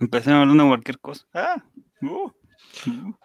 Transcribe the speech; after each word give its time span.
Empecemos 0.00 0.40
hablando 0.42 0.64
de 0.64 0.68
cualquier 0.70 0.98
cosa. 0.98 1.26
Ah, 1.34 1.62
uh, 2.02 2.32
uh. 2.86 3.18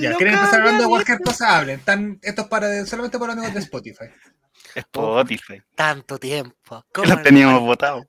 Ya, 0.00 0.16
quieren 0.16 0.34
empezar 0.34 0.60
hablando 0.60 0.82
de 0.82 0.88
cualquier 0.88 1.20
cosa, 1.20 1.58
hablen. 1.58 1.80
esto 2.22 2.42
es 2.42 2.48
para, 2.48 2.84
solamente 2.86 3.18
para 3.18 3.32
amigos 3.32 3.54
de 3.54 3.60
Spotify. 3.60 4.06
Spotify. 4.74 5.62
Tanto 5.74 6.18
tiempo. 6.18 6.84
¿Cómo 6.92 7.08
lo 7.08 7.22
teníamos 7.22 7.60
votado. 7.60 8.06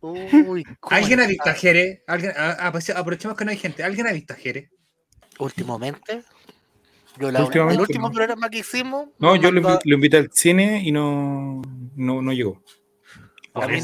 Uy, 0.00 0.64
¿Alguien 0.90 1.20
ha 1.20 1.26
visto 1.26 1.48
a 1.48 1.54
Jere? 1.54 2.02
¿Alguien, 2.06 2.32
aprovechemos 2.36 3.36
que 3.36 3.44
no 3.44 3.50
hay 3.50 3.56
gente. 3.56 3.82
¿Alguien 3.84 4.06
ha 4.06 4.12
visto 4.12 4.32
a 4.32 4.36
Jere? 4.36 4.70
Últimamente. 5.38 6.22
Yo 7.18 7.30
la, 7.30 7.40
el 7.40 7.80
último 7.80 8.10
programa 8.10 8.48
que 8.48 8.58
hicimos. 8.58 9.08
No, 9.18 9.36
yo 9.36 9.50
lo, 9.50 9.78
invité 9.84 10.16
al 10.16 10.30
cine 10.32 10.82
y 10.82 10.92
no, 10.92 11.60
no, 11.94 12.22
no 12.22 12.32
llegó. 12.32 12.62
A 13.54 13.66
mí, 13.68 13.80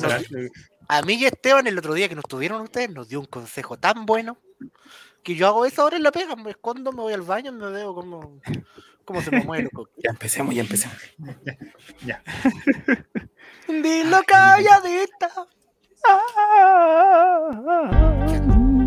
a 0.89 1.02
mí, 1.02 1.14
y 1.14 1.27
Esteban, 1.27 1.66
el 1.66 1.79
otro 1.79 1.95
día 1.95 2.09
que 2.09 2.14
nos 2.14 2.25
tuvieron 2.25 2.62
ustedes, 2.62 2.91
nos 2.91 3.09
dio 3.09 3.20
un 3.20 3.27
consejo 3.27 3.77
tan 3.77 4.07
bueno 4.07 4.38
que 5.23 5.34
yo 5.34 5.47
hago 5.47 5.66
eso 5.66 5.83
ahora 5.83 5.97
en 5.98 6.02
la 6.02 6.12
pega. 6.12 6.34
Me 6.37 6.51
escondo, 6.51 6.92
me 6.92 7.02
voy 7.02 7.12
al 7.12 7.20
baño, 7.23 7.52
me 7.52 7.70
veo 7.70 7.95
como, 7.95 8.41
como 9.05 9.20
se 9.20 9.30
me 9.30 9.45
mueve. 9.45 9.69
ya 10.02 10.11
empecemos, 10.11 10.55
ya 10.55 10.62
empecemos. 10.62 10.97
ya. 12.06 12.23
Dilo 13.69 14.23
calladita. 14.27 15.30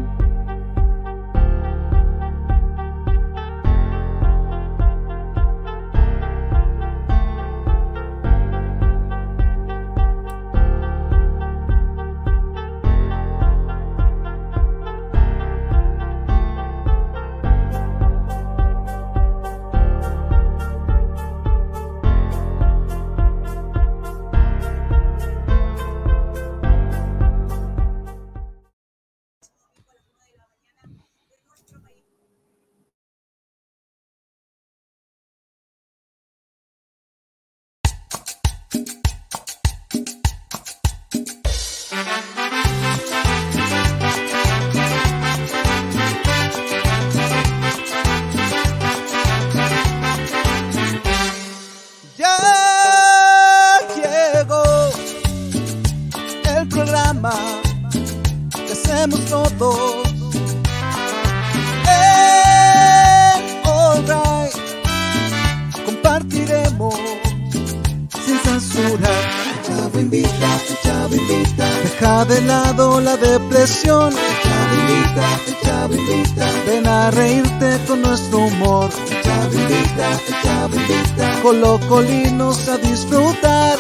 colinos 81.88 82.68
a 82.70 82.78
disfrutar. 82.78 83.78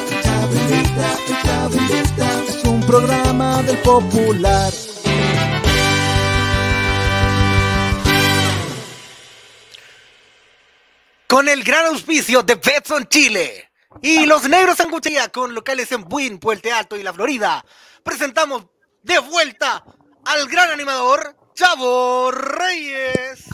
Es 2.47 2.63
un 2.63 2.81
programa 2.85 3.63
del 3.63 3.77
popular. 3.79 4.71
Con 11.27 11.49
el 11.49 11.63
gran 11.63 11.87
auspicio 11.87 12.43
de 12.43 12.53
Betson 12.53 13.07
Chile 13.07 13.71
y 14.03 14.27
los 14.27 14.47
negros 14.47 14.77
sanguchería 14.77 15.29
con 15.29 15.55
locales 15.55 15.91
en 15.91 16.03
Buin, 16.03 16.37
Puente 16.37 16.71
Alto 16.71 16.97
y 16.97 17.03
La 17.03 17.13
Florida, 17.13 17.65
presentamos 18.03 18.65
de 19.03 19.19
vuelta 19.19 19.83
al 20.25 20.47
gran 20.47 20.71
animador 20.71 21.35
Chavo 21.53 22.31
Reyes. 22.31 23.45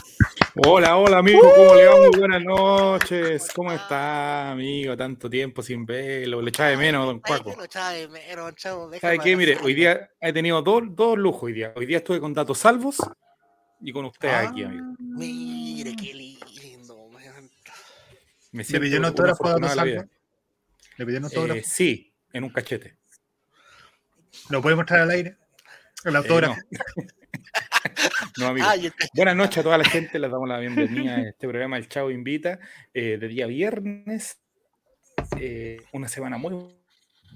Hola, 0.56 0.96
hola 0.96 1.18
amigo, 1.18 1.40
¿cómo 1.40 1.74
le 1.74 1.86
va? 1.86 1.96
Muy 1.96 2.18
buenas 2.18 2.42
noches. 2.42 3.48
¿Cómo 3.54 3.72
está, 3.72 4.50
amigo? 4.50 4.96
Tanto 4.96 5.30
tiempo 5.30 5.62
sin 5.62 5.86
verlo. 5.86 6.42
Le 6.42 6.50
echaba 6.50 6.70
de 6.70 6.76
menos, 6.76 7.06
don 7.06 7.20
Cuaco. 7.20 7.54
¿Sabe 7.70 9.18
qué? 9.22 9.36
Mire, 9.36 9.58
hoy 9.62 9.74
día 9.74 10.10
he 10.20 10.32
tenido 10.32 10.60
dos, 10.62 10.82
dos 10.90 11.16
lujos 11.16 11.44
hoy 11.44 11.52
día. 11.52 11.72
Hoy 11.76 11.86
día 11.86 11.98
estuve 11.98 12.20
con 12.20 12.34
datos 12.34 12.58
salvos 12.58 12.96
y 13.80 13.92
con 13.92 14.04
usted 14.04 14.28
aquí, 14.28 14.64
amigo. 14.64 14.84
Ah, 14.88 14.96
mire, 14.98 15.94
qué 15.96 16.14
lindo. 16.14 17.08
Me 18.50 18.64
¿Le 18.64 18.80
pidió 18.80 18.98
un 18.98 19.04
autógrafo 19.04 19.46
a 19.46 19.52
datos 19.52 19.72
salvos? 19.74 20.04
¿Le 20.96 21.06
pidió 21.06 21.18
un 21.18 21.24
autógrafo? 21.26 21.60
Eh, 21.60 21.62
sí, 21.62 22.12
en 22.32 22.44
un 22.44 22.50
cachete. 22.50 22.98
¿Lo 24.48 24.62
puede 24.62 24.76
mostrar 24.76 25.00
al 25.00 25.10
aire? 25.10 25.37
El 26.04 26.14
eh, 26.14 26.18
autógrafo. 26.18 26.60
No, 28.38 28.54
Buenas 29.14 29.36
noches 29.36 29.58
a 29.58 29.62
toda 29.62 29.78
la 29.78 29.84
gente, 29.84 30.18
les 30.18 30.30
damos 30.30 30.48
la 30.48 30.58
bienvenida 30.58 31.16
a 31.16 31.28
este 31.28 31.48
programa 31.48 31.76
El 31.76 31.88
Chavo 31.88 32.10
Invita, 32.10 32.58
eh, 32.94 33.18
de 33.18 33.28
día 33.28 33.46
viernes. 33.46 34.38
Eh, 35.36 35.82
una 35.92 36.08
semana 36.08 36.38
muy 36.38 36.78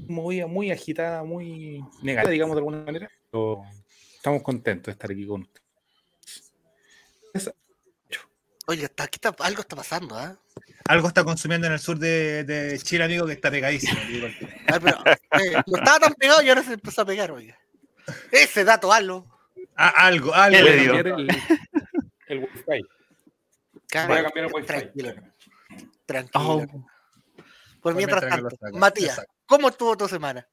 muy, 0.06 0.44
muy 0.46 0.70
agitada, 0.70 1.24
muy 1.24 1.84
negativa, 2.02 2.30
digamos 2.30 2.54
de 2.54 2.60
alguna 2.60 2.78
manera. 2.84 3.10
Pero 3.30 3.64
estamos 4.14 4.42
contentos 4.42 4.86
de 4.86 4.92
estar 4.92 5.10
aquí 5.10 5.26
con 5.26 5.42
ustedes. 5.42 5.62
Oye, 8.66 8.84
está, 8.84 9.04
aquí 9.04 9.16
está, 9.16 9.34
algo 9.44 9.60
está 9.60 9.74
pasando, 9.74 10.18
¿eh? 10.22 10.36
Algo 10.84 11.08
está 11.08 11.24
consumiendo 11.24 11.66
en 11.66 11.72
el 11.72 11.80
sur 11.80 11.98
de, 11.98 12.78
Chile, 12.82 13.04
amigo, 13.04 13.26
que 13.26 13.32
está 13.32 13.50
pegadísimo. 13.50 13.98
Pero, 14.06 14.28
no 15.66 15.78
estaba 15.78 15.98
tan 15.98 16.14
pegado 16.14 16.42
y 16.42 16.48
ahora 16.48 16.62
se 16.62 16.74
empezó 16.74 17.02
a 17.02 17.04
pegar, 17.04 17.32
oiga. 17.32 17.58
Ese 18.30 18.64
dato, 18.64 18.92
algo. 18.92 19.26
Ah, 19.76 20.06
algo, 20.06 20.34
algo. 20.34 20.58
El, 20.58 21.28
el, 22.28 22.38
wifi. 22.38 22.82
Voy 24.06 24.18
a 24.18 24.22
cambiar 24.22 24.46
el 24.46 24.52
wifi. 24.52 24.66
Tranquilo. 24.66 25.14
Tranquilo. 26.06 26.44
Oh. 26.44 26.66
Pues 27.80 27.96
mientras 27.96 28.28
tanto, 28.28 28.56
Matías, 28.74 29.22
¿cómo 29.46 29.68
estuvo 29.68 29.96
tu 29.96 30.08
semana? 30.08 30.46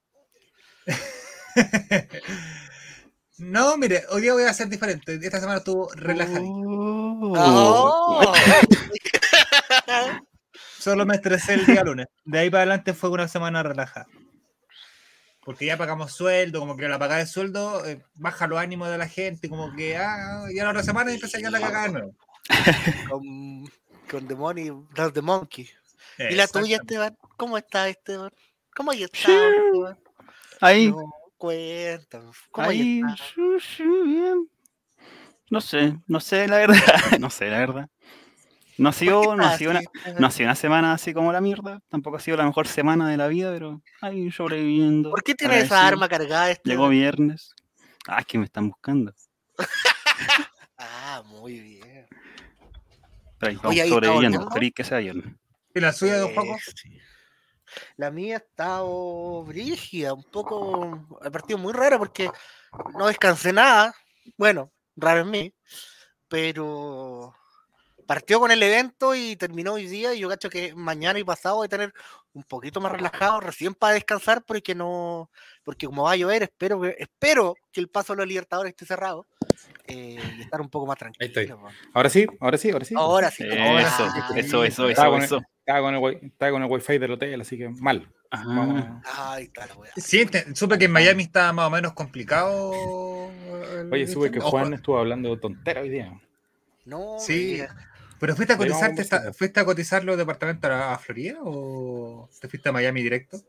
no, 3.38 3.78
mire, 3.78 4.04
hoy 4.10 4.24
día 4.24 4.34
voy 4.34 4.44
a 4.44 4.54
ser 4.54 4.68
diferente. 4.68 5.20
Esta 5.22 5.40
semana 5.40 5.60
estuvo 5.60 5.90
relajadito. 5.94 6.52
Oh. 6.52 8.34
Solo 10.80 11.06
me 11.06 11.16
estresé 11.16 11.56
el 11.56 11.66
día 11.66 11.84
lunes. 11.84 12.08
De 12.24 12.40
ahí 12.40 12.50
para 12.50 12.64
adelante 12.64 12.94
fue 12.94 13.10
una 13.10 13.28
semana 13.28 13.62
relajada 13.62 14.08
porque 15.50 15.66
ya 15.66 15.78
pagamos 15.78 16.12
sueldo, 16.12 16.60
como 16.60 16.78
que 16.78 16.88
la 16.88 17.00
pagada 17.00 17.22
de 17.22 17.26
sueldo 17.26 17.84
eh, 17.84 18.04
baja 18.14 18.46
los 18.46 18.60
ánimos 18.60 18.88
de 18.88 19.00
la 19.00 19.08
gente, 19.08 19.50
como 19.50 19.76
que 19.76 19.98
ah, 19.98 20.44
ya 20.54 20.64
la 20.64 20.70
otra 20.70 20.84
semana 20.84 21.12
empieza 21.12 21.40
a 21.40 21.50
la 21.50 21.60
cagada 21.60 21.88
de 21.88 21.94
nuevo. 21.94 22.16
con, 23.10 23.72
con 24.08 24.28
The 24.28 24.36
Money, 24.36 24.72
The 25.12 25.22
Monkey. 25.24 25.68
¿Y 26.20 26.36
la 26.36 26.46
tuya, 26.48 26.76
Esteban? 26.76 27.18
¿Cómo 27.36 27.58
está, 27.58 27.90
Esteban? 27.90 28.30
¿Cómo 28.76 28.92
está, 28.92 29.06
Esteban? 29.08 29.98
Ahí. 30.62 30.92
No, 30.92 31.12
cuéntame. 31.36 32.30
¿Cómo 32.52 32.70
ahí, 32.70 33.02
No 35.50 35.62
sé, 35.62 35.98
no 36.06 36.20
sé 36.20 36.48
la 36.48 36.58
verdad, 36.58 36.78
no 37.20 37.32
sé 37.32 37.50
la 37.50 37.58
verdad. 37.58 37.90
No 38.80 38.90
ha 38.90 38.94
sido, 38.94 39.36
no 39.36 39.46
ha 39.46 39.58
sido, 39.58 39.72
una, 39.72 39.82
no 40.18 40.28
ha 40.28 40.32
sido 40.32 40.48
una 40.48 40.56
semana 40.56 40.94
así 40.94 41.14
como 41.14 41.34
la 41.34 41.42
mierda. 41.42 41.82
Tampoco 41.90 42.16
ha 42.16 42.22
sido 42.22 42.38
la 42.38 42.46
mejor 42.46 42.66
semana 42.66 43.10
de 43.10 43.18
la 43.18 43.28
vida, 43.28 43.52
pero 43.52 43.82
ahí 44.00 44.32
sobreviviendo. 44.32 45.10
¿Por 45.10 45.22
qué 45.22 45.36
tiene 45.36 45.60
esa 45.60 45.86
arma 45.86 46.08
cargada? 46.08 46.50
Este 46.50 46.70
Llegó 46.70 46.88
viernes. 46.88 47.54
Ah, 48.08 48.20
es 48.22 48.26
que 48.26 48.38
me 48.38 48.46
están 48.46 48.70
buscando. 48.70 49.14
ah, 50.78 51.24
muy 51.26 51.60
bien. 51.60 52.08
Pero 53.38 53.50
ahí 53.50 53.56
estamos 53.56 53.90
sobreviviendo. 53.90 54.50
Feliz 54.50 54.72
que 54.74 54.84
sea 54.86 55.00
viernes. 55.00 55.36
¿Y 55.76 55.80
la 55.82 55.92
suya, 55.92 56.18
dos 56.18 56.32
poco? 56.32 56.56
La 57.98 58.12
mía 58.12 58.36
ha 58.36 58.40
estado 58.40 59.44
brígida, 59.44 60.14
un 60.14 60.24
poco. 60.24 61.20
El 61.22 61.32
partido 61.32 61.60
muy 61.60 61.74
raro 61.74 62.00
porque 62.00 62.32
no 62.98 63.08
descansé 63.08 63.52
nada. 63.52 63.94
Bueno, 64.38 64.72
raro 64.96 65.20
en 65.20 65.32
mí. 65.32 65.54
Pero 66.30 67.36
partió 68.10 68.40
con 68.40 68.50
el 68.50 68.64
evento 68.64 69.14
y 69.14 69.36
terminó 69.36 69.74
hoy 69.74 69.86
día. 69.86 70.16
Y 70.16 70.22
yo 70.22 70.30
cacho 70.30 70.50
que 70.50 70.74
mañana 70.74 71.20
y 71.20 71.24
pasado 71.24 71.58
voy 71.58 71.66
a 71.68 71.70
tener 71.70 71.94
un 72.34 72.42
poquito 72.42 72.82
más 72.82 72.92
relajado, 72.92 73.40
recién 73.40 73.76
para 73.76 73.94
descansar, 73.94 74.42
porque 74.44 74.74
no, 74.74 75.30
porque 75.64 75.86
como 75.86 76.06
va 76.06 76.14
a 76.14 76.16
llover, 76.16 76.42
espero 76.42 76.82
que, 76.82 76.96
espero 76.98 77.56
que 77.72 77.80
el 77.80 77.88
paso 77.88 78.14
de 78.14 78.18
los 78.18 78.28
Libertadores 78.28 78.72
esté 78.72 78.88
cerrado 78.88 79.28
eh, 79.86 80.18
y 80.40 80.42
estar 80.42 80.60
un 80.60 80.70
poco 80.70 80.88
más 80.88 80.98
tranquilo. 80.98 81.68
Ahora 81.94 82.10
sí, 82.10 82.26
ahora 82.40 82.58
sí, 82.58 82.72
ahora 82.72 82.86
sí. 82.86 82.96
Ahora 82.98 83.30
sí. 83.30 83.44
Eso, 83.44 83.78
eso, 83.78 84.64
eso, 84.64 84.64
eso, 84.66 85.18
eso. 85.20 85.42
Estaba 85.60 85.82
con, 85.82 85.94
el, 85.94 86.20
estaba 86.24 86.52
con 86.52 86.64
el 86.64 86.72
wifi 86.72 86.98
del 86.98 87.12
hotel, 87.12 87.42
así 87.42 87.60
que 87.60 87.70
mal. 87.70 88.12
Ay, 88.32 89.44
está 89.44 89.68
Sí, 89.98 90.28
supe 90.56 90.80
que 90.80 90.86
en 90.86 90.92
Miami 90.92 91.24
está 91.24 91.54
más 91.54 91.68
o 91.68 91.70
menos 91.70 91.94
complicado. 91.94 92.72
Oye, 93.92 94.08
supe 94.08 94.32
que 94.32 94.40
Juan 94.40 94.74
estuvo 94.74 94.98
hablando 94.98 95.38
tontera 95.38 95.82
hoy 95.82 95.90
día. 95.90 96.20
No, 96.86 97.20
sí. 97.20 97.62
¿Pero 98.20 98.36
fuiste 98.36 98.54
a, 98.54 98.58
cotizarte 98.58 99.34
fuiste 99.34 99.60
a 99.60 99.66
cotizar 99.66 100.04
los 100.04 100.18
departamentos 100.18 100.70
a, 100.70 100.98
Florida 100.98 101.38
o 101.42 102.30
te 102.40 102.48
fuiste 102.48 102.70
a 102.70 102.72
Miami 102.72 103.02
directo? 103.02 103.40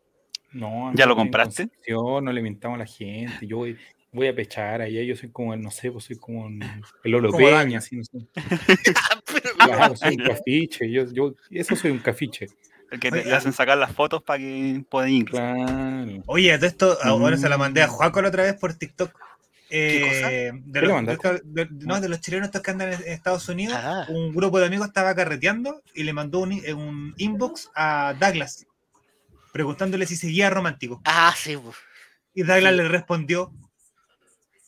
No. 0.52 0.92
¿Ya 0.94 1.06
lo 1.06 1.16
compraste? 1.16 1.68
Yo 1.86 2.20
no 2.20 2.32
le 2.32 2.40
inventamos 2.40 2.76
a 2.76 2.80
la 2.80 2.86
gente. 2.86 3.46
Yo 3.46 3.58
voy, 3.58 3.76
voy 4.12 4.28
a 4.28 4.34
pechar 4.34 4.80
ahí. 4.80 5.06
Yo 5.06 5.16
soy 5.16 5.30
como 5.30 5.54
el, 5.54 5.60
no 5.60 5.70
sé, 5.70 5.90
pues 5.90 6.04
soy 6.04 6.16
como 6.16 6.48
el 6.48 7.14
Olo 7.14 7.32
Peña, 7.32 7.78
así, 7.78 7.96
no 7.96 8.04
sé. 8.04 8.18
claro, 9.58 9.96
soy 9.96 10.16
un 10.16 10.24
cafiche. 10.24 10.90
Yo, 10.90 11.04
yo, 11.12 11.34
eso 11.50 11.76
soy 11.76 11.90
un 11.90 11.98
cafiche. 11.98 12.48
El 12.90 12.98
que 12.98 13.10
te, 13.10 13.24
le 13.24 13.34
hacen 13.34 13.52
sacar 13.52 13.78
las 13.78 13.92
fotos 13.92 14.22
para 14.22 14.40
que 14.40 14.82
puedan 14.88 15.10
ir. 15.10 15.24
Claro. 15.26 16.22
Oye, 16.26 16.56
de 16.58 16.66
esto, 16.66 16.98
ahora 17.02 17.36
se 17.36 17.48
la 17.48 17.56
mandé 17.56 17.82
a 17.82 17.86
mm. 17.86 17.90
Juaco 17.90 18.22
la 18.22 18.28
otra 18.28 18.42
vez 18.42 18.54
por 18.54 18.74
TikTok. 18.74 19.16
Eh, 19.72 20.50
de, 20.52 20.82
los, 20.82 21.04
de, 21.44 21.68
no, 21.70 22.00
de 22.00 22.08
los 22.08 22.20
chilenos 22.20 22.46
estos 22.46 22.60
que 22.60 22.72
andan 22.72 22.92
en 22.92 23.02
Estados 23.06 23.48
Unidos, 23.48 23.78
ah. 23.80 24.04
un 24.08 24.34
grupo 24.34 24.58
de 24.58 24.66
amigos 24.66 24.88
estaba 24.88 25.14
carreteando 25.14 25.80
y 25.94 26.02
le 26.02 26.12
mandó 26.12 26.40
un, 26.40 26.60
un 26.74 27.14
inbox 27.16 27.70
a 27.74 28.14
Douglas 28.18 28.66
preguntándole 29.52 30.06
si 30.06 30.16
seguía 30.16 30.50
romántico. 30.50 31.00
Ah, 31.04 31.32
sí. 31.36 31.56
Pues. 31.56 31.76
Y 32.34 32.42
Douglas 32.42 32.74
le 32.74 32.88
respondió 32.88 33.54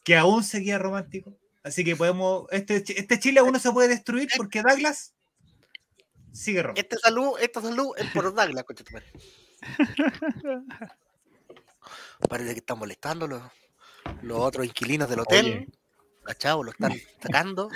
que 0.05 0.17
aún 0.17 0.45
seguía 0.45 0.79
romántico. 0.79 1.37
Así 1.63 1.85
que 1.85 1.97
podemos. 1.97 2.47
Este, 2.51 2.77
este 2.77 3.21
Chile 3.21 3.41
aún 3.41 3.53
no 3.53 3.59
se 3.59 3.71
puede 3.71 3.89
destruir 3.89 4.29
porque 4.37 4.63
Douglas 4.63 5.15
sigue 6.33 6.63
romántico. 6.63 6.83
Este 6.83 6.97
salud, 6.99 7.33
esta 7.41 7.61
salud 7.61 7.93
es 7.97 8.11
por 8.11 8.35
Douglas, 8.35 8.65
coche 8.65 8.85
Parece 12.29 12.53
que 12.53 12.61
están 12.61 12.79
molestando 12.79 13.27
los, 14.23 14.39
los 14.39 14.39
otros 14.41 14.67
inquilinos 14.67 15.09
del 15.09 15.21
hotel. 15.21 15.67
Cachao, 16.25 16.63
lo 16.63 16.71
están 16.71 16.93
sacando. 17.23 17.69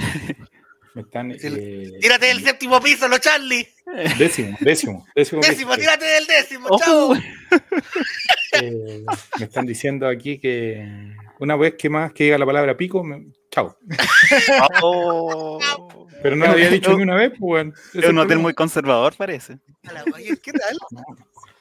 Me 0.95 1.03
están. 1.03 1.31
Eh... 1.33 1.93
Tírate 2.01 2.27
del 2.27 2.43
séptimo 2.43 2.81
piso, 2.81 3.07
los 3.09 3.21
Charlie. 3.21 3.69
Décimo, 4.19 4.57
décimo, 4.61 5.07
décimo. 5.15 5.43
Décimo, 5.43 5.77
tírate 5.77 6.05
del 6.07 6.27
décimo, 6.27 6.69
chao. 6.79 7.15
Eh, 8.63 9.05
me 9.39 9.45
están 9.45 9.67
diciendo 9.67 10.09
aquí 10.09 10.39
que 10.39 11.15
una 11.41 11.57
vez 11.57 11.75
que 11.75 11.91
más 11.91 12.11
que 12.15 12.25
diga 12.25 12.39
la 12.39 12.47
palabra 12.47 12.75
pico, 12.75 13.05
me... 13.05 13.27
chao. 13.51 13.77
Oh. 14.81 15.59
Pero 16.23 16.37
no 16.37 16.47
lo 16.47 16.53
había 16.53 16.71
dicho 16.71 16.97
ni 16.97 17.03
una 17.03 17.17
vez, 17.17 17.33
pues. 17.39 17.67
Es 17.93 18.09
un 18.09 18.17
hotel 18.17 18.39
muy 18.39 18.55
conservador, 18.55 19.15
parece. 19.15 19.59
¿Qué 20.43 20.53
tal? 20.53 20.79
No, 20.91 21.03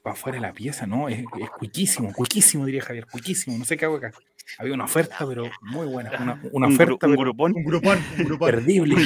para 0.01 0.13
afuera 0.13 0.37
de 0.37 0.41
la 0.41 0.53
pieza, 0.53 0.87
no, 0.87 1.09
es, 1.09 1.19
es 1.19 1.49
cuiquísimo, 1.57 2.13
cuiquísimo, 2.13 2.65
diría 2.65 2.81
Javier, 2.81 3.07
cuiquísimo. 3.07 3.57
No 3.57 3.65
sé 3.65 3.75
qué 3.75 3.83
hago 3.83 3.97
acá. 3.97 4.13
Había 4.57 4.73
una 4.73 4.85
oferta, 4.85 5.25
pero 5.27 5.49
muy 5.61 5.87
buena. 5.87 6.11
Una, 6.19 6.41
una 6.51 6.67
oferta. 6.67 7.07
Un, 7.07 7.15
grupón. 7.15 7.53
Un 7.55 7.63
grupón. 7.63 7.99
Un 8.19 8.25
grupón. 8.25 8.51
Perdible. 8.51 8.95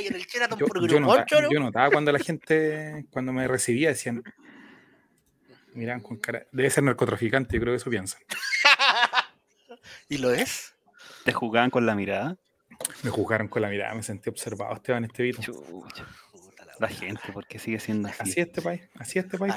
yo, 0.00 0.86
yo, 0.86 1.00
notaba, 1.00 1.26
yo 1.50 1.60
notaba 1.60 1.90
cuando 1.90 2.12
la 2.12 2.18
gente, 2.18 3.06
cuando 3.10 3.32
me 3.32 3.46
recibía, 3.46 3.88
decían, 3.88 4.22
miran 5.74 6.00
con 6.00 6.18
cara, 6.18 6.46
debe 6.52 6.70
ser 6.70 6.84
narcotraficante, 6.84 7.56
yo 7.56 7.60
creo 7.60 7.72
que 7.72 7.76
eso 7.76 7.90
piensan. 7.90 8.20
¿Y 10.08 10.18
lo 10.18 10.32
es? 10.32 10.74
¿Te 11.24 11.32
jugaban 11.32 11.70
con 11.70 11.86
la 11.86 11.94
mirada? 11.94 12.36
Me 13.02 13.10
juzgaron 13.10 13.48
con 13.48 13.62
la 13.62 13.68
mirada, 13.68 13.94
me 13.94 14.02
sentí 14.02 14.28
observado, 14.28 14.74
Esteban 14.74 15.04
Estevito. 15.04 15.52
La 16.82 16.88
gente, 16.88 17.22
porque 17.32 17.60
sigue 17.60 17.78
siendo 17.78 18.08
así. 18.08 18.22
Así 18.22 18.40
este 18.40 18.60
país, 18.60 18.82
así 18.98 19.20
este 19.20 19.38
país. 19.38 19.54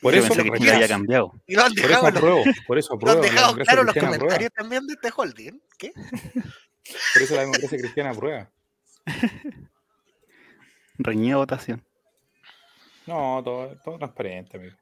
Por 0.00 0.14
eso 0.14 0.32
que 0.32 0.50
Chile 0.52 0.72
haya 0.72 0.88
cambiado. 0.88 1.38
Y 1.46 1.54
lo 1.54 1.64
han 1.64 1.74
por 1.74 1.90
eso 1.90 2.06
apruebo, 2.06 2.44
por 2.66 2.78
eso 2.78 2.94
apruebo. 2.94 3.20
Lo 3.20 3.26
han 3.26 3.34
dejado 3.34 3.56
claro 3.56 3.84
los 3.84 3.94
comentarios 3.94 4.50
también 4.56 4.86
de 4.86 4.94
este 4.94 5.12
holding. 5.14 5.60
¿Qué? 5.76 5.92
Por 7.12 7.22
eso 7.22 7.34
la 7.34 7.42
democracia 7.42 7.76
cristiana 7.76 8.10
aprueba. 8.12 8.50
Reñida 10.96 11.36
votación. 11.36 11.84
No, 13.06 13.42
todo, 13.44 13.76
todo 13.84 13.98
transparente, 13.98 14.56
amigo. 14.56 14.76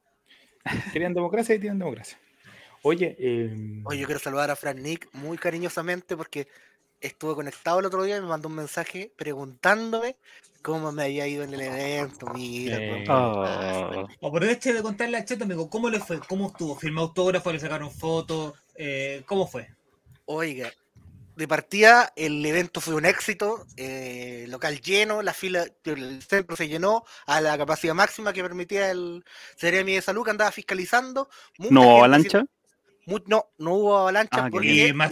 Querían 0.93 1.13
democracia 1.13 1.55
y 1.55 1.59
tienen 1.59 1.77
democracia. 1.77 2.17
Oye, 2.83 3.17
eh... 3.19 3.81
Oye, 3.83 3.99
yo 3.99 4.05
quiero 4.05 4.21
saludar 4.21 4.49
a 4.49 4.55
Frank 4.55 4.77
Nick 4.77 5.09
muy 5.11 5.37
cariñosamente 5.37 6.15
porque 6.15 6.47
estuve 7.01 7.35
conectado 7.35 7.79
el 7.79 7.85
otro 7.85 8.03
día 8.03 8.17
y 8.17 8.21
me 8.21 8.27
mandó 8.27 8.47
un 8.47 8.55
mensaje 8.55 9.11
preguntándome 9.15 10.15
cómo 10.61 10.91
me 10.91 11.03
había 11.03 11.27
ido 11.27 11.43
en 11.43 11.53
el 11.53 11.61
evento. 11.61 12.27
Mira, 12.33 12.77
eh, 12.79 13.05
oh. 13.09 14.27
Aproveche 14.27 14.73
de 14.73 14.81
contarle 14.81 15.17
a 15.17 15.25
Cheto, 15.25 15.43
amigo, 15.43 15.69
¿cómo 15.69 15.89
le 15.89 15.99
fue? 15.99 16.19
¿Cómo 16.19 16.47
estuvo? 16.47 16.75
¿Firmó 16.75 17.01
autógrafo? 17.01 17.51
¿Le 17.51 17.59
sacaron 17.59 17.91
fotos? 17.91 18.53
Eh, 18.75 19.23
¿Cómo 19.25 19.47
fue? 19.47 19.69
Oiga, 20.25 20.71
de 21.35 21.47
partida 21.47 22.13
el 22.15 22.45
evento 22.45 22.81
fue 22.81 22.95
un 22.95 23.05
éxito, 23.05 23.65
eh, 23.77 24.45
local 24.49 24.79
lleno, 24.81 25.21
la 25.21 25.33
fila, 25.33 25.65
el 25.85 26.21
centro 26.21 26.55
se 26.55 26.67
llenó 26.67 27.03
a 27.25 27.41
la 27.41 27.57
capacidad 27.57 27.93
máxima 27.93 28.33
que 28.33 28.43
permitía 28.43 28.91
el 28.91 29.25
Ceremi 29.57 29.95
de 29.95 30.01
Salud 30.01 30.23
que 30.23 30.31
andaba 30.31 30.51
fiscalizando. 30.51 31.29
¿No 31.57 31.81
hubo 31.81 31.97
avalancha? 31.97 32.45
No, 33.25 33.45
no 33.57 33.73
hubo 33.73 33.97
avalancha 33.97 34.45
ah, 34.45 34.49
porque 34.51 34.93
más 34.93 35.11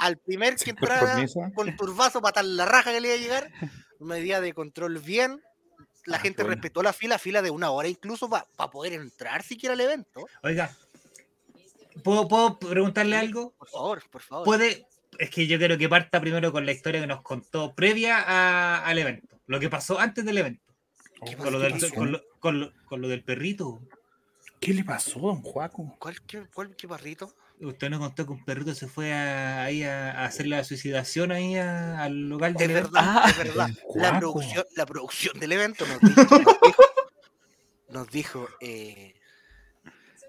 al 0.00 0.18
primer 0.18 0.56
que 0.56 0.70
entrara 0.70 1.24
con 1.54 1.76
turbazo 1.76 2.20
para 2.20 2.34
tal 2.34 2.56
la 2.56 2.64
raja 2.64 2.92
que 2.92 3.00
le 3.00 3.08
iba 3.08 3.16
a 3.16 3.20
llegar, 3.20 3.50
medida 4.00 4.40
de 4.40 4.52
control 4.52 4.98
bien, 4.98 5.42
la 6.04 6.16
ah, 6.16 6.20
gente 6.20 6.42
respetó 6.44 6.82
la 6.82 6.92
fila, 6.92 7.18
fila 7.18 7.42
de 7.42 7.50
una 7.50 7.70
hora 7.70 7.88
incluso 7.88 8.28
para 8.28 8.70
poder 8.70 8.94
entrar 8.94 9.42
siquiera 9.42 9.74
al 9.74 9.80
evento. 9.80 10.26
Oiga, 10.42 10.70
¿puedo, 12.02 12.28
¿puedo 12.28 12.58
preguntarle 12.58 13.16
algo? 13.16 13.54
Por 13.58 13.68
favor, 13.68 14.02
por 14.10 14.22
favor. 14.22 14.44
¿Puede, 14.44 14.86
es 15.18 15.30
que 15.30 15.46
yo 15.46 15.58
quiero 15.58 15.78
que 15.78 15.88
parta 15.88 16.20
primero 16.20 16.52
con 16.52 16.66
la 16.66 16.72
historia 16.72 17.00
que 17.00 17.06
nos 17.06 17.22
contó 17.22 17.74
previa 17.74 18.78
al 18.78 18.98
evento, 18.98 19.40
lo 19.46 19.60
que 19.60 19.68
pasó 19.68 19.98
antes 19.98 20.24
del 20.24 20.38
evento. 20.38 20.62
Con 21.38 21.52
lo, 21.52 21.58
del, 21.58 21.72
con, 22.38 23.00
lo, 23.00 23.08
del, 23.08 23.24
perrito. 23.24 23.80
¿Qué 24.60 24.72
le 24.72 24.84
pasó, 24.84 25.20
don 25.20 25.42
Juaco? 25.42 25.94
¿Cuál, 25.98 26.20
qué, 26.22 26.46
cuál, 26.52 26.74
qué 26.76 26.88
perrito? 26.88 27.32
Usted 27.60 27.88
nos 27.88 28.00
contó 28.00 28.26
que 28.26 28.32
un 28.32 28.44
perrito 28.44 28.74
se 28.74 28.86
fue 28.86 29.12
a, 29.12 29.64
ahí 29.64 29.82
a, 29.82 30.24
hacer 30.24 30.46
la 30.46 30.62
suicidación 30.64 31.32
ahí 31.32 31.56
al 31.56 32.28
local 32.28 32.54
del 32.54 32.72
evento. 32.72 32.90
Verdad, 32.92 33.28
es 33.28 33.38
verdad. 33.38 33.70
La 33.94 34.18
producción, 34.18 34.64
la 34.76 34.86
producción 34.86 35.40
del 35.40 35.52
evento 35.52 35.84
nos 35.86 36.00
dijo, 36.00 36.58
nos 37.88 38.10
dijo, 38.10 38.48
eh, 38.60 39.14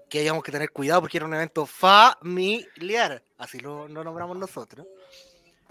que 0.08 0.20
hayamos 0.20 0.42
que 0.42 0.52
tener 0.52 0.70
cuidado 0.70 1.02
porque 1.02 1.18
era 1.18 1.26
un 1.26 1.34
evento 1.34 1.66
familiar, 1.66 3.22
así 3.36 3.60
lo, 3.60 3.88
nombramos 3.88 4.36
nosotros. 4.36 4.86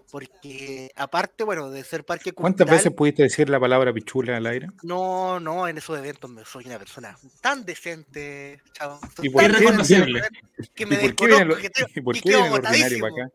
Porque 0.10 0.92
aparte, 0.96 1.44
bueno, 1.44 1.70
de 1.70 1.84
ser 1.84 2.06
parque 2.06 2.32
cultural... 2.32 2.56
¿Cuántas 2.56 2.78
veces 2.78 2.94
pudiste 2.94 3.24
decir 3.24 3.50
la 3.50 3.60
palabra 3.60 3.92
pichula 3.92 4.38
al 4.38 4.46
aire? 4.46 4.70
No, 4.84 5.40
no, 5.40 5.68
en 5.68 5.78
esos 5.78 5.98
eventos 5.98 6.30
me 6.30 6.46
soy 6.46 6.66
una 6.66 6.80
persona 6.80 7.18
tan 7.42 7.66
decente, 7.66 8.62
chavo. 8.72 9.00
¿Y 9.22 9.30
por 9.30 9.44
qué 9.44 10.24
Que 10.74 10.86
me 10.86 10.96
¿Y 10.96 11.10
por 11.10 11.16
qué 11.16 11.26
viene, 11.28 11.56
¿Y 11.96 12.02
por 12.02 12.16
qué 12.16 12.30
viene 12.30 12.48
el 12.48 12.54
ordinario 12.54 13.00
para 13.00 13.14
acá? 13.14 13.34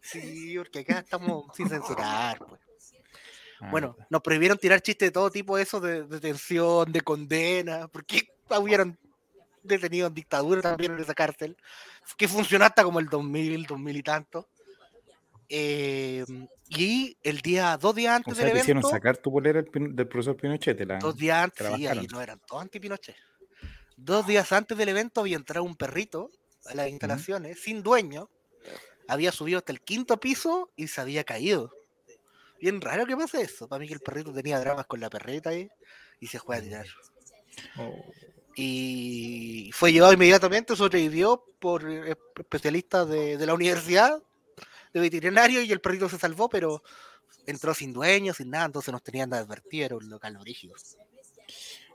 Sí, 0.00 0.54
porque 0.58 0.80
acá 0.80 0.98
estamos 1.00 1.46
sin 1.56 1.68
censurar, 1.68 2.38
pues. 2.38 2.60
Ah, 3.60 3.68
bueno, 3.70 3.96
nos 4.10 4.22
prohibieron 4.22 4.58
tirar 4.58 4.80
chistes 4.80 5.08
de 5.08 5.12
todo 5.12 5.30
tipo, 5.30 5.56
eso 5.56 5.80
de 5.80 6.02
detención, 6.02 6.90
de 6.90 7.00
condena, 7.00 7.86
porque 7.86 8.28
hubieron 8.58 8.98
detenido 9.62 10.08
en 10.08 10.14
dictadura 10.14 10.60
también 10.60 10.92
en 10.92 10.98
esa 10.98 11.14
cárcel, 11.14 11.56
que 12.16 12.26
funcionó 12.26 12.64
hasta 12.64 12.82
como 12.82 12.98
el 12.98 13.06
2000, 13.06 13.66
2000 13.66 13.96
y 13.96 14.02
tanto. 14.02 14.48
Eh, 15.48 16.24
y 16.68 17.16
el 17.22 17.40
día, 17.40 17.76
dos 17.76 17.94
días 17.94 18.16
antes 18.16 18.32
o 18.32 18.34
sea, 18.34 18.44
del 18.44 18.52
evento. 18.52 18.64
hicieron 18.64 18.82
sacar 18.82 19.16
tu 19.18 19.30
bolera 19.30 19.62
del 19.62 20.08
profesor 20.08 20.36
Pinochet. 20.36 20.80
La, 20.86 20.98
dos 20.98 21.16
días 21.16 21.44
antes, 21.44 21.66
sí, 21.74 21.86
ahí 21.86 22.06
no 22.10 22.20
eran 22.20 22.40
todos 22.46 22.62
anti-Pinochet. 22.62 23.16
Dos 23.96 24.26
días 24.26 24.50
antes 24.52 24.76
del 24.76 24.88
evento 24.88 25.20
había 25.20 25.36
entrado 25.36 25.64
un 25.64 25.76
perrito 25.76 26.30
a 26.66 26.74
las 26.74 26.88
instalaciones, 26.88 27.60
sin 27.60 27.82
dueño. 27.82 28.30
Había 29.08 29.32
subido 29.32 29.58
hasta 29.58 29.72
el 29.72 29.80
quinto 29.80 30.18
piso 30.18 30.70
y 30.76 30.88
se 30.88 31.00
había 31.00 31.24
caído. 31.24 31.72
Bien 32.60 32.80
raro 32.80 33.06
que 33.06 33.16
pase 33.16 33.42
eso. 33.42 33.68
Para 33.68 33.80
mí 33.80 33.88
que 33.88 33.94
el 33.94 34.00
perrito 34.00 34.32
tenía 34.32 34.58
dramas 34.60 34.86
con 34.86 35.00
la 35.00 35.10
perreta 35.10 35.50
ahí 35.50 35.68
y 36.20 36.28
se 36.28 36.38
fue 36.38 36.56
a 36.56 36.62
tirar. 36.62 36.86
Oh 37.76 37.92
y 38.54 39.70
fue 39.72 39.92
llevado 39.92 40.12
inmediatamente, 40.12 40.76
sobrevivió 40.76 41.44
por 41.58 41.88
especialistas 41.90 43.08
de, 43.08 43.46
la 43.46 43.54
universidad 43.54 44.22
de 44.92 45.00
veterinario 45.00 45.62
y 45.62 45.72
el 45.72 45.80
perrito 45.80 46.08
se 46.08 46.18
salvó, 46.18 46.48
pero 46.48 46.82
entró 47.46 47.74
sin 47.74 47.92
dueño, 47.92 48.34
sin 48.34 48.50
nada, 48.50 48.66
entonces 48.66 48.92
nos 48.92 49.02
tenían 49.02 49.30
de 49.30 49.38
advertir, 49.38 49.84
era 49.84 49.96
un 49.96 50.08
local. 50.08 50.38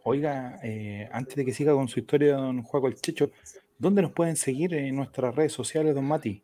Oiga, 0.03 0.59
eh, 0.63 1.09
antes 1.11 1.35
de 1.35 1.45
que 1.45 1.53
siga 1.53 1.73
con 1.73 1.87
su 1.87 1.99
historia, 1.99 2.35
don 2.35 2.63
Juaco 2.63 2.87
el 2.87 2.95
Checho, 2.95 3.31
¿dónde 3.77 4.01
nos 4.01 4.11
pueden 4.11 4.35
seguir 4.35 4.73
en 4.73 4.95
nuestras 4.95 5.35
redes 5.35 5.53
sociales, 5.53 5.95
don 5.95 6.05
Mati? 6.05 6.41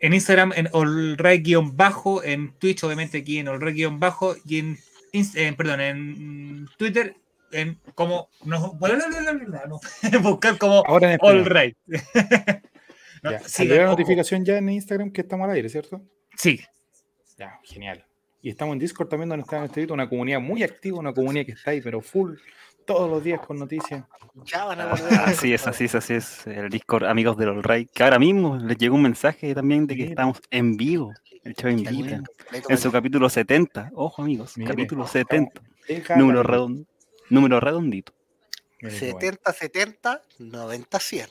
En 0.00 0.14
Instagram, 0.14 0.52
en 0.56 0.68
bajo 1.76 2.24
en 2.24 2.54
Twitch, 2.58 2.82
obviamente 2.82 3.18
aquí 3.18 3.38
en 3.38 3.46
Olrey-bajo, 3.46 4.34
y 4.44 4.58
en, 4.58 5.56
perdón, 5.56 5.80
en 5.80 6.68
Twitter, 6.76 7.16
en 7.52 7.78
como, 7.94 8.28
no, 8.44 8.76
buscar 10.22 10.58
como 10.58 10.82
Ahora 10.86 11.16
Allright. 11.20 11.76
no, 13.22 13.30
la 13.30 13.86
notificación 13.86 14.44
ya 14.44 14.58
en 14.58 14.68
Instagram 14.68 15.10
que 15.12 15.20
estamos 15.20 15.48
al 15.48 15.54
aire, 15.54 15.68
¿cierto? 15.68 16.02
Sí. 16.36 16.60
Ya, 17.38 17.58
genial. 17.62 18.04
Y 18.40 18.50
estamos 18.50 18.72
en 18.72 18.80
Discord 18.80 19.08
también, 19.08 19.28
donde 19.28 19.42
está 19.42 19.58
en 19.58 19.64
este 19.64 19.92
una 19.92 20.08
comunidad 20.08 20.40
muy 20.40 20.62
activa, 20.64 20.98
una 20.98 21.14
comunidad 21.14 21.46
que 21.46 21.52
está 21.52 21.70
ahí, 21.70 21.80
pero 21.80 22.00
full, 22.00 22.34
todos 22.84 23.08
los 23.08 23.22
días 23.22 23.40
con 23.40 23.58
noticias. 23.58 24.04
Ya 24.44 24.64
van 24.64 24.80
a 24.80 24.90
Así 24.90 25.52
es, 25.52 25.66
así 25.66 25.84
es, 25.84 25.94
así 25.94 26.14
es. 26.14 26.46
El 26.48 26.68
Discord 26.68 27.04
Amigos 27.04 27.36
del 27.36 27.50
All 27.50 27.62
Right, 27.62 27.88
que 27.92 28.02
ahora 28.02 28.18
mismo 28.18 28.56
les 28.56 28.76
llegó 28.78 28.96
un 28.96 29.02
mensaje 29.02 29.54
también 29.54 29.86
de 29.86 29.96
que 29.96 30.04
estamos 30.04 30.40
en 30.50 30.76
vivo. 30.76 31.12
El 31.44 31.54
show 31.54 31.70
invita. 31.70 32.22
En 32.68 32.78
su 32.78 32.90
capítulo 32.90 33.28
70. 33.28 33.90
Ojo, 33.94 34.22
amigos, 34.22 34.54
capítulo 34.66 35.06
70. 35.06 35.60
Número, 36.16 36.42
redondo, 36.42 36.84
número 37.30 37.60
redondito. 37.60 38.12
70, 38.80 39.52
70, 39.52 40.22
90, 40.38 40.98
100. 40.98 41.26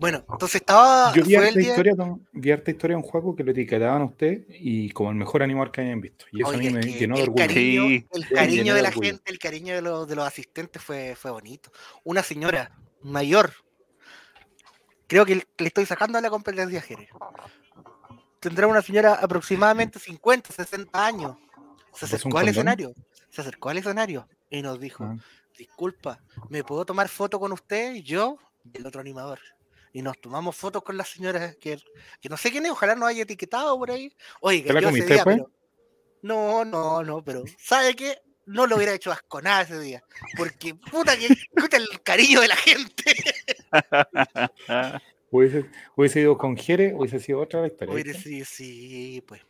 Bueno, 0.00 0.24
entonces 0.30 0.62
estaba. 0.62 1.12
Yo 1.12 1.22
vi 1.22 1.34
esta, 1.34 1.60
historia, 1.60 1.94
vi 2.32 2.50
esta 2.50 2.70
historia 2.70 2.96
de 2.96 3.02
un 3.02 3.08
juego 3.08 3.36
que 3.36 3.44
lo 3.44 3.50
etiquetaban 3.50 4.00
a 4.00 4.04
usted 4.06 4.46
y 4.48 4.88
como 4.92 5.10
el 5.10 5.16
mejor 5.16 5.42
animal 5.42 5.70
que 5.70 5.82
hayan 5.82 6.00
visto. 6.00 6.24
Y 6.32 6.40
eso 6.40 6.52
a 6.52 6.56
mí 6.56 6.70
me 6.70 6.80
llenó 6.80 7.16
de 7.16 7.24
orgullo. 7.24 7.46
Cariño, 7.46 8.06
el 8.10 8.28
cariño 8.30 8.74
de 8.74 8.80
la 8.80 8.92
gente, 8.92 9.30
el 9.30 9.38
cariño 9.38 9.74
de 9.74 9.82
los, 9.82 10.08
de 10.08 10.16
los 10.16 10.26
asistentes 10.26 10.82
fue, 10.82 11.14
fue 11.16 11.30
bonito. 11.30 11.70
Una 12.02 12.22
señora 12.22 12.74
mayor, 13.02 13.52
creo 15.06 15.26
que 15.26 15.34
le 15.34 15.66
estoy 15.66 15.84
sacando 15.84 16.16
a 16.16 16.22
la 16.22 16.30
competencia 16.30 16.80
Jerez. 16.80 17.10
Tendrá 18.40 18.66
una 18.68 18.80
señora 18.80 19.16
aproximadamente 19.16 19.98
50, 19.98 20.50
60 20.50 21.06
años. 21.06 21.36
Se 21.92 22.06
acercó 22.06 22.38
al 22.38 22.48
escenario. 22.48 22.94
Se 23.28 23.42
acercó 23.42 23.68
al 23.68 23.76
escenario 23.76 24.26
y 24.48 24.62
nos 24.62 24.80
dijo: 24.80 25.04
ah. 25.04 25.16
Disculpa, 25.58 26.20
¿me 26.48 26.64
puedo 26.64 26.86
tomar 26.86 27.10
foto 27.10 27.38
con 27.38 27.52
usted? 27.52 27.96
Y 27.96 28.02
yo 28.02 28.38
y 28.64 28.78
el 28.78 28.86
otro 28.86 29.02
animador 29.02 29.40
y 29.92 30.02
nos 30.02 30.20
tomamos 30.20 30.56
fotos 30.56 30.82
con 30.82 30.96
la 30.96 31.04
señora 31.04 31.54
que, 31.54 31.78
que 32.20 32.28
no 32.28 32.36
sé 32.36 32.50
quién 32.50 32.66
es, 32.66 32.72
ojalá 32.72 32.94
no 32.94 33.06
haya 33.06 33.22
etiquetado 33.22 33.78
por 33.78 33.90
ahí. 33.90 34.12
Oiga, 34.40 34.80
yo 34.80 34.88
ese 34.88 35.06
día, 35.06 35.24
pero, 35.24 35.50
no, 36.22 36.64
no, 36.64 37.02
no, 37.02 37.24
pero 37.24 37.44
¿sabe 37.58 37.96
qué? 37.96 38.18
No 38.46 38.66
lo 38.66 38.76
hubiera 38.76 38.92
hecho 38.92 39.12
asco 39.12 39.40
nada 39.40 39.62
ese 39.62 39.78
día. 39.78 40.02
Porque 40.36 40.74
puta 40.74 41.16
que 41.16 41.26
escucha 41.26 41.76
el 41.76 42.02
cariño 42.02 42.40
de 42.40 42.48
la 42.48 42.56
gente. 42.56 43.04
hubiese, 45.30 45.66
hubiese 45.96 46.20
ido 46.20 46.36
con 46.36 46.56
Jere, 46.56 46.94
hubiese 46.94 47.20
sido 47.20 47.40
otra 47.40 47.66
historia. 47.66 47.94
Hubiese 47.94 48.14
sí, 48.14 48.44
sí, 48.44 49.24
pues. 49.26 49.42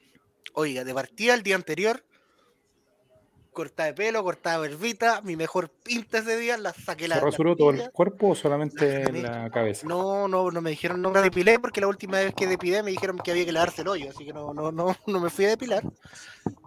Oiga, 0.53 0.85
de 0.85 0.93
partida 0.93 1.35
el 1.35 1.43
día 1.43 1.55
anterior 1.55 2.05
corta 3.61 3.85
de 3.85 3.93
pelo, 3.93 4.25
cortada 4.25 4.59
de 4.59 4.69
verbita, 4.69 5.21
mi 5.21 5.37
mejor 5.37 5.69
pinta 5.69 6.19
ese 6.19 6.39
día, 6.39 6.57
la 6.57 6.73
saqué 6.73 7.07
la. 7.07 7.17
¿Se 7.17 7.21
rasuró 7.21 7.55
todo 7.55 7.71
el 7.71 7.91
cuerpo 7.91 8.31
o 8.31 8.35
solamente 8.35 9.13
la, 9.13 9.51
cabeza? 9.51 9.87
No, 9.87 10.27
no, 10.29 10.51
no 10.51 10.63
me 10.63 10.71
dijeron 10.71 11.03
no 11.03 11.11
me 11.11 11.21
depilé 11.21 11.59
porque 11.59 11.83
la 11.83 11.89
última 11.89 12.21
vez 12.21 12.33
que 12.35 12.47
depilé 12.47 12.83
me 12.83 12.91
dijeron 12.91 13.19
que 13.19 13.31
había 13.31 13.45
que 13.45 13.53
lavarse 13.53 13.83
el 13.83 13.89
hoyo, 13.89 14.09
así 14.09 14.25
que 14.25 14.33
no, 14.33 14.55
no, 14.55 14.73
no, 14.73 14.97
no 15.07 15.21
me 15.21 15.29
fui 15.29 15.45
a 15.45 15.49
depilar. 15.49 15.83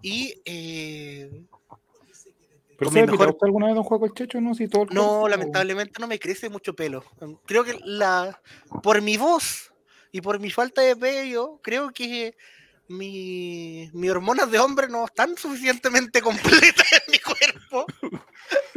Y 0.04 0.40
eh, 0.46 1.32
¿Pero 2.78 2.92
se 2.92 3.08
mejor... 3.08 3.38
alguna 3.42 3.68
vez 3.68 3.76
un 3.76 3.84
juego 3.84 4.06
el 4.06 4.14
checho? 4.14 4.40
No, 4.40 4.54
si 4.54 4.68
todo 4.68 4.86
no 4.92 5.28
lamentablemente 5.28 6.00
no 6.00 6.06
me 6.06 6.20
crece 6.20 6.48
mucho 6.48 6.76
pelo. 6.76 7.04
Creo 7.48 7.64
que 7.64 7.80
la 7.84 8.40
por 8.84 9.02
mi 9.02 9.18
voz 9.18 9.74
y 10.12 10.22
por 10.22 10.40
mi 10.40 10.52
falta 10.52 10.84
de 10.84 10.96
pelo, 10.96 11.60
creo 11.64 11.90
que 11.90 12.36
mi, 12.88 13.90
mis 13.94 14.12
hormonas 14.12 14.52
de 14.52 14.60
hombre 14.60 14.88
no 14.88 15.06
están 15.06 15.38
suficientemente 15.38 16.22
completas 16.22 16.92
en 16.92 17.12
mi 17.12 17.20
cuerpo. 17.20 17.86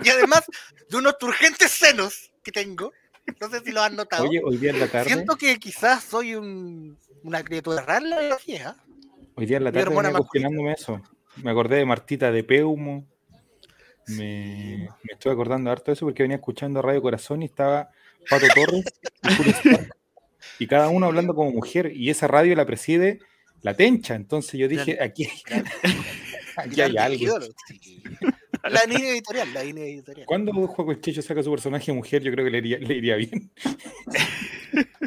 Y 0.03 0.09
además 0.09 0.45
de 0.89 0.97
unos 0.97 1.19
turgentes 1.19 1.71
senos 1.71 2.33
que 2.43 2.53
tengo. 2.53 2.93
No 3.41 3.51
sé 3.51 3.61
si 3.61 3.73
lo 3.73 3.83
han 3.83 3.97
notado. 3.97 4.25
Oye, 4.29 4.41
hoy 4.45 4.57
día 4.57 4.71
en 4.71 4.79
la 4.79 4.87
tarde. 4.87 5.13
Siento 5.13 5.37
que 5.37 5.59
quizás 5.59 6.05
soy 6.05 6.37
un, 6.37 6.97
una 7.25 7.43
criatura 7.43 7.83
rara 7.83 7.99
en 7.99 8.11
la 8.11 8.21
biología. 8.21 8.77
Hoy 9.35 9.47
día 9.47 9.57
en 9.57 9.65
la 9.65 9.73
tarde 9.73 9.95
venía 9.95 10.13
cuestionándome 10.13 10.73
eso. 10.73 11.03
Me 11.43 11.51
acordé 11.51 11.77
de 11.77 11.85
Martita 11.85 12.31
de 12.31 12.45
Peumo. 12.45 13.05
Me, 14.07 14.89
me, 15.03 15.13
estoy 15.13 15.33
acordando 15.33 15.71
harto 15.71 15.87
de 15.87 15.95
eso 15.95 16.07
porque 16.07 16.23
venía 16.23 16.37
escuchando 16.37 16.81
Radio 16.81 17.03
Corazón 17.03 17.43
y 17.43 17.47
estaba 17.47 17.91
Pato 18.31 18.47
Torres 18.55 18.85
y, 20.61 20.65
y 20.65 20.67
cada 20.69 20.89
uno 20.89 21.07
hablando 21.07 21.35
como 21.35 21.51
mujer. 21.51 21.91
Y 21.93 22.11
esa 22.11 22.29
radio 22.29 22.55
la 22.55 22.65
preside 22.65 23.19
la 23.63 23.75
tencha. 23.75 24.15
Entonces 24.15 24.59
yo 24.59 24.69
dije, 24.69 24.99
aquí, 25.01 25.29
aquí 26.57 26.81
hay 26.81 26.97
algo. 26.99 27.39
La 28.71 28.83
línea 28.85 29.11
editorial, 29.11 29.55
la 29.55 29.63
línea 29.63 29.85
editorial. 29.85 30.27
Cuando 30.27 30.53
Juego 30.53 30.95
Checho 30.95 31.23
saca 31.23 31.43
su 31.43 31.51
personaje 31.51 31.93
mujer, 31.93 32.23
yo 32.23 32.33
creo 32.33 32.45
que 32.45 32.51
le 32.51 32.59
iría, 32.59 32.79
le 32.79 32.95
iría 32.95 33.17
bien. 33.17 33.51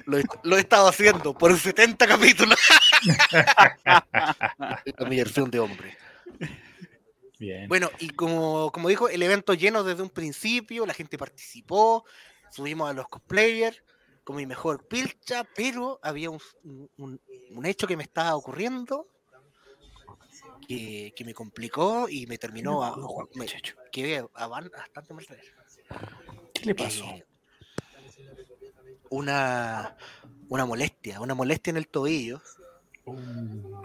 Lo, 0.06 0.58
he 0.58 0.60
estado 0.60 0.88
haciendo 0.88 1.38
por 1.38 1.58
70 1.58 2.08
capítulos. 2.08 2.58
la 3.86 4.84
mi 5.08 5.18
versión 5.18 5.52
de 5.52 5.60
hombre. 5.60 5.98
Bien. 7.38 7.68
Bueno, 7.68 7.90
y 8.00 8.10
como, 8.10 8.72
como 8.72 8.90
dijo, 8.90 9.10
el 9.10 9.22
evento 9.24 9.54
lleno 9.54 9.84
desde 9.84 10.04
un 10.04 10.10
principio, 10.10 10.86
la 10.86 10.94
gente 10.94 11.18
participó, 11.18 12.06
subimos 12.52 12.90
a 12.90 12.94
los 12.94 13.08
cosplayers, 13.08 13.82
con 14.30 14.36
mi 14.36 14.46
mejor 14.46 14.86
pilcha, 14.88 15.44
pero 15.56 16.00
había 16.04 16.30
un, 16.30 16.40
un, 16.98 17.66
hecho 17.66 17.88
que 17.88 17.98
me 17.98 18.04
estaba 18.04 18.36
ocurriendo 18.36 19.08
que, 20.68 21.12
que, 21.16 21.26
me 21.26 21.34
complicó 21.34 22.08
y 22.08 22.28
me 22.28 22.38
terminó 22.38 22.84
a, 22.84 22.96
me, 23.34 23.48
que 23.92 24.24
a, 24.36 24.48
bastante 24.48 25.16
mal 25.16 25.26
¿Qué 26.54 26.64
le 26.64 26.76
pasó? 26.76 27.06
Eh, 27.06 27.26
una, 29.10 29.98
una 30.48 30.66
molestia, 30.68 31.22
una 31.22 31.34
molestia 31.34 31.72
en 31.72 31.78
el 31.78 31.88
tobillo. 31.88 32.40
Uh. 33.06 33.82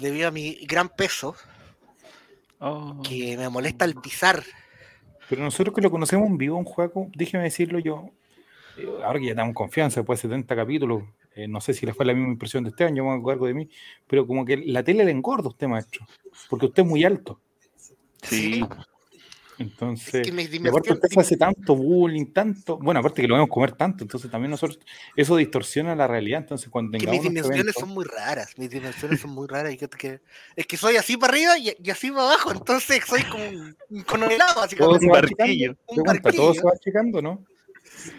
Debido, 0.00 0.26
a 0.26 0.32
mi 0.32 0.66
gran 0.66 0.88
peso, 0.88 1.36
oh. 2.58 3.00
que 3.04 3.36
me 3.36 3.48
molesta 3.48 3.84
el 3.84 3.94
pisar. 3.94 4.42
Pero 5.28 5.44
nosotros 5.44 5.72
que 5.72 5.80
lo 5.80 5.92
conocemos 5.92 6.26
en 6.26 6.38
vivo, 6.38 6.58
un 6.58 6.64
juego, 6.64 7.08
déjeme 7.14 7.44
decirlo 7.44 7.78
yo, 7.78 8.10
ahora 9.04 9.18
que 9.18 9.26
ya 9.26 9.34
tenemos 9.34 9.54
confianza 9.54 10.00
después 10.00 10.18
de 10.18 10.28
70 10.28 10.56
capítulos, 10.56 11.02
eh, 11.34 11.48
no 11.48 11.60
sé 11.60 11.74
si 11.74 11.86
le 11.86 11.94
fue 11.94 12.04
la 12.04 12.14
misma 12.14 12.32
impresión 12.32 12.64
de 12.64 12.70
Esteban, 12.70 12.94
yo 12.94 13.04
me 13.04 13.14
acuerdo 13.14 13.46
de 13.46 13.54
mí, 13.54 13.68
pero 14.06 14.26
como 14.26 14.44
que 14.44 14.56
la 14.56 14.82
tele 14.82 15.04
le 15.04 15.10
engorda 15.10 15.46
a 15.46 15.50
usted, 15.50 15.68
maestro, 15.68 16.06
porque 16.48 16.66
usted 16.66 16.82
es 16.82 16.88
muy 16.88 17.04
alto. 17.04 17.40
Sí. 18.22 18.64
Entonces, 19.60 20.26
aparte 20.66 20.94
usted 20.94 21.18
hace 21.18 21.36
tanto 21.36 21.76
bullying, 21.76 22.32
tanto, 22.32 22.78
bueno, 22.78 23.00
aparte 23.00 23.20
que 23.20 23.28
lo 23.28 23.34
vemos 23.34 23.50
comer 23.50 23.72
tanto, 23.72 24.04
entonces 24.04 24.30
también 24.30 24.50
nosotros, 24.50 24.78
eso 25.14 25.36
distorsiona 25.36 25.94
la 25.94 26.06
realidad, 26.06 26.40
entonces 26.40 26.70
cuando 26.70 26.96
que 26.98 27.06
mis 27.06 27.22
dimensiones 27.22 27.74
son 27.78 27.90
muy 27.90 28.06
raras, 28.06 28.56
mis 28.56 28.70
dimensiones 28.70 29.20
son 29.20 29.32
muy 29.32 29.46
raras, 29.46 29.74
y 29.74 29.76
que, 29.76 30.20
es 30.56 30.66
que 30.66 30.76
soy 30.78 30.96
así 30.96 31.18
para 31.18 31.34
arriba 31.34 31.58
y, 31.58 31.90
así 31.90 32.10
para 32.10 32.22
abajo, 32.22 32.52
entonces 32.52 33.04
soy 33.06 33.22
como 33.24 33.46
un, 33.46 33.76
un 33.90 34.02
conolado, 34.04 34.62
así 34.62 34.76
como 34.76 34.92
un 34.92 35.08
barquillo. 35.08 35.76
Un 35.88 36.04
barquillo. 36.04 36.36
Todo 36.36 36.54
se 36.54 36.62
va 36.62 36.70
achicando, 36.74 37.20
¿no? 37.20 37.44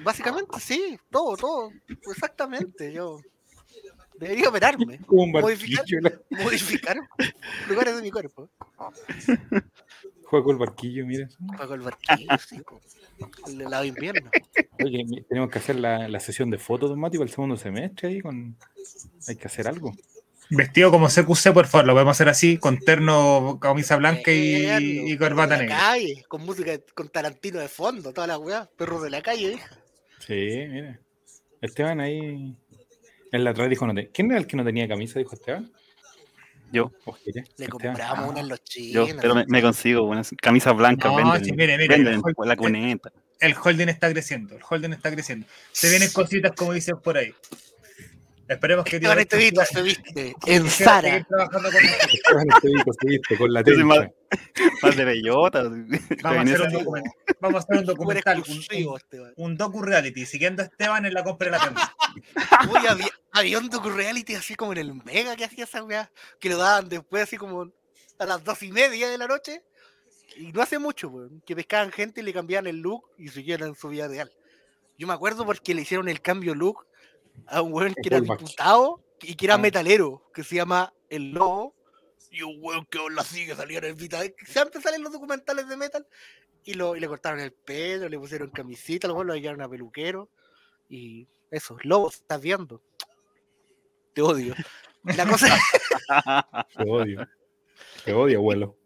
Básicamente 0.04 0.60
sí, 0.60 0.98
todo, 1.10 1.38
todo, 1.38 1.72
exactamente. 1.88 2.92
Yo 2.92 3.20
debería 4.18 4.50
operarme, 4.50 5.00
modificar, 5.08 5.86
modificar 6.30 6.98
lugares 7.68 7.96
de 7.96 8.02
mi 8.02 8.12
cuerpo. 8.12 8.50
Juego 10.26 10.52
el 10.52 10.58
barquillo, 10.58 11.06
mira. 11.06 11.28
Juego 11.58 11.74
el 11.74 11.82
barquillo, 11.82 12.38
sí. 12.48 12.62
El 13.48 13.58
lado 13.70 13.84
invierno. 13.84 14.30
Oye, 14.84 15.06
tenemos 15.28 15.50
que 15.50 15.60
hacer 15.60 15.76
la, 15.76 16.08
la 16.08 16.20
sesión 16.20 16.50
de 16.50 16.58
fotos, 16.58 16.90
don 16.90 17.00
Mati, 17.00 17.18
para 17.18 17.28
el 17.28 17.34
segundo 17.34 17.58
semestre 17.58 18.10
ahí. 18.10 18.22
Con... 18.22 18.56
Hay 19.28 19.36
que 19.36 19.48
hacer 19.48 19.68
algo. 19.68 19.94
Vestido 20.54 20.92
como 20.92 21.08
CQC, 21.08 21.54
por 21.54 21.66
favor, 21.66 21.88
lo 21.88 21.94
podemos 21.94 22.12
hacer 22.12 22.28
así, 22.28 22.58
con 22.58 22.78
terno, 22.78 23.58
camisa 23.62 23.96
blanca 23.96 24.32
y, 24.34 25.12
y 25.12 25.18
corbata 25.18 25.58
negra. 25.58 25.78
Calle, 25.78 26.26
con 26.28 26.44
música, 26.44 26.74
con 26.94 27.08
Tarantino 27.08 27.60
de 27.60 27.70
fondo, 27.70 28.12
toda 28.12 28.28
la 28.28 28.38
weá, 28.38 28.70
perro 28.76 29.02
de 29.02 29.10
la 29.10 29.22
calle, 29.22 29.54
hija. 29.54 29.78
Sí, 30.20 30.68
mira. 30.70 31.00
Esteban 31.62 32.02
ahí 32.02 32.54
en 33.32 33.44
la 33.44 33.52
otra 33.52 33.70
dijo, 33.70 33.88
no 33.88 33.94
¿quién 34.12 34.30
era 34.30 34.40
el 34.40 34.48
que 34.48 34.58
no 34.58 34.66
tenía 34.66 34.90
camisa? 34.90 35.20
Dijo 35.20 35.36
Esteban. 35.36 35.72
Yo. 36.72 36.92
Le 37.58 37.68
compramos 37.68 38.30
una 38.30 38.40
en 38.42 38.50
los 38.50 38.64
chinos. 38.64 39.10
Yo, 39.10 39.16
pero 39.22 39.36
me, 39.48 39.62
consigo 39.62 40.04
unas 40.04 40.32
camisas 40.42 40.76
blancas. 40.76 41.12
No, 41.12 41.40
sí, 41.40 41.52
mire, 41.54 41.78
mire, 41.78 41.96
el, 41.96 42.22
la 42.46 42.56
cuneta. 42.56 43.12
El, 43.40 43.56
holding 43.56 43.88
está 43.88 44.10
creciendo, 44.12 44.56
el 44.56 44.62
holding 44.68 44.92
está 44.92 45.12
creciendo. 45.12 45.48
Se 45.72 45.90
vienen 45.90 46.10
cositas 46.12 46.52
como 46.56 46.74
dicen 46.74 46.98
por 47.02 47.18
ahí. 47.18 47.34
Esperemos 48.52 48.84
que 48.84 48.98
Esteban 48.98 49.20
Estevito 49.20 49.62
se 49.64 49.82
viste 49.82 50.36
en 50.46 50.70
Sara. 50.70 51.16
Esteban 51.16 51.50
Estevito 52.54 52.92
se 53.00 53.08
viste 53.08 53.38
con 53.38 53.54
la 53.54 53.64
tencha. 53.64 53.86
Más, 53.86 54.10
más 54.84 54.98
de 54.98 55.06
bellota. 55.06 55.64
Vamos 56.22 56.38
a, 56.38 56.42
hacer 56.42 56.62
un 56.62 56.74
documental, 56.74 57.14
vamos 57.40 57.56
a 57.56 57.64
hacer 57.64 57.78
un 57.78 57.86
documental, 57.86 58.44
un, 58.46 59.34
un, 59.38 59.58
docu 59.58 59.82
reality, 59.82 60.26
siguiendo 60.26 60.64
a 60.64 60.66
Esteban 60.66 61.06
en 61.06 61.14
la 61.14 61.24
compra 61.24 61.46
de 61.46 61.52
la 61.52 61.64
tencha. 61.64 61.96
Uy, 62.72 62.88
había, 62.88 63.08
había, 63.32 63.58
un 63.58 63.70
docu 63.70 63.90
reality 63.90 64.36
así 64.36 64.56
como 64.56 64.74
en 64.74 64.80
el 64.80 64.94
Mega 64.96 65.38
que 65.38 65.46
hacía 65.46 65.64
esa 65.64 65.82
weá, 65.84 66.12
que 66.38 66.50
lo 66.50 66.58
daban 66.58 66.90
después 66.90 67.24
así 67.24 67.38
como 67.38 67.72
a 68.20 68.26
las 68.26 68.44
dos 68.44 68.62
y 68.64 68.72
media 68.74 69.10
de 69.10 69.18
la 69.18 69.28
noche. 69.28 69.64
Y 70.36 70.52
no 70.52 70.62
hace 70.62 70.78
mucho, 70.78 71.08
weón, 71.08 71.42
que 71.46 71.56
pescaban 71.56 71.92
gente 71.94 72.20
y 72.20 72.26
le 72.26 72.34
cambiaban 72.34 72.68
el 72.68 72.82
look 72.82 73.06
y 73.18 73.30
siguieron 73.30 73.70
en 73.70 73.76
su 73.76 73.88
vida 73.88 74.10
real. 74.10 74.30
Yo 74.98 75.08
me 75.08 75.14
acuerdo 75.14 75.46
porque 75.46 75.74
le 75.74 75.84
hicieron 75.84 76.10
el 76.10 76.22
cambio 76.22 76.54
look 76.54 76.86
a 77.48 77.62
un 77.62 77.74
weón 77.74 77.94
que 77.94 78.08
era 78.08 78.22
diputado 78.22 79.02
y 79.22 79.36
que 79.36 79.46
era 79.46 79.58
metalero, 79.58 80.30
que 80.34 80.44
se 80.44 80.56
llama 80.56 80.94
El 81.10 81.32
Lobo, 81.32 81.76
y 82.30 82.42
un 82.42 82.58
weón 82.60 82.86
que 82.86 83.00
la 83.14 83.24
sigue 83.24 83.56
saliendo 83.56 83.88
en 83.88 83.94
el 83.94 84.00
Vita. 84.00 84.22
Siempre 84.46 84.82
salen 84.82 85.04
los 85.04 85.12
documentales 85.12 85.68
de 85.68 85.78
metal, 85.78 86.08
y, 86.64 86.74
lo, 86.74 86.96
y 86.96 87.00
le 87.00 87.08
cortaron 87.08 87.40
el 87.40 87.52
pelo, 87.52 88.08
le 88.08 88.20
pusieron 88.20 88.50
camisita, 88.50 89.08
luego 89.08 89.24
lo 89.24 89.36
llevaron 89.36 89.62
a 89.62 89.70
peluquero, 89.70 90.30
y 90.90 91.28
eso, 91.50 91.78
Lobo, 91.84 92.10
estás 92.10 92.42
viendo. 92.42 92.82
Te 94.14 94.22
odio. 94.22 94.56
La 95.04 95.26
cosa. 95.26 95.58
Te 96.78 96.84
odio. 96.84 97.28
Te 98.06 98.14
odio, 98.14 98.40
abuelo. 98.40 98.78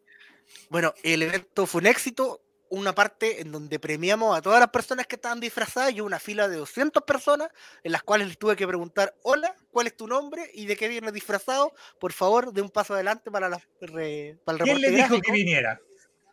Bueno, 0.69 0.93
el 1.03 1.23
evento 1.23 1.65
fue 1.65 1.81
un 1.81 1.87
éxito 1.87 2.44
una 2.69 2.93
parte 2.93 3.41
en 3.41 3.51
donde 3.51 3.79
premiamos 3.79 4.37
a 4.37 4.41
todas 4.41 4.59
las 4.59 4.69
personas 4.69 5.07
que 5.07 5.15
estaban 5.15 5.39
disfrazadas 5.39 5.93
y 5.93 6.01
una 6.01 6.19
fila 6.19 6.47
de 6.47 6.57
200 6.57 7.03
personas 7.03 7.49
en 7.83 7.91
las 7.91 8.03
cuales 8.03 8.27
les 8.27 8.37
tuve 8.37 8.55
que 8.55 8.67
preguntar, 8.67 9.15
hola, 9.23 9.55
¿cuál 9.71 9.87
es 9.87 9.95
tu 9.95 10.07
nombre 10.07 10.49
y 10.53 10.65
de 10.65 10.75
qué 10.75 10.87
vienes 10.87 11.13
disfrazado? 11.13 11.73
Por 11.99 12.13
favor, 12.13 12.51
de 12.53 12.61
un 12.61 12.69
paso 12.69 12.93
adelante 12.93 13.31
para, 13.31 13.49
la, 13.49 13.61
para 13.79 14.57
el 14.57 14.63
¿Quién 14.63 14.81
le 14.81 14.91
dijo 14.91 15.19
que 15.21 15.31
viniera? 15.31 15.79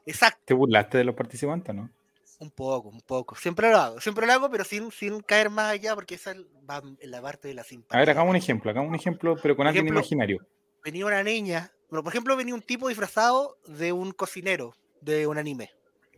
Exacto. 0.07 0.43
¿Te 0.45 0.55
burlaste 0.55 0.99
de 0.99 1.05
los 1.05 1.15
participantes, 1.15 1.75
no? 1.75 1.91
Un 2.39 2.51
poco, 2.51 2.89
un 2.89 3.01
poco. 3.03 3.37
Siempre 3.37 3.71
lo 3.71 3.79
hago, 3.79 4.01
siempre 4.01 4.27
lo 4.27 4.33
hago, 4.33 4.51
pero 4.51 4.65
sin, 4.65 4.91
sin 4.91 5.21
caer 5.21 5.49
más 5.49 5.71
allá 5.71 5.95
porque 5.95 6.17
esa 6.17 6.35
va 6.69 6.83
en 6.99 7.11
la 7.11 7.23
parte 7.23 7.47
de 7.47 7.55
la 7.55 7.63
simpatía. 7.63 7.99
A 7.99 8.01
ver, 8.01 8.11
hagamos 8.11 8.31
un 8.31 8.37
ejemplo, 8.37 8.71
hagamos 8.71 8.89
un 8.89 8.97
ejemplo, 8.97 9.37
pero 9.41 9.55
con 9.55 9.67
alguien 9.67 9.87
imaginario. 9.87 10.45
Venía 10.83 11.07
una 11.07 11.23
niña, 11.23 11.71
bueno, 11.93 12.03
por 12.03 12.13
ejemplo, 12.13 12.35
venía 12.37 12.55
un 12.55 12.63
tipo 12.63 12.89
disfrazado 12.89 13.59
de 13.67 13.93
un 13.93 14.13
cocinero 14.13 14.75
de 15.03 15.27
un 15.27 15.37
anime. 15.37 15.71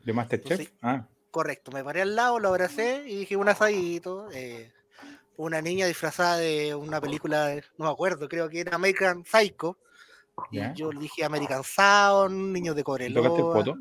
¿De 0.04 0.12
Masterchef? 0.12 0.70
ah. 0.82 1.06
Correcto, 1.30 1.73
me 1.73 1.82
paré 1.82 2.02
al 2.02 2.14
lado, 2.14 2.38
lo 2.38 2.49
abracé 2.49 3.02
y 3.06 3.16
dije 3.16 3.37
un 3.37 3.49
asadito. 3.49 4.28
Eh, 4.32 4.70
una 5.37 5.61
niña 5.61 5.87
disfrazada 5.87 6.37
de 6.37 6.76
una 6.76 7.00
película, 7.00 7.56
no 7.76 7.87
me 7.87 7.90
acuerdo, 7.90 8.28
creo 8.28 8.49
que 8.49 8.61
era 8.61 8.76
American 8.76 9.25
Psycho. 9.25 9.76
Y 10.52 10.61
yo 10.75 10.92
le 10.92 11.00
dije 11.00 11.25
American 11.25 11.64
Sound, 11.64 12.52
niños 12.52 12.76
de 12.76 12.84
Coreloa. 12.84 13.23
¿Tocaste 13.23 13.46
el 13.46 13.52
foto? 13.52 13.76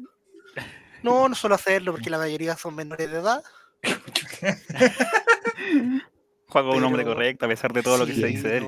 No, 1.04 1.30
no 1.30 1.36
suelo 1.36 1.56
hacerlo 1.56 1.92
porque 1.92 2.10
la 2.10 2.18
mayoría 2.18 2.56
son 2.56 2.76
menores 2.76 3.12
de 3.12 3.18
edad. 3.18 3.44
Juaco 6.48 6.72
es 6.72 6.78
un 6.78 6.84
hombre 6.84 7.04
correcto 7.04 7.46
a 7.46 7.50
pesar 7.50 7.74
de 7.74 7.84
todo 7.84 7.98
lo 7.98 8.06
que 8.06 8.14
se 8.14 8.28
dice 8.28 8.48
de 8.48 8.58
él. 8.58 8.68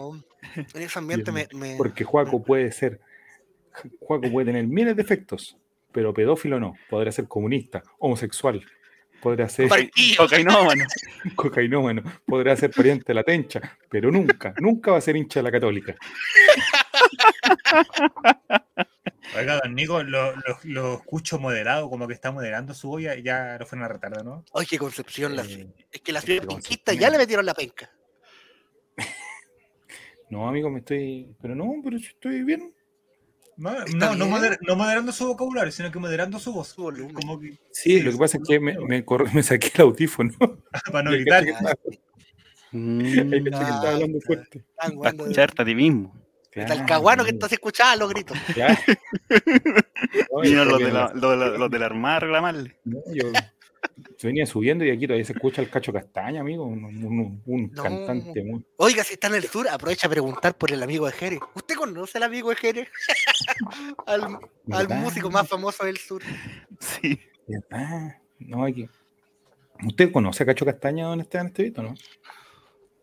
En 0.74 0.81
ese 0.81 1.00
ambiente 1.00 1.31
me, 1.31 1.47
Porque 1.77 2.03
Juaco 2.03 2.43
puede 2.43 2.71
ser. 2.71 3.00
Juaco 4.00 4.31
puede 4.31 4.47
tener 4.47 4.67
miles 4.67 4.95
de 4.95 5.01
efectos 5.01 5.57
pero 5.95 6.13
pedófilo 6.13 6.59
no. 6.59 6.75
Podría 6.89 7.13
ser 7.13 7.25
comunista, 7.25 7.81
homosexual, 7.99 8.61
podría 9.21 9.47
ser 9.47 9.69
cocainómano. 10.17 10.83
cocainómano, 11.35 12.03
podría 12.25 12.55
ser 12.57 12.71
pariente 12.71 13.05
de 13.07 13.13
la 13.13 13.23
tencha, 13.23 13.61
pero 13.89 14.11
nunca, 14.11 14.53
nunca 14.59 14.91
va 14.91 14.97
a 14.97 15.01
ser 15.01 15.15
hincha 15.15 15.39
de 15.39 15.43
la 15.43 15.51
católica. 15.51 15.95
Oiga, 19.37 19.59
don 19.63 19.73
Nico, 19.73 20.03
lo, 20.03 20.33
escucho 20.95 21.39
moderado, 21.39 21.89
como 21.89 22.07
que 22.07 22.13
está 22.13 22.31
moderando 22.31 22.73
su 22.73 22.91
olla 22.91 23.15
y 23.15 23.23
ya 23.23 23.57
lo 23.57 23.65
fueron 23.65 23.85
a 23.85 23.87
retardo, 23.87 24.23
¿no? 24.23 24.43
Oye, 24.51 24.67
qué 24.69 24.77
concepción. 24.77 25.39
Eh, 25.39 25.67
es 25.91 26.01
que 26.01 26.11
las 26.11 26.25
pinquistas 26.25 26.97
ya 26.97 27.09
le 27.09 27.17
metieron 27.17 27.45
la 27.45 27.53
penca. 27.53 27.89
No, 30.29 30.47
amigo, 30.47 30.69
me 30.69 30.79
estoy. 30.79 31.35
Pero 31.41 31.55
no, 31.55 31.73
pero 31.83 31.97
yo 31.97 32.07
estoy 32.07 32.43
bien. 32.43 32.75
No, 33.57 34.15
no, 34.15 34.75
moderando 34.75 35.12
su 35.12 35.27
vocabulario, 35.27 35.71
sino 35.71 35.91
que 35.91 35.99
moderando 35.99 36.39
su 36.39 36.51
voz. 36.51 36.73
Como 36.73 37.39
sí, 37.71 38.01
lo 38.01 38.12
que 38.12 38.17
pasa 38.17 38.38
es 38.38 38.43
que 38.47 38.60
me, 38.60 38.77
me, 38.80 39.03
me 39.34 39.43
saqué 39.43 39.71
el 39.75 39.82
audífono. 39.82 40.34
Para 40.91 41.03
no 41.03 41.12
gritar. 41.12 41.45
Mm, 42.71 42.99
Hay 43.34 43.43
que 43.43 43.49
estar 43.49 43.88
hablando 43.88 44.19
fuerte. 44.21 44.63
Para 44.75 45.10
escucharte 45.10 45.62
a 45.62 45.65
ti 45.65 45.75
mismo. 45.75 46.13
Claro. 46.51 46.73
el 46.73 46.86
caguano 46.86 47.25
que 47.25 47.32
estás 47.32 47.51
escuchando 47.51 48.06
los 48.06 48.10
gritos. 48.13 48.38
Claro. 48.53 48.77
Vino 50.41 50.63
los 50.63 50.80
de 50.80 50.91
la, 50.91 51.12
los, 51.13 51.69
de 51.69 51.80
la 51.80 51.86
Armada 51.86 52.15
a 52.15 52.19
reclamarle. 52.21 52.80
No, 52.86 52.99
yo, 53.13 53.25
venía 54.21 54.45
subiendo 54.45 54.84
y 54.84 54.91
aquí 54.91 55.08
todavía 55.08 55.25
se 55.25 55.34
escucha 55.34 55.62
el 55.62 55.69
Cacho 55.69 55.93
Castaña, 55.93 56.41
amigo, 56.41 56.65
un, 56.65 57.69
cantante 57.69 58.43
muy... 58.43 58.65
Oiga, 58.77 59.03
si 59.03 59.13
está 59.13 59.27
en 59.27 59.36
el 59.36 59.43
sur, 59.43 59.67
aprovecha 59.69 60.08
a 60.08 60.10
preguntar 60.10 60.55
por 60.58 60.71
el 60.71 60.84
amigo 60.84 61.05
de 61.05 61.13
Jerez. 61.13 61.39
¿Usted 61.53 61.75
conoce 61.75 62.17
al 62.17 62.23
amigo 62.23 62.49
de 62.49 62.55
Jerez? 62.55 62.88
al, 64.05 64.39
al 64.71 64.89
músico 64.99 65.29
más 65.29 65.47
famoso 65.47 65.86
del 65.86 65.97
sur. 65.97 66.21
Sí. 66.79 67.19
No, 68.39 68.63
hay 68.63 68.73
que... 68.73 68.89
¿Usted 69.86 70.12
conoce 70.12 70.43
a 70.43 70.45
Cacho 70.45 70.65
Castaña, 70.65 71.05
don 71.05 71.21
Esteban 71.21 71.47
Estevito, 71.47 71.84
no? 71.84 71.95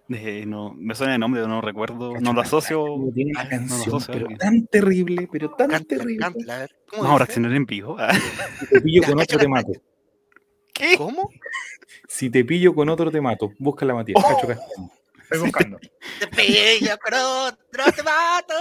Eh, 0.08 0.44
no, 0.46 0.74
me 0.74 0.94
suena 0.94 1.14
el 1.14 1.20
nombre, 1.20 1.46
no 1.46 1.60
recuerdo, 1.60 2.20
no 2.20 2.32
lo 2.32 2.40
asocio. 2.40 2.84
Tiene 3.14 3.32
una 3.32 3.48
canción, 3.48 4.02
pero 4.06 4.28
tan 4.38 4.66
terrible, 4.66 5.28
pero 5.30 5.50
tan 5.50 5.84
terrible. 5.84 6.26
Vamos 6.92 7.12
a 7.12 7.18
reaccionar 7.18 7.52
en 7.52 7.64
vivo. 7.64 7.96
Te 8.68 8.80
pillo 8.80 9.02
con 9.04 9.20
otro 9.20 9.38
te 9.38 9.48
mato. 9.48 9.72
¿Qué? 10.82 10.96
¿Cómo? 10.96 11.30
Si 12.08 12.28
te 12.28 12.44
pillo 12.44 12.74
con 12.74 12.88
otro 12.88 13.08
te 13.08 13.20
mato. 13.20 13.52
Busca 13.60 13.86
la 13.86 13.94
Matías, 13.94 14.20
Cacho 14.20 14.48
Castaño. 14.48 14.90
Estoy 15.22 15.38
buscando. 15.38 15.78
Te 16.18 16.26
pillo 16.26 16.98
con 16.98 17.14
otro 17.14 17.92
te 17.94 18.02
mato. 18.02 18.54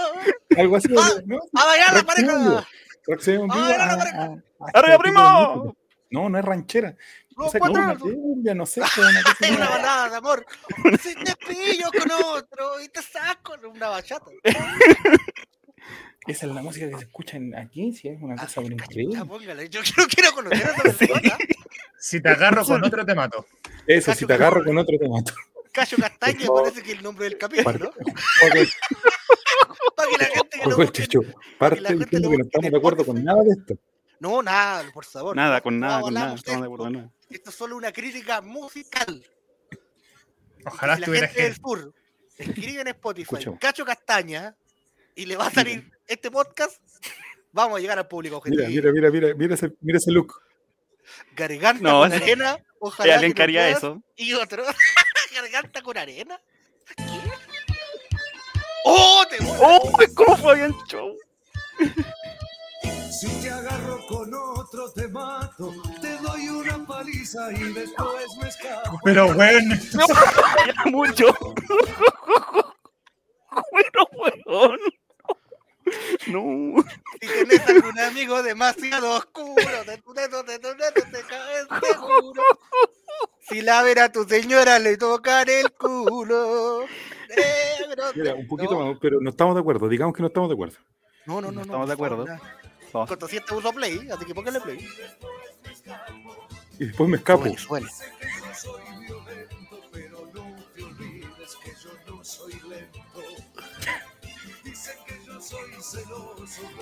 Algo 0.56 0.76
así. 0.76 0.88
¡A, 0.96 1.20
¿no? 1.26 1.40
a 1.52 1.66
bailar 1.66 1.94
la 1.94 2.02
pareja! 2.04 2.66
¡Arriba, 4.72 4.98
primo! 4.98 5.76
No, 6.10 6.28
no 6.28 6.38
es 6.38 6.44
ranchera. 6.44 6.94
No, 7.36 7.46
o 7.46 7.50
sea, 7.50 7.60
no, 7.60 7.98
ya 8.44 8.54
no 8.54 8.66
sé. 8.66 8.82
Es 9.40 9.50
una 9.50 9.68
balada 9.68 10.10
de 10.10 10.16
amor. 10.16 10.46
Si 11.02 11.14
te 11.16 11.34
pillo 11.36 11.90
con 11.90 12.10
otro 12.36 12.80
y 12.80 12.88
te 12.88 13.02
saco 13.02 13.54
una 13.68 13.88
bachata. 13.88 14.30
Esa 16.26 16.46
es 16.46 16.52
la 16.52 16.62
música 16.62 16.88
que 16.88 16.96
se 16.96 17.04
escucha 17.04 17.38
aquí, 17.56 17.92
si 17.92 18.08
es 18.08 18.22
una 18.22 18.36
cosa 18.36 18.60
muy 18.60 18.72
increíble. 18.72 19.68
Yo 19.68 19.80
quiero 20.14 20.32
conocer 20.32 20.66
a 20.66 20.72
esa 20.72 20.82
persona. 20.82 21.38
Si 21.98 22.20
te 22.20 22.28
agarro 22.28 22.64
con 22.64 22.84
otro, 22.84 23.04
te 23.04 23.14
mato. 23.14 23.46
Eso, 23.86 24.14
si 24.14 24.26
te 24.26 24.34
agarro 24.34 24.64
con 24.64 24.78
otro, 24.78 24.98
te 24.98 25.08
mato. 25.08 25.32
Cacho 25.72 25.96
Castaña 25.96 26.46
parece 26.54 26.82
que 26.82 26.92
es 26.92 26.98
el 26.98 27.02
nombre 27.02 27.24
del 27.24 27.38
capítulo, 27.38 27.72
¿no? 27.72 27.90
Para 29.96 30.10
que 30.10 30.18
la 30.18 30.26
gente 30.26 30.60
que 30.60 30.68
lo 30.68 30.86
Chicho, 30.86 31.20
parte 31.58 31.76
diciendo 31.76 32.30
que 32.30 32.38
no 32.38 32.44
estamos 32.44 32.70
de 32.70 32.76
acuerdo 32.76 33.06
con 33.06 33.24
nada 33.24 33.42
de 33.42 33.50
esto. 33.50 33.74
No, 34.20 34.42
nada, 34.42 34.84
por 34.92 35.04
favor. 35.04 35.34
Nada, 35.34 35.60
con 35.60 35.80
nada, 35.80 36.02
con 36.02 36.14
nada. 36.14 36.34
Estamos 36.34 36.60
de 36.60 36.66
acuerdo 36.66 36.84
con 36.84 36.92
nada. 36.92 37.10
Esto 37.30 37.50
es 37.50 37.56
solo 37.56 37.76
una 37.76 37.92
crítica 37.92 38.40
musical. 38.42 39.24
Ojalá 40.64 40.94
estuviera 40.94 41.26
gente 41.28 41.42
del 41.42 41.56
sur 41.56 41.92
escribe 42.42 42.82
en 42.82 42.88
Spotify 42.88 43.36
Cacho 43.60 43.84
Castaña 43.84 44.54
y 45.14 45.26
le 45.26 45.36
va 45.36 45.46
a 45.46 45.50
salir 45.50 45.90
este 46.06 46.30
podcast, 46.30 46.80
vamos 47.52 47.78
a 47.78 47.80
llegar 47.80 47.98
al 47.98 48.08
público 48.08 48.36
objetivo. 48.36 48.66
Mira, 48.68 48.92
mira, 48.92 49.10
mira, 49.10 49.34
mira, 49.34 49.54
ese, 49.54 49.72
mira 49.80 49.98
ese 49.98 50.10
look. 50.10 50.34
Garganta 51.34 51.90
con 51.90 52.12
arena, 52.12 52.58
ojalá. 52.78 53.14
alguien 53.14 53.32
que 53.32 53.42
haría 53.42 53.68
eso. 53.68 54.02
Y 54.16 54.32
otro, 54.34 54.64
garganta 55.34 55.82
con 55.82 55.96
arena. 55.96 56.40
¿Qué? 56.96 57.04
¡Oh! 58.84 59.24
Te 59.28 59.36
¡Oh! 59.60 59.92
¿Cómo 60.14 60.36
fue 60.36 60.56
bien 60.56 60.74
show? 60.88 61.16
Si 63.10 63.28
te 63.40 63.50
agarro 63.50 64.04
con 64.08 64.32
otro 64.34 64.90
te 64.92 65.06
mato, 65.08 65.72
te 66.00 66.16
doy 66.18 66.48
una 66.48 66.84
paliza 66.86 67.52
y 67.52 67.72
después 67.72 68.26
me 68.40 68.48
escapo. 68.48 68.98
Pero 69.04 69.32
bueno. 69.32 69.76
No, 70.84 70.90
mucho. 70.90 71.26
Bueno, 73.70 74.08
weón. 74.46 74.78
No. 76.26 76.82
Si 77.20 77.28
tienes 77.28 77.68
algún 77.68 77.98
amigo 77.98 78.42
demasiado 78.42 79.16
oscuro, 79.16 79.84
de 79.86 79.98
tu 79.98 80.12
dedo, 80.14 80.42
de 80.42 80.58
tu 80.58 80.68
dedo 80.68 80.92
te 81.10 81.22
caes 81.22 81.66
seguro. 81.90 82.42
Si 83.48 83.60
la 83.60 83.82
ver 83.82 84.00
a 84.00 84.12
tu 84.12 84.24
señora 84.24 84.78
le 84.78 84.96
tocan 84.96 85.48
el 85.48 85.70
culo. 85.72 86.86
Mira, 88.14 88.34
un 88.34 88.46
poquito 88.46 88.78
más, 88.78 88.96
pero 89.00 89.20
no 89.20 89.30
estamos 89.30 89.54
de 89.54 89.60
acuerdo. 89.60 89.88
Digamos 89.88 90.14
que 90.14 90.22
no 90.22 90.28
estamos 90.28 90.48
de 90.48 90.54
acuerdo. 90.54 90.76
No, 91.26 91.40
no, 91.40 91.48
no. 91.48 91.52
no 91.52 91.62
estamos 91.62 91.86
de 91.86 91.94
acuerdo. 91.94 92.26
Corto 92.92 93.26
si 93.26 93.40
te 93.40 93.54
uso 93.54 93.72
play, 93.72 94.08
así 94.12 94.24
que 94.24 94.34
póngale 94.34 94.60
play. 94.60 94.86
Y 96.78 96.86
después 96.86 97.08
me 97.08 97.16
escapo. 97.16 97.44
Bueno, 97.68 97.88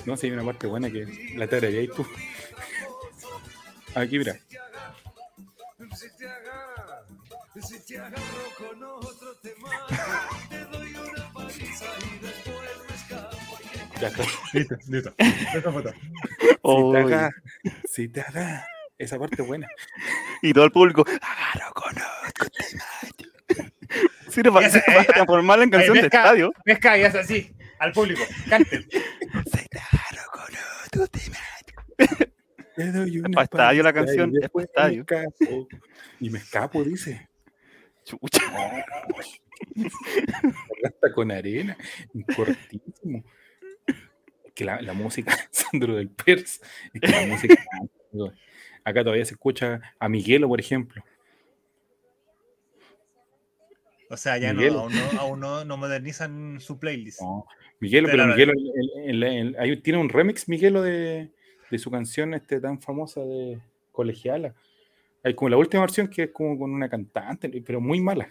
No, 0.07 0.17
si 0.17 0.27
hay 0.27 0.33
una 0.33 0.45
parte 0.45 0.67
buena 0.67 0.91
que 0.91 1.07
la 1.37 1.47
te 1.47 1.83
y 1.83 1.89
tú. 1.89 2.07
Aquí, 3.95 4.19
mira. 4.19 4.37
Ya 14.01 14.09
está. 14.09 14.23
Listo, 14.53 14.77
listo. 14.89 15.15
Esta 15.19 15.73
foto. 15.73 15.93
Si 16.63 16.93
te 16.93 16.99
haga, 16.99 17.31
si 17.85 18.09
te 18.09 18.21
haga. 18.21 18.67
Esa 18.99 19.19
parte 19.19 19.41
buena. 19.43 19.67
Y 20.43 20.53
todo 20.53 20.65
el 20.65 20.73
público, 20.73 21.05
agarro 21.07 21.73
con 21.73 21.95
otro 22.29 22.49
tema. 22.51 22.85
Sí, 24.29 24.43
no, 24.43 24.61
Esa, 24.61 24.81
se 24.81 24.93
va 24.93 25.01
a 25.01 25.03
eh, 25.03 25.07
transformar 25.07 25.63
en 25.63 25.71
canción 25.71 25.95
de 25.95 26.01
estadio. 26.01 26.53
Pesca 26.65 26.99
y 26.99 27.05
hace 27.05 27.19
así, 27.19 27.57
al 27.81 27.93
público. 27.93 28.23
Canten. 28.49 28.87
Se 28.91 29.69
te 29.69 29.79
agarro 29.79 30.31
con 30.33 30.55
otro 30.87 31.07
tema. 31.09 31.37
Te 32.77 32.93
doy 32.93 33.19
una 33.19 33.43
estadio 33.43 33.83
la 33.83 33.93
canción, 33.93 34.33
y 34.33 34.39
es 34.39 34.51
estadio. 34.55 35.05
Me 35.09 35.17
escapo. 35.17 35.69
Y 36.21 36.31
me 36.31 36.39
escapo, 36.39 36.85
dice. 36.85 37.29
Chucha. 38.05 38.43
Gasta 40.83 41.13
con 41.13 41.31
arena. 41.31 41.77
Cortísimo. 42.37 43.25
Es 44.45 44.53
que 44.55 44.65
la, 44.65 44.81
la 44.81 44.93
música, 44.93 45.37
Sandro 45.51 45.97
del 45.97 46.11
Pers, 46.11 46.61
es 46.95 47.01
que 47.01 47.09
la 47.09 47.27
música. 47.27 47.63
Acá 48.85 49.03
todavía 49.03 49.25
se 49.25 49.35
escucha 49.35 49.81
a 49.99 50.09
Miguelo, 50.09 50.49
por 50.49 50.61
ejemplo. 50.61 51.03
O 54.13 54.17
sea, 54.17 54.37
ya 54.39 54.53
no, 54.53 54.61
aún, 54.81 54.93
no, 54.93 55.21
aún 55.21 55.41
no, 55.41 55.65
no 55.65 55.77
modernizan 55.77 56.59
su 56.61 56.79
playlist. 56.81 57.21
No, 57.23 57.47
Miguelo, 57.79 58.09
Pero 58.11 58.27
Miguelo 58.27 58.53
el- 58.53 58.91
el- 59.09 59.23
el- 59.23 59.57
ahí 59.59 59.77
tiene 59.77 60.01
un 60.01 60.09
remix, 60.09 60.49
Miguelo, 60.49 60.83
de, 60.83 61.31
de 61.71 61.79
su 61.79 61.91
canción 61.93 62.35
este 62.35 62.61
tan 62.61 62.81
famosa 62.81 63.21
de 63.21 63.61
Colegiala. 63.93 64.53
Hay 65.23 65.35
como 65.35 65.51
la 65.51 65.57
última 65.59 65.83
versión 65.83 66.09
que 66.09 66.25
es 66.25 66.31
como 66.33 66.59
con 66.59 66.73
una 66.73 66.89
cantante, 66.89 67.49
pero 67.65 67.81
muy 67.81 68.01
mala. 68.01 68.29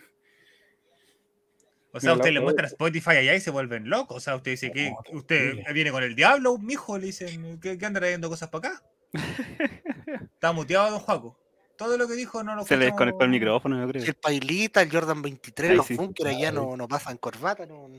O 1.92 2.00
sea, 2.00 2.13
usted 2.13 2.32
le 2.32 2.39
muestra 2.42 2.68
Spotify 2.68 3.12
allá 3.12 3.34
y 3.36 3.39
se 3.39 3.50
vuelven 3.50 3.89
locos. 3.89 4.18
O 4.18 4.20
sea, 4.20 4.36
usted 4.36 4.52
dice 4.52 4.72
que 4.72 4.94
usted 5.13 5.63
viene 5.74 5.92
con 5.92 6.04
el 6.04 6.13
diablo, 6.13 6.58
mijo, 6.58 6.98
le 6.98 7.08
dicen, 7.08 7.60
¿qué, 7.60 7.78
qué 7.78 7.86
anda 7.86 8.00
trayendo 8.00 8.30
cosas 8.30 8.50
para 8.50 8.70
acá? 8.70 8.84
Está 10.34 10.52
muteado, 10.52 10.92
don 10.92 11.00
Juaco. 11.00 11.39
Todo 11.80 11.98
lo 11.98 12.10
que 12.10 12.15
dijo 12.15 12.44
no 12.44 12.56
lo 12.56 12.65
Se 12.65 12.76
le 12.76 12.86
desconectó 12.88 13.24
el 13.24 13.30
micrófono, 13.30 13.80
yo 13.80 13.88
creo. 13.88 14.04
El 14.04 14.13
Pailita, 14.13 14.82
el 14.82 14.92
Jordan 14.92 15.22
23, 15.22 15.72
Ahí 15.72 15.78
los 15.78 15.86
sí. 15.86 15.96
bunkers 15.96 16.30
allá 16.30 16.52
no, 16.52 16.76
no 16.76 16.89
pasan 16.89 17.15
corbata. 17.15 17.65
No... 17.65 17.89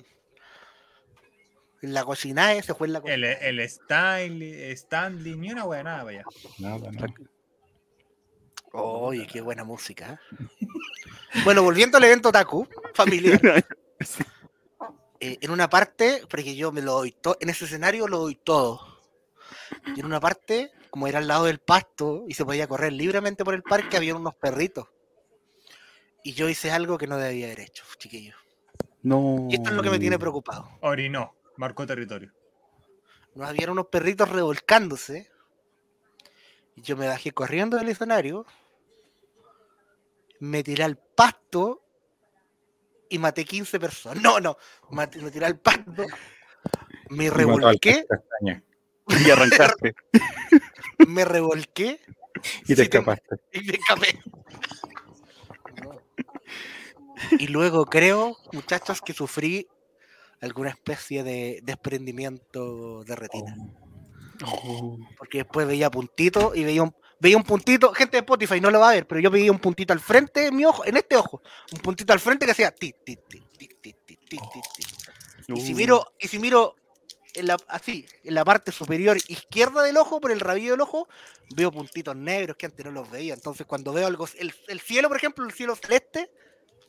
En 1.81 1.95
la 1.95 2.05
cocinada 2.05 2.53
ese 2.53 2.75
fue 2.75 2.89
en 2.89 2.93
la 2.93 2.99
El, 2.99 3.05
cocinada. 3.05 3.33
el 3.39 3.61
Stanley, 3.61 4.71
Stanley, 4.73 5.35
ni 5.35 5.51
una 5.51 5.65
wea, 5.65 5.83
nada 5.83 6.05
para 6.05 6.11
allá. 6.11 6.25
Nada, 6.59 6.93
nada. 6.93 7.15
Oye, 8.73 9.27
qué 9.27 9.41
buena 9.41 9.65
música. 9.65 10.21
¿eh? 10.61 10.67
bueno, 11.45 11.63
volviendo 11.63 11.97
al 11.97 12.05
evento 12.05 12.31
Taku, 12.31 12.69
familiar. 12.93 13.41
eh, 15.21 15.39
en 15.41 15.51
una 15.51 15.71
parte, 15.71 16.23
porque 16.29 16.55
yo 16.55 16.71
me 16.71 16.83
lo 16.83 16.93
doy 16.93 17.13
todo, 17.13 17.39
en 17.41 17.49
ese 17.49 17.65
escenario 17.65 18.07
lo 18.07 18.19
doy 18.19 18.35
todo. 18.35 19.01
Y 19.97 20.01
en 20.01 20.05
una 20.05 20.21
parte, 20.21 20.71
como 20.91 21.07
era 21.07 21.19
al 21.19 21.29
lado 21.29 21.45
del 21.45 21.59
pasto 21.61 22.25
y 22.29 22.35
se 22.35 22.45
podía 22.45 22.67
correr 22.67 22.93
libremente 22.93 23.45
por 23.45 23.55
el 23.55 23.63
parque, 23.63 23.97
había 23.97 24.15
unos 24.15 24.35
perritos. 24.35 24.89
Y 26.23 26.33
yo 26.35 26.49
hice 26.49 26.71
algo 26.71 26.99
que 26.99 27.07
no 27.07 27.17
debía 27.17 27.47
haber 27.47 27.61
hecho, 27.61 27.85
chiquillos. 27.97 28.37
No. 29.03 29.47
Y 29.51 29.55
esto 29.55 29.71
es 29.71 29.77
lo 29.77 29.83
que 29.83 29.91
me 29.91 29.99
tiene 29.99 30.19
preocupado. 30.19 30.69
Orinó, 30.83 31.35
marcó 31.57 31.87
territorio. 31.87 32.33
Nos 33.35 33.49
habían 33.49 33.71
unos 33.71 33.87
perritos 33.87 34.29
revolcándose. 34.29 35.31
Y 36.77 36.83
yo 36.83 36.97
me 36.97 37.07
bajé 37.09 37.33
corriendo 37.33 37.77
del 37.79 37.89
escenario. 37.89 38.45
Me 40.41 40.63
tiré 40.63 40.85
al 40.85 40.99
pasto. 40.99 41.83
Y 43.09 43.19
maté 43.19 43.45
15 43.45 43.81
personas. 43.81 44.23
No, 44.23 44.39
no. 44.41 44.57
maté- 44.91 45.23
me 45.23 45.31
tiré 45.31 45.47
al 45.47 45.59
pasto. 45.59 46.05
Me 47.09 47.31
revolqué. 47.31 48.07
Y 49.27 49.29
arrancaste. 49.29 49.97
me 51.07 51.25
revolqué. 51.25 52.01
Y 52.67 52.75
te 52.75 52.83
escapaste. 52.83 53.37
Y 53.53 53.61
me 53.61 53.75
escapé. 53.75 54.21
Y 57.39 57.49
luego 57.49 57.85
creo, 57.87 58.37
muchachos, 58.53 59.01
que 59.03 59.13
sufrí 59.13 59.69
alguna 60.41 60.71
especie 60.71 61.23
de 61.23 61.61
desprendimiento 61.63 63.05
de 63.05 63.17
retina. 63.17 63.57
Oh. 64.45 64.99
Porque 65.19 65.39
después 65.39 65.67
veía 65.67 65.91
puntitos 65.91 66.57
y 66.57 66.65
veía 66.65 66.83
un, 66.83 66.95
veía 67.19 67.37
un 67.37 67.43
puntito, 67.43 67.93
gente 67.93 68.17
de 68.17 68.21
Spotify 68.21 68.61
no 68.61 68.71
lo 68.71 68.81
va 68.81 68.91
a 68.91 68.95
ver, 68.95 69.07
pero 69.07 69.21
yo 69.21 69.31
veía 69.31 69.53
un 69.53 69.59
puntito 69.59 69.93
al 69.93 70.01
frente 70.01 70.41
de 70.41 70.53
mi 70.53 70.65
ojo, 70.65 70.85
en 70.87 70.97
este 70.97 71.17
ojo, 71.17 71.43
un 71.73 71.81
puntito 71.81 72.13
al 72.13 72.21
frente 72.21 72.47
que 72.47 72.53
hacía 72.53 72.71
ti, 72.71 72.95
ti, 73.05 73.17
ti, 73.29 73.43
ti, 73.59 73.69
ti, 73.81 73.95
ti, 74.05 74.17
ti, 74.27 74.43
Y 75.49 75.61
si 75.61 75.75
uh. 75.75 75.77
miro, 75.77 76.07
y 76.19 76.29
si 76.29 76.39
miro 76.39 76.77
en 77.35 77.47
la, 77.47 77.57
así, 77.69 78.07
en 78.25 78.35
la 78.35 78.45
parte 78.45 78.73
superior 78.73 79.17
izquierda 79.29 79.83
del 79.83 79.97
ojo, 79.97 80.21
por 80.21 80.31
el 80.31 80.41
rabillo 80.41 80.73
del 80.73 80.81
ojo, 80.81 81.09
veo 81.55 81.71
puntitos 81.71 82.17
negros 82.17 82.57
que 82.57 82.67
antes 82.67 82.85
no 82.85 82.93
los 82.93 83.11
veía. 83.11 83.35
Entonces 83.35 83.67
cuando 83.67 83.93
veo 83.93 84.07
algo, 84.07 84.29
el, 84.39 84.55
el 84.69 84.81
cielo, 84.81 85.09
por 85.09 85.17
ejemplo, 85.17 85.45
el 85.45 85.53
cielo 85.53 85.77
celeste, 85.77 86.31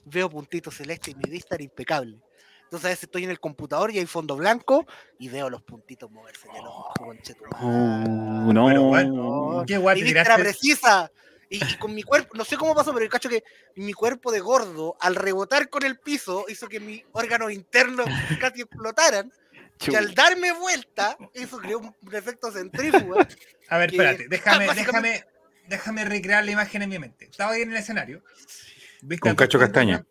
veo 0.05 0.29
puntitos 0.29 0.75
celestes 0.75 1.13
y 1.13 1.15
mi 1.15 1.29
vista 1.29 1.55
era 1.55 1.63
impecable. 1.63 2.19
Entonces 2.63 2.85
a 2.85 2.89
veces 2.89 3.03
estoy 3.03 3.25
en 3.25 3.31
el 3.31 3.39
computador 3.39 3.91
y 3.91 3.99
hay 3.99 4.05
fondo 4.05 4.37
blanco 4.37 4.85
y 5.19 5.27
veo 5.27 5.49
los 5.49 5.61
puntitos 5.61 6.09
moverse 6.09 6.47
en 6.47 6.55
el 6.55 6.65
ojo, 6.65 6.93
conchetumare. 6.97 7.65
Uh, 7.65 8.53
no. 8.53 8.67
Pero 8.67 8.83
bueno, 8.83 9.63
¿qué 9.67 9.77
guay 9.77 9.97
Mi 9.97 10.03
vista 10.03 10.21
era 10.21 10.37
precisa. 10.37 11.11
Y, 11.49 11.61
y 11.61 11.77
con 11.77 11.93
mi 11.93 12.01
cuerpo, 12.01 12.33
no 12.37 12.45
sé 12.45 12.55
cómo 12.55 12.73
pasó, 12.73 12.93
pero 12.93 13.03
el 13.03 13.11
cacho 13.11 13.27
que 13.27 13.43
mi 13.75 13.91
cuerpo 13.91 14.31
de 14.31 14.39
gordo, 14.39 14.95
al 15.01 15.15
rebotar 15.15 15.69
con 15.69 15.83
el 15.83 15.99
piso, 15.99 16.45
hizo 16.47 16.69
que 16.69 16.79
mis 16.79 17.03
órganos 17.11 17.51
internos 17.51 18.05
casi 18.39 18.61
explotaran. 18.61 19.33
Y 19.87 19.95
al 19.95 20.13
darme 20.13 20.51
vuelta, 20.53 21.17
eso 21.33 21.57
creó 21.59 21.79
un, 21.79 21.95
un 22.01 22.15
efecto 22.15 22.51
centrífuga. 22.51 23.27
A 23.69 23.77
ver, 23.77 23.89
que- 23.89 23.95
espérate, 23.95 24.27
déjame, 24.29 24.67
déjame, 24.73 25.23
déjame 25.67 26.05
recrear 26.05 26.43
la 26.45 26.51
imagen 26.51 26.81
en 26.83 26.89
mi 26.89 26.99
mente. 26.99 27.25
Estaba 27.25 27.51
ahí 27.53 27.61
en 27.61 27.71
el 27.71 27.77
escenario. 27.77 28.23
¿viste 29.01 29.19
Con 29.21 29.35
Cacho 29.35 29.57
perritos 29.57 29.73
Castaña. 29.73 30.05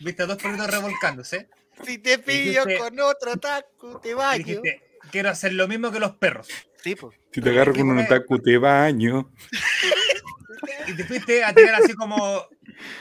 Viste 0.00 0.22
a 0.22 0.26
dos 0.26 0.42
perritos 0.42 0.70
revolcándose. 0.70 1.48
Si 1.84 1.98
te 1.98 2.18
pillo 2.18 2.64
Dijiste- 2.64 2.78
con 2.78 2.98
otro 3.00 3.36
taco, 3.36 4.00
te 4.00 4.14
baño. 4.14 4.38
dijiste, 4.44 4.82
quiero 5.10 5.30
hacer 5.30 5.52
lo 5.52 5.68
mismo 5.68 5.90
que 5.92 6.00
los 6.00 6.16
perros. 6.16 6.48
Sí, 6.82 6.94
pues. 6.96 7.16
Si 7.32 7.40
te 7.40 7.50
agarro 7.50 7.72
con 7.74 7.88
un 7.90 7.98
otaku, 7.98 8.38
te 8.40 8.58
baño. 8.58 9.30
Y 10.86 10.94
te 10.94 11.04
fuiste 11.04 11.42
a 11.42 11.54
tirar 11.54 11.76
así 11.82 11.94
como 11.94 12.46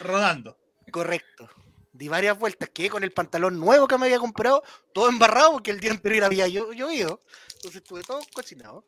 rodando. 0.02 0.58
Correcto. 0.92 1.50
Di 1.94 2.08
varias 2.08 2.38
vueltas, 2.40 2.70
quedé 2.70 2.90
con 2.90 3.04
el 3.04 3.12
pantalón 3.12 3.60
nuevo 3.60 3.88
que 3.88 3.98
me 4.00 4.08
había 4.08 4.18
comprado, 4.20 4.64
todo 4.94 5.10
embarrado 5.10 5.52
porque 5.54 5.70
el 5.72 5.80
día 5.80 5.92
anterior 5.92 6.24
había 6.26 6.48
llo- 6.48 6.74
llovido. 6.74 7.22
Entonces 7.56 7.76
estuve 7.84 8.02
todo 8.02 8.20
cocinado, 8.34 8.84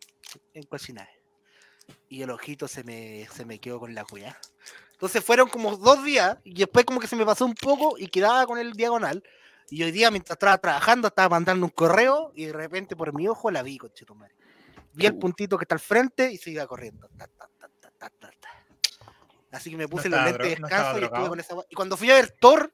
en 0.54 0.64
cocinaje. 0.64 1.22
Y 2.10 2.24
el 2.24 2.32
ojito 2.32 2.68
se 2.68 2.84
me, 2.84 3.28
se 3.32 3.46
me 3.46 3.60
quedó 3.60 3.80
con 3.80 3.94
la 3.94 4.04
cuya. 4.06 4.38
Entonces 4.94 5.24
fueron 5.24 5.48
como 5.50 5.78
dos 5.78 6.04
días 6.04 6.38
y 6.44 6.56
después 6.56 6.84
como 6.86 7.00
que 7.00 7.06
se 7.08 7.16
me 7.16 7.26
pasó 7.26 7.46
un 7.46 7.54
poco 7.54 7.96
y 7.98 8.08
quedaba 8.08 8.46
con 8.48 8.58
el 8.58 8.74
diagonal. 8.74 9.24
Y 9.70 9.84
hoy 9.84 9.92
día 9.92 10.10
mientras 10.10 10.36
estaba 10.36 10.58
trabajando 10.58 11.08
estaba 11.10 11.30
mandando 11.30 11.66
un 11.66 11.72
correo 11.72 12.32
y 12.34 12.46
de 12.46 12.54
repente 12.54 12.96
por 12.96 13.14
mi 13.14 13.28
ojo 13.28 13.52
la 13.52 13.62
vi, 13.62 13.78
conchetumare. 13.78 14.34
Vi 14.94 15.06
el 15.06 15.18
puntito 15.18 15.58
que 15.58 15.64
está 15.66 15.76
al 15.76 15.80
frente 15.82 16.32
y 16.32 16.38
se 16.38 16.50
iba 16.52 16.66
corriendo. 16.66 17.08
Ta, 17.18 17.28
ta, 17.28 17.50
ta. 17.50 18.10
Así 19.52 19.70
que 19.70 19.78
me 19.78 19.88
puse 19.88 20.10
los 20.10 20.20
estaba 20.20 20.32
lentes 20.38 20.50
de 20.50 20.56
dro- 20.56 20.60
no 20.62 20.68
descanso 20.68 21.00
y 21.00 21.04
estuve 21.04 21.30
con 21.30 21.40
esa 21.40 21.56
Y 21.70 21.76
cuando 21.76 21.98
fui 21.98 22.12
a 22.12 22.16
ver 22.16 22.32
Thor, 22.40 22.74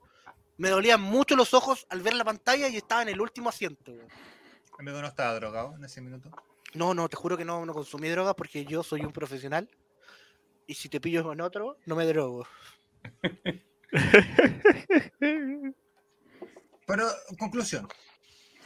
me 0.61 0.69
dolían 0.69 1.01
mucho 1.01 1.35
los 1.35 1.55
ojos 1.55 1.87
al 1.89 2.03
ver 2.03 2.13
la 2.13 2.23
pantalla 2.23 2.67
y 2.67 2.77
estaba 2.77 3.01
en 3.01 3.09
el 3.09 3.19
último 3.19 3.49
asiento. 3.49 3.91
Amigo 4.77 5.01
no 5.01 5.07
estaba 5.07 5.33
drogado 5.33 5.75
en 5.75 5.83
ese 5.83 6.01
minuto. 6.01 6.29
No, 6.75 6.93
no, 6.93 7.09
te 7.09 7.15
juro 7.15 7.35
que 7.35 7.43
no, 7.43 7.65
no 7.65 7.73
consumí 7.73 8.09
drogas 8.09 8.35
porque 8.35 8.63
yo 8.63 8.83
soy 8.83 9.01
un 9.01 9.11
profesional. 9.11 9.67
Y 10.67 10.75
si 10.75 10.87
te 10.87 11.01
pillo 11.01 11.23
con 11.23 11.41
otro, 11.41 11.79
no 11.87 11.95
me 11.95 12.05
drogo. 12.05 12.45
Pero, 16.85 17.07
conclusión. 17.39 17.87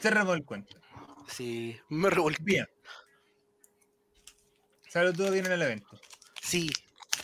El 0.03 0.43
cuento. 0.43 0.75
Sí, 1.29 1.79
me 1.87 2.09
revolví. 2.09 2.37
Bien. 2.41 2.67
Salió 4.89 5.13
todo 5.13 5.31
bien 5.31 5.45
en 5.45 5.53
el 5.53 5.61
evento. 5.61 5.97
Sí, 6.41 6.69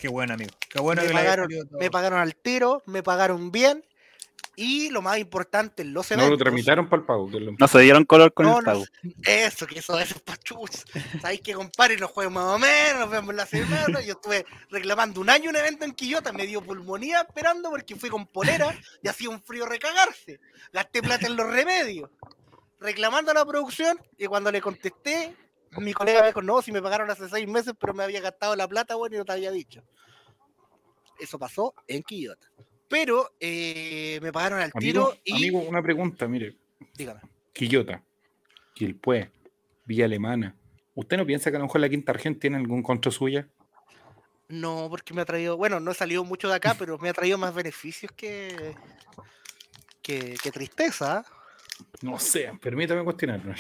Qué 0.02 0.08
bueno, 0.08 0.34
amigo. 0.34 0.50
Qué 0.68 0.82
bueno 0.82 1.04
me, 1.04 1.10
que 1.10 1.14
pagaron, 1.14 1.48
me 1.80 1.92
pagaron 1.92 2.20
al 2.20 2.36
tiro, 2.36 2.82
me 2.88 3.04
pagaron 3.04 3.52
bien. 3.52 3.86
Y 4.56 4.90
lo 4.90 5.02
más 5.02 5.18
importante, 5.18 5.84
los 5.86 6.10
No 6.12 6.16
eventos. 6.16 6.32
lo 6.32 6.44
tramitaron 6.44 6.90
para 6.90 7.00
el 7.02 7.06
pago. 7.06 7.30
que 7.32 7.38
es 7.38 7.44
lo- 7.44 7.54
No 7.58 7.68
se 7.68 7.80
dieron 7.80 8.04
color 8.06 8.34
con 8.34 8.46
No, 8.46 8.60
el 8.60 8.66
no 8.66 8.72
pago. 8.72 8.86
Eso, 9.24 9.66
que 9.66 9.80
eso, 9.80 9.98
eso 9.98 10.16
es 10.16 10.22
pachuch. 10.22 10.72
Sabéis 11.22 11.42
que 11.42 11.54
compadre, 11.54 11.98
nos 11.98 12.12
juegos 12.12 12.34
más 12.34 12.46
o 12.46 12.60
menos, 12.60 13.00
nos 13.00 13.10
vemos 13.10 13.34
la 13.34 13.46
semana. 13.46 14.02
Yo 14.02 14.14
estuve 14.14 14.46
reclamando 14.70 15.22
un 15.22 15.30
año 15.30 15.50
un 15.50 15.56
evento 15.56 15.86
en 15.86 15.94
Quillota, 15.94 16.34
me 16.34 16.46
dio 16.46 16.62
pulmonía 16.62 17.22
esperando 17.22 17.70
porque 17.70 17.96
fui 17.96 18.10
con 18.10 18.28
polera 18.28 18.78
y 19.02 19.08
hacía 19.08 19.30
un 19.30 19.42
frío 19.42 19.66
recagarse. 19.66 20.40
Gasté 20.74 21.02
plata 21.02 21.28
en 21.28 21.36
los 21.38 21.48
remedios. 21.48 22.10
reclamando 22.80 23.30
a 23.30 23.36
la 23.36 23.46
producción 23.46 23.96
y 24.18 24.26
cuando 24.26 24.52
le 24.52 24.60
contesté, 24.60 25.36
mi 25.78 25.94
colega 25.94 26.22
me 26.22 26.28
dijo, 26.28 26.42
no, 26.42 26.64
si 26.64 26.72
me 26.72 26.82
pagaron 26.82 27.10
hace 27.12 27.30
seis 27.30 27.48
meses, 27.48 27.74
pero 27.80 27.94
me 27.94 28.04
había 28.04 28.20
gastado 28.22 28.56
la 28.56 28.68
plata, 28.68 28.96
bueno, 28.96 29.16
y 29.16 29.20
no 29.20 29.26
te 29.26 29.34
había 29.34 29.52
dicho. 29.52 29.84
Eso 31.20 31.38
pasó 31.38 31.76
en 31.88 32.02
Quillota. 32.02 32.48
Pero 32.92 33.32
eh, 33.40 34.20
me 34.22 34.34
pagaron 34.34 34.60
al 34.60 34.74
tiro 34.74 35.16
y... 35.24 35.34
Amigo, 35.34 35.60
una 35.60 35.82
pregunta, 35.82 36.28
mire. 36.28 36.58
Dígame. 36.94 37.22
Quillota, 37.54 38.04
Quilpue, 38.76 39.32
Villa 39.86 40.04
Alemana. 40.06 40.54
¿Usted 40.94 41.16
no 41.16 41.26
piensa 41.26 41.50
que 41.50 41.56
a 41.56 41.60
lo 41.60 41.68
mejor 41.68 41.80
la 41.80 41.88
quinta 41.88 42.12
región 42.12 42.36
tiene 42.36 42.58
algún 42.58 42.84
contra 42.84 43.10
suya? 43.10 43.48
No, 44.50 44.88
porque 44.90 45.14
me 45.14 45.22
ha 45.22 45.26
traído, 45.26 45.56
bueno, 45.56 45.80
no 45.80 45.92
he 45.92 45.96
salido 45.96 46.26
mucho 46.26 46.50
de 46.50 46.56
acá, 46.56 46.76
pero 46.78 46.98
me 46.98 47.08
ha 47.08 47.14
traído 47.14 47.38
más 47.38 47.56
beneficios 47.56 48.12
que, 48.12 48.76
que, 50.02 50.36
tristeza. 50.52 51.24
No 52.02 52.20
sé, 52.20 52.52
permítame 52.62 53.06
cuestionarlo. 53.06 53.54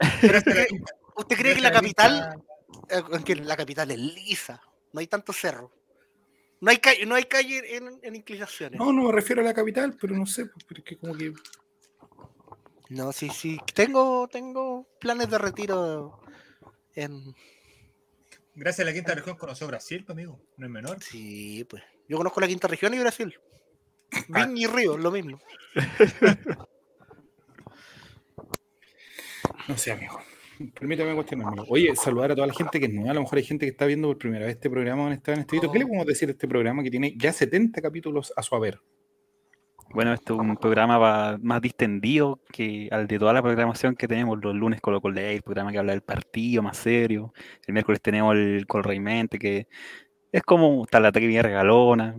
¿Usted 1.16 1.36
cree 1.36 1.54
que 1.54 1.60
la 1.60 1.70
capital, 1.70 2.42
eh, 2.90 3.02
que 3.24 3.36
la 3.36 3.56
capital 3.56 3.92
es 3.92 3.98
lisa? 3.98 4.60
No 4.92 4.98
hay 4.98 5.06
tanto 5.06 5.32
cerro. 5.32 5.70
No 6.64 6.70
hay 6.70 6.78
calle, 6.78 7.04
no 7.04 7.14
hay 7.14 7.24
calle 7.24 7.76
en, 7.76 8.14
inclinaciones. 8.14 8.80
No, 8.80 8.90
no 8.90 9.02
me 9.02 9.12
refiero 9.12 9.42
a 9.42 9.44
la 9.44 9.52
capital, 9.52 9.98
pero 10.00 10.16
no 10.16 10.24
sé, 10.24 10.46
porque 10.66 10.96
como 10.96 11.14
que. 11.14 11.34
No, 12.88 13.12
sí, 13.12 13.28
sí. 13.28 13.58
Tengo, 13.74 14.26
tengo 14.28 14.88
planes 14.98 15.28
de 15.28 15.36
retiro 15.36 16.20
en, 16.94 17.34
Gracias 18.54 18.86
a 18.86 18.88
la 18.88 18.94
quinta 18.94 19.14
región 19.14 19.36
conoció 19.36 19.66
Brasil, 19.66 20.06
amigo. 20.08 20.40
No 20.56 20.64
es 20.64 20.72
menor. 20.72 21.02
Sí, 21.02 21.64
pues. 21.64 21.82
Yo 22.08 22.16
conozco 22.16 22.40
la 22.40 22.46
quinta 22.46 22.66
región 22.66 22.94
y 22.94 22.98
Brasil. 22.98 23.38
Ah. 24.32 24.46
Vin 24.46 24.56
y 24.56 24.66
Río, 24.66 24.96
lo 24.96 25.10
mismo. 25.10 25.40
no 29.68 29.76
sé, 29.76 29.92
amigo. 29.92 30.18
Permítame 30.78 31.14
cuestionarme. 31.14 31.62
Oye, 31.68 31.94
saludar 31.96 32.32
a 32.32 32.34
toda 32.34 32.46
la 32.46 32.54
gente 32.54 32.78
que 32.78 32.86
es 32.86 32.92
nueva. 32.92 33.10
A 33.10 33.14
lo 33.14 33.20
mejor 33.22 33.38
hay 33.38 33.44
gente 33.44 33.66
que 33.66 33.70
está 33.70 33.86
viendo 33.86 34.08
por 34.08 34.18
primera 34.18 34.46
vez 34.46 34.54
este 34.54 34.70
programa 34.70 35.06
en 35.06 35.12
este 35.12 35.32
video. 35.32 35.72
¿Qué 35.72 35.78
le 35.78 35.86
podemos 35.86 36.06
decir 36.06 36.28
a 36.28 36.32
este 36.32 36.48
programa 36.48 36.82
que 36.82 36.90
tiene 36.90 37.14
ya 37.16 37.32
70 37.32 37.80
capítulos 37.80 38.32
a 38.36 38.42
su 38.42 38.54
haber? 38.54 38.80
Bueno, 39.94 40.12
esto 40.12 40.34
es 40.34 40.40
un 40.40 40.56
programa 40.56 41.38
más 41.40 41.60
distendido 41.60 42.40
que 42.52 42.88
al 42.90 43.06
de 43.06 43.18
toda 43.18 43.32
la 43.32 43.42
programación 43.42 43.94
que 43.94 44.08
tenemos 44.08 44.42
los 44.42 44.54
lunes 44.54 44.80
con 44.80 44.92
lo 44.92 45.00
el 45.04 45.42
programa 45.42 45.70
que 45.70 45.78
habla 45.78 45.92
del 45.92 46.02
partido 46.02 46.62
más 46.62 46.78
serio. 46.78 47.32
El 47.66 47.74
miércoles 47.74 48.02
tenemos 48.02 48.34
el 48.34 48.66
Colreimente, 48.66 49.38
que 49.38 49.68
es 50.32 50.42
como 50.42 50.82
está 50.82 50.98
la 50.98 51.12
técnica 51.12 51.42
regalona, 51.42 52.16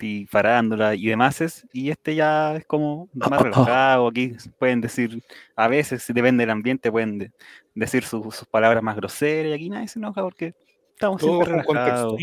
y 0.00 0.26
farándula 0.26 0.94
y 0.94 1.06
demás. 1.06 1.64
y 1.72 1.90
este 1.90 2.14
ya 2.14 2.56
es 2.56 2.64
como 2.66 3.08
más 3.14 3.40
relajado. 3.42 4.08
Aquí 4.08 4.36
pueden 4.58 4.80
decir, 4.80 5.22
a 5.54 5.68
veces, 5.68 6.02
si 6.02 6.12
depende 6.12 6.42
del 6.42 6.50
ambiente, 6.50 6.90
pueden 6.90 7.32
decir 7.74 8.04
sus, 8.04 8.44
palabras 8.46 8.82
más 8.82 8.96
groseras. 8.96 9.50
Y 9.50 9.54
aquí 9.54 9.70
nadie 9.70 9.88
se 9.88 9.98
enoja 9.98 10.22
porque 10.22 10.54
estamos 10.94 11.20
siempre 11.20 11.62
relajados. 11.62 12.16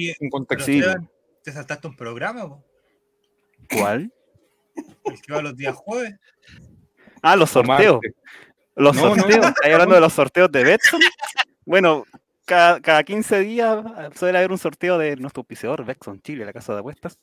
¿Te 1.43 1.51
saltaste 1.51 1.87
un 1.87 1.95
programa? 1.95 2.57
¿Cuál? 3.69 4.13
El 5.05 5.21
que 5.21 5.33
va 5.33 5.41
los 5.41 5.55
días 5.55 5.75
jueves. 5.75 6.15
Ah, 7.21 7.35
los 7.35 7.49
sorteos. 7.51 7.99
Los 8.75 8.97
sorteos. 8.97 9.53
No. 9.63 9.71
hablando 9.71 9.95
de 9.95 10.01
los 10.01 10.13
sorteos 10.13 10.51
de 10.51 10.63
Betson? 10.63 10.99
Bueno, 11.65 12.05
cada, 12.45 12.81
cada 12.81 13.03
15 13.03 13.39
días 13.39 13.85
suele 14.15 14.37
haber 14.37 14.51
un 14.51 14.57
sorteo 14.57 14.97
de 14.97 15.15
nuestro 15.17 15.41
auspiciador, 15.41 15.85
Betson 15.85 16.21
Chile, 16.21 16.45
la 16.45 16.53
casa 16.53 16.73
de 16.73 16.79
apuestas 16.79 17.19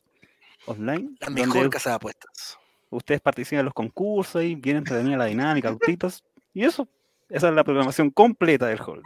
online. 0.71 1.11
La 1.21 1.31
mejor 1.31 1.71
casa 1.71 1.91
de 1.91 1.97
apuestas. 1.97 2.59
Ustedes 2.91 3.21
participan 3.21 3.61
en 3.61 3.65
los 3.67 3.75
concursos 3.75 4.43
y 4.43 4.55
vienen 4.55 4.85
prevenir 4.85 5.17
la 5.17 5.27
dinámica, 5.27 5.69
autitos. 5.69 6.25
Y 6.53 6.65
eso, 6.65 6.89
esa 7.29 7.49
es 7.49 7.55
la 7.55 7.65
programación 7.65 8.11
completa 8.11 8.67
del 8.67 8.81
holding. 8.81 9.03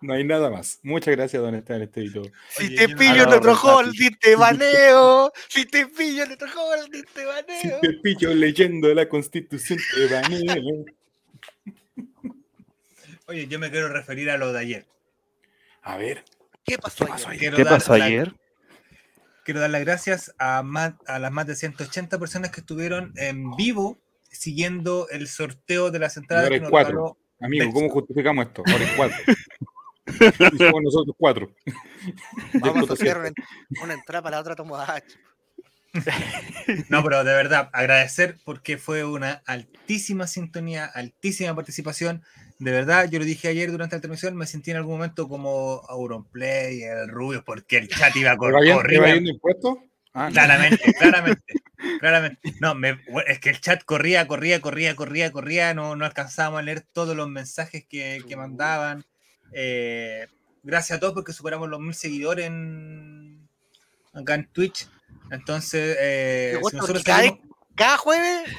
No 0.00 0.14
hay 0.14 0.22
nada 0.22 0.48
más. 0.48 0.78
Muchas 0.82 1.16
gracias, 1.16 1.42
don 1.42 1.56
Esteban 1.56 1.82
Estevito. 1.82 2.22
Si 2.50 2.74
te 2.74 2.88
pillo 2.88 3.24
en 3.24 3.28
otro 3.28 3.52
holding, 3.52 4.16
te 4.20 4.36
baneo. 4.36 5.32
Si 5.48 5.64
te 5.64 5.86
pillo 5.86 6.22
en 6.22 6.32
otro 6.32 6.48
holding, 6.48 7.04
te 7.12 7.24
baneo. 7.24 7.58
Si 7.60 7.68
te 7.80 7.92
pillo 7.94 8.32
leyendo 8.32 8.94
la 8.94 9.08
constitución, 9.08 9.78
te 9.94 10.06
baneo. 10.06 10.84
Oye, 13.26 13.48
yo 13.48 13.58
me 13.58 13.70
quiero 13.70 13.88
referir 13.88 14.30
a 14.30 14.38
lo 14.38 14.52
de 14.52 14.60
ayer. 14.60 14.86
A 15.82 15.96
ver. 15.96 16.24
¿Qué 16.64 16.78
pasó, 16.78 17.06
ayer? 17.26 17.54
¿Qué 17.54 17.64
pasó 17.64 17.94
ayer? 17.94 18.32
Quiero 19.48 19.60
dar 19.60 19.70
las 19.70 19.80
gracias 19.80 20.34
a, 20.38 20.58
a 20.58 21.18
las 21.18 21.32
más 21.32 21.46
de 21.46 21.56
180 21.56 22.18
personas 22.18 22.50
que 22.50 22.60
estuvieron 22.60 23.14
en 23.16 23.50
vivo 23.52 23.96
siguiendo 24.30 25.08
el 25.08 25.26
sorteo 25.26 25.90
de 25.90 25.98
las 25.98 26.18
entradas. 26.18 26.44
Ahora 26.44 26.56
es 26.56 26.68
cuatro. 26.68 27.16
Amigo, 27.40 27.72
¿cómo 27.72 27.88
justificamos 27.88 28.46
esto? 28.46 28.62
Ahora 28.66 28.84
es 28.84 28.90
cuatro. 28.94 29.16
somos 30.58 30.82
nosotros 30.82 31.16
cuatro. 31.18 31.50
Vamos 32.60 32.90
a 32.90 32.92
hacer 32.92 33.16
una, 33.82 33.94
entrada 33.94 34.22
para 34.22 34.36
la 34.36 34.40
otra 34.42 34.54
tomada. 34.54 35.02
No, 36.90 37.02
pero 37.02 37.24
de 37.24 37.32
verdad, 37.32 37.70
agradecer 37.72 38.36
porque 38.44 38.76
fue 38.76 39.02
una 39.06 39.42
altísima 39.46 40.26
sintonía, 40.26 40.84
altísima 40.84 41.54
participación. 41.54 42.22
De 42.58 42.72
verdad, 42.72 43.08
yo 43.08 43.20
lo 43.20 43.24
dije 43.24 43.48
ayer 43.48 43.70
durante 43.70 43.96
la 43.96 44.00
transmisión, 44.00 44.36
me 44.36 44.46
sentí 44.46 44.72
en 44.72 44.78
algún 44.78 44.94
momento 44.94 45.28
como 45.28 45.82
Auronplay, 45.88 46.82
el 46.82 47.08
Rubio, 47.08 47.44
porque 47.44 47.76
el 47.76 47.88
chat 47.88 48.14
iba 48.16 48.36
corriendo. 48.36 49.30
impuestos? 49.30 49.78
Ah, 50.12 50.30
claramente, 50.32 50.82
claramente, 50.98 51.54
claramente. 52.00 52.54
No, 52.60 52.74
es 53.26 53.38
que 53.38 53.50
el 53.50 53.60
chat 53.60 53.84
corría, 53.84 54.26
corría, 54.26 54.60
corría, 54.60 54.96
corría, 54.96 55.30
corría, 55.30 55.74
no, 55.74 55.94
no 55.94 56.04
alcanzábamos 56.04 56.58
a 56.58 56.62
leer 56.62 56.80
todos 56.80 57.14
los 57.14 57.28
mensajes 57.28 57.86
que, 57.88 58.22
que 58.26 58.36
mandaban. 58.36 59.04
Eh, 59.52 60.26
gracias 60.64 60.96
a 60.96 61.00
todos 61.00 61.14
porque 61.14 61.32
superamos 61.32 61.68
los 61.68 61.78
mil 61.78 61.94
seguidores 61.94 62.46
en, 62.46 63.48
acá 64.12 64.34
en 64.34 64.46
Twitch. 64.46 64.88
Entonces, 65.30 65.96
eh, 66.00 66.58
cada, 67.74 67.96
jueves 67.98 68.50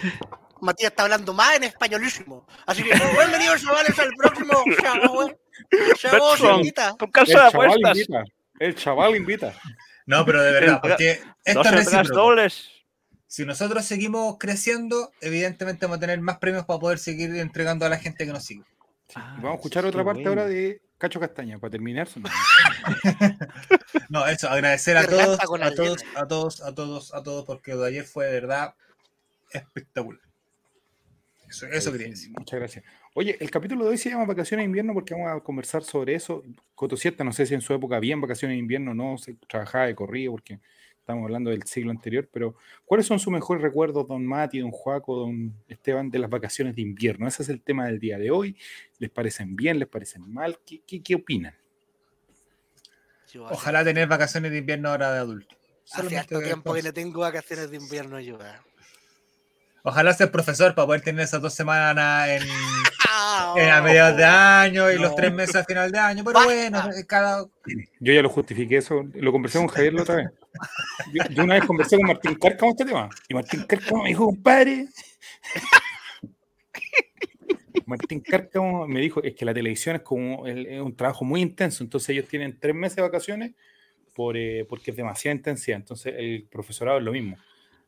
Matías 0.61 0.91
está 0.91 1.03
hablando 1.03 1.33
más 1.33 1.55
en 1.55 1.63
españolísimo. 1.63 2.45
Así 2.65 2.83
que 2.83 2.93
bienvenidos 2.93 3.63
chavales 3.63 3.97
al 3.99 4.11
próximo 4.15 4.53
invita. 6.57 6.95
El 6.99 7.25
chaval 7.25 7.71
invita. 7.71 8.23
El 8.59 8.75
chaval 8.75 9.15
invita. 9.15 9.53
No, 10.05 10.25
pero 10.25 10.41
de 10.41 10.51
verdad, 10.51 10.79
porque 10.81 11.21
esto 11.45 11.61
es 12.39 12.69
Si 13.27 13.45
nosotros 13.45 13.85
seguimos 13.85 14.37
creciendo, 14.39 15.11
evidentemente 15.21 15.85
vamos 15.85 15.97
a 15.97 16.01
tener 16.01 16.19
más 16.19 16.39
premios 16.39 16.65
para 16.65 16.79
poder 16.79 16.99
seguir 16.99 17.35
entregando 17.35 17.85
a 17.85 17.89
la 17.89 17.97
gente 17.97 18.25
que 18.25 18.33
nos 18.33 18.43
sigue. 18.43 18.63
Ah, 19.15 19.35
vamos 19.35 19.51
a 19.51 19.55
escuchar 19.55 19.85
otra 19.85 20.03
parte 20.03 20.27
ahora 20.27 20.45
de 20.45 20.81
Cacho 20.97 21.19
Castaña 21.19 21.57
para 21.59 21.71
terminar. 21.71 22.07
no, 24.09 24.27
eso, 24.27 24.49
agradecer 24.49 24.97
a 24.97 25.07
todos, 25.07 25.39
a 25.39 25.45
todos, 25.45 26.03
a 26.15 26.27
todos, 26.27 26.61
a 26.61 26.73
todos, 26.75 27.13
a 27.13 27.23
todos, 27.23 27.45
porque 27.45 27.71
lo 27.71 27.81
de 27.81 27.89
ayer 27.89 28.03
fue 28.03 28.25
de 28.25 28.33
verdad 28.33 28.75
espectacular. 29.51 30.28
Eso, 31.49 31.65
eso 31.67 31.91
quería 31.91 32.09
decir. 32.09 32.31
Muchas 32.37 32.59
gracias. 32.59 32.85
Oye, 33.15 33.35
el 33.39 33.49
capítulo 33.49 33.83
de 33.83 33.91
hoy 33.91 33.97
se 33.97 34.09
llama 34.09 34.25
Vacaciones 34.25 34.63
de 34.63 34.65
Invierno 34.65 34.93
porque 34.93 35.15
vamos 35.15 35.31
a 35.31 35.39
conversar 35.43 35.83
sobre 35.83 36.13
eso. 36.13 36.43
Coto 36.75 36.95
cierta, 36.95 37.23
no 37.23 37.33
sé 37.33 37.45
si 37.47 37.55
en 37.55 37.61
su 37.61 37.73
época 37.73 37.95
había 37.95 38.15
vacaciones 38.15 38.55
de 38.55 38.59
invierno 38.59 38.91
o 38.91 38.93
no, 38.93 39.17
se 39.17 39.33
trabajaba 39.47 39.87
de 39.87 39.95
corrido 39.95 40.33
porque 40.33 40.59
estamos 40.99 41.23
hablando 41.23 41.49
del 41.49 41.63
siglo 41.63 41.89
anterior, 41.89 42.29
pero 42.31 42.55
¿cuáles 42.85 43.07
son 43.07 43.19
sus 43.19 43.33
mejores 43.33 43.63
recuerdos, 43.63 44.07
don 44.07 44.23
Mati, 44.23 44.59
don 44.59 44.69
Juaco, 44.69 45.15
don 45.15 45.55
Esteban, 45.67 46.11
de 46.11 46.19
las 46.19 46.29
vacaciones 46.29 46.75
de 46.75 46.83
invierno? 46.83 47.27
Ese 47.27 47.41
es 47.41 47.49
el 47.49 47.63
tema 47.63 47.87
del 47.87 47.99
día 47.99 48.19
de 48.19 48.29
hoy. 48.29 48.55
¿Les 48.99 49.09
parecen 49.09 49.55
bien? 49.55 49.79
¿Les 49.79 49.87
parecen 49.87 50.31
mal? 50.31 50.59
¿Qué, 50.63 51.01
qué, 51.01 51.15
opinan? 51.15 51.55
Ojalá 53.49 53.83
tener 53.83 54.07
vacaciones 54.07 54.51
de 54.51 54.59
invierno 54.59 54.89
ahora 54.89 55.11
de 55.13 55.19
adulto. 55.19 55.55
Hace 55.91 56.15
harto 56.15 56.39
tiempo 56.41 56.75
que 56.75 56.83
no 56.83 56.93
tengo 56.93 57.21
vacaciones 57.21 57.71
de 57.71 57.77
invierno 57.77 58.19
yo. 58.19 58.35
Eh. 58.35 58.68
Ojalá 59.83 60.13
ser 60.13 60.31
profesor 60.31 60.75
para 60.75 60.85
poder 60.85 61.01
tener 61.01 61.23
esas 61.23 61.41
dos 61.41 61.53
semanas 61.53 62.29
en, 62.29 62.43
a 63.71 63.81
mediados 63.81 64.17
de 64.17 64.25
año 64.25 64.91
y 64.91 64.97
los 64.97 65.15
tres 65.15 65.33
meses 65.33 65.55
a 65.55 65.63
final 65.63 65.91
de 65.91 65.99
año. 65.99 66.23
Pero 66.23 66.43
bueno, 66.43 66.83
cada. 67.07 67.45
Yo 67.99 68.13
ya 68.13 68.21
lo 68.21 68.29
justifiqué 68.29 68.77
eso, 68.77 69.05
lo 69.13 69.31
conversé 69.31 69.59
con 69.59 69.67
Javier 69.67 69.93
la 69.93 70.01
otra 70.01 70.15
vez. 70.15 70.29
Yo, 71.31 71.43
una 71.43 71.55
vez 71.55 71.65
conversé 71.65 71.97
con 71.97 72.07
Martín 72.07 72.35
Cárcamo 72.35 72.71
este 72.71 72.85
tema. 72.85 73.09
Y 73.27 73.33
Martín 73.33 73.63
Cárcamo 73.63 74.03
me 74.03 74.09
dijo, 74.09 74.25
compadre. 74.25 74.87
Martín 77.85 78.19
Cárcamo 78.19 78.87
me 78.87 78.99
dijo, 78.99 79.23
es 79.23 79.33
que 79.33 79.45
la 79.45 79.53
televisión 79.53 79.95
es 79.95 80.01
como 80.01 80.45
es 80.45 80.79
un 80.81 80.95
trabajo 80.95 81.25
muy 81.25 81.41
intenso, 81.41 81.83
entonces 81.83 82.09
ellos 82.09 82.27
tienen 82.27 82.59
tres 82.59 82.75
meses 82.75 82.97
de 82.97 83.01
vacaciones 83.01 83.53
por, 84.13 84.37
eh, 84.37 84.65
porque 84.67 84.91
es 84.91 84.97
demasiada 84.97 85.35
intensidad. 85.35 85.77
Entonces 85.77 86.13
el 86.17 86.47
profesorado 86.51 86.99
es 86.99 87.03
lo 87.03 87.11
mismo 87.11 87.37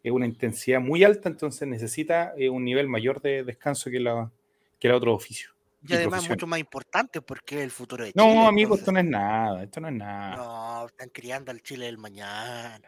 es 0.04 0.12
una 0.12 0.26
intensidad 0.26 0.80
muy 0.80 1.04
alta, 1.04 1.30
entonces 1.30 1.68
necesita 1.68 2.34
eh, 2.38 2.50
un 2.50 2.64
nivel 2.64 2.88
mayor 2.88 3.22
de 3.22 3.44
descanso 3.44 3.90
que 3.90 4.00
la, 4.00 4.32
que 4.80 4.88
el 4.88 4.94
otro 4.94 5.14
oficio. 5.14 5.52
Y, 5.88 5.94
además 5.94 6.30
mucho 6.30 6.46
más 6.46 6.60
importante 6.60 7.22
porque 7.22 7.64
el 7.64 7.72
futuro 7.72 8.04
de 8.04 8.12
Chile. 8.12 8.24
No, 8.24 8.48
amigo, 8.48 8.76
esto 8.76 8.92
no 8.92 9.00
es 9.00 9.06
nada, 9.06 9.64
esto 9.64 9.80
no 9.80 9.88
es 9.88 9.94
nada. 9.96 10.36
No, 10.36 10.86
están 10.86 11.10
criando 11.10 11.52
al 11.52 11.62
Chile 11.62 11.86
del 11.86 11.98
mañana. 11.98 12.88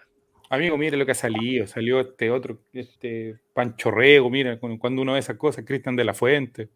Amigo, 0.50 0.78
mire 0.78 0.98
lo 0.98 1.06
que 1.06 1.14
ha 1.14 1.16
salido. 1.16 1.66
Salió 1.66 2.00
este 2.00 2.30
otro, 2.30 2.60
este 2.74 3.40
Pancho 3.54 3.90
Rego, 3.90 4.30
mira, 4.30 4.60
cuando 4.60 5.02
uno 5.02 5.14
ve 5.14 5.20
esas 5.20 5.38
cosas, 5.38 5.66
Cristian 5.66 5.96
de 5.96 6.04
la 6.04 6.14
Fuente. 6.14 6.70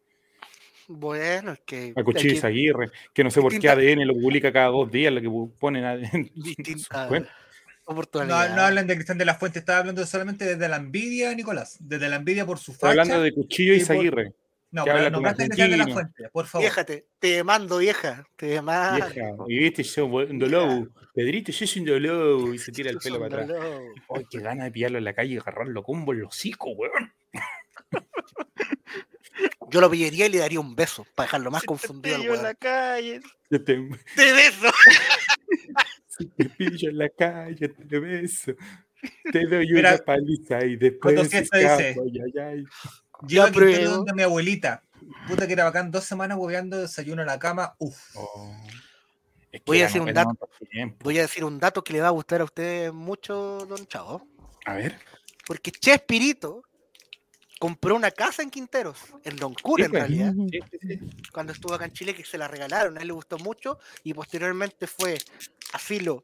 Bueno, 0.88 1.52
es 1.52 1.60
que. 1.60 1.94
A 1.96 2.04
Cuchillo 2.04 2.48
Aguirre, 2.48 2.90
que 3.14 3.24
no 3.24 3.30
sé 3.30 3.42
por 3.42 3.58
qué 3.60 3.70
ADN 3.70 4.08
lo 4.08 4.14
publica 4.14 4.52
cada 4.52 4.68
dos 4.68 4.90
días, 4.90 5.14
lo 5.14 5.22
que 5.22 5.52
ponen 5.60 5.84
en 6.14 6.32
distintas 6.34 7.10
No, 7.88 8.26
no 8.26 8.62
hablan 8.62 8.86
de 8.86 8.96
Cristian 8.96 9.18
de 9.18 9.26
la 9.26 9.36
Fuente, 9.36 9.60
estaba 9.60 9.80
hablando 9.80 10.06
solamente 10.06 10.46
desde 10.46 10.68
la 10.68 10.76
envidia, 10.76 11.34
Nicolás. 11.34 11.78
Desde 11.80 12.10
la 12.10 12.18
envidia 12.18 12.46
por 12.46 12.60
su 12.60 12.74
facha. 12.74 12.90
hablando 12.90 13.22
de 13.22 13.34
Cuchillo 13.34 13.74
y 13.74 13.80
Zaguirre. 13.80 14.34
No, 14.70 14.84
pero 14.84 15.10
no 15.10 15.22
de 15.22 15.78
la 15.78 15.88
fuente, 15.88 16.28
por 16.30 16.46
favor. 16.46 16.66
Déjate, 16.66 17.08
te 17.20 17.42
mando, 17.44 17.78
vieja. 17.78 18.28
Te 18.36 18.62
mando. 18.62 19.06
Vieja, 19.06 19.32
y 19.48 19.60
viste, 19.60 19.84
yo 19.84 20.08
un 20.08 20.38
dolor. 20.38 20.92
Pedrito, 21.14 21.54
yo 21.54 21.66
soy 21.66 21.82
un 21.82 21.88
dolor. 21.88 22.54
Y 22.54 22.60
se 22.60 22.74
tira 22.74 22.92
el 22.92 22.98
pelo 22.98 23.20
para 23.20 23.44
atrás. 23.44 23.62
Ay, 24.14 24.26
qué 24.30 24.40
gana 24.40 24.66
de 24.66 24.72
pillarlo 24.72 24.98
en 24.98 25.06
la 25.06 25.14
calle 25.14 25.36
y 25.36 25.38
agarrarlo 25.38 25.84
combo 25.84 26.12
en 26.12 26.20
los 26.20 26.36
hocico, 26.36 26.72
weón. 26.72 27.14
Yo 29.70 29.82
lo 29.82 29.90
pillaría 29.90 30.28
y 30.28 30.30
le 30.30 30.38
daría 30.40 30.60
un 30.60 30.76
beso 30.76 31.06
para 31.14 31.28
dejarlo 31.28 31.52
más 31.52 31.64
confundido. 31.64 32.22
Te 32.22 32.28
en 32.28 32.44
la 32.44 32.54
calle. 32.54 33.22
Te, 33.50 33.60
te 33.60 34.34
beso. 34.34 34.72
Si 36.18 36.26
te 36.26 36.46
pillo 36.46 36.90
en 36.90 36.98
la 36.98 37.10
calle, 37.10 37.70
te 37.70 38.00
beso. 38.00 38.54
Te 39.32 39.46
doy 39.46 39.72
una 39.74 39.98
paliza 39.98 40.66
y 40.66 40.76
después. 40.76 41.16
Cuando 41.16 41.22
escapo, 41.22 41.58
dice, 41.58 41.96
ay, 42.26 42.40
ay. 42.42 42.64
Yo 43.24 43.44
aquí 43.44 43.84
donde 43.84 44.14
mi 44.14 44.24
abuelita. 44.24 44.84
Puta 45.28 45.48
que 45.48 45.54
era 45.54 45.66
bacán, 45.66 45.92
dos 45.92 46.04
semanas 46.04 46.38
hueveando, 46.38 46.82
desayuno 46.82 47.22
en 47.22 47.28
la 47.28 47.40
cama, 47.40 47.76
uff. 47.80 48.16
Oh. 48.16 48.56
voy, 49.66 49.82
a 49.82 49.86
decir 49.86 50.02
un 50.02 50.14
dato, 50.14 50.50
voy 51.00 51.18
a 51.20 51.22
decir 51.22 51.44
un 51.46 51.60
dato 51.60 51.84
que 51.84 51.94
le 51.94 52.02
va 52.02 52.08
a 52.08 52.12
gustar 52.12 52.42
a 52.42 52.46
usted 52.46 52.92
mucho, 52.92 53.66
don 53.68 53.86
Chavo. 53.88 54.28
A 54.66 54.74
ver. 54.74 55.00
Porque 55.46 55.72
Chespirito 55.72 56.64
compró 57.60 57.96
una 57.96 58.12
casa 58.12 58.44
en 58.44 58.50
Quinteros, 58.50 59.00
en 59.24 59.36
Don 59.38 59.54
Cura 59.54 59.86
en 59.86 59.92
realidad. 59.92 60.34
Cuando 61.32 61.54
estuvo 61.54 61.74
acá 61.74 61.86
en 61.86 61.94
Chile, 61.94 62.14
que 62.14 62.26
se 62.26 62.38
la 62.38 62.48
regalaron, 62.48 62.98
a 62.98 63.02
él 63.02 63.08
le 63.08 63.14
gustó 63.14 63.38
mucho 63.38 63.80
y 64.04 64.14
posteriormente 64.14 64.88
fue 64.88 65.18
a 65.74 65.80
filo 65.80 66.24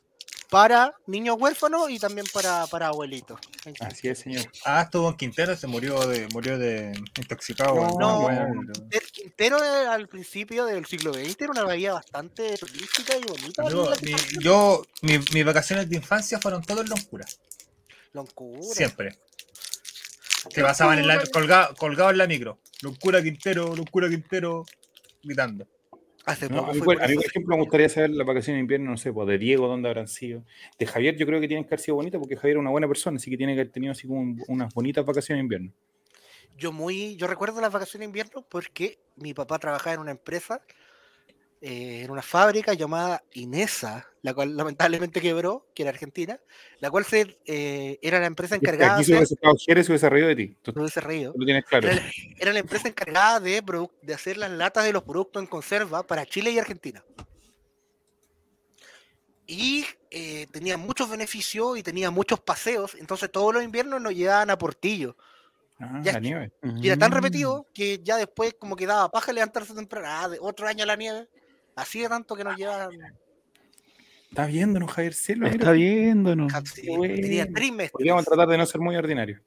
para 0.54 0.96
niños 1.08 1.36
huérfanos 1.40 1.90
y 1.90 1.98
también 1.98 2.28
para, 2.32 2.68
para 2.68 2.90
abuelitos. 2.90 3.40
Así 3.80 4.10
es, 4.10 4.20
señor. 4.20 4.46
Ah, 4.64 4.84
estuvo 4.84 5.10
en 5.10 5.16
Quintero, 5.16 5.56
se 5.56 5.66
murió 5.66 6.06
de, 6.06 6.28
murió 6.28 6.60
de 6.60 6.94
intoxicado. 7.18 7.74
No, 8.00 8.30
el 8.30 9.02
Quintero 9.12 9.58
al 9.58 10.08
principio 10.08 10.66
del 10.66 10.86
siglo 10.86 11.12
XX 11.12 11.42
era 11.42 11.52
una 11.54 11.64
bahía 11.64 11.94
bastante 11.94 12.56
turística 12.56 13.18
y 13.18 13.24
bonita. 13.24 13.64
yo, 14.40 14.84
mis 15.02 15.44
vacaciones 15.44 15.90
de 15.90 15.96
infancia 15.96 16.40
fueron 16.40 16.62
todos 16.62 16.82
en 16.82 16.90
Loncura. 16.90 17.26
Loncura. 18.12 18.76
Siempre. 18.76 19.18
Se 20.52 20.62
basaban 20.62 21.00
en 21.00 21.08
la, 21.08 21.24
colgado, 21.26 21.74
colgado 21.74 22.12
en 22.12 22.20
la 22.20 22.28
micro. 22.28 22.60
Loncura 22.84 23.24
Quintero, 23.24 23.76
Loncura 23.76 24.08
Quintero, 24.08 24.66
gritando. 25.24 25.66
Hace 26.26 26.46
a, 26.46 26.50
mí, 26.50 26.80
por 26.80 26.96
ejemplo, 27.04 27.58
me 27.58 27.62
gustaría 27.64 27.90
saber 27.90 28.12
las 28.12 28.26
vacaciones 28.26 28.58
de 28.58 28.62
invierno, 28.62 28.92
no 28.92 28.98
sé, 28.98 29.12
pues 29.12 29.28
de 29.28 29.38
Diego, 29.38 29.68
dónde 29.68 29.90
habrán 29.90 30.08
sido. 30.08 30.46
De 30.80 30.86
Javier, 30.86 31.18
yo 31.18 31.26
creo 31.26 31.42
que 31.42 31.48
tienen 31.48 31.66
que 31.66 31.70
haber 31.70 31.82
sido 31.82 31.96
bonitas 31.96 32.20
porque 32.20 32.38
Javier 32.38 32.58
es 32.58 32.62
una 32.62 32.70
buena 32.70 32.88
persona, 32.88 33.18
así 33.18 33.30
que 33.30 33.36
tiene 33.36 33.56
que 33.56 33.62
haber 33.62 33.74
tenido 33.74 33.92
así 33.92 34.08
como 34.08 34.38
unas 34.48 34.74
bonitas 34.74 35.06
vacaciones 35.06 35.40
de 35.40 35.44
invierno. 35.44 35.72
Yo 36.58 36.72
muy, 36.72 37.18
yo 37.18 37.28
recuerdo 37.28 37.60
las 37.60 37.74
vacaciones 37.74 38.02
de 38.02 38.06
invierno 38.06 38.46
porque 38.48 39.00
mi 39.18 39.34
papá 39.34 39.60
trabajaba 39.60 39.96
en 39.96 40.00
una 40.00 40.12
empresa 40.12 40.62
eh, 41.66 42.02
en 42.04 42.12
una 42.12 42.22
fábrica 42.22 42.74
llamada 42.74 43.24
Inesa, 43.32 44.06
la 44.22 44.34
cual 44.34 44.58
lamentablemente 44.58 45.22
quebró, 45.22 45.66
que 45.74 45.84
era 45.84 45.92
argentina, 45.92 46.38
la 46.82 46.92
cual 46.92 47.06
se, 47.06 47.40
eh, 47.46 48.00
era 48.02 48.20
la 48.20 48.26
empresa 48.26 48.58
encargada. 48.58 48.96
Aquí 48.96 49.06
se 49.06 49.14
hubiese 49.14 49.38
se 49.38 49.92
hubiese 49.92 50.10
reído 50.10 50.28
de 50.28 50.36
ti. 50.36 50.58
Tú, 50.62 50.74
hubiese 50.76 51.00
reído. 51.00 51.34
Lo 51.38 51.46
tienes 51.46 51.64
claro. 51.64 51.88
Era, 52.38 52.52
la 52.52 52.60
empresa 52.60 52.90
encargada 52.90 53.40
de, 53.40 53.64
de 54.02 54.14
hacer 54.14 54.36
las 54.36 54.52
latas 54.52 54.84
de 54.84 54.92
los 54.92 55.04
productos 55.04 55.42
en 55.42 55.48
conserva 55.48 56.06
para 56.06 56.26
Chile 56.26 56.52
y 56.52 56.60
Argentina. 56.60 57.02
Y 59.48 59.86
eh, 60.12 60.48
tenía 60.52 60.76
muchos 60.76 61.10
beneficios 61.10 61.78
y 61.78 61.84
tenía 61.84 62.12
muchos 62.12 62.42
paseos, 62.42 62.94
entonces 63.00 63.32
todos 63.32 63.54
los 63.54 63.64
inviernos 63.64 64.02
nos 64.02 64.14
llevaban 64.14 64.50
a 64.50 64.58
Portillo. 64.58 65.16
Ah, 65.80 66.02
la 66.04 66.20
nieve. 66.20 66.52
Y 66.62 66.88
era 66.88 66.98
tan 66.98 67.12
mm. 67.12 67.14
repetido 67.14 67.68
que 67.74 68.02
ya 68.04 68.18
después 68.18 68.54
como 68.60 68.76
que 68.76 68.86
daba 68.86 69.10
paja 69.10 69.32
levantarse 69.32 69.74
temprano. 69.74 70.08
Ah, 70.10 70.30
otro 70.42 70.68
año 70.68 70.86
la 70.86 70.98
nieve. 70.98 71.30
Así 71.76 72.02
de 72.02 72.10
tanto 72.10 72.36
que 72.36 72.44
nos 72.44 72.58
llevan. 72.58 72.92
Está 74.30 74.46
viéndonos, 74.48 74.92
Javier 74.92 75.14
Silva. 75.14 75.50
Está 75.50 75.72
viéndonos. 75.72 76.52
Tenía 76.74 77.48
tres 77.52 77.92
Podríamos 77.92 78.26
tratar 78.26 78.48
de 78.48 78.58
no 78.58 78.66
ser 78.66 78.82
muy 78.82 78.96
ordinarios. 78.96 79.42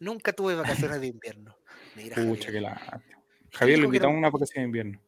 Nunca 0.00 0.32
tuve 0.32 0.56
vacaciones 0.56 1.00
de 1.00 1.06
invierno. 1.06 1.56
Pucha, 2.14 2.50
que 2.50 2.60
la. 2.60 3.02
Javier 3.52 3.78
lo 3.78 3.84
invitamos 3.84 4.16
a 4.16 4.18
una 4.18 4.30
vacación 4.30 4.62
de 4.62 4.66
invierno. 4.66 5.00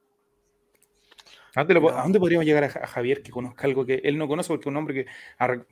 ¿A 1.57 1.65
dónde, 1.65 2.19
podríamos 2.19 2.45
llegar 2.45 2.65
a, 2.65 2.87
Javier 2.87 3.23
que 3.23 3.31
conozca 3.31 3.67
algo 3.67 3.87
que 3.87 4.01
él 4.05 4.19
no 4.19 4.27
conoce? 4.27 4.49
Porque 4.49 4.63
es 4.63 4.67
un 4.67 4.77
hombre 4.77 4.95
que 4.95 5.07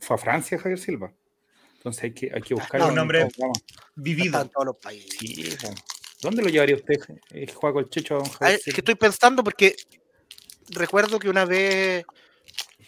fue 0.01 0.17
a 0.17 0.19
Francia, 0.19 0.59
Javier 0.59 0.79
Silva. 0.79 1.13
Entonces 1.75 2.05
hay 2.05 2.13
que, 2.13 2.31
hay 2.33 2.41
que 2.41 2.55
buscar 2.55 2.83
un 2.83 2.99
hombre 2.99 3.29
vivido 3.97 4.41
en 4.41 4.49
todos 4.49 4.67
los 4.67 4.77
países. 4.77 5.59
¿Dónde 6.21 6.43
lo 6.43 6.49
llevaría 6.49 6.77
usted, 6.77 6.95
eh, 7.31 7.53
Juaco 7.53 7.81
el 7.81 7.89
Checho? 7.89 8.23
es 8.41 8.65
que 8.65 8.81
estoy 8.81 8.95
pensando 8.95 9.43
porque 9.43 9.75
recuerdo 10.71 11.19
que 11.19 11.29
una 11.29 11.45
vez 11.45 12.05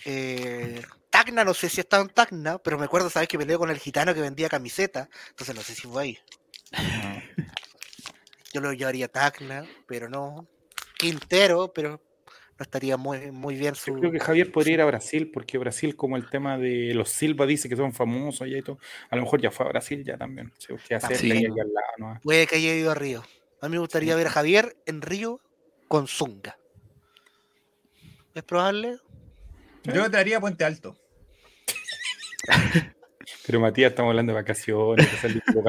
eh, 0.04 0.82
Tacna, 1.10 1.44
no 1.44 1.54
sé 1.54 1.68
si 1.68 1.80
estaba 1.80 2.02
en 2.02 2.08
Tacna, 2.08 2.58
pero 2.58 2.78
me 2.78 2.84
acuerdo, 2.84 3.08
¿sabes? 3.10 3.28
Que 3.28 3.38
peleó 3.38 3.58
con 3.58 3.70
el 3.70 3.78
gitano 3.78 4.14
que 4.14 4.20
vendía 4.20 4.48
camiseta, 4.48 5.08
entonces 5.30 5.54
no 5.54 5.62
sé 5.62 5.74
si 5.74 5.86
fue 5.86 6.02
ahí. 6.02 6.18
Yo 8.52 8.60
lo 8.60 8.72
llevaría 8.72 9.06
a 9.06 9.08
Tacna, 9.08 9.64
pero 9.86 10.08
no. 10.08 10.46
Quintero, 10.96 11.72
pero 11.72 12.00
no 12.58 12.62
estaría 12.62 12.96
muy, 12.96 13.30
muy 13.32 13.56
bien 13.56 13.74
su. 13.74 13.94
Yo 13.94 14.00
creo 14.00 14.12
que 14.12 14.20
Javier 14.20 14.52
podría 14.52 14.74
ir 14.74 14.80
a 14.80 14.86
Brasil, 14.86 15.30
porque 15.32 15.58
Brasil, 15.58 15.96
como 15.96 16.16
el 16.16 16.28
tema 16.30 16.56
de 16.56 16.94
los 16.94 17.10
Silva 17.10 17.46
dice 17.46 17.68
que 17.68 17.76
son 17.76 17.92
famosos 17.92 18.42
allá 18.42 18.58
y 18.58 18.62
todo, 18.62 18.78
a 19.10 19.16
lo 19.16 19.22
mejor 19.22 19.40
ya 19.40 19.50
fue 19.50 19.66
a 19.66 19.70
Brasil 19.70 20.04
ya 20.04 20.16
también. 20.16 20.52
Puede 22.22 22.46
que 22.46 22.56
haya 22.56 22.74
ido 22.74 22.90
a 22.90 22.94
Río. 22.94 23.24
A 23.60 23.68
mí 23.68 23.72
me 23.72 23.78
gustaría 23.78 24.14
ver 24.14 24.28
a 24.28 24.30
Javier 24.30 24.76
en 24.86 25.02
Río 25.02 25.40
con 25.88 26.06
Zunga. 26.06 26.58
¿Es 28.34 28.42
probable? 28.42 28.98
Yo 29.84 30.04
te 30.10 30.16
daría 30.16 30.40
Puente 30.40 30.64
Alto. 30.64 30.96
pero 33.46 33.60
Matías, 33.60 33.90
estamos 33.90 34.10
hablando 34.10 34.32
de 34.32 34.40
vacaciones. 34.40 35.08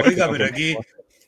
Oiga, 0.03 0.31
pero 0.31 0.45
aquí, 0.45 0.75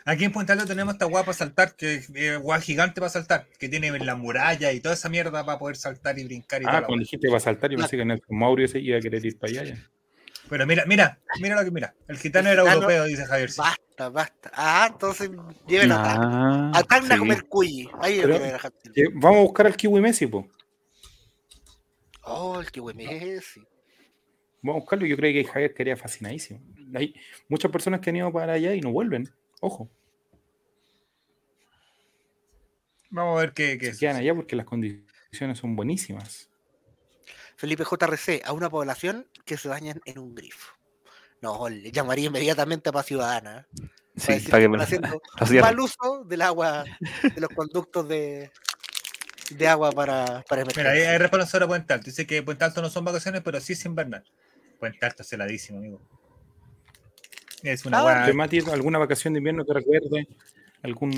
aquí 0.03 0.23
en 0.23 0.31
Puente 0.31 0.53
Alto 0.53 0.65
tenemos 0.65 0.95
esta 0.95 1.05
guapa 1.05 1.27
para 1.27 1.37
saltar, 1.37 1.75
que 1.75 1.95
es 1.95 2.11
eh, 2.15 2.37
guapa 2.37 2.61
gigante 2.61 2.99
para 2.99 3.11
saltar, 3.11 3.47
que 3.59 3.69
tiene 3.69 3.91
la 3.99 4.15
muralla 4.15 4.71
y 4.71 4.79
toda 4.79 4.95
esa 4.95 5.09
mierda 5.09 5.45
para 5.45 5.59
poder 5.59 5.75
saltar 5.75 6.17
y 6.17 6.23
brincar. 6.23 6.63
Y 6.63 6.65
ah, 6.67 6.83
cuando 6.83 7.03
dijiste 7.03 7.27
para 7.27 7.39
saltar, 7.39 7.69
yo 7.69 7.77
pensé 7.77 7.97
que 7.97 8.01
el 8.01 8.21
Mauricio 8.29 8.69
se 8.69 8.79
iba 8.79 8.97
a 8.97 9.01
querer 9.01 9.23
ir 9.23 9.37
para 9.37 9.51
allá. 9.51 9.63
Ya. 9.75 9.91
Pero 10.49 10.65
mira, 10.65 10.85
mira, 10.87 11.19
mira 11.39 11.55
lo 11.55 11.63
que 11.63 11.71
mira. 11.71 11.93
El 12.07 12.17
gitano 12.17 12.49
era 12.49 12.63
europeo, 12.63 13.03
dice 13.03 13.25
Javier. 13.25 13.51
Basta, 13.55 14.09
basta. 14.09 14.51
Ah, 14.53 14.89
entonces 14.91 15.29
lleven 15.67 15.91
a 15.91 16.03
Tacna. 16.03 16.71
A 16.73 16.83
Tacna 16.83 17.15
a 17.15 17.17
comer 17.19 17.43
cuyi. 17.43 17.89
Ahí 18.01 18.21
Vamos 19.13 19.37
a 19.37 19.41
buscar 19.43 19.67
al 19.67 19.75
Kiwi 19.75 20.01
Messi, 20.01 20.25
pues. 20.25 20.45
Oh, 22.27 22.59
el 22.59 22.71
kiwi 22.71 22.93
Messi. 22.93 23.61
Vamos 24.61 24.77
a 24.77 24.79
buscarlo. 24.81 25.05
Yo 25.05 25.15
creo 25.15 25.33
que 25.33 25.49
Javier 25.49 25.73
quería 25.73 25.95
fascinadísimo. 25.95 26.61
Hay 26.93 27.15
muchas 27.47 27.71
personas 27.71 28.01
que 28.01 28.09
han 28.09 28.17
ido 28.17 28.31
para 28.31 28.53
allá 28.53 28.73
y 28.75 28.81
no 28.81 28.91
vuelven. 28.91 29.29
Ojo. 29.61 29.89
Vamos 33.09 33.37
a 33.37 33.41
ver 33.41 33.53
qué, 33.53 33.77
qué 33.77 33.93
quedan 33.97 34.17
allá 34.17 34.35
porque 34.35 34.55
las 34.55 34.65
condiciones 34.65 35.57
son 35.57 35.75
buenísimas. 35.75 36.49
Felipe 37.55 37.83
JRC, 37.83 38.43
a 38.45 38.51
una 38.51 38.69
población 38.69 39.27
que 39.45 39.57
se 39.57 39.69
bañan 39.69 40.01
en 40.05 40.19
un 40.19 40.35
grifo. 40.35 40.73
No, 41.41 41.69
le 41.69 41.91
llamaría 41.91 42.27
inmediatamente 42.27 42.89
a 42.89 42.91
Paz 42.91 43.05
Ciudadana. 43.05 43.67
Sí, 44.15 44.39
para, 44.49 44.63
que 44.63 44.69
me 44.69 44.81
haciendo 44.81 45.21
mal 45.61 45.79
uso 45.79 46.23
del 46.25 46.41
agua, 46.41 46.83
de 47.35 47.39
los 47.39 47.49
conductos 47.51 48.07
de, 48.07 48.51
de 49.51 49.67
agua 49.67 49.91
para, 49.91 50.43
para 50.47 50.65
Mira, 50.65 50.91
ahí 50.91 51.01
hay 51.01 51.17
respuesta 51.17 51.47
sobre 51.47 51.67
Puente 51.67 51.93
Alto. 51.93 52.05
Dice 52.05 52.27
que 52.27 52.43
Puente 52.43 52.65
Alto 52.65 52.81
no 52.81 52.89
son 52.89 53.05
vacaciones, 53.05 53.41
pero 53.41 53.59
sí 53.59 53.73
es 53.73 53.85
invernal. 53.85 54.23
Puente 54.79 55.05
Alto 55.05 55.23
es 55.23 55.33
heladísimo, 55.33 55.79
amigo. 55.79 56.01
Es 57.63 57.85
una 57.85 57.99
ah, 57.99 58.25
buena. 58.27 58.71
¿alguna 58.71 58.99
vacación 58.99 59.33
de 59.33 59.39
invierno 59.39 59.65
que 59.65 59.73
recuerde? 59.73 60.27
¿Algún. 60.83 61.11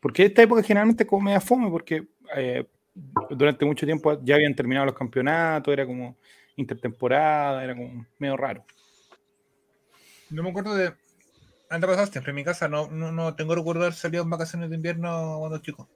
Porque 0.00 0.26
esta 0.26 0.42
época 0.42 0.62
generalmente 0.62 1.06
como 1.06 1.22
media 1.22 1.40
fome, 1.40 1.68
porque 1.68 2.06
eh, 2.36 2.64
durante 3.30 3.64
mucho 3.64 3.86
tiempo 3.86 4.22
ya 4.22 4.36
habían 4.36 4.54
terminado 4.54 4.86
los 4.86 4.94
campeonatos, 4.94 5.72
era 5.72 5.84
como 5.84 6.16
intertemporada, 6.54 7.64
era 7.64 7.74
como 7.74 8.06
medio 8.18 8.36
raro. 8.36 8.64
No 10.30 10.42
me 10.42 10.50
acuerdo 10.50 10.74
de. 10.74 10.94
Anda 11.68 11.88
pasaste, 11.88 12.22
en 12.24 12.34
mi 12.34 12.44
casa 12.44 12.68
no, 12.68 12.88
no, 12.88 13.10
no 13.10 13.34
tengo 13.34 13.56
recuerdo 13.56 13.80
de 13.80 13.86
haber 13.86 13.98
salido 13.98 14.22
en 14.22 14.30
vacaciones 14.30 14.70
de 14.70 14.76
invierno 14.76 15.36
cuando 15.40 15.58
chico. 15.58 15.88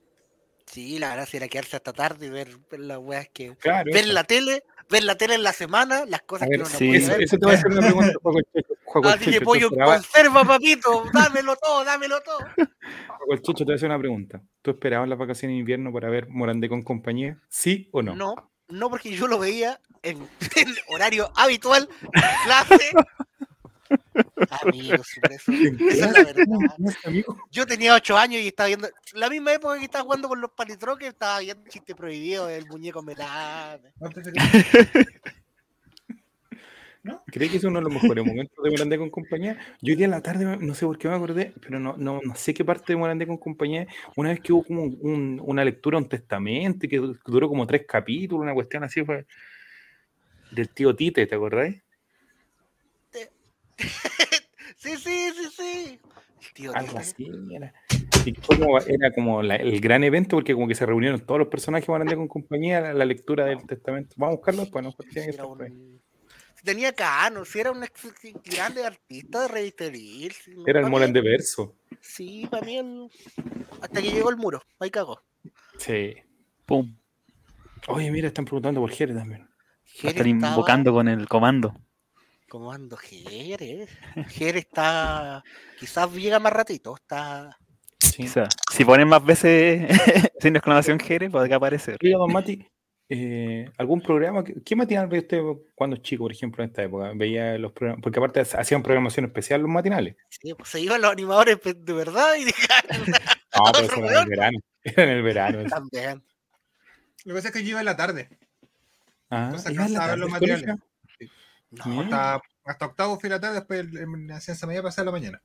Sí, 0.70 0.98
la 0.98 1.14
gracia 1.14 1.38
era 1.38 1.48
quedarse 1.48 1.76
hasta 1.76 1.92
tarde 1.92 2.26
y 2.26 2.30
ver, 2.30 2.48
las 2.78 2.98
weas 2.98 3.28
que. 3.28 3.56
ver 3.92 4.06
la 4.08 4.24
tele 4.24 4.62
ver 4.90 5.04
la 5.04 5.16
tele 5.16 5.34
en 5.34 5.42
la 5.42 5.52
semana, 5.52 6.04
las 6.04 6.22
cosas 6.22 6.48
ver, 6.48 6.58
que 6.58 6.62
uno 6.62 6.70
no 6.70 6.78
sí, 6.78 6.86
puede 6.88 6.98
Eso, 6.98 7.12
ver. 7.12 7.22
eso 7.22 7.38
te 7.38 7.46
voy 7.46 7.54
a 7.54 7.58
hacer 7.58 7.70
una 7.70 7.80
pregunta, 7.80 8.06
el 8.08 8.44
Checho. 8.52 8.74
El 8.92 9.06
Así 9.06 9.18
que 9.18 9.24
Checho, 9.24 9.38
¿tú 9.38 9.44
pollo 9.44 9.70
conserva, 9.70 10.44
papito, 10.44 11.04
dámelo 11.12 11.56
todo, 11.56 11.84
dámelo 11.84 12.20
todo. 12.22 12.38
Juaco 12.38 13.32
el 13.32 13.42
Checho, 13.42 13.58
te 13.58 13.64
voy 13.64 13.72
a 13.72 13.76
hacer 13.76 13.88
una 13.88 13.98
pregunta. 13.98 14.42
¿Tú 14.62 14.72
esperabas 14.72 15.08
las 15.08 15.18
vacaciones 15.18 15.54
de 15.54 15.60
invierno 15.60 15.92
para 15.92 16.10
ver 16.10 16.28
Morandé 16.28 16.68
con 16.68 16.82
compañía? 16.82 17.38
¿Sí 17.48 17.88
o 17.92 18.02
no? 18.02 18.16
No, 18.16 18.34
no, 18.68 18.90
porque 18.90 19.10
yo 19.10 19.28
lo 19.28 19.38
veía 19.38 19.80
en, 20.02 20.18
en 20.56 20.74
horario 20.88 21.30
habitual, 21.36 21.88
clase. 22.44 22.90
Amigos, 24.62 25.08
eso. 25.30 25.52
Esa 25.52 26.06
es 26.06 26.12
la 26.12 26.24
verdad. 26.24 26.44
No, 26.78 26.90
amigo. 27.04 27.36
Yo 27.50 27.66
tenía 27.66 27.94
8 27.94 28.16
años 28.16 28.42
y 28.42 28.48
estaba 28.48 28.66
viendo, 28.68 28.88
la 29.14 29.28
misma 29.28 29.52
época 29.54 29.78
que 29.78 29.84
estaba 29.84 30.04
jugando 30.04 30.28
con 30.28 30.40
los 30.40 30.50
palitroques, 30.50 31.08
estaba 31.08 31.38
viendo 31.40 31.68
chiste 31.70 31.94
prohibido 31.94 32.46
del 32.46 32.66
muñeco 32.66 33.02
melame. 33.02 33.92
No, 37.02 37.22
¿Crees 37.32 37.50
que 37.50 37.56
es 37.56 37.64
uno 37.64 37.78
de 37.78 37.84
los 37.84 37.94
mejores 37.94 38.22
momentos 38.26 38.62
de 38.62 38.70
Morandé 38.70 38.98
con 38.98 39.08
compañía? 39.08 39.56
Yo 39.80 39.92
hoy 39.92 39.96
día 39.96 40.04
en 40.04 40.10
la 40.10 40.20
tarde, 40.20 40.44
no 40.58 40.74
sé 40.74 40.84
por 40.84 40.98
qué 40.98 41.08
me 41.08 41.14
acordé, 41.14 41.54
pero 41.62 41.80
no, 41.80 41.96
no, 41.96 42.20
no 42.22 42.34
sé 42.34 42.52
qué 42.52 42.62
parte 42.62 42.92
de 42.92 42.98
Morandé 42.98 43.26
con 43.26 43.38
compañía, 43.38 43.86
una 44.16 44.28
vez 44.30 44.40
que 44.40 44.52
hubo 44.52 44.64
como 44.64 44.82
un- 44.82 45.40
una 45.42 45.64
lectura, 45.64 45.96
un 45.96 46.08
testamento, 46.10 46.86
que 46.86 46.98
du- 46.98 47.18
duró 47.24 47.48
como 47.48 47.66
tres 47.66 47.86
capítulos, 47.88 48.42
una 48.42 48.52
cuestión 48.52 48.84
así 48.84 49.02
fue 49.02 49.24
del 50.50 50.68
tío 50.68 50.94
Tite, 50.94 51.26
¿te 51.26 51.34
acordáis? 51.34 51.80
Sí, 54.76 54.96
sí, 54.96 55.30
sí, 55.36 55.48
sí. 55.56 56.00
El 56.40 56.52
tío 56.54 56.74
Algo 56.74 56.96
así 56.98 57.28
era. 57.52 57.74
Y 58.24 58.32
como- 58.32 58.78
era 58.78 59.12
como 59.12 59.42
la- 59.42 59.56
el 59.56 59.78
gran 59.80 60.04
evento 60.04 60.36
porque 60.36 60.54
como 60.54 60.66
que 60.68 60.74
se 60.74 60.86
reunieron 60.86 61.20
todos 61.20 61.38
los 61.38 61.48
personajes 61.48 61.86
de 61.86 61.92
Morandé 61.92 62.16
con 62.16 62.28
compañía, 62.28 62.80
la, 62.80 62.94
la 62.94 63.04
lectura 63.04 63.44
del 63.44 63.66
testamento. 63.66 64.14
Vamos 64.16 64.34
a 64.34 64.36
buscarlo 64.36 64.60
después, 64.62 64.84
¿no? 64.84 64.92
Tiene 65.12 65.32
que 65.34 65.42
un- 65.42 66.00
tenía 66.64 66.94
cano, 66.94 67.44
si 67.44 67.60
era 67.60 67.72
un 67.72 67.82
ex- 67.84 68.08
grande 68.44 68.84
artista 68.86 69.42
de 69.42 69.48
revisteril. 69.48 70.32
si 70.32 70.54
no, 70.54 70.64
Era 70.66 70.80
el 70.80 70.86
mí- 70.86 70.90
Morandé 70.92 71.20
verso. 71.20 71.74
Sí, 72.00 72.46
para 72.50 72.64
mí 72.64 72.76
el... 72.78 73.10
hasta 73.82 74.00
que 74.00 74.10
llegó 74.10 74.30
el 74.30 74.36
muro, 74.36 74.62
ahí 74.78 74.90
cagó. 74.90 75.20
Sí. 75.76 76.14
Pum. 76.64 76.96
Oye, 77.88 78.10
mira, 78.10 78.28
están 78.28 78.44
preguntando 78.46 78.80
por 78.80 78.90
Jerez 78.92 79.16
también. 79.16 79.42
A 79.42 79.48
Jere 79.84 80.08
estaba- 80.30 80.52
invocando 80.52 80.92
con 80.94 81.06
el 81.08 81.28
comando. 81.28 81.74
Comando 82.50 82.96
Jere. 82.96 83.86
Jere 84.28 84.58
está. 84.58 85.42
Quizás 85.78 86.12
llega 86.12 86.38
más 86.40 86.52
ratito. 86.52 86.96
Está. 86.96 87.56
Sí. 87.98 88.24
Quizá. 88.24 88.48
Si 88.72 88.84
ponen 88.84 89.06
más 89.08 89.24
veces 89.24 89.86
sin 90.40 90.56
exclamación 90.56 90.98
Jere, 90.98 91.30
podría 91.30 91.56
aparecer. 91.56 91.96
Oiga, 92.02 92.18
don 92.18 92.32
Mati, 92.32 92.66
eh, 93.08 93.70
¿algún 93.78 94.00
programa? 94.00 94.42
que- 94.42 94.62
¿Qué 94.64 94.74
matinal 94.74 95.06
veía 95.06 95.22
usted 95.22 95.40
cuando 95.76 95.96
chico, 95.98 96.24
por 96.24 96.32
ejemplo, 96.32 96.64
en 96.64 96.70
esta 96.70 96.82
época? 96.82 97.12
Veía 97.14 97.56
los 97.56 97.70
programas, 97.72 98.02
porque 98.02 98.18
aparte 98.18 98.40
hacían 98.40 98.82
programación 98.82 99.26
especial 99.26 99.60
los 99.60 99.70
matinales. 99.70 100.16
sí, 100.28 100.52
pues, 100.54 100.68
se 100.70 100.80
iban 100.80 101.00
los 101.00 101.12
animadores 101.12 101.58
de 101.62 101.92
verdad 101.92 102.34
y 102.36 102.44
dejaron 102.46 103.06
No, 103.56 103.72
pero 103.72 103.86
eso 103.86 103.96
era 104.04 104.08
en 104.22 104.22
el 104.22 104.28
verano. 104.28 104.58
Era 104.82 105.02
en 105.04 105.08
el 105.10 105.22
verano. 105.22 105.60
eso. 105.60 105.68
también. 105.68 106.24
Lo 107.24 107.34
que 107.34 107.38
pasa 107.38 107.48
es 107.48 107.54
que 107.54 107.62
yo 107.62 107.70
iba 107.70 107.80
en 107.80 107.86
la 107.86 107.96
tarde. 107.96 108.28
Ah, 109.30 109.52
que 109.64 109.72
¿iba 109.72 109.86
en 109.86 109.92
la 109.92 109.98
tarde 110.00 110.16
los 110.16 110.26
al 110.26 110.32
materiales. 110.32 110.64
colegio? 110.66 110.89
No. 111.70 112.00
Hasta, 112.00 112.40
hasta 112.64 112.86
octavo 112.86 113.18
fui 113.20 113.30
la 113.30 113.40
tarde, 113.40 113.56
después 113.56 113.80
en 113.80 114.26
la 114.26 114.40
ciencia 114.40 114.66
media 114.66 114.82
pasé 114.82 115.00
a 115.00 115.04
la 115.04 115.12
mañana. 115.12 115.40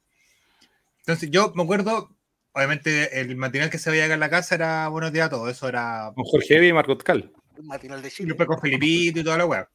Entonces 1.00 1.30
yo 1.30 1.54
me 1.56 1.64
acuerdo, 1.64 2.16
obviamente 2.52 3.22
el 3.22 3.36
matinal 3.36 3.70
que 3.70 3.78
se 3.78 3.92
veía 3.92 4.06
acá 4.06 4.16
en 4.16 4.20
la 4.20 4.30
casa 4.30 4.56
era 4.56 4.88
Buenos 4.88 5.12
días 5.14 5.28
a 5.28 5.30
todos, 5.30 5.52
eso 5.52 5.68
era 5.68 6.12
Con 6.16 6.24
Jorge 6.26 6.58
Evi 6.58 6.70
y 6.70 6.74
Margot 6.74 7.04
Cal. 7.04 7.32
un 7.58 7.68
matinal 7.68 8.02
de 8.02 8.08
y 8.08 8.12
Chile. 8.12 8.28
después 8.30 8.48
con 8.48 8.60
Felipito 8.60 9.20
y 9.20 9.24
toda 9.24 9.38
la 9.38 9.46
weá. 9.46 9.70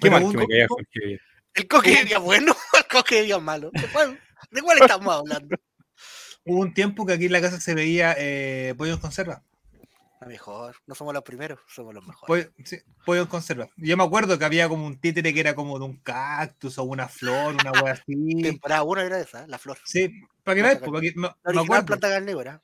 Qué 0.00 0.10
mal 0.10 0.28
que 0.28 0.36
me 0.36 0.46
caía 0.48 0.66
Jorge 0.68 0.88
Evi. 0.94 1.18
El 1.54 1.68
coque 1.68 1.90
de 1.96 2.04
día 2.04 2.18
bueno, 2.18 2.56
el 2.78 2.86
coque 2.88 3.16
de 3.16 3.22
día 3.22 3.38
malo. 3.38 3.70
¿De 3.72 3.86
cuál, 3.92 4.18
de 4.50 4.62
cuál 4.62 4.78
estamos 4.80 5.14
hablando? 5.14 5.56
Hubo 6.44 6.58
un 6.58 6.74
tiempo 6.74 7.06
que 7.06 7.12
aquí 7.12 7.26
en 7.26 7.32
la 7.32 7.40
casa 7.40 7.60
se 7.60 7.74
veía 7.74 8.16
eh, 8.18 8.74
pollo 8.76 8.94
en 8.94 8.98
conserva. 8.98 9.44
A 10.22 10.26
mejor, 10.26 10.76
no 10.86 10.94
somos 10.94 11.12
los 11.12 11.22
primeros, 11.24 11.58
somos 11.66 11.92
los 11.92 12.06
mejores. 12.06 12.46
Pollo, 12.46 12.54
sí, 12.64 12.78
pollo 13.04 13.22
en 13.22 13.26
conserva. 13.26 13.68
Yo 13.76 13.96
me 13.96 14.04
acuerdo 14.04 14.38
que 14.38 14.44
había 14.44 14.68
como 14.68 14.86
un 14.86 15.00
títere 15.00 15.34
que 15.34 15.40
era 15.40 15.54
como 15.56 15.78
de 15.80 15.84
un 15.84 15.96
cactus 15.96 16.78
o 16.78 16.84
una 16.84 17.08
flor, 17.08 17.54
una 17.54 17.72
weá 17.72 17.94
así. 17.94 18.40
Temporada 18.40 18.84
1 18.84 19.00
era 19.00 19.20
esa, 19.20 19.46
la 19.48 19.58
flor. 19.58 19.78
Sí, 19.84 20.12
para 20.44 20.54
que 20.54 20.62
veas, 20.62 20.78
porque 20.78 21.12
me, 21.16 21.22
me 21.52 21.60
acuerdo. 21.60 21.86
planta 21.86 22.08
carnívora. 22.08 22.62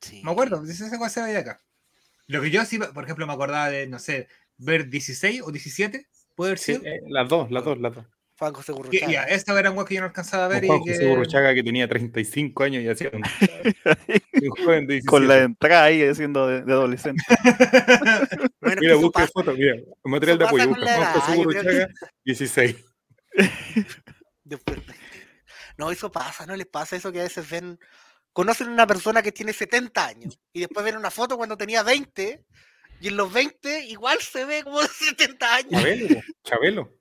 Sí. 0.00 0.20
Me 0.22 0.30
acuerdo, 0.30 0.62
esa 0.64 0.86
esa 0.86 0.98
cosa 0.98 1.08
se 1.10 1.22
veía 1.22 1.38
acá. 1.38 1.62
Lo 2.26 2.42
que 2.42 2.50
yo 2.50 2.64
sí, 2.66 2.78
por 2.78 3.04
ejemplo, 3.04 3.26
me 3.26 3.32
acordaba 3.32 3.70
de, 3.70 3.86
no 3.86 3.98
sé, 3.98 4.28
ver 4.58 4.88
16 4.90 5.40
o 5.42 5.50
17, 5.50 6.06
puede 6.34 6.50
haber 6.50 6.58
Sí, 6.58 6.74
sido. 6.74 6.84
eh, 6.86 7.00
las 7.08 7.28
dos, 7.28 7.50
las 7.50 7.64
dos, 7.64 7.78
las 7.78 7.94
dos. 7.94 8.06
Juan 8.38 8.52
José 8.52 8.72
Gurruchaga. 8.72 9.10
ya, 9.12 9.22
esta 9.24 9.58
era 9.58 9.70
un 9.70 9.84
que 9.84 9.94
yo 9.94 10.00
no 10.02 10.08
alcanzaba 10.08 10.44
a 10.44 10.48
ver 10.48 10.66
Juan 10.66 10.80
y 10.84 10.88
José 10.90 10.98
que... 11.00 11.06
Burruchaga 11.08 11.54
que 11.54 11.62
tenía 11.62 11.88
35 11.88 12.64
años 12.64 12.82
y 12.82 12.88
hacía 12.88 13.10
un, 13.12 13.22
un 14.42 14.50
joven 14.64 14.86
de 14.86 14.94
17. 14.94 15.06
Con 15.06 15.26
la 15.28 15.38
entrada 15.38 15.84
ahí 15.84 16.14
siendo 16.14 16.46
de, 16.46 16.62
de 16.62 16.72
adolescente. 16.72 17.22
Bueno, 18.60 18.80
Mira, 18.80 18.96
busca 18.96 19.20
pasa. 19.20 19.32
fotos, 19.32 19.56
mira, 19.56 19.76
material 20.04 20.38
de 20.38 20.44
apoyo, 20.44 20.68
busca 20.68 20.96
Juan 20.96 21.12
José 21.12 21.26
creo 21.26 21.36
que- 21.36 21.44
Burruchaga, 21.44 21.88
16. 22.24 22.76
Después- 24.44 24.78
No, 25.76 25.90
eso 25.90 26.10
pasa, 26.10 26.46
¿no 26.46 26.56
les 26.56 26.66
pasa 26.66 26.96
eso 26.96 27.12
que 27.12 27.20
a 27.20 27.24
veces 27.24 27.48
ven, 27.48 27.78
conocen 28.32 28.68
a 28.68 28.72
una 28.72 28.86
persona 28.86 29.22
que 29.22 29.32
tiene 29.32 29.52
70 29.52 30.04
años 30.06 30.38
y 30.52 30.60
después 30.60 30.84
ven 30.84 30.96
una 30.96 31.10
foto 31.10 31.36
cuando 31.36 31.56
tenía 31.56 31.82
20 31.82 32.44
y 33.00 33.08
en 33.08 33.16
los 33.16 33.32
20 33.32 33.86
igual 33.86 34.18
se 34.20 34.44
ve 34.44 34.62
como 34.64 34.80
de 34.80 34.88
70 34.88 35.54
años. 35.54 35.70
Chabelo, 35.82 36.20
Chabelo, 36.42 36.92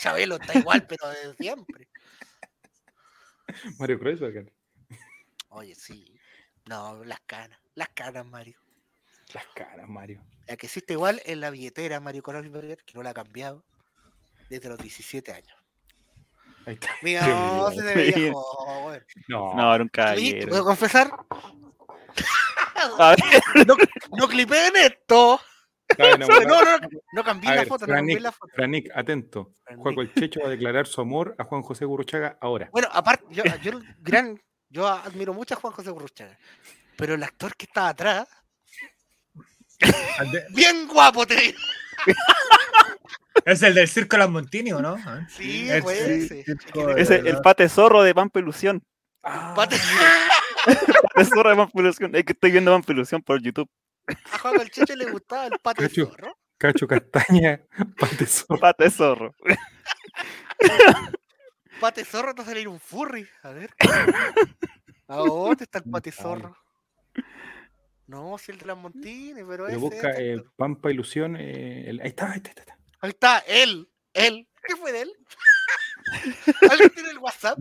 Chabelo 0.00 0.36
está 0.36 0.58
igual, 0.58 0.86
pero 0.86 1.08
de 1.08 1.34
siempre. 1.36 1.88
Mario 3.78 3.98
Kreuzberger. 3.98 4.52
Oye, 5.50 5.74
sí. 5.74 6.18
No, 6.68 7.02
las 7.04 7.20
canas, 7.20 7.58
las 7.74 7.88
canas, 7.90 8.26
Mario. 8.26 8.60
Las 9.32 9.46
caras, 9.54 9.88
Mario. 9.88 10.22
La 10.46 10.56
que 10.56 10.66
existe 10.66 10.92
igual 10.94 11.20
es 11.24 11.36
la 11.36 11.50
billetera 11.50 12.00
Mario 12.00 12.22
Kreuzberger, 12.22 12.84
que 12.84 12.94
no 12.94 13.02
la 13.02 13.10
ha 13.10 13.14
cambiado 13.14 13.64
desde 14.50 14.68
los 14.68 14.78
17 14.78 15.32
años. 15.32 15.56
Ahí 16.66 16.74
está. 16.74 16.90
Mira, 17.02 17.26
no, 17.56 17.70
se 17.70 17.82
te 17.82 17.94
veía 17.94 18.16
Mira. 18.16 18.32
joven. 18.34 19.04
No, 19.28 19.54
No, 19.54 19.74
era 19.74 19.82
un 19.82 19.88
Sí, 19.88 19.92
caballero. 19.92 20.48
¿Puedo 20.48 20.64
confesar? 20.64 21.10
A 22.98 23.10
ver, 23.10 23.66
No, 23.66 23.74
no 24.16 24.28
clipeen 24.28 24.76
esto. 24.76 25.40
No, 26.18 26.26
no, 26.26 26.64
no, 26.64 26.88
no 27.12 27.24
cambié 27.24 27.54
la 27.54 27.64
foto, 27.66 27.86
no 27.86 27.94
cambié 27.94 28.20
la 28.20 28.32
foto. 28.32 28.52
Franik, 28.54 28.88
atento. 28.94 29.52
Franik. 29.64 29.82
Juaco 29.82 30.00
el 30.02 30.14
Checho 30.14 30.40
va 30.40 30.46
a 30.46 30.50
declarar 30.50 30.86
su 30.86 31.00
amor 31.00 31.34
a 31.38 31.44
Juan 31.44 31.62
José 31.62 31.84
Gurruchaga 31.84 32.38
ahora. 32.40 32.68
Bueno, 32.72 32.88
aparte, 32.92 33.24
yo, 33.30 33.42
yo, 33.62 33.72
gran, 33.98 34.40
yo 34.68 34.86
admiro 34.86 35.34
mucho 35.34 35.54
a 35.54 35.56
Juan 35.58 35.72
José 35.72 35.90
Gurruchaga, 35.90 36.38
pero 36.96 37.14
el 37.14 37.22
actor 37.22 37.56
que 37.56 37.64
está 37.66 37.88
atrás, 37.88 38.28
bien 40.50 40.86
guapo, 40.88 41.26
te 41.26 41.34
digo. 41.36 41.58
Es 43.44 43.62
el 43.62 43.74
del 43.74 43.88
circo 43.88 44.16
Las 44.16 44.28
Montini, 44.30 44.72
¿o 44.72 44.80
no? 44.80 44.96
Ah, 45.04 45.26
Sí, 45.28 45.68
el 45.70 45.82
pues 45.82 46.00
ese. 46.00 46.44
de- 46.44 47.30
el 47.30 47.40
pate 47.40 47.68
zorro 47.68 48.02
de 48.02 48.14
Pampelusión. 48.14 48.82
Pate- 49.22 49.78
Pate 50.64 51.24
zorro 51.24 51.50
de 51.50 51.56
Pampelusión. 51.56 52.14
Es 52.14 52.24
que 52.24 52.32
estoy 52.32 52.50
viendo 52.50 52.72
Pampelusión 52.72 53.22
por 53.22 53.40
YouTube. 53.42 53.68
A 54.32 54.38
Juan 54.38 54.54
el 54.60 54.98
le 54.98 55.10
gustaba 55.10 55.46
el 55.46 55.58
pate 55.62 55.82
Cacho. 55.82 56.06
zorro. 56.06 56.38
Cacho 56.56 56.86
Castaña, 56.88 57.60
Pate 57.98 58.26
Zorro. 58.26 58.60
Pate 58.60 58.90
zorro. 58.90 59.34
Pate 61.80 62.04
zorro 62.04 62.34
te 62.34 62.42
va 62.42 62.46
a 62.46 62.50
salir 62.50 62.68
un 62.68 62.80
furry. 62.80 63.28
A 63.42 63.50
ver. 63.50 63.70
¿A 65.06 65.16
dónde 65.16 65.64
está 65.64 65.78
el 65.78 65.84
pate 65.90 66.10
zorro? 66.10 66.56
No, 68.06 68.38
si 68.38 68.52
el 68.52 68.58
de 68.58 68.66
las 68.66 68.76
Montines, 68.76 69.44
pero, 69.46 69.64
Pero 69.64 69.68
ese 69.68 69.76
busca 69.76 70.10
es 70.12 70.40
eh. 70.40 70.44
Pampa 70.56 70.90
Ilusión. 70.90 71.36
eh, 71.36 71.88
el- 71.90 72.00
ahí 72.00 72.08
está, 72.08 72.30
ahí 72.32 72.38
está, 72.38 72.50
ahí 72.50 72.54
está. 72.58 72.78
Ahí 73.00 73.10
está, 73.10 73.38
él, 73.46 73.88
él. 74.14 74.48
¿Qué 74.66 74.76
fue 74.76 74.92
de 74.92 75.02
él? 75.02 75.12
¿Alguien 76.70 76.90
tiene 76.90 77.10
el 77.10 77.18
WhatsApp? 77.18 77.58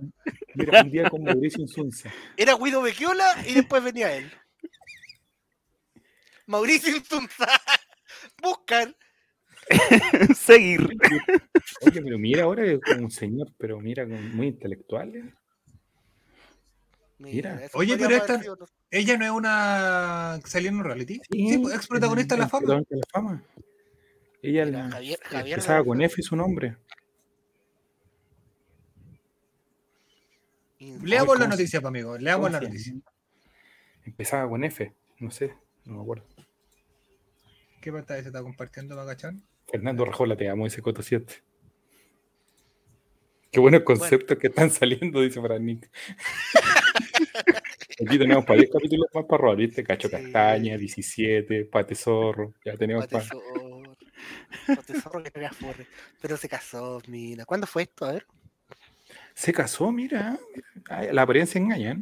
Mira, 0.55 0.81
un 0.81 0.89
día 0.89 1.09
con 1.09 1.23
Mauricio 1.23 1.61
Insunza. 1.61 2.11
Era 2.37 2.55
Guido 2.55 2.81
Becchiola 2.81 3.45
y 3.45 3.53
después 3.53 3.83
venía 3.83 4.13
él. 4.15 4.31
Mauricio 6.47 6.95
Insunza. 6.95 7.47
Buscan. 8.41 8.95
Seguir. 10.35 10.87
Oye, 11.81 12.01
pero 12.01 12.17
mira 12.17 12.43
ahora 12.43 12.65
es 12.65 12.79
como 12.79 13.05
un 13.05 13.11
señor, 13.11 13.51
pero 13.57 13.79
mira, 13.79 14.05
como 14.05 14.17
muy 14.19 14.47
intelectual. 14.47 15.15
¿eh? 15.15 15.33
Mira. 17.19 17.61
Oye, 17.73 17.97
pero 17.97 18.15
esta- 18.15 18.39
sido. 18.41 18.57
Ella 18.89 19.17
no 19.17 19.25
es 19.25 19.31
una 19.31 20.39
que 20.41 20.49
salió 20.49 20.69
en 20.69 20.77
un 20.77 20.83
reality. 20.85 21.19
Sí, 21.29 21.57
pues, 21.57 21.75
ex 21.75 21.87
protagonista 21.87 22.35
de 22.35 22.39
la 22.39 22.45
es 22.45 22.51
fama. 22.51 22.61
protagonista 22.61 22.95
de 22.95 23.01
la 23.01 23.07
fama. 23.11 23.43
Ella 24.41 24.65
Mira, 24.65 24.77
la- 24.83 24.89
Javier- 24.91 25.19
Javier 25.23 25.53
empezaba 25.59 25.83
con. 25.83 26.01
F 26.01 26.21
su 26.21 26.35
nombre. 26.37 26.77
Leamos 30.79 31.33
¿cómo 31.33 31.39
la 31.39 31.47
noticia, 31.47 31.81
pues, 31.81 31.89
amigo. 31.89 32.17
Leamos 32.17 32.47
¿Cómo 32.47 32.59
la 32.61 32.67
noticia. 32.69 32.93
Empezaba 34.05 34.47
con 34.49 34.63
F, 34.63 34.93
no 35.19 35.31
sé, 35.31 35.53
no 35.85 35.95
me 35.95 36.01
acuerdo. 36.01 36.25
¿Qué 37.87 37.93
pantalla 37.93 38.21
se 38.21 38.27
está 38.27 38.41
compartiendo, 38.41 38.97
Magachán? 38.97 39.41
Fernando 39.65 40.03
Rajola, 40.03 40.35
te 40.35 40.49
amo, 40.49 40.67
ese 40.67 40.81
Coto 40.81 41.01
7. 41.01 41.41
Qué 43.49 43.61
buenos 43.61 43.83
conceptos 43.83 44.37
que 44.37 44.47
están 44.47 44.69
saliendo, 44.71 45.21
dice 45.21 45.41
Fran 45.41 45.65
Nick. 45.65 45.89
Aquí 48.05 48.19
tenemos 48.19 48.43
para 48.43 48.57
10 48.59 48.71
capítulos 48.73 49.07
más 49.13 49.23
para 49.23 49.41
robar, 49.41 49.55
¿viste? 49.55 49.85
Cacho 49.85 50.11
Castaña, 50.11 50.77
17, 50.77 51.63
Pate 51.63 51.95
Zorro. 51.95 52.55
Ya 52.65 52.75
tenemos 52.75 53.07
para. 53.07 53.25
Pate 54.67 54.99
Zorro 54.99 55.23
que 55.23 55.39
no 55.39 55.49
forre. 55.51 55.87
Pero 56.19 56.35
se 56.35 56.49
casó, 56.49 57.01
mira. 57.07 57.45
¿Cuándo 57.45 57.67
fue 57.67 57.83
esto? 57.83 58.03
A 58.03 58.11
ver. 58.11 58.27
Se 59.33 59.53
casó, 59.53 59.93
mira. 59.93 60.37
La 61.13 61.21
apariencia 61.21 61.57
engaña, 61.57 61.93
¿eh? 61.93 62.01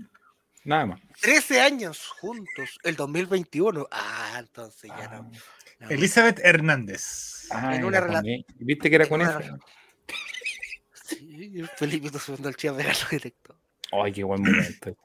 Nada 0.63 0.87
más. 0.87 1.01
13 1.21 1.61
años 1.61 2.07
juntos, 2.07 2.79
el 2.81 2.95
2021. 2.95 3.87
Ah, 3.91 4.37
entonces 4.39 4.89
ya 4.97 5.09
no. 5.09 5.31
Ah. 5.81 5.87
Elizabeth 5.89 6.39
Hernández. 6.43 7.47
Ah, 7.51 7.75
en 7.75 7.85
una 7.85 7.99
relación. 7.99 8.45
¿Viste 8.59 8.89
que 8.89 8.95
era 8.95 9.07
con 9.07 9.21
eso? 9.21 9.39
Sí, 11.07 11.61
Felipe 11.75 12.07
está 12.07 12.17
subiendo 12.17 12.49
el 12.49 12.55
chivo 12.55 12.73
de 12.77 12.91
directo. 13.11 13.55
Ay, 13.91 14.11
qué 14.11 14.23
buen 14.23 14.41
momento 14.41 14.97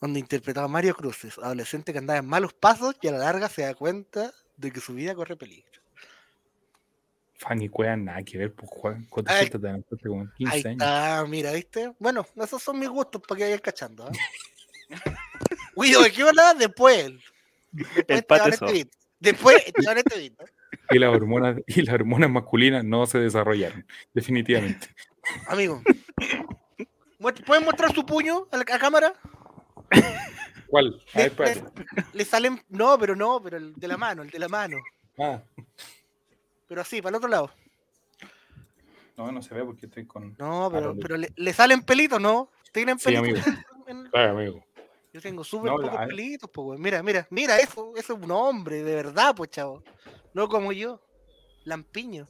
donde 0.00 0.18
interpretaba 0.18 0.64
a 0.64 0.68
Mario 0.68 0.94
Cruces, 0.94 1.38
adolescente 1.38 1.92
que 1.92 1.98
andaba 1.98 2.18
en 2.18 2.26
malos 2.26 2.54
pasos 2.54 2.96
y 3.02 3.08
a 3.08 3.12
la 3.12 3.18
larga 3.18 3.48
se 3.48 3.62
da 3.62 3.74
cuenta 3.74 4.32
de 4.56 4.72
que 4.72 4.80
su 4.80 4.94
vida 4.94 5.14
corre 5.14 5.36
peligro. 5.36 5.68
Fanny 7.36 7.68
Cueva, 7.68 7.96
nada 7.96 8.22
que 8.22 8.36
ver, 8.36 8.52
pues 8.52 8.70
Juan, 8.70 9.08
ahí, 9.26 9.48
como 9.48 10.30
15 10.34 10.52
ahí 10.52 10.62
está, 10.72 11.24
mira, 11.26 11.52
¿viste? 11.52 11.92
Bueno, 11.98 12.26
esos 12.36 12.62
son 12.62 12.78
mis 12.78 12.88
gustos 12.88 13.22
para 13.26 13.38
que 13.38 13.44
vayan 13.44 13.60
cachando. 13.60 14.08
¿eh? 14.90 14.96
Guido, 15.74 16.02
¿de 16.02 16.12
qué 16.12 16.22
hablar 16.22 16.56
después? 16.56 17.12
Después 17.72 18.42
el 18.46 18.52
este 18.52 18.90
Después 19.20 19.62
Y 20.90 20.98
las 20.98 21.14
hormonas, 21.14 21.58
y 21.66 21.82
las 21.82 21.94
hormonas 21.94 22.30
masculinas 22.30 22.84
no 22.84 23.06
se 23.06 23.18
desarrollaron, 23.18 23.86
definitivamente. 24.14 24.88
Amigo, 25.48 25.82
¿pueden 27.46 27.64
mostrar 27.64 27.94
su 27.94 28.04
puño 28.04 28.48
a 28.50 28.56
la 28.56 28.64
cámara? 28.64 29.12
¿Cuál? 30.68 31.02
le, 32.12 32.24
salen. 32.24 32.62
No, 32.68 32.98
pero 32.98 33.14
no, 33.14 33.42
pero 33.42 33.56
el 33.56 33.74
de 33.74 33.88
la 33.88 33.96
mano, 33.96 34.22
el 34.22 34.30
de 34.30 34.38
la 34.38 34.48
mano. 34.48 34.78
Ah. 35.18 35.42
Pero 36.68 36.80
así, 36.80 37.02
para 37.02 37.10
el 37.10 37.16
otro 37.16 37.28
lado. 37.28 37.50
No, 39.16 39.30
no 39.32 39.42
se 39.42 39.52
ve 39.54 39.64
porque 39.64 39.86
estoy 39.86 40.06
con. 40.06 40.34
No, 40.38 40.70
pero, 40.72 40.96
pero 40.96 41.16
le, 41.16 41.52
salen 41.52 41.82
pelitos, 41.82 42.20
¿no? 42.20 42.50
¿Tienen 42.72 42.96
pelitos? 42.98 43.44
Sí, 43.44 43.50
amigo. 43.50 43.66
Claro, 44.12 44.38
amigo. 44.38 44.64
Yo 45.12 45.20
tengo 45.20 45.42
súper 45.42 45.72
pocos 45.72 46.06
pelitos, 46.06 46.50
pues, 46.52 46.78
Mira, 46.78 47.02
mira, 47.02 47.26
mira, 47.30 47.58
eso, 47.58 47.92
eso 47.96 48.14
es 48.14 48.22
un 48.22 48.30
hombre, 48.30 48.82
de 48.82 48.94
verdad, 48.94 49.34
pues, 49.34 49.50
chavo. 49.50 49.82
No 50.34 50.48
como 50.48 50.72
yo. 50.72 51.00
Lampiño. 51.64 52.28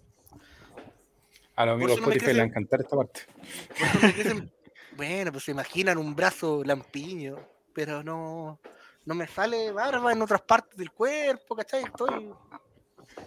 A 1.57 1.66
los 1.66 1.74
amigos 1.74 1.93
Spotify 1.99 2.26
no 2.26 2.33
le 2.33 2.39
va 2.39 2.45
a 2.45 2.47
encantar 2.47 2.81
esta 2.81 2.97
parte. 2.97 3.20
Bueno, 4.97 5.33
pues 5.33 5.45
se 5.45 5.53
imaginan 5.53 5.97
un 5.97 6.14
brazo 6.14 6.62
lampiño, 6.62 7.39
pero 7.72 8.03
no, 8.03 8.61
no 9.07 9.14
me 9.14 9.26
sale 9.26 9.72
barba 9.72 10.12
en 10.12 10.20
otras 10.20 10.43
partes 10.43 10.76
del 10.76 10.91
cuerpo, 10.91 11.57
¿cachai? 11.57 11.85
Estoy. 11.85 12.31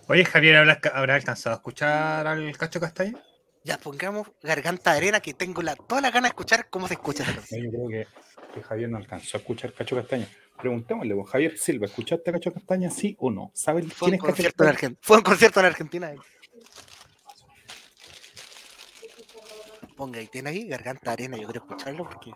Oye, 0.08 0.26
Javier, 0.26 0.58
¿habrá, 0.58 1.16
alcanzado 1.16 1.56
a 1.56 1.58
escuchar 1.58 2.28
al 2.28 2.56
Cacho 2.58 2.80
Castaño? 2.80 3.20
Ya 3.64 3.78
pongamos 3.80 4.28
Garganta 4.44 4.92
de 4.92 4.98
Arena, 4.98 5.20
que 5.20 5.34
tengo 5.34 5.62
la, 5.62 5.76
toda 5.76 6.02
la 6.02 6.12
gana 6.12 6.28
de 6.28 6.30
escuchar 6.30 6.70
cómo 6.70 6.88
se 6.88 6.96
escucha 6.96 7.24
Yo 7.26 7.72
creo 7.72 7.88
que, 7.90 8.08
Javier 8.62 8.90
no 8.90 8.98
alcanzó 8.98 9.38
a 9.38 9.40
escuchar 9.40 9.74
Cacho 9.74 9.96
Castaña. 9.96 10.28
Preguntémosle, 10.60 11.14
vos, 11.14 11.30
Javier 11.30 11.58
Silva, 11.58 11.88
¿escuchaste 11.88 12.30
a 12.30 12.34
Cacho 12.34 12.54
Castaña, 12.54 12.90
sí 12.90 13.16
o 13.20 13.32
no? 13.32 13.52
¿Sabes 13.54 13.86
quién 13.98 14.16
es 14.16 14.22
Cacho 14.22 14.44
Castaña? 14.44 14.96
Fue 15.02 15.18
un 15.18 15.24
concierto 15.24 15.60
en 15.60 15.66
Argentina. 15.66 16.14
ponga 19.96 20.22
y 20.22 20.28
tiene 20.28 20.50
ahí 20.50 20.68
Garganta 20.68 21.12
Arena, 21.12 21.38
yo 21.38 21.44
quiero 21.44 21.62
escucharlo 21.62 22.04
porque. 22.10 22.32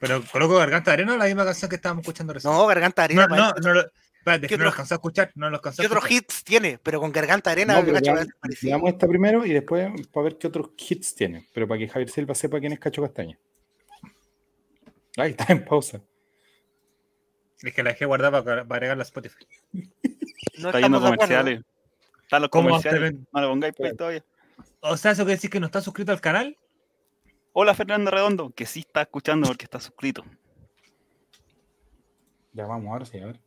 Pero 0.00 0.22
coloco 0.30 0.56
Garganta 0.56 0.92
Arena 0.92 1.16
la 1.16 1.24
misma 1.24 1.44
canción 1.44 1.68
que 1.68 1.76
estábamos 1.76 2.02
escuchando 2.02 2.32
recién. 2.32 2.52
No, 2.52 2.66
Garganta 2.66 3.04
Arena. 3.04 3.26
No, 3.26 3.52
no, 3.52 3.74
no, 3.74 3.80
espérate, 4.18 4.56
no 4.56 4.64
lo 4.64 4.70
alcanzó 4.70 4.94
a 4.94 4.96
escuchar. 4.96 5.32
No 5.34 5.50
lo 5.50 5.60
¿Qué 5.60 5.86
otros 5.86 6.10
hits 6.10 6.44
tiene? 6.44 6.78
Pero 6.82 7.00
con 7.00 7.10
Garganta 7.10 7.50
Arena. 7.50 7.80
No, 7.80 7.92
veamos 8.62 8.90
esta 8.90 9.08
primero 9.08 9.44
y 9.44 9.52
después 9.52 9.90
para 10.12 10.24
ver 10.24 10.38
qué 10.38 10.46
otros 10.46 10.70
hits 10.76 11.14
tiene. 11.14 11.48
Pero 11.52 11.66
para 11.66 11.78
que 11.78 11.88
Javier 11.88 12.10
Silva 12.10 12.34
sepa 12.34 12.60
quién 12.60 12.72
es 12.72 12.78
Cacho 12.78 13.02
Castaña. 13.02 13.38
Ahí 15.18 15.30
está 15.32 15.52
en 15.52 15.64
pausa. 15.64 16.00
Es 17.62 17.74
que 17.74 17.82
la 17.82 17.90
dejé 17.90 18.06
guardada 18.06 18.44
para, 18.44 18.62
agregar 18.62 18.96
la 18.96 19.02
Spotify. 19.02 19.46
No 20.58 20.68
está 20.68 20.80
yendo 20.80 21.00
comerciales. 21.00 21.62
Están 22.22 22.42
los 22.42 22.50
comerciales. 22.50 23.14
No 23.32 23.40
lo 23.40 23.48
pongáis 23.48 23.74
por 23.74 23.86
ahí 23.86 23.96
todavía. 23.96 24.24
O 24.80 24.96
sea, 24.96 25.12
¿eso 25.12 25.22
quiere 25.24 25.36
decir 25.36 25.50
que 25.50 25.60
no 25.60 25.66
está 25.66 25.80
suscrito 25.80 26.12
al 26.12 26.20
canal? 26.20 26.56
Hola 27.52 27.74
Fernando 27.74 28.10
Redondo, 28.10 28.52
que 28.54 28.66
sí 28.66 28.80
está 28.80 29.02
escuchando 29.02 29.48
porque 29.48 29.64
está 29.64 29.80
suscrito. 29.80 30.24
Ya 32.52 32.66
vamos, 32.66 32.92
ahora 32.92 33.04
sí, 33.04 33.18
a 33.18 33.26
ver. 33.26 33.40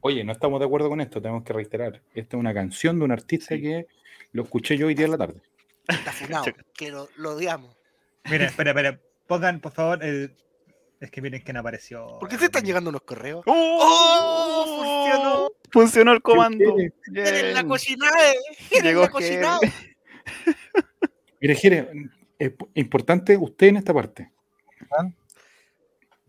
Oye, 0.00 0.24
no 0.24 0.32
estamos 0.32 0.58
de 0.58 0.66
acuerdo 0.66 0.88
con 0.88 1.00
esto, 1.00 1.22
tenemos 1.22 1.44
que 1.44 1.52
reiterar. 1.52 2.02
Esta 2.14 2.36
es 2.36 2.40
una 2.40 2.52
canción 2.52 2.98
de 2.98 3.04
un 3.04 3.12
artista 3.12 3.56
que 3.56 3.86
lo 4.32 4.42
escuché 4.42 4.76
yo 4.76 4.88
hoy 4.88 4.94
día 4.94 5.04
en 5.04 5.12
la 5.12 5.18
tarde. 5.18 5.40
Está 5.86 6.10
funado, 6.12 6.44
que 6.74 6.90
lo, 6.90 7.08
odiamos. 7.24 7.76
Mira, 8.24 8.46
espera, 8.46 8.70
espera. 8.70 9.00
Pongan, 9.28 9.60
por 9.60 9.72
favor, 9.72 10.02
el... 10.02 10.36
es 11.02 11.10
que 11.10 11.20
miren 11.20 11.42
quién 11.42 11.56
apareció. 11.56 12.16
¿Por 12.20 12.28
qué 12.28 12.38
se 12.38 12.44
están 12.44 12.64
llegando 12.64 12.92
los 12.92 13.02
correos? 13.02 13.42
¡Oh! 13.46 13.78
¡Oh! 13.80 14.76
¡Funcionó! 14.76 15.50
Funcionó 15.68 16.12
el 16.12 16.22
comando. 16.22 16.76
En 16.78 17.54
la 17.54 17.64
cocinada. 17.64 18.32
En 18.70 19.00
la 19.00 19.10
cocinada. 19.10 19.58
Mire, 21.40 21.54
Jere, 21.56 21.90
es 22.38 22.52
importante 22.74 23.36
usted 23.36 23.66
en 23.66 23.78
esta 23.78 23.92
parte. 23.92 24.30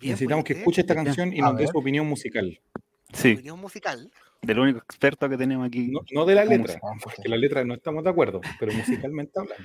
Necesitamos 0.01 0.43
que 0.43 0.53
escuche 0.53 0.82
esta 0.82 0.95
canción 0.95 1.32
y 1.32 1.39
nos 1.39 1.55
dé 1.55 1.67
su 1.67 1.78
opinión 1.78 2.07
musical. 2.07 2.59
Sí. 3.13 3.34
Opinión 3.34 3.59
musical. 3.59 4.11
Del 4.41 4.57
único 4.57 4.80
experto 4.80 5.30
que 5.30 5.38
tenemos 5.38 5.67
aquí. 5.67 5.93
No, 6.11 6.26
de 6.26 6.34
la 6.34 6.45
letra, 6.45 6.80
porque 7.03 7.30
la 7.30 7.38
letra 7.38 7.63
no 7.63 7.76
estamos 7.76 8.03
de 8.03 8.09
acuerdo, 8.09 8.41
pero 8.59 8.74
musicalmente 8.74 9.39
hablando. 9.39 9.63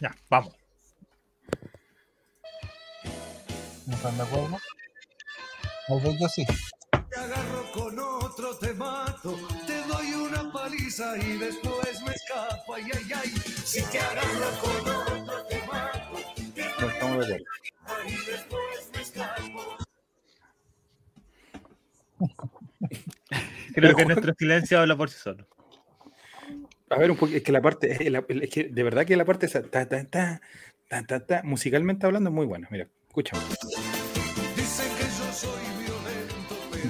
Ya, 0.00 0.12
vamos. 0.28 0.56
¿No 3.92 3.96
están 3.98 4.16
de 4.16 4.22
acuerdo? 4.22 4.58
Yo 6.18 6.28
sí. 6.28 6.46
Te 7.10 7.20
agarro 7.20 7.70
con 7.74 7.98
otro, 7.98 8.56
te 8.56 8.72
mato, 8.72 9.36
te 9.66 9.82
doy 9.82 10.14
una 10.14 10.50
paliza 10.50 11.18
y 11.18 11.36
después 11.36 12.00
me 12.06 12.14
escapo, 12.14 12.74
ay, 12.74 12.84
ay, 12.94 13.12
ay. 13.14 13.28
Si 13.64 13.82
te 13.82 13.98
agarro 13.98 14.50
con 14.62 14.88
otro, 14.88 15.44
te 15.46 15.58
mato, 15.66 16.16
te 16.54 16.62
doy 16.62 16.72
una 17.02 17.44
paliza 17.84 18.08
y 18.08 18.12
después 18.30 18.90
me 18.94 19.02
escapo. 19.02 19.76
Creo 23.74 23.94
que 23.94 24.06
nuestro 24.06 24.32
silencio 24.38 24.80
habla 24.80 24.96
por 24.96 25.10
sí 25.10 25.18
solo. 25.18 25.46
A 26.88 26.96
ver, 26.96 27.10
un 27.10 27.18
poco, 27.18 27.34
es 27.34 27.42
que 27.42 27.52
la 27.52 27.60
parte, 27.60 28.08
es, 28.08 28.50
que 28.50 28.64
de 28.64 28.82
verdad 28.82 29.04
que 29.04 29.16
la 29.16 29.26
parte 29.26 29.44
esa, 29.44 29.60
ta, 29.60 29.86
ta, 29.86 30.02
ta, 30.06 30.40
ta, 30.88 31.02
ta, 31.06 31.26
ta, 31.26 31.42
musicalmente 31.42 32.06
hablando 32.06 32.30
es 32.30 32.34
muy 32.34 32.46
buena. 32.46 32.68
Mira, 32.70 32.88
escúchame. 33.12 33.42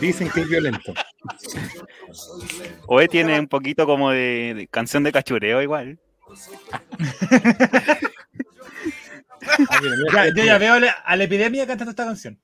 Dicen 0.01 0.31
que 0.31 0.41
es 0.43 0.49
violento. 0.49 0.95
Oe 2.87 3.09
tiene 3.09 3.41
un 3.41 3.49
poquito 3.49 3.87
como 3.87 4.11
de, 4.11 4.68
canción 4.70 5.03
de 5.03 5.11
cachureo 5.12 5.61
igual. 5.62 5.99
yo 10.37 10.45
ya 10.45 10.59
veo 10.59 10.75
a 11.05 11.16
la 11.16 11.25
epidemia 11.25 11.66
cantando 11.66 11.91
esta 11.91 12.05
canción. 12.05 12.41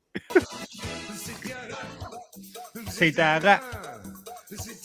Se 2.90 3.12
te 3.12 3.22
haga. 3.22 3.62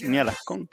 Ni 0.02 0.20
a 0.20 0.24
las 0.24 0.44
con. 0.44 0.70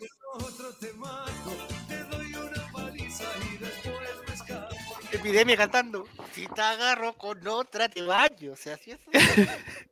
Epidemia 5.12 5.56
cantando. 5.56 6.06
Si 6.32 6.46
te 6.46 6.60
agarro 6.60 7.14
con 7.14 7.46
otra, 7.46 7.88
te 7.88 8.02
baño. 8.02 8.52
O 8.52 8.56
sea, 8.56 8.74
así 8.74 8.92
es. 8.92 8.98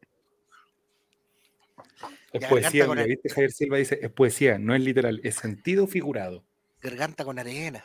Es 2.32 2.44
poesía, 2.44 2.86
¿viste? 2.86 3.28
Javier 3.30 3.52
Silva 3.52 3.76
dice, 3.78 3.98
es 4.02 4.10
poesía, 4.10 4.58
no 4.58 4.74
es 4.74 4.82
literal, 4.82 5.20
es 5.24 5.36
sentido 5.36 5.86
figurado. 5.86 6.44
Garganta 6.80 7.24
con 7.24 7.38
arena. 7.38 7.84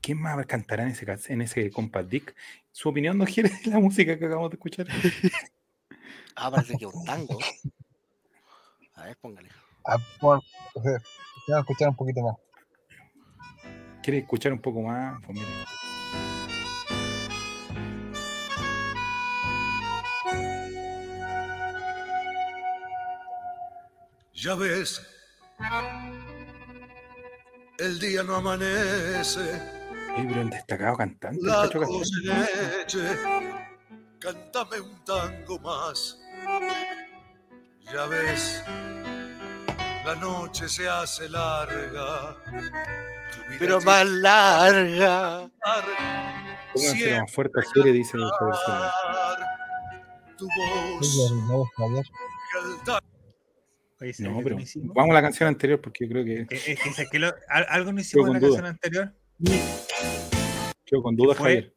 ¿Quién 0.00 0.20
más 0.20 0.44
cantará 0.46 0.82
en 0.82 0.90
ese, 0.90 1.32
en 1.32 1.42
ese 1.42 1.70
Compact 1.70 2.08
Dick? 2.08 2.34
Su 2.72 2.88
opinión 2.88 3.16
no 3.16 3.24
quiere 3.24 3.50
la 3.66 3.78
música 3.78 4.18
que 4.18 4.26
acabamos 4.26 4.50
de 4.50 4.56
escuchar. 4.56 4.86
ah, 6.34 6.50
parece 6.50 6.76
que 6.76 6.84
es 6.84 6.92
un 6.92 7.04
tango. 7.04 7.38
A 8.94 9.04
ver, 9.04 9.16
póngale. 9.18 9.48
Ah, 9.84 9.96
por, 10.20 10.42
quiero 11.44 11.60
escuchar 11.60 11.88
un 11.88 11.96
poquito 11.96 12.20
más. 12.22 12.36
¿Quiere 14.06 14.20
escuchar 14.20 14.52
un 14.52 14.60
poco 14.60 14.82
más? 14.82 15.20
Pues 15.26 15.36
Ya 24.32 24.54
ves, 24.54 25.02
el 27.80 27.98
día 27.98 28.22
no 28.22 28.36
amanece. 28.36 29.60
Pero 30.14 30.40
el 30.40 30.50
destacado 30.50 30.98
cantante. 30.98 31.40
La 31.42 31.64
leche, 31.64 33.18
cántame 34.20 34.82
un 34.82 35.04
tango 35.04 35.58
más. 35.58 36.16
Ya 37.92 38.06
ves, 38.06 38.62
la 40.04 40.14
noche 40.14 40.68
se 40.68 40.88
hace 40.88 41.28
larga. 41.28 42.36
Pero 43.58 43.80
más 43.80 44.06
larga. 44.06 45.50
Pónganse 46.72 47.20
más 47.20 47.32
fuerte, 47.32 47.60
Sure, 47.72 47.92
dice 47.92 48.16
el. 48.16 48.24
Tu 50.36 50.46
voz, 50.46 51.32
no, 51.48 51.64
Javier. 51.76 52.04
que 52.04 52.90
al 52.92 53.02
Oye, 53.98 54.12
¿sabes 54.12 54.30
No, 54.32 54.38
qué 54.38 54.44
pero 54.44 54.56
no 54.58 54.92
vamos 54.94 55.10
a 55.12 55.14
la 55.14 55.22
canción 55.22 55.48
anterior 55.48 55.80
porque 55.80 56.04
yo 56.04 56.10
creo 56.12 56.24
que 56.26 56.40
Eh, 56.42 56.46
Es 56.50 56.80
que, 56.80 56.92
sé 56.92 57.06
que 57.10 57.18
lo- 57.18 57.34
al- 57.48 57.66
algo 57.70 57.92
no 57.92 58.00
hicimos 58.00 58.26
en 58.26 58.32
la 58.34 58.38
duda. 58.40 58.48
canción 58.62 58.66
anterior. 58.66 59.14
quedo 60.84 61.02
con 61.02 61.16
dudas, 61.16 61.38
fue? 61.38 61.46
Javier. 61.54 61.74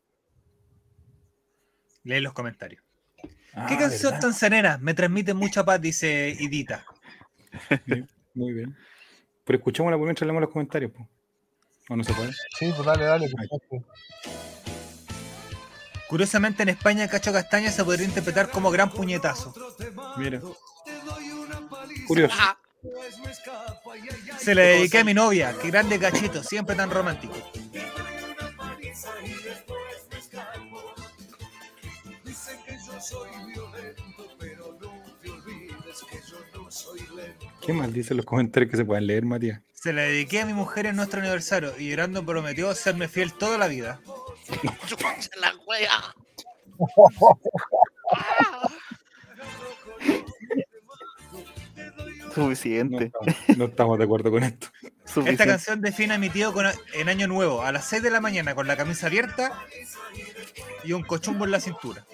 Lee 2.03 2.19
los 2.19 2.33
comentarios. 2.33 2.83
Ah, 3.53 3.65
¿Qué 3.69 3.77
canción 3.77 4.11
¿verdad? 4.11 4.19
tan 4.27 4.33
serena? 4.33 4.77
Me 4.81 4.93
transmite 4.93 5.33
mucha 5.33 5.63
paz, 5.63 5.79
dice 5.81 6.35
Idita. 6.37 6.85
Muy 8.35 8.53
bien. 8.53 8.75
Pero 9.45 9.57
escuchamos 9.57 9.89
la 9.91 9.95
primera 9.95 10.09
mientras 10.09 10.25
leemos 10.27 10.41
los 10.41 10.51
comentarios. 10.51 10.91
po. 10.91 11.07
¿O 11.89 11.95
no 11.95 12.03
se 12.03 12.13
puede? 12.13 12.31
Sí, 12.57 12.71
pues 12.73 12.85
dale, 12.85 13.03
dale. 13.03 13.29
Perfecto. 13.29 13.83
Curiosamente 16.07 16.63
en 16.63 16.69
España 16.69 17.07
Cacho 17.07 17.33
Castaña 17.33 17.71
se 17.71 17.83
podría 17.83 18.05
interpretar 18.05 18.49
como 18.49 18.71
gran 18.71 18.91
puñetazo. 18.91 19.53
Mira. 20.17 20.39
Curioso. 22.07 22.35
Ah, 22.39 22.57
Se 24.37 24.55
le 24.55 24.61
dediqué 24.61 24.99
a 24.99 25.03
mi 25.03 25.13
novia, 25.13 25.55
qué 25.61 25.67
grande 25.69 25.99
cachito, 25.99 26.43
siempre 26.43 26.75
tan 26.75 26.89
romántico. 26.89 27.35
¿Qué 37.61 37.73
más 37.73 37.91
dicen 37.93 38.17
los 38.17 38.25
comentarios 38.25 38.71
que 38.71 38.77
se 38.77 38.85
pueden 38.85 39.07
leer, 39.07 39.25
Matías? 39.25 39.61
Se 39.73 39.93
le 39.93 40.01
dediqué 40.03 40.41
a 40.41 40.45
mi 40.45 40.53
mujer 40.53 40.85
en 40.85 40.95
nuestro 40.95 41.19
aniversario 41.19 41.77
y 41.77 41.89
llorando 41.89 42.25
prometió 42.25 42.73
serme 42.75 43.07
fiel 43.07 43.33
toda 43.33 43.57
la 43.57 43.67
vida. 43.67 44.01
la 45.39 45.53
wea. 45.65 46.15
No 52.29 52.35
Suficiente. 52.35 53.05
estamos, 53.05 53.57
no 53.57 53.65
estamos 53.65 53.97
de 53.97 54.03
acuerdo 54.03 54.31
con 54.31 54.43
esto. 54.43 54.67
Esta 55.25 55.45
canción 55.45 55.81
define 55.81 56.13
a 56.13 56.17
mi 56.17 56.29
tío 56.29 56.53
con, 56.53 56.65
en 56.93 57.09
Año 57.09 57.27
Nuevo, 57.27 57.63
a 57.63 57.71
las 57.71 57.85
6 57.85 58.03
de 58.03 58.11
la 58.11 58.21
mañana, 58.21 58.53
con 58.53 58.67
la 58.67 58.77
camisa 58.77 59.07
abierta 59.07 59.65
y 60.83 60.93
un 60.93 61.03
cochumbo 61.03 61.45
en 61.45 61.51
la 61.51 61.59
cintura. 61.59 62.05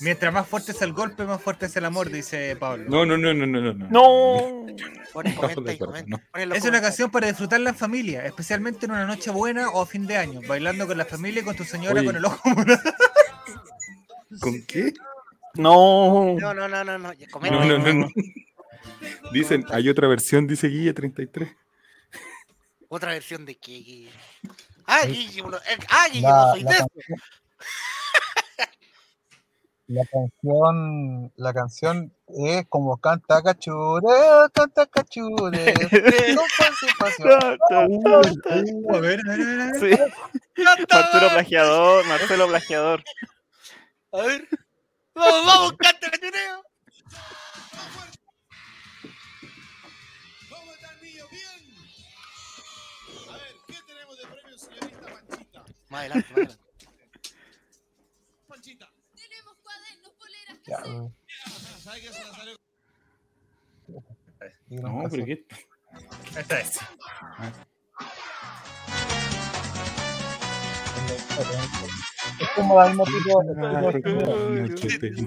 Mientras 0.00 0.32
más 0.32 0.46
fuerte 0.46 0.72
es 0.72 0.80
el 0.82 0.92
golpe, 0.92 1.24
más 1.24 1.42
fuerte 1.42 1.66
es 1.66 1.76
el 1.76 1.84
amor, 1.84 2.10
dice 2.10 2.56
Pablo. 2.56 2.84
No, 2.88 3.04
no, 3.04 3.18
no, 3.18 3.34
no, 3.34 3.46
no, 3.46 3.72
no. 3.72 3.88
no. 3.88 4.66
Comenta 5.12 5.72
y 5.72 5.78
comenta. 5.78 6.22
Es 6.54 6.64
una 6.64 6.80
canción 6.80 7.10
para 7.10 7.26
disfrutarla 7.26 7.70
en 7.70 7.76
familia, 7.76 8.24
especialmente 8.24 8.86
en 8.86 8.92
una 8.92 9.04
noche 9.06 9.30
buena 9.30 9.68
o 9.70 9.82
a 9.82 9.86
fin 9.86 10.06
de 10.06 10.16
año, 10.16 10.40
bailando 10.46 10.86
con 10.86 10.96
la 10.96 11.04
familia 11.04 11.42
y 11.42 11.44
con 11.44 11.56
tu 11.56 11.64
señora 11.64 12.00
Oye. 12.00 12.06
con 12.06 12.16
el 12.16 12.24
ojo 12.24 12.48
morado. 12.50 12.80
¿Con 14.40 14.62
qué? 14.66 14.94
No. 15.54 16.36
No, 16.38 16.54
no, 16.54 16.68
no, 16.68 16.84
no, 16.84 16.98
no. 16.98 17.12
comenta. 17.30 17.64
No, 17.64 17.78
no, 17.78 17.92
no. 17.92 18.08
Dicen, 19.32 19.64
hay 19.70 19.88
otra 19.88 20.06
versión, 20.06 20.46
dice 20.46 20.68
Guille 20.68 20.94
33. 20.94 21.50
Otra 22.88 23.12
versión 23.12 23.44
de 23.44 23.56
que. 23.56 24.08
Ah, 24.86 25.06
Guille, 25.06 25.40
eh, 25.40 25.78
ah, 25.88 26.06
Guille, 26.12 26.28
no 26.28 26.50
soy 26.52 26.62
la 26.62 26.70
de 26.70 26.86
la 29.90 30.04
canción, 30.06 31.32
la 31.34 31.52
canción 31.52 32.14
es 32.28 32.64
como 32.68 32.96
canta 32.98 33.42
cachure, 33.42 34.06
canta 34.54 34.86
cachure, 34.86 35.74
con 35.74 36.46
participación. 36.58 37.58
Uh, 37.70 38.18
a 38.18 38.20
ver, 38.20 38.38
a 38.88 39.00
ver, 39.00 39.20
a 39.28 39.36
ver, 39.36 39.60
a 39.60 39.66
ver. 39.72 39.80
Sí. 39.80 40.62
Arturo 40.90 41.28
plagiador, 41.30 42.06
Marcelo 42.06 42.46
plagiador. 42.46 43.02
A 44.12 44.22
ver. 44.22 44.48
Vamos, 45.12 45.46
vamos, 45.46 45.72
cántale, 45.76 46.18
Tineo. 46.18 46.62
¿Cómo 50.48 50.72
está 50.72 50.92
el 50.92 51.00
niño? 51.02 51.24
Bien. 51.32 51.76
A 53.28 53.32
ver, 53.32 53.54
¿qué 53.66 53.76
tenemos 53.88 54.16
de 54.18 54.26
premio, 54.28 54.56
señorita 54.56 55.08
Panchita? 55.08 55.64
Más 55.88 56.00
adelante, 56.00 56.28
más 56.30 56.38
adelante. 56.38 56.69
Ya, 60.70 60.78
No, 64.68 64.94
una 64.94 65.08
pero. 65.08 65.24
¿qué? 65.24 65.44
Esta 66.38 66.60
es. 66.60 66.78
Es 72.38 72.48
como 72.54 72.74
noche 72.94 73.12
de- 74.98 75.26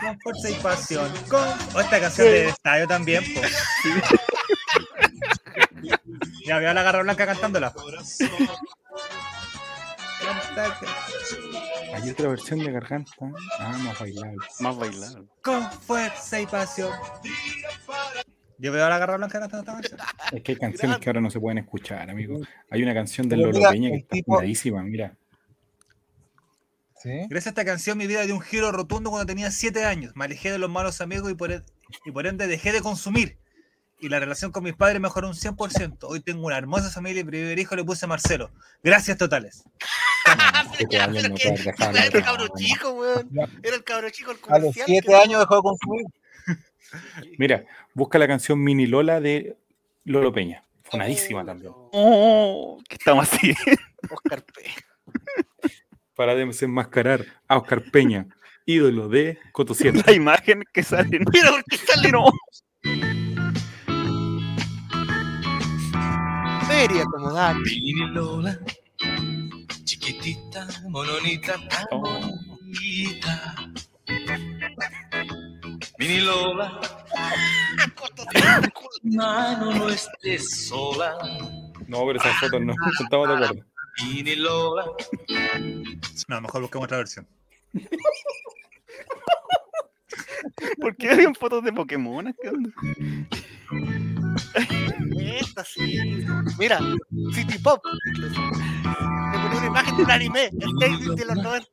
Con 0.00 0.20
fuerza 0.20 0.50
y 0.50 0.54
pasión. 0.62 1.12
Con... 1.28 1.48
o 1.74 1.80
esta 1.80 2.00
canción 2.00 2.28
de 2.28 2.48
estadio 2.50 2.86
también, 2.86 3.24
po. 3.34 3.40
Ya 6.46 6.58
veo 6.60 6.70
a 6.70 6.74
la 6.74 6.82
garra 6.84 7.02
blanca 7.02 7.26
cantándola. 7.26 7.74
Hay 11.94 12.10
otra 12.10 12.28
versión 12.28 12.58
de 12.60 12.70
garganta. 12.70 13.12
Ah, 13.58 13.78
más 13.78 13.98
bailable. 13.98 14.36
Más 14.60 14.76
bailado. 14.76 15.26
Con 15.42 15.70
fuerza 15.72 16.40
y 16.40 16.46
pasión. 16.46 16.92
Yo 18.58 18.72
veo 18.72 18.84
a 18.84 18.88
la 18.88 18.98
garra 18.98 19.16
blanca 19.16 19.38
cantando 19.40 19.78
esta 19.80 19.96
canción. 19.96 20.00
Es 20.32 20.42
que 20.42 20.52
hay 20.52 20.58
canciones 20.58 20.98
que 20.98 21.08
ahora 21.08 21.20
no 21.20 21.30
se 21.30 21.38
pueden 21.40 21.58
escuchar, 21.58 22.10
amigo. 22.10 22.40
Hay 22.70 22.82
una 22.82 22.92
canción 22.94 23.28
de 23.28 23.36
Pero 23.36 23.48
Lolo 23.48 23.58
mira, 23.58 23.70
Peña 23.70 23.90
que 23.90 23.96
está 23.96 24.16
fundadísima, 24.24 24.82
mira. 24.82 25.16
¿Sí? 27.00 27.10
Gracias 27.28 27.46
a 27.46 27.50
esta 27.50 27.64
canción 27.64 27.96
mi 27.96 28.08
vida 28.08 28.22
dio 28.22 28.34
un 28.34 28.40
giro 28.40 28.72
rotundo 28.72 29.10
cuando 29.10 29.26
tenía 29.26 29.50
7 29.52 29.84
años. 29.84 30.12
Me 30.16 30.24
alejé 30.24 30.50
de 30.50 30.58
los 30.58 30.68
malos 30.68 31.00
amigos 31.00 31.30
y 31.30 31.34
por, 31.34 31.52
e- 31.52 31.62
y 32.04 32.10
por 32.10 32.26
ende 32.26 32.48
dejé 32.48 32.72
de 32.72 32.80
consumir. 32.80 33.38
Y 34.00 34.08
la 34.08 34.20
relación 34.20 34.52
con 34.52 34.62
mis 34.62 34.74
padres 34.74 35.00
mejoró 35.00 35.28
un 35.28 35.34
100%. 35.34 35.98
Hoy 36.02 36.20
tengo 36.20 36.46
una 36.46 36.56
hermosa 36.56 36.88
familia 36.90 37.22
y 37.22 37.24
primer 37.24 37.58
hijo 37.58 37.74
le 37.74 37.82
puse 37.84 38.06
Marcelo. 38.06 38.50
Gracias 38.82 39.18
totales. 39.18 39.64
Era 40.90 41.04
el 42.04 42.22
cabro 42.22 42.46
chico, 42.56 42.90
weón. 42.92 43.28
Ya. 43.32 43.48
Era 43.62 43.76
el 43.76 43.82
cabro 43.84 44.08
chico, 44.10 44.30
el 44.30 44.36
A 44.36 44.58
los 44.58 44.74
comercial. 44.74 44.86
siete 44.86 45.06
que- 45.08 45.16
años 45.16 45.40
dejó 45.40 45.56
de 45.56 45.62
consumir. 45.62 46.06
Mira, 47.38 47.64
busca 47.92 48.18
la 48.18 48.26
canción 48.28 48.62
Mini 48.62 48.86
Lola 48.86 49.20
de 49.20 49.56
Lolo 50.04 50.32
Peña. 50.32 50.62
Funadísima 50.84 51.44
también. 51.44 51.72
Oh, 51.74 52.80
que 52.88 52.94
estamos 52.94 53.30
así. 53.30 53.52
Oscar 54.10 54.42
P. 54.44 54.64
Para 56.14 56.34
desenmascarar 56.34 57.26
a 57.46 57.58
Oscar 57.58 57.82
Peña, 57.90 58.26
ídolo 58.64 59.08
de 59.08 59.38
Coto 59.52 59.74
7. 59.74 60.02
La 60.06 60.12
imagen 60.12 60.62
que 60.72 60.82
sale. 60.82 61.18
Mira, 61.32 61.50
porque 61.50 61.76
sale 61.76 62.10
No. 62.12 62.30
Feria 66.78 67.04
como 67.06 67.32
da. 67.32 67.54
Mini 67.54 68.06
Lola, 68.14 68.56
chiquitita, 69.84 70.68
mononita, 70.88 71.54
tan 71.68 71.86
bonita. 71.90 73.34
Mini 75.98 76.20
Lola, 76.20 76.80
mano 79.02 79.74
no 79.74 79.88
estés 79.88 80.68
sola. 80.68 81.18
No, 81.88 82.06
pero 82.06 82.20
esas 82.20 82.36
fotos 82.38 82.60
no, 82.60 82.74
no 82.74 83.02
estamos 83.02 83.28
de 83.28 83.34
acuerdo. 83.34 83.64
Mini 84.04 84.36
Lola, 84.36 84.84
No, 86.28 86.40
mejor 86.40 86.62
busquemos 86.62 86.84
otra 86.86 86.98
versión. 86.98 87.26
¿Por 90.80 90.96
qué 90.96 91.10
habían 91.10 91.34
fotos 91.34 91.64
de 91.64 91.72
Pokémon? 91.72 92.34
¿Qué 92.40 92.48
onda? 92.48 92.70
Esta 95.40 95.64
sí. 95.64 96.24
Mira, 96.58 96.78
City 97.32 97.58
Pop. 97.58 97.80
incluso. 98.10 98.40
Te 99.32 99.38
ponía 99.38 99.58
una 99.58 99.66
imagen 99.66 99.96
de 99.96 100.02
un 100.02 100.10
anime, 100.10 100.44
el 100.46 100.72
Daisy 100.80 101.14
de 101.14 101.24
los 101.24 101.36
90. 101.36 101.68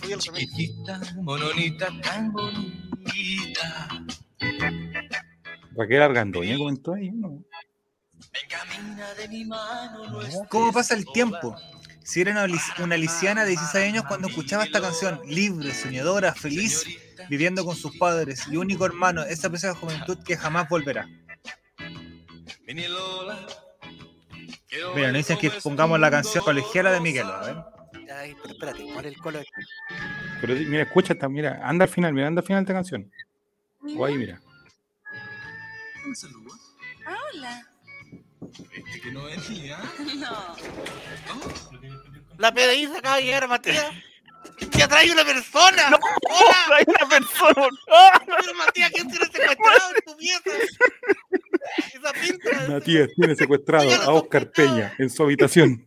Soy 0.00 0.12
el 0.12 0.18
chiquitita, 0.18 1.00
mononita, 1.22 1.88
tan 2.02 2.32
bonita. 2.32 3.88
Raquel 5.76 6.02
Argandoña 6.02 6.56
comentó 6.56 6.94
ahí, 6.94 7.10
¿no? 7.10 7.28
Ven, 7.30 8.48
camina 8.48 9.14
de 9.14 9.28
mi 9.28 9.44
mano, 9.44 10.08
no 10.08 10.22
estés 10.22 10.40
¿Cómo 10.48 10.72
pasa 10.72 10.94
el 10.94 11.04
tiempo? 11.06 11.56
Si 12.02 12.20
era 12.20 12.32
una, 12.32 12.54
una 12.82 12.96
lisiana 12.96 13.42
de 13.42 13.50
16 13.50 13.88
años 13.88 14.04
cuando 14.06 14.28
escuchaba 14.28 14.64
esta 14.64 14.80
canción, 14.80 15.20
libre, 15.26 15.72
soñadora, 15.72 16.34
feliz, 16.34 16.84
viviendo 17.30 17.64
con 17.64 17.76
sus 17.76 17.96
padres 17.96 18.48
y 18.50 18.56
único 18.56 18.84
hermano, 18.84 19.22
esa 19.22 19.48
preciosa 19.48 19.78
juventud 19.78 20.18
que 20.24 20.36
jamás 20.36 20.68
volverá. 20.68 21.08
Mira, 24.94 25.08
nos 25.08 25.16
dicen 25.16 25.38
que 25.38 25.50
pongamos 25.62 26.00
la 26.00 26.10
canción 26.10 26.42
colegiala 26.42 26.90
de 26.90 27.00
Miguel, 27.00 27.26
a 27.26 27.40
ver. 27.40 27.56
Ay, 28.12 28.36
pero 28.42 28.54
espérate, 28.54 28.84
¿cuál 28.92 29.06
es 29.06 29.12
el 29.14 29.18
color? 29.20 29.46
Pero 30.40 30.54
mira, 30.54 30.82
escucha, 30.82 31.12
esta, 31.12 31.28
mira, 31.28 31.60
anda 31.62 31.84
al 31.84 31.88
final, 31.88 32.12
mira, 32.12 32.26
anda 32.26 32.40
al 32.40 32.46
final 32.46 32.64
de 32.64 32.64
esta 32.64 32.74
canción. 32.74 33.12
O 33.96 34.04
ahí, 34.04 34.18
mira. 34.18 34.40
Un 36.04 36.16
saludo. 36.16 36.50
Hola. 37.06 37.62
Este 38.42 39.00
que 39.00 39.12
no 39.12 39.24
venía. 39.24 39.78
No. 40.16 40.56
La 42.38 42.52
PDI 42.52 42.86
se 42.86 42.98
acaba 42.98 43.16
de 43.16 43.22
llegar 43.22 43.44
a 43.44 43.46
Matías. 43.46 43.92
¡Que 44.58 44.86
trae 44.88 45.10
una 45.10 45.24
persona! 45.24 45.90
¡Hola! 45.90 46.76
Hay 46.76 46.84
una 46.86 47.08
persona. 47.08 47.68
¡Ah! 47.92 48.22
Pero 48.24 48.54
Matías, 48.54 48.90
¿quién 48.92 49.08
tiene 49.10 49.26
secuestrado 49.26 49.90
en 49.94 50.04
tu 50.04 50.16
pieza? 50.16 50.50
Esa 51.94 52.12
pinta. 52.12 52.68
Matías 52.68 53.08
tiene 53.16 53.36
secuestrado 53.36 53.92
a 53.94 54.12
Oscar. 54.12 54.50
Peña 54.50 54.94
en 54.98 55.10
su 55.10 55.22
habitación. 55.22 55.86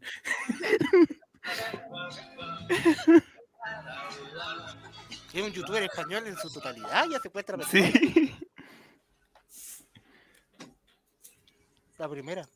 Es 5.34 5.42
un 5.42 5.52
youtuber 5.52 5.84
español 5.84 6.28
en 6.28 6.38
su 6.38 6.52
totalidad, 6.52 7.08
ya 7.10 7.20
secuestra 7.20 7.58
personas. 7.58 7.92
Sí. 7.92 8.36
La 11.98 12.08
primera. 12.08 12.48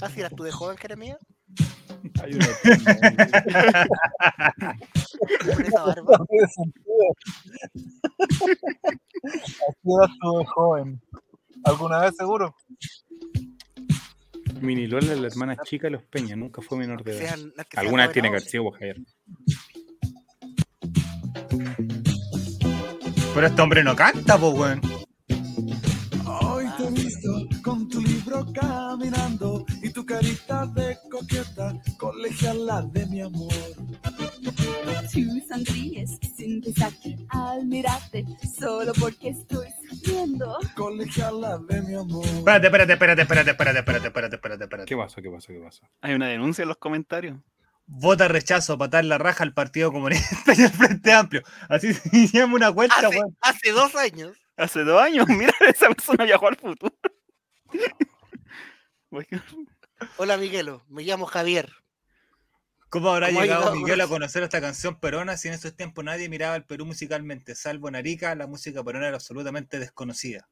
¿Ah, 0.00 0.08
si 0.08 0.20
eras 0.20 0.32
tú 0.34 0.44
de 0.44 0.52
joven, 0.52 0.78
Jeremías? 0.78 1.18
Hay 2.22 2.34
una- 2.34 2.46
Con 5.54 5.64
esa 5.64 5.82
barba. 5.84 6.18
No 6.18 6.26
tiene 6.26 6.46
sentido. 6.48 7.04
Así 10.02 10.38
de 10.38 10.44
joven. 10.46 11.00
¿Alguna 11.64 11.98
vez 12.00 12.16
seguro? 12.16 12.54
Mini 14.60 14.86
Lola 14.86 15.12
es 15.12 15.20
la 15.20 15.26
hermana 15.28 15.56
chica 15.64 15.86
de 15.86 15.92
los 15.92 16.02
Peña, 16.04 16.34
nunca 16.36 16.60
fue 16.62 16.78
menor 16.78 17.04
de 17.04 17.18
edad. 17.18 17.38
Alguna 17.76 18.04
vez 18.04 18.12
tiene 18.12 18.28
que 18.28 18.36
haber 18.36 18.48
sido 18.48 18.70
Javier. 18.70 18.96
Pero 23.34 23.46
este 23.46 23.62
hombre 23.62 23.84
no 23.84 23.94
canta, 23.94 24.36
po, 24.38 24.50
weón. 24.50 24.80
Hoy 26.26 26.64
te 26.76 26.84
he 26.86 26.90
visto 26.90 27.28
con 27.62 27.88
tu 27.88 28.00
libro 28.00 28.44
caminando 28.52 29.64
carita 30.08 30.66
de 30.66 30.98
coqueta, 31.10 31.74
colegiala 31.98 32.82
de 32.82 33.06
mi 33.06 33.20
amor. 33.20 33.52
Tú 35.12 35.42
sonríes 35.48 36.18
sin 36.36 36.62
pensar 36.62 36.92
que 37.02 37.16
al 37.28 37.66
mirarte, 37.66 38.24
solo 38.58 38.92
porque 38.98 39.28
estoy 39.28 39.68
sufriendo. 39.88 40.58
Colegiala 40.74 41.58
de 41.58 41.82
mi 41.82 41.94
amor. 41.94 42.24
Espérate, 42.24 42.66
espérate, 42.66 42.92
espérate, 42.94 43.20
espérate, 43.22 43.50
espérate, 43.50 43.78
espérate, 43.78 44.06
espérate, 44.06 44.34
espérate, 44.36 44.64
espérate. 44.64 44.88
¿Qué 44.88 44.96
pasó? 44.96 45.20
¿Qué 45.20 45.30
pasó? 45.30 45.48
¿Qué 45.48 45.60
pasó? 45.60 45.82
Hay 46.00 46.14
una 46.14 46.28
denuncia 46.28 46.62
en 46.62 46.68
los 46.68 46.78
comentarios. 46.78 47.38
Vota 47.86 48.28
rechazo, 48.28 48.78
patar 48.78 49.04
la 49.04 49.18
raja 49.18 49.44
al 49.44 49.52
Partido 49.52 49.92
Comunista 49.92 50.54
y 50.56 50.62
al 50.62 50.70
Frente 50.70 51.12
Amplio. 51.12 51.42
Así 51.68 51.92
se 51.92 52.26
llama 52.38 52.54
una 52.54 52.72
cuenta, 52.72 52.96
Hace, 52.96 53.08
weón. 53.08 53.36
hace 53.42 53.72
dos 53.72 53.94
años. 53.94 54.36
Hace 54.56 54.84
dos 54.84 55.02
años, 55.02 55.26
mira, 55.28 55.52
esa 55.68 55.88
persona 55.88 56.24
viajó 56.24 56.48
al 56.48 56.56
futuro. 56.56 56.94
Hola, 60.16 60.36
Miguelo. 60.36 60.84
Me 60.88 61.02
llamo 61.02 61.26
Javier. 61.26 61.72
¿Cómo 62.88 63.10
habrá 63.10 63.28
¿Cómo 63.28 63.40
ha 63.40 63.42
llegado? 63.42 63.74
Miguel 63.74 64.00
a 64.00 64.08
conocer 64.08 64.42
esta 64.42 64.60
canción 64.60 64.98
perona 64.98 65.36
si 65.36 65.48
en 65.48 65.54
esos 65.54 65.76
tiempos 65.76 66.04
nadie 66.04 66.28
miraba 66.28 66.56
el 66.56 66.64
Perú 66.64 66.86
musicalmente? 66.86 67.54
Salvo 67.54 67.88
en 67.88 67.96
Arica, 67.96 68.34
la 68.34 68.46
música 68.46 68.82
perona 68.82 69.08
era 69.08 69.16
absolutamente 69.16 69.78
desconocida. 69.78 70.48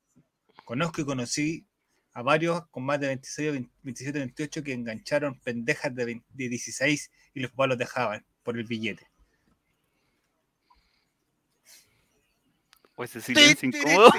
Conozco 0.64 1.00
y 1.00 1.04
conocí 1.04 1.66
a 2.12 2.22
varios 2.22 2.66
con 2.70 2.84
más 2.84 3.00
de 3.00 3.08
26, 3.08 3.52
20, 3.52 3.74
27, 3.82 4.18
28 4.18 4.62
que 4.62 4.72
engancharon 4.72 5.40
pendejas 5.40 5.94
de, 5.94 6.04
20 6.04 6.26
de 6.28 6.48
16 6.48 7.10
y 7.34 7.40
los 7.40 7.50
papás 7.52 7.68
los 7.68 7.78
dejaban 7.78 8.26
por 8.42 8.58
el 8.58 8.64
billete. 8.64 9.08
o 12.96 13.04
ese 13.04 13.20
silencio 13.20 13.68
incómodo. 13.68 14.10
ti. 14.10 14.18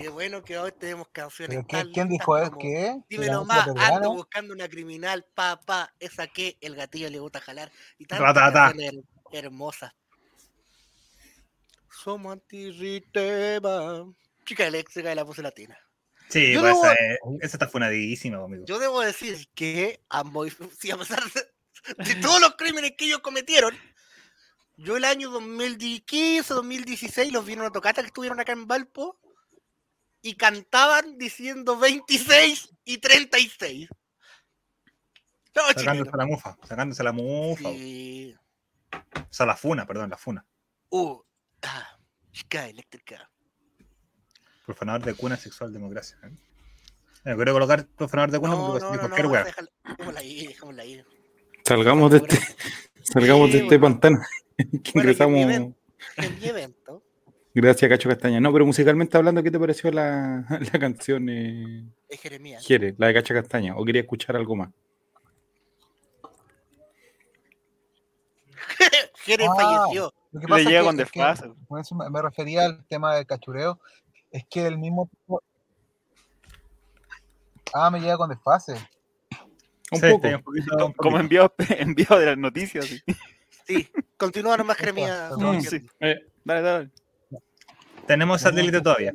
Qué 0.00 0.08
bueno 0.08 0.42
que 0.42 0.56
hoy 0.56 0.72
tenemos 0.72 1.08
canciones. 1.08 1.58
¿Pero 1.68 1.84
tan 1.84 1.92
quién, 1.92 2.08
dijo 2.08 2.34
la 2.38 2.48
nomás, 2.48 3.66
música 3.66 3.74
peruana? 3.74 3.96
ando 3.96 4.14
buscando 4.14 4.54
una 4.54 4.66
criminal, 4.66 5.26
papá, 5.34 5.94
esa 6.00 6.26
que 6.26 6.56
el 6.62 6.74
gatillo 6.74 7.10
le 7.10 7.18
gusta 7.18 7.38
jalar. 7.40 7.70
Y 7.98 8.06
tantas 8.06 8.74
hermosas. 9.30 9.92
Somos 12.02 12.32
antirritema. 12.32 14.10
Chica 14.46 14.66
eléctrica 14.66 15.10
de 15.10 15.14
la 15.16 15.22
voz 15.22 15.36
latina. 15.38 15.78
Sí, 16.30 16.54
pues 16.58 16.64
debo- 16.64 16.84
esa, 16.84 16.92
es- 16.94 17.18
esa 17.42 17.56
está 17.56 17.68
funadísima, 17.68 18.42
amigo. 18.42 18.64
Yo 18.64 18.78
debo 18.78 19.02
decir 19.02 19.48
que 19.54 20.00
ambos, 20.08 20.48
si 20.80 20.90
a 20.90 20.96
pesar 20.96 21.22
de, 21.30 22.04
de 22.04 22.14
todos 22.22 22.40
los 22.40 22.54
crímenes 22.56 22.92
que 22.96 23.04
ellos 23.04 23.18
cometieron, 23.18 23.76
yo 24.78 24.96
el 24.96 25.04
año 25.04 25.28
2015, 25.30 26.54
2016 26.54 27.32
los 27.34 27.44
vi 27.44 27.52
en 27.52 27.60
una 27.60 27.70
tocata 27.70 28.00
que 28.00 28.06
estuvieron 28.06 28.40
acá 28.40 28.52
en 28.52 28.66
Valpo 28.66 29.19
y 30.22 30.34
cantaban 30.34 31.16
diciendo 31.18 31.78
26 31.78 32.70
y 32.84 32.98
36. 32.98 33.88
No, 35.54 35.62
Sacándose 35.74 36.16
la 36.16 36.26
mufa, 36.26 36.56
sacándose 36.66 37.02
la 37.02 37.12
mufa. 37.12 37.70
Sí. 37.70 38.34
O 38.92 39.32
sea, 39.32 39.46
la 39.46 39.56
funa, 39.56 39.86
perdón, 39.86 40.10
la 40.10 40.16
funa. 40.16 40.44
Uh, 40.90 41.20
ah, 41.62 41.98
chica 42.32 42.68
eléctrica. 42.68 43.28
Profanador 44.64 45.02
de 45.04 45.14
cuna 45.14 45.36
sexual 45.36 45.72
democracia. 45.72 46.16
¿eh? 46.22 46.30
Quiero 47.34 47.52
colocar 47.52 47.86
profanador 47.86 48.30
de 48.30 48.38
cuna 48.38 48.54
No, 48.54 48.66
porque 48.68 48.84
no, 48.84 48.92
no, 48.92 48.98
cualquier 49.00 49.26
no, 49.26 49.32
weá. 49.32 49.44
déjala- 49.44 50.18
ahí, 50.18 50.46
dejémosla 50.46 50.82
ahí. 50.82 51.04
Salgamos 51.64 52.10
de 52.12 52.16
este, 52.18 52.38
salgamos 53.02 53.52
de 53.52 53.58
Sí, 53.58 53.64
este 53.64 53.78
bueno. 53.78 53.94
pantano. 54.00 54.18
que 54.56 54.64
Bueno, 54.64 54.82
que 54.82 54.98
ingresamos. 54.98 55.34
mi 55.34 55.42
evento- 55.42 55.76
En 56.16 56.38
mi 56.38 56.46
evento, 56.46 56.79
Gracias, 57.52 57.88
Cacho 57.88 58.08
Castaña. 58.08 58.40
No, 58.40 58.52
pero 58.52 58.64
musicalmente 58.64 59.16
hablando, 59.16 59.42
¿qué 59.42 59.50
te 59.50 59.58
pareció 59.58 59.90
la, 59.90 60.44
la 60.72 60.78
canción 60.78 61.28
eh, 61.28 61.84
es 62.08 62.20
Jeremías. 62.20 62.64
Jere, 62.64 62.94
la 62.96 63.08
de 63.08 63.14
Cacho 63.14 63.34
Castaña? 63.34 63.76
¿O 63.76 63.84
quería 63.84 64.02
escuchar 64.02 64.36
algo 64.36 64.54
más? 64.56 64.70
Jere 69.24 69.46
Ah, 69.48 69.54
falleció. 69.56 70.12
Lo 70.32 70.40
que 70.40 70.46
Le 70.46 70.50
pasa 70.50 70.68
llega 70.70 70.82
con 70.84 70.96
desfase. 70.96 71.50
me 72.10 72.22
refería 72.22 72.66
al 72.66 72.84
tema 72.86 73.16
del 73.16 73.26
cachureo. 73.26 73.80
Es 74.30 74.44
que 74.48 74.66
el 74.66 74.78
mismo. 74.78 75.10
Ah, 77.74 77.90
me 77.90 78.00
llega 78.00 78.16
con 78.16 78.30
desfase. 78.30 78.74
Un 79.92 80.00
Sí, 80.00 80.06
poco. 80.12 80.28
un 80.28 80.42
poquito- 80.42 80.76
Como 80.78 80.92
poquito. 80.94 81.18
enviado, 81.18 81.54
enviado 81.68 82.18
de 82.20 82.26
las 82.26 82.38
noticias. 82.38 82.84
sí. 82.86 83.00
Sí, 83.66 83.88
continúa 84.16 84.56
nomás 84.56 84.76
Jeremías. 84.78 85.32
Mm, 85.36 85.60
sí. 85.60 85.86
Eh, 86.00 86.26
dale, 86.44 86.60
dale. 86.62 86.90
Tenemos 88.10 88.40
satélite 88.40 88.80
todavía. 88.80 89.14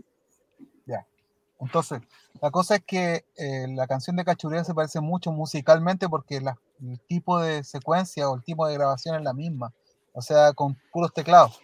Entonces, 1.59 2.01
la 2.41 2.51
cosa 2.51 2.75
es 2.75 2.83
que 2.85 3.23
eh, 3.37 3.65
la 3.69 3.87
canción 3.87 4.17
de 4.17 4.25
Cachureo 4.25 4.63
se 4.65 4.73
parece 4.73 4.99
mucho 4.99 5.31
musicalmente 5.31 6.07
porque 6.09 6.41
la- 6.41 6.57
el 6.81 6.99
tipo 7.07 7.39
de 7.39 7.63
secuencia 7.63 8.29
o 8.29 8.35
el 8.35 8.43
tipo 8.43 8.67
de 8.67 8.73
grabación 8.73 9.15
es 9.15 9.23
la 9.23 9.33
misma. 9.33 9.71
O 10.11 10.21
sea, 10.21 10.51
con 10.53 10.75
puros 10.91 11.13
teclados. 11.13 11.59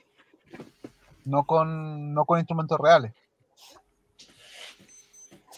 No 1.25 1.43
con, 1.45 2.13
no 2.13 2.23
con 2.25 2.39
instrumentos 2.39 2.79
reales. 2.79 3.11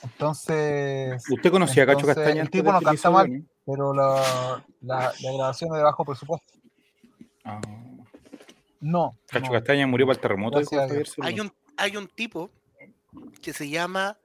Entonces, 0.04 1.24
¿Usted 1.30 1.52
conocía 1.52 1.84
a 1.84 1.86
Cacho 1.86 2.06
Castaña? 2.08 2.42
el 2.42 2.50
tipo 2.50 2.72
no 2.72 2.82
canta 2.82 3.10
mal. 3.10 3.32
no? 3.32 3.46
pero 3.66 3.94
la, 3.94 4.64
la, 4.82 5.14
la 5.22 5.32
grabación 5.32 5.72
es 5.72 5.78
de 5.78 5.84
bajo 5.84 6.04
presupuesto. 6.04 6.54
Ah, 7.46 7.62
No. 8.82 9.16
Cacho 9.28 9.46
no. 9.46 9.52
Castaña 9.54 9.88
murió 9.88 10.06
para 10.08 10.16
el 10.16 10.22
terremoto. 10.22 10.58
Hay 11.22 11.40
un, 11.40 11.54
hay 11.78 11.98
un 11.98 12.08
tipo 12.08 12.52
que 13.42 13.54
se 13.54 13.70
llama. 13.70 14.18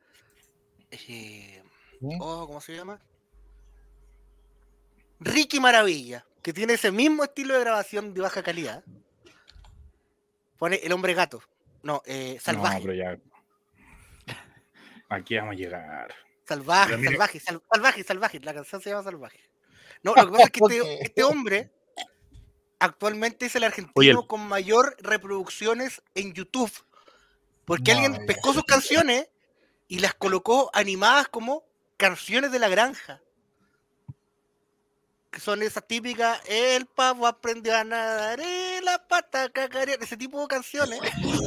eh, 0.90 1.62
oh, 2.20 2.46
¿Cómo 2.46 2.60
se 2.60 2.74
llama? 2.76 3.00
Ricky 5.20 5.58
Maravilla, 5.60 6.24
que 6.42 6.52
tiene 6.52 6.74
ese 6.74 6.92
mismo 6.92 7.24
estilo 7.24 7.54
de 7.54 7.60
grabación 7.60 8.14
de 8.14 8.20
baja 8.20 8.42
calidad. 8.42 8.84
Pone 10.58 10.76
el 10.76 10.92
hombre 10.92 11.14
gato. 11.14 11.42
No, 11.82 12.02
eh, 12.06 12.38
salvaje. 12.40 12.76
No, 12.78 12.82
pero 12.82 12.94
ya. 12.94 13.18
Aquí 15.08 15.36
vamos 15.36 15.52
a 15.52 15.56
llegar. 15.56 16.14
Salvaje, 16.46 17.04
salvaje, 17.04 17.40
sal- 17.40 17.62
salvaje, 17.72 18.04
salvaje. 18.04 18.40
La 18.40 18.54
canción 18.54 18.80
se 18.80 18.90
llama 18.90 19.02
Salvaje. 19.02 19.40
No, 20.02 20.14
lo 20.14 20.26
que 20.26 20.32
pasa 20.32 20.44
es 20.44 20.50
que 20.50 20.60
este, 20.64 21.02
este 21.04 21.22
hombre 21.24 21.70
actualmente 22.78 23.46
es 23.46 23.56
el 23.56 23.64
argentino 23.64 23.92
Oye, 23.96 24.10
el- 24.10 24.26
con 24.26 24.46
mayor 24.46 24.96
reproducciones 25.00 26.02
en 26.14 26.32
YouTube. 26.34 26.70
Porque 27.68 27.92
No, 27.92 28.00
alguien 28.00 28.26
pescó 28.26 28.54
sus 28.54 28.64
canciones 28.64 29.28
y 29.88 29.98
las 29.98 30.14
colocó 30.14 30.70
animadas 30.72 31.28
como 31.28 31.62
canciones 31.98 32.50
de 32.50 32.58
la 32.58 32.68
granja. 32.68 33.20
que 35.30 35.40
son 35.40 35.62
esas 35.62 35.86
típicas, 35.86 36.40
el 36.46 36.86
pavo 36.86 37.26
aprendió 37.26 37.76
a 37.76 37.84
nadar 37.84 38.40
en 38.40 38.82
la 38.82 39.06
pata 39.06 39.50
cacarear, 39.50 40.02
ese 40.02 40.16
tipo 40.16 40.40
de 40.40 40.48
canciones 40.48 40.98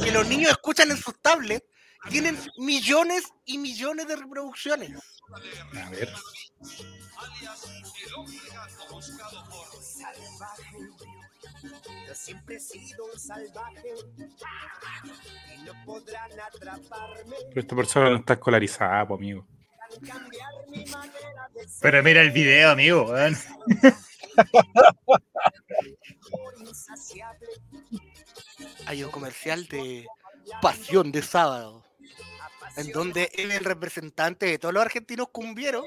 que 0.04 0.12
los 0.12 0.24
niños 0.28 0.52
escuchan 0.52 0.92
en 0.92 0.96
sus 0.96 1.20
tablets, 1.20 1.66
tienen 2.08 2.38
millones 2.56 3.24
y 3.44 3.58
millones 3.58 4.06
de 4.06 4.14
reproducciones. 4.14 4.92
A 5.74 5.90
ver. 5.90 6.08
Yo 11.62 12.14
siempre 12.14 12.56
he 12.56 12.60
sido 12.60 13.04
un 13.04 13.18
salvaje 13.18 13.94
y 15.56 15.62
no 15.62 15.72
podrán 15.84 16.30
atraparme. 16.40 17.36
Pero 17.48 17.60
esta 17.60 17.76
persona 17.76 18.10
no 18.10 18.16
está 18.16 18.34
escolarizada, 18.34 19.06
pues, 19.06 19.18
amigo. 19.18 19.46
Pero 21.80 22.02
mira 22.02 22.22
el 22.22 22.30
video, 22.30 22.70
amigo. 22.70 23.14
Hay 28.86 29.04
un 29.04 29.10
comercial 29.10 29.66
de 29.68 30.06
Pasión 30.60 31.12
de 31.12 31.22
Sábado, 31.22 31.81
en 32.76 32.92
donde 32.92 33.30
él 33.34 33.50
es 33.50 33.58
el 33.58 33.64
representante 33.64 34.46
de 34.46 34.58
todos 34.58 34.72
los 34.74 34.82
argentinos 34.82 35.28
cumbieros 35.30 35.84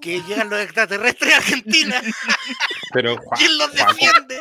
que 0.00 0.22
llegan 0.22 0.48
los 0.50 0.60
extraterrestres 0.60 1.34
a 1.34 1.36
Argentina 1.38 2.00
Pero, 2.92 3.16
Juan- 3.16 3.40
y 3.40 3.44
él 3.44 3.58
los 3.58 3.72
defiende. 3.72 4.40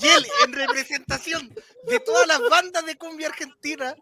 Y 0.00 0.06
él, 0.06 0.26
en 0.44 0.52
representación 0.52 1.54
de 1.88 2.00
todas 2.00 2.26
las 2.28 2.40
bandas 2.48 2.86
de 2.86 2.96
cumbia 2.96 3.28
argentina, 3.28 3.94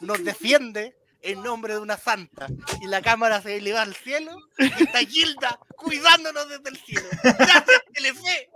nos 0.00 0.24
defiende 0.24 0.96
en 1.22 1.42
nombre 1.42 1.74
de 1.74 1.80
una 1.80 1.96
santa. 1.98 2.46
Y 2.80 2.86
la 2.86 3.02
cámara 3.02 3.42
se 3.42 3.56
eleva 3.56 3.82
al 3.82 3.94
cielo 3.94 4.36
y 4.58 4.64
está 4.84 5.00
Gilda 5.00 5.58
cuidándonos 5.76 6.48
desde 6.48 6.70
el 6.70 6.76
cielo. 6.78 7.06
Gracias, 7.22 7.82
Telefe. 7.92 8.50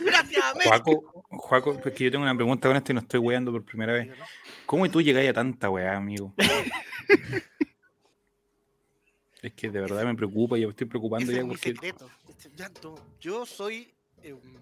Gracias, 0.00 0.44
América. 0.44 0.68
Juaco, 0.82 1.24
Juaco, 1.28 1.80
es 1.84 1.92
que 1.94 2.04
yo 2.04 2.10
tengo 2.10 2.24
una 2.24 2.34
pregunta 2.34 2.68
con 2.68 2.76
esto 2.76 2.92
y 2.92 2.94
no 2.96 3.00
estoy 3.02 3.20
weando 3.20 3.52
por 3.52 3.64
primera 3.64 3.92
vez. 3.92 4.08
¿Cómo 4.66 4.90
tú 4.90 5.00
llegáis 5.02 5.30
a 5.30 5.34
tanta 5.34 5.70
weá, 5.70 5.96
amigo? 5.96 6.34
Es 9.42 9.52
que 9.54 9.70
de 9.70 9.80
verdad 9.80 10.04
me 10.04 10.14
preocupa 10.14 10.56
y 10.56 10.64
me 10.64 10.70
estoy 10.70 10.86
preocupando 10.86 11.24
Ese 11.24 11.34
ya 11.34 11.40
es 11.40 11.44
mi 11.44 11.50
porque 11.54 11.70
secreto. 11.70 12.08
Este 12.28 12.48
llanto. 12.54 12.94
Yo 13.20 13.44
soy 13.44 13.92
eh, 14.22 14.32
un, 14.32 14.60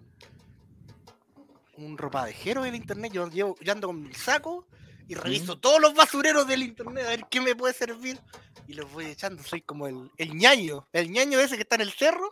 un 1.77 1.99
ropadejero 1.99 2.63
del 2.63 2.75
internet. 2.75 3.13
Yo, 3.13 3.29
llevo, 3.29 3.57
yo 3.61 3.73
ando 3.73 3.89
con 3.89 4.03
mi 4.03 4.15
saco 4.15 4.67
y 5.07 5.15
reviso 5.15 5.59
todos 5.59 5.81
los 5.83 5.93
basureros 5.95 6.47
del 6.47 6.63
internet 6.63 7.05
a 7.05 7.11
ver 7.11 7.27
qué 7.31 7.43
me 7.43 7.55
puede 7.55 7.75
servir. 7.75 8.19
Y 8.67 8.73
los 8.73 8.91
voy 8.91 9.05
echando. 9.05 9.43
Soy 9.43 9.61
como 9.61 9.87
el, 9.87 10.11
el 10.17 10.35
ñaño. 10.35 10.89
El 10.95 11.11
ñaño 11.11 11.39
ese 11.41 11.57
que 11.57 11.63
está 11.63 11.75
en 11.75 11.83
el 11.83 11.93
cerro. 11.93 12.31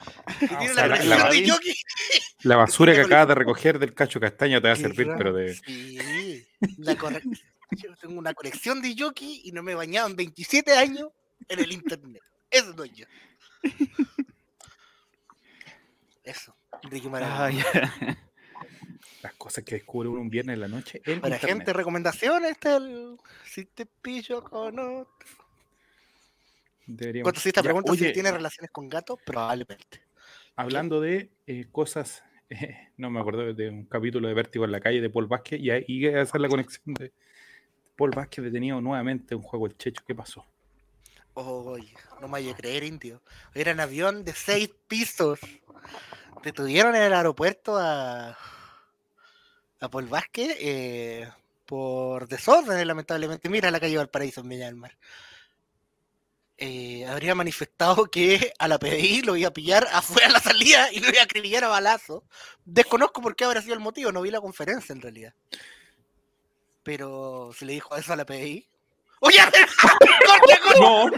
Ah, 0.26 0.34
tiene 0.38 0.70
o 0.70 0.74
sea, 0.74 0.86
la 2.42 2.56
basura 2.56 2.92
que 2.94 3.00
acabas 3.02 3.28
de 3.28 3.34
recoger 3.34 3.78
del 3.78 3.92
cacho 3.92 4.18
castaño 4.18 4.60
te 4.60 4.68
va 4.68 4.74
a 4.74 4.76
servir, 4.76 5.08
pero 5.18 5.32
de. 5.32 5.54
Sí, 5.54 6.46
la 6.78 6.96
corre- 6.96 7.22
Yo 7.72 7.94
tengo 7.96 8.18
una 8.18 8.32
colección 8.34 8.80
de 8.80 8.94
jockey 8.98 9.42
y 9.44 9.52
no 9.52 9.62
me 9.62 9.72
he 9.72 9.74
bañado 9.74 10.08
en 10.08 10.16
27 10.16 10.72
años 10.72 11.08
en 11.48 11.58
el 11.58 11.72
internet. 11.72 12.22
Eso 12.50 12.72
no 12.74 12.84
es 12.84 12.92
yo. 12.94 13.06
Eso, 16.24 16.56
Enrique 16.82 17.08
Maravilla. 17.08 17.64
Ah. 17.74 18.16
Las 19.22 19.34
cosas 19.34 19.64
que 19.64 19.74
descubre 19.74 20.08
uno 20.08 20.20
un 20.20 20.30
viernes 20.30 20.54
en 20.54 20.60
la 20.60 20.68
noche. 20.68 21.00
Para 21.04 21.14
internet. 21.14 21.40
gente, 21.42 21.72
recomendaciones, 21.74 22.56
el 22.64 23.18
si 23.44 23.66
te 23.66 23.84
pillo 23.84 24.42
con 24.42 24.78
otro. 24.78 25.08
Deberíamos- 26.96 27.24
Cuando 27.26 27.40
si 27.40 27.48
esta 27.50 27.60
Ya, 27.60 27.64
pregunta 27.64 27.92
si 27.94 28.04
oye, 28.04 28.12
tiene 28.12 28.32
relaciones 28.32 28.70
con 28.70 28.88
gatos, 28.88 29.18
probablemente. 29.24 30.02
Hablando 30.56 31.00
de 31.00 31.30
eh, 31.46 31.66
cosas, 31.70 32.22
eh, 32.50 32.88
no 32.96 33.10
me 33.10 33.20
acuerdo 33.20 33.52
de 33.54 33.68
un 33.68 33.84
capítulo 33.84 34.28
de 34.28 34.34
Vértigo 34.34 34.64
en 34.64 34.72
la 34.72 34.80
calle 34.80 35.00
de 35.00 35.08
Paul 35.10 35.26
Vázquez 35.26 35.60
y 35.60 35.70
ahí 35.70 36.06
hacer 36.08 36.40
la 36.40 36.48
conexión 36.48 36.94
de 36.94 37.12
Paul 37.96 38.10
Vázquez 38.10 38.44
detenido 38.44 38.80
nuevamente 38.80 39.34
en 39.34 39.38
un 39.40 39.44
juego 39.44 39.66
el 39.66 39.76
Checho. 39.76 40.02
¿Qué 40.06 40.14
pasó? 40.14 40.44
Oye, 41.34 41.94
no 42.20 42.26
me 42.26 42.32
vaya 42.32 42.52
a 42.52 42.56
creer, 42.56 42.82
indio. 42.84 43.22
Era 43.54 43.72
un 43.72 43.80
avión 43.80 44.24
de 44.24 44.32
seis 44.34 44.70
pisos. 44.88 45.38
Detuvieron 46.42 46.94
en 46.96 47.02
el 47.02 47.12
aeropuerto 47.12 47.76
a, 47.78 48.30
a 49.80 49.88
Paul 49.90 50.06
Vázquez 50.06 50.56
eh, 50.60 51.28
por 51.66 52.26
desorden, 52.28 52.86
lamentablemente. 52.86 53.48
Mira 53.48 53.70
la 53.70 53.78
calle 53.80 53.96
Valparaíso 53.96 54.40
en 54.40 54.48
Villa 54.48 54.66
del 54.66 54.76
Mar. 54.76 54.96
Eh, 56.62 57.06
habría 57.08 57.34
manifestado 57.34 58.04
que 58.10 58.52
a 58.58 58.68
la 58.68 58.78
PDI 58.78 59.22
lo 59.22 59.34
iba 59.34 59.48
a 59.48 59.52
pillar 59.52 59.88
afuera 59.92 60.26
de 60.26 60.34
la 60.34 60.40
salida 60.40 60.92
y 60.92 61.00
lo 61.00 61.08
iba 61.08 61.20
a 61.20 61.24
acribillar 61.24 61.64
a 61.64 61.68
balazo. 61.68 62.22
Desconozco 62.66 63.22
por 63.22 63.34
qué 63.34 63.46
habrá 63.46 63.62
sido 63.62 63.72
el 63.72 63.80
motivo, 63.80 64.12
no 64.12 64.20
vi 64.20 64.30
la 64.30 64.42
conferencia 64.42 64.92
en 64.92 65.00
realidad. 65.00 65.32
Pero 66.82 67.50
se 67.56 67.64
le 67.64 67.72
dijo 67.72 67.96
eso 67.96 68.12
a 68.12 68.16
la 68.16 68.26
PDI. 68.26 68.68
¡Oye! 69.20 69.38
¡Corte, 69.80 70.06
corte! 70.26 70.54
No, 70.80 71.06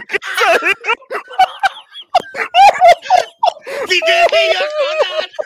¡Si 3.89 3.99
te 3.99 4.25
pillo 4.29 4.59
con 4.79 4.97
otro! 5.19 5.43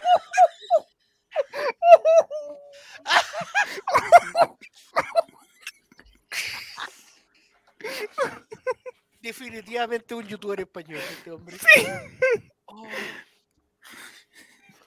Definitivamente 9.21 10.15
un 10.15 10.27
youtuber 10.27 10.59
español 10.59 10.99
este 11.11 11.31
hombre. 11.31 11.55
Oh, 12.65 12.87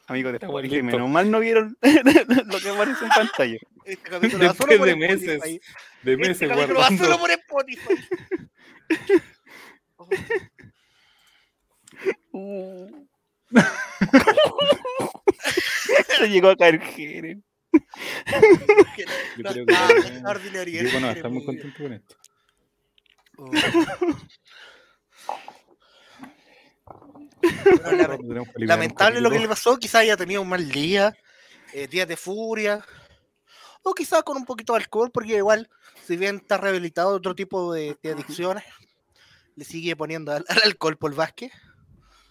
Amigo 0.06 0.32
de 0.32 0.38
bonito. 0.46 0.82
menos 0.84 1.08
mal 1.08 1.30
no 1.30 1.40
vieron 1.40 1.78
lo 1.82 2.60
que 2.60 2.68
aparece 2.68 3.04
en 3.04 3.10
pantalla. 3.10 3.58
este 3.84 4.10
capítulo 4.10 4.44
va 4.44 4.48
Después 4.52 4.56
solo 4.68 4.78
por 4.78 4.86
de 4.88 4.96
meses, 4.96 5.22
Spotify. 5.36 5.60
de 6.02 6.16
meses 6.16 6.30
Este 6.42 6.48
capítulo 6.48 6.80
va 6.80 6.88
solo 6.88 7.18
guardando. 7.18 7.18
por 7.18 7.30
Spotify. 7.30 7.94
Oh, 9.96 10.08
Uh. 12.32 13.06
Se 16.18 16.28
llegó 16.28 16.48
a 16.50 16.56
caer 16.56 16.80
Jere. 16.80 17.38
Yo 17.74 19.44
creo 19.50 19.66
que 19.66 19.72
no- 19.72 19.88
extraordinario, 20.06 20.82
Diego 20.82 21.00
no 21.00 21.06
va 21.06 21.08
a 21.08 21.10
eres 21.12 21.16
estar 21.16 21.30
muy 21.30 21.44
contento 21.44 21.82
con 21.82 21.92
esto. 21.92 22.16
Oh. 23.36 23.50
Bueno, 27.82 28.44
lamentable 28.58 29.20
lo 29.20 29.30
que 29.30 29.38
le 29.38 29.48
pasó, 29.48 29.76
quizás 29.78 30.02
haya 30.02 30.16
tenido 30.16 30.42
un 30.42 30.48
mal 30.48 30.68
día, 30.70 31.14
eh, 31.72 31.86
días 31.88 32.08
de 32.08 32.16
furia, 32.16 32.84
o 33.82 33.94
quizás 33.94 34.22
con 34.22 34.36
un 34.36 34.44
poquito 34.44 34.72
de 34.72 34.78
alcohol, 34.80 35.10
porque 35.12 35.36
igual, 35.36 35.68
si 36.06 36.16
bien 36.16 36.36
está 36.36 36.56
rehabilitado 36.56 37.10
de 37.10 37.16
otro 37.16 37.34
tipo 37.34 37.72
de, 37.74 37.96
de 38.02 38.12
adicciones, 38.12 38.64
le 39.56 39.64
sigue 39.64 39.94
poniendo 39.96 40.32
al, 40.32 40.44
al 40.48 40.62
alcohol 40.64 40.96
por 40.96 41.14
Vázquez. 41.14 41.52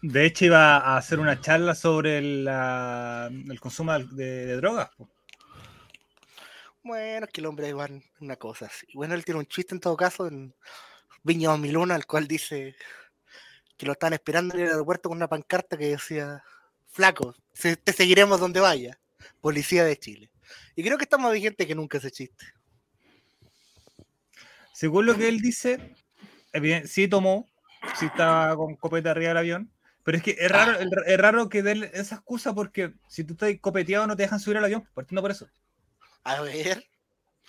De 0.02 0.26
hecho, 0.26 0.46
iba 0.46 0.78
a 0.78 0.98
hacer 0.98 1.20
una 1.20 1.40
charla 1.40 1.76
sobre 1.76 2.22
la- 2.22 3.30
el 3.32 3.60
consumo 3.60 3.98
de, 3.98 4.46
de 4.46 4.56
drogas. 4.58 4.90
po. 4.98 5.10
Bueno, 6.84 7.26
es 7.26 7.32
que 7.32 7.40
el 7.40 7.48
hombre 7.48 7.70
igual 7.70 8.04
una 8.20 8.36
cosa 8.36 8.66
así. 8.66 8.86
Bueno, 8.94 9.14
él 9.16 9.24
tiene 9.24 9.40
un 9.40 9.46
chiste 9.46 9.74
en 9.74 9.80
todo 9.80 9.96
caso 9.96 10.28
en 10.28 10.54
Viña 11.24 11.50
2001, 11.50 11.94
al 11.94 12.06
cual 12.06 12.28
dice 12.28 12.76
que 13.78 13.86
lo 13.86 13.94
están 13.94 14.12
esperando 14.12 14.56
en 14.56 14.62
el 14.62 14.68
aeropuerto 14.68 15.08
con 15.10 15.18
una 15.18 15.30
pancarta 15.30 15.78
que 15.78 15.88
decía, 15.88 16.44
flaco, 16.90 17.36
te 17.84 17.94
seguiremos 17.94 18.40
donde 18.40 18.60
vaya, 18.60 19.00
policía 19.40 19.86
de 19.86 19.98
Chile. 19.98 20.30
Y 20.76 20.84
creo 20.84 20.98
que 20.98 21.06
está 21.06 21.18
más 21.18 21.32
vigente 21.32 21.66
que 21.66 21.76
nunca 21.76 22.00
ese 22.00 22.12
chiste. 22.12 22.46
Según 24.74 25.06
lo 25.06 25.16
que 25.16 25.30
él 25.30 25.40
dice, 25.40 25.96
sí 26.86 27.08
tomó, 27.08 27.50
sí 27.98 28.08
estaba 28.08 28.58
con 28.58 28.76
copete 28.76 29.08
arriba 29.08 29.30
del 29.30 29.38
avión, 29.38 29.72
pero 30.04 30.18
es 30.18 30.24
que 30.24 30.36
es 30.38 30.52
raro, 30.52 30.78
es 30.80 31.18
raro 31.18 31.48
que 31.48 31.64
den 31.64 31.84
esa 31.94 32.16
excusa 32.16 32.54
porque 32.54 32.94
si 33.08 33.24
tú 33.24 33.34
estás 33.34 33.52
copeteado 33.62 34.06
no 34.06 34.18
te 34.18 34.24
dejan 34.24 34.42
subir 34.42 34.58
al 34.58 34.66
avión, 34.66 34.86
partiendo 34.94 35.22
por 35.22 35.32
eso. 35.32 35.48
A 36.24 36.42
ver, 36.42 36.84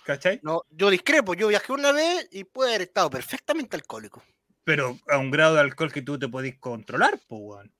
¿Cachai? 0.05 0.39
no, 0.43 0.61
yo 0.69 0.89
discrepo, 0.89 1.33
yo 1.33 1.47
viajé 1.47 1.71
una 1.71 1.91
vez 1.91 2.27
y 2.31 2.43
puede 2.43 2.71
haber 2.71 2.81
estado 2.83 3.09
perfectamente 3.09 3.75
alcohólico. 3.75 4.23
Pero 4.63 4.99
a 5.09 5.17
un 5.17 5.31
grado 5.31 5.55
de 5.55 5.61
alcohol 5.61 5.91
que 5.91 6.01
tú 6.01 6.17
te 6.19 6.27
podés 6.27 6.57
controlar, 6.59 7.19
pues, 7.27 7.41
weón. 7.43 7.73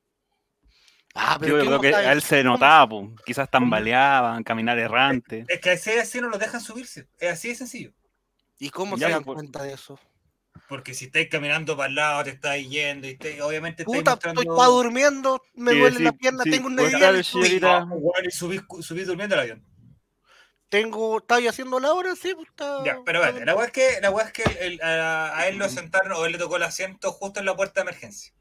Ah, 1.16 1.38
pero 1.40 1.54
Yo 1.54 1.60
¿qué 1.62 1.66
creo 1.68 1.82
que 1.82 1.96
a 1.96 2.12
él 2.14 2.22
se 2.22 2.44
notaba, 2.44 2.90
po. 2.90 3.14
quizás 3.26 3.50
tambaleaban, 3.50 4.44
caminar 4.44 4.78
errante. 4.78 5.46
Es 5.48 5.60
que 5.62 5.72
así 5.72 5.92
así 5.92 6.20
no 6.20 6.30
lo 6.30 6.38
dejan 6.38 6.62
subirse. 6.62 7.08
Es 7.18 7.32
así 7.32 7.50
de 7.50 7.56
sencillo. 7.56 7.94
¿Y 8.60 8.70
cómo 8.70 8.98
Ya, 8.98 9.08
se 9.08 9.14
dan 9.14 9.24
pues, 9.24 9.36
cuenta 9.36 9.64
de 9.64 9.74
eso? 9.74 10.00
Porque 10.68 10.94
si 10.94 11.06
estáis 11.06 11.30
caminando 11.30 11.78
para 11.78 11.90
el 11.90 11.96
lado, 11.96 12.24
te 12.24 12.32
estáis 12.32 12.70
yendo, 12.70 13.08
y 13.08 13.12
estáis- 13.12 13.40
obviamente 13.42 13.84
estáis 13.84 14.00
Puta, 14.00 14.12
mostrando... 14.12 14.42
estoy 14.42 14.56
pa' 14.58 14.68
durmiendo, 14.68 15.42
me 15.54 15.72
Sí, 15.72 15.80
duele 15.80 16.00
la 16.00 16.12
sí, 16.12 16.18
pierna, 16.18 16.44
sí, 16.44 16.50
tengo 16.52 16.68
una 16.68 16.82
herida 16.84 17.12
weón, 17.12 18.26
y 18.26 18.32
subís, 18.32 18.62
subís 18.82 19.08
durmiendo 19.08 19.36
al 19.36 19.42
avión. 19.42 19.66
Tengo, 20.70 21.20
estaba 21.20 21.40
yo 21.40 21.50
haciendo 21.50 21.80
la 21.80 21.94
hora, 21.94 22.16
sí, 22.16 22.34
pues 22.36 22.48
está. 22.50 22.84
Ya, 22.84 22.98
pero 23.06 23.20
está- 23.20 23.32
vale, 23.34 23.46
la 23.46 23.56
weá 23.56 23.66
es 23.68 23.72
que, 23.72 24.02
la 24.02 24.10
es 24.24 24.32
que 24.34 24.44
el- 24.66 24.82
a, 24.82 25.38
a 25.38 25.48
él 25.48 25.58
lo 25.58 25.70
sentaron 25.70 26.12
o 26.14 26.26
él 26.26 26.32
le 26.34 26.38
tocó 26.38 26.58
el 26.58 26.64
asiento 26.64 27.12
justo 27.12 27.40
en 27.40 27.46
la 27.46 27.56
puerta 27.56 27.82
de 27.82 27.90
emergencia. 27.90 28.34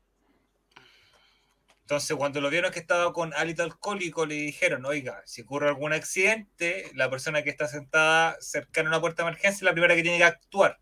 Entonces, 1.82 2.16
cuando 2.16 2.40
lo 2.40 2.48
vieron 2.48 2.72
que 2.72 2.78
estaba 2.78 3.12
con 3.12 3.34
hálito 3.34 3.62
alcohólico, 3.62 4.24
le 4.24 4.36
dijeron, 4.36 4.86
oiga, 4.86 5.20
si 5.26 5.42
ocurre 5.42 5.68
algún 5.68 5.92
accidente, 5.92 6.90
la 6.94 7.10
persona 7.10 7.42
que 7.42 7.50
está 7.50 7.68
sentada 7.68 8.38
cercana 8.40 8.88
a 8.88 8.92
una 8.92 9.00
puerta 9.02 9.22
de 9.22 9.28
emergencia 9.28 9.56
es 9.58 9.62
la 9.62 9.72
primera 9.72 9.94
que 9.94 10.02
tiene 10.02 10.16
que 10.16 10.24
actuar. 10.24 10.78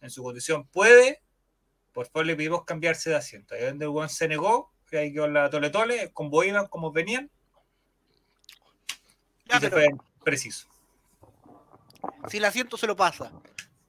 En 0.00 0.10
su 0.10 0.24
condición 0.24 0.66
puede, 0.66 1.22
por 1.92 2.06
favor 2.08 2.26
le 2.26 2.34
pedimos 2.34 2.64
cambiarse 2.64 3.08
de 3.10 3.16
asiento. 3.16 3.54
Ahí 3.54 3.64
donde 3.66 3.84
el 3.84 3.90
weón 3.90 4.08
se 4.08 4.26
negó, 4.26 4.72
y 4.90 4.96
ahí 4.96 5.12
quedó 5.12 5.28
la 5.28 5.48
tole 5.48 5.70
tole, 5.70 6.10
como 6.12 6.42
iban, 6.42 6.66
como 6.66 6.90
venían, 6.90 7.30
Ya, 9.44 9.58
y 9.58 9.60
se 9.60 9.70
pero 9.70 9.76
fue 9.76 9.96
preciso. 10.26 10.66
si 12.28 12.38
el 12.38 12.44
asiento 12.44 12.76
se 12.76 12.86
lo 12.88 12.96
pasa 12.96 13.30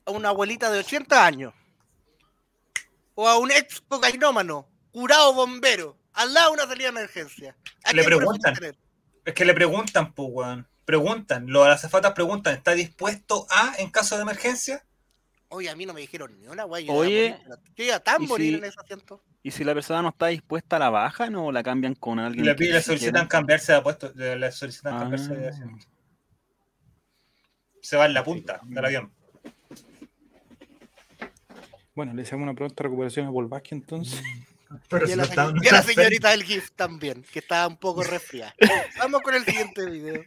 a 0.06 0.12
una 0.12 0.30
abuelita 0.30 0.70
de 0.72 0.80
80 0.80 1.26
años 1.26 1.54
o 3.16 3.28
a 3.28 3.38
un 3.40 3.50
ex 3.52 3.82
cocainómano, 3.88 4.68
curado 4.92 5.34
bombero, 5.34 5.98
al 6.14 6.34
lado 6.34 6.50
de 6.52 6.54
una 6.54 6.68
salida 6.68 6.92
de 6.92 7.00
emergencia. 7.00 7.56
¿a 7.84 7.92
Le 7.94 8.04
preguntan. 8.04 8.54
Es 9.26 9.34
que 9.34 9.44
le 9.46 9.54
preguntan, 9.54 10.14
pues, 10.14 10.30
weón. 10.32 10.68
Preguntan, 10.86 11.48
los 11.48 11.68
azafatas 11.68 12.14
preguntan, 12.14 12.54
¿está 12.54 12.72
dispuesto 12.74 13.46
a 13.50 13.74
en 13.80 13.90
caso 13.90 14.16
de 14.16 14.22
emergencia? 14.22 14.86
Oye, 15.50 15.70
a 15.70 15.76
mí 15.76 15.86
no 15.86 15.94
me 15.94 16.00
dijeron 16.02 16.40
ni 16.40 16.48
una 16.48 16.64
guay. 16.64 16.86
yo 16.86 16.94
Oye. 16.94 17.38
Yo 17.76 17.84
iba 17.84 18.00
tan 18.00 18.22
¿y 18.24 18.28
morir 18.28 18.54
si- 18.54 18.58
en 18.60 18.66
ese 18.66 18.80
asiento. 18.80 19.22
Y 19.44 19.52
si 19.52 19.64
la 19.64 19.74
persona 19.74 20.02
no 20.02 20.10
está 20.10 20.28
dispuesta 20.28 20.76
a 20.76 20.80
la 20.80 20.90
baja, 20.90 21.30
no 21.30 21.52
la 21.52 21.64
cambian 21.64 21.96
con 21.96 22.20
alguien. 22.20 22.46
le, 22.46 22.54
le 22.54 22.82
solicitan 22.82 23.14
quiera? 23.14 23.28
cambiarse 23.28 23.74
de 23.74 23.82
puesto, 23.82 24.12
le 24.16 24.36
le 24.38 24.52
solicitan 24.52 24.94
Ah. 24.96 25.00
cambiarse 25.00 25.36
de 25.36 25.48
asiento. 25.50 25.86
Se 27.88 27.96
va 27.96 28.06
en 28.06 28.14
la 28.14 28.22
punta 28.22 28.60
del 28.66 28.84
avión. 28.84 29.14
Bueno, 31.96 32.14
le 32.14 32.24
hacemos 32.24 32.44
una 32.44 32.54
pronta 32.54 32.84
recuperación 32.84 33.28
a 33.28 33.30
Volvaski 33.30 33.76
entonces. 33.76 34.22
Pero 34.90 35.08
Y 35.08 35.14
a 35.14 35.16
la, 35.16 35.24
no 35.24 35.30
está- 35.30 35.52
no 35.54 35.64
y 35.64 35.68
a 35.70 35.72
la 35.72 35.80
está 35.80 35.94
señorita 35.94 36.32
del 36.32 36.44
GIF 36.44 36.72
también, 36.72 37.24
que 37.32 37.40
estaba 37.40 37.66
un 37.66 37.78
poco 37.78 38.04
resfriada. 38.04 38.54
Vamos 38.98 39.22
con 39.22 39.36
el 39.36 39.46
siguiente 39.46 39.86
video. 39.90 40.22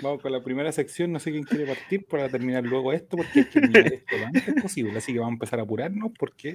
Vamos 0.00 0.22
con 0.22 0.30
la 0.30 0.40
primera 0.44 0.70
sección, 0.70 1.10
no 1.10 1.18
sé 1.18 1.32
quién 1.32 1.42
quiere 1.42 1.66
partir 1.66 2.06
para 2.06 2.28
terminar 2.28 2.62
luego 2.62 2.92
esto, 2.92 3.16
porque 3.16 3.32
que 3.32 3.44
terminar 3.60 3.92
esto 3.92 4.16
lo 4.16 4.26
antes 4.26 4.62
posible, 4.62 4.96
así 4.96 5.12
que 5.12 5.18
vamos 5.18 5.32
a 5.32 5.34
empezar 5.34 5.58
a 5.58 5.62
apurarnos 5.64 6.12
porque 6.16 6.54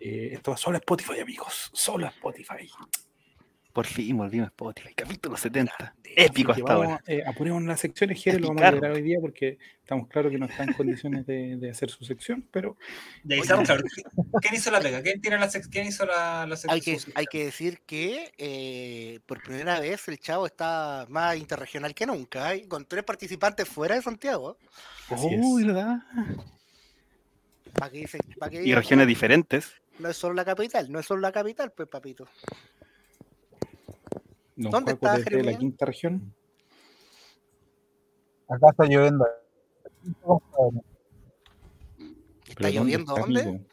eh, 0.00 0.28
esto 0.32 0.52
va 0.52 0.56
solo 0.56 0.76
a 0.76 0.78
Spotify, 0.78 1.18
amigos, 1.18 1.70
solo 1.72 2.06
a 2.06 2.10
Spotify. 2.10 2.70
Por 3.72 3.86
fin 3.86 4.18
volvimos 4.18 4.48
a 4.48 4.50
Spotify, 4.50 4.92
capítulo 4.94 5.34
70. 5.36 5.94
Épico 6.14 6.52
hasta 6.52 6.62
vamos, 6.62 6.86
ahora. 6.88 7.02
eh, 7.06 7.22
apuremos 7.26 7.62
las 7.62 7.80
secciones, 7.80 8.22
Jere, 8.22 8.38
lo 8.38 8.48
vamos 8.48 8.62
a 8.62 8.70
lograr 8.72 8.92
hoy 8.92 9.00
día 9.00 9.16
porque 9.18 9.56
estamos 9.80 10.08
claros 10.08 10.30
que 10.30 10.36
no 10.36 10.44
está 10.44 10.64
en 10.64 10.74
condiciones 10.74 11.24
de, 11.26 11.56
de 11.56 11.70
hacer 11.70 11.88
su 11.90 12.04
sección, 12.04 12.46
pero 12.50 12.76
Y 13.24 13.32
ahí 13.32 13.40
estamos 13.40 13.64
claros. 13.64 13.84
¿Quién 14.42 14.54
hizo 14.54 14.70
la 14.70 14.78
pega? 14.80 15.00
¿Quién, 15.00 15.22
tiene 15.22 15.38
la 15.38 15.48
sec- 15.48 15.70
¿Quién 15.70 15.86
hizo 15.86 16.04
la, 16.04 16.46
la 16.46 16.54
Hay 16.68 16.82
sección? 16.82 17.12
que, 17.14 17.18
hay 17.18 17.26
que 17.26 17.44
decir 17.46 17.80
que 17.86 18.30
eh, 18.36 19.20
por 19.24 19.42
primera 19.42 19.80
vez 19.80 20.06
el 20.08 20.18
Chavo 20.18 20.44
está 20.44 21.06
más 21.08 21.38
interregional 21.38 21.94
que 21.94 22.04
nunca, 22.04 22.54
¿eh? 22.54 22.68
con 22.68 22.84
tres 22.84 23.04
participantes 23.04 23.66
fuera 23.66 23.94
de 23.94 24.02
Santiago. 24.02 24.58
así 25.08 25.28
es. 25.28 25.40
Uy, 25.42 25.64
¿verdad? 25.64 25.96
Para 27.72 27.90
que, 27.90 27.98
dice- 28.00 28.18
pa' 28.38 28.50
que 28.50 28.62
Y 28.62 28.74
regiones 28.74 29.06
diferentes. 29.06 29.72
No 29.98 30.10
es 30.10 30.16
solo 30.18 30.34
la 30.34 30.44
capital, 30.44 30.92
no 30.92 30.98
es 30.98 31.06
solo 31.06 31.22
la 31.22 31.32
capital, 31.32 31.72
pues 31.72 31.88
papito. 31.88 32.28
Don 34.56 34.70
¿Dónde 34.70 34.92
Juaco 34.92 35.16
está 35.16 35.30
desde 35.30 35.42
la 35.44 35.58
quinta 35.58 35.86
región. 35.86 36.34
Acá 38.48 38.66
está 38.70 38.84
lloviendo. 38.84 39.26
¿Está 42.48 42.70
lloviendo 42.70 43.12
está 43.12 43.20
dónde? 43.20 43.40
Amigo? 43.40 43.64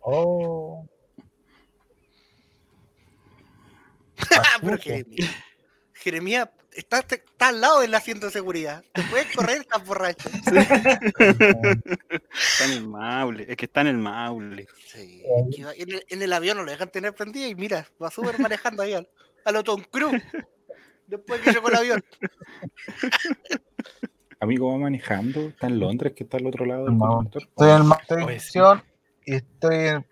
Oh. 0.00 0.88
Pero 4.62 4.78
Jeremías. 5.92 6.48
Jeremías 6.78 7.12
está, 7.12 7.48
al 7.48 7.60
lado 7.60 7.80
del 7.80 7.94
asiento 7.94 8.26
de 8.26 8.32
seguridad. 8.32 8.84
Te 8.92 9.02
puedes 9.04 9.34
correr, 9.34 9.62
estás 9.62 9.84
borracho. 9.84 10.28
Está 10.38 10.68
en 12.64 12.72
el 12.72 12.88
Maule. 12.88 13.46
Es 13.48 13.56
que 13.56 13.66
está 13.66 13.80
en 13.80 13.86
el 13.88 13.98
Maule. 13.98 14.66
Sí, 14.86 15.22
en, 15.24 15.90
el, 15.90 16.04
en 16.08 16.22
el 16.22 16.32
avión 16.32 16.56
no 16.56 16.62
lo 16.62 16.70
dejan 16.70 16.90
tener 16.90 17.14
prendido 17.14 17.48
y 17.48 17.54
mira, 17.54 17.86
va 18.02 18.10
súper 18.10 18.38
manejando 18.38 18.82
ahí 18.82 18.94
al, 18.94 19.08
a 19.44 19.52
lo 19.52 19.64
Tom 19.64 19.82
Cruise. 19.90 20.22
Después 21.06 21.40
que 21.40 21.52
llegó 21.52 21.68
el 21.68 21.76
avión. 21.76 22.04
Amigo 24.40 24.70
va 24.70 24.78
manejando, 24.78 25.48
está 25.48 25.66
en 25.66 25.80
Londres, 25.80 26.12
que 26.14 26.24
está 26.24 26.36
al 26.36 26.46
otro 26.46 26.64
lado 26.64 26.84
del 26.84 26.96
No. 26.96 27.22
Estoy 27.22 27.70
en 27.70 27.90
televisión 28.06 28.82
y 29.24 29.34
estoy 29.34 29.88
en... 29.88 30.06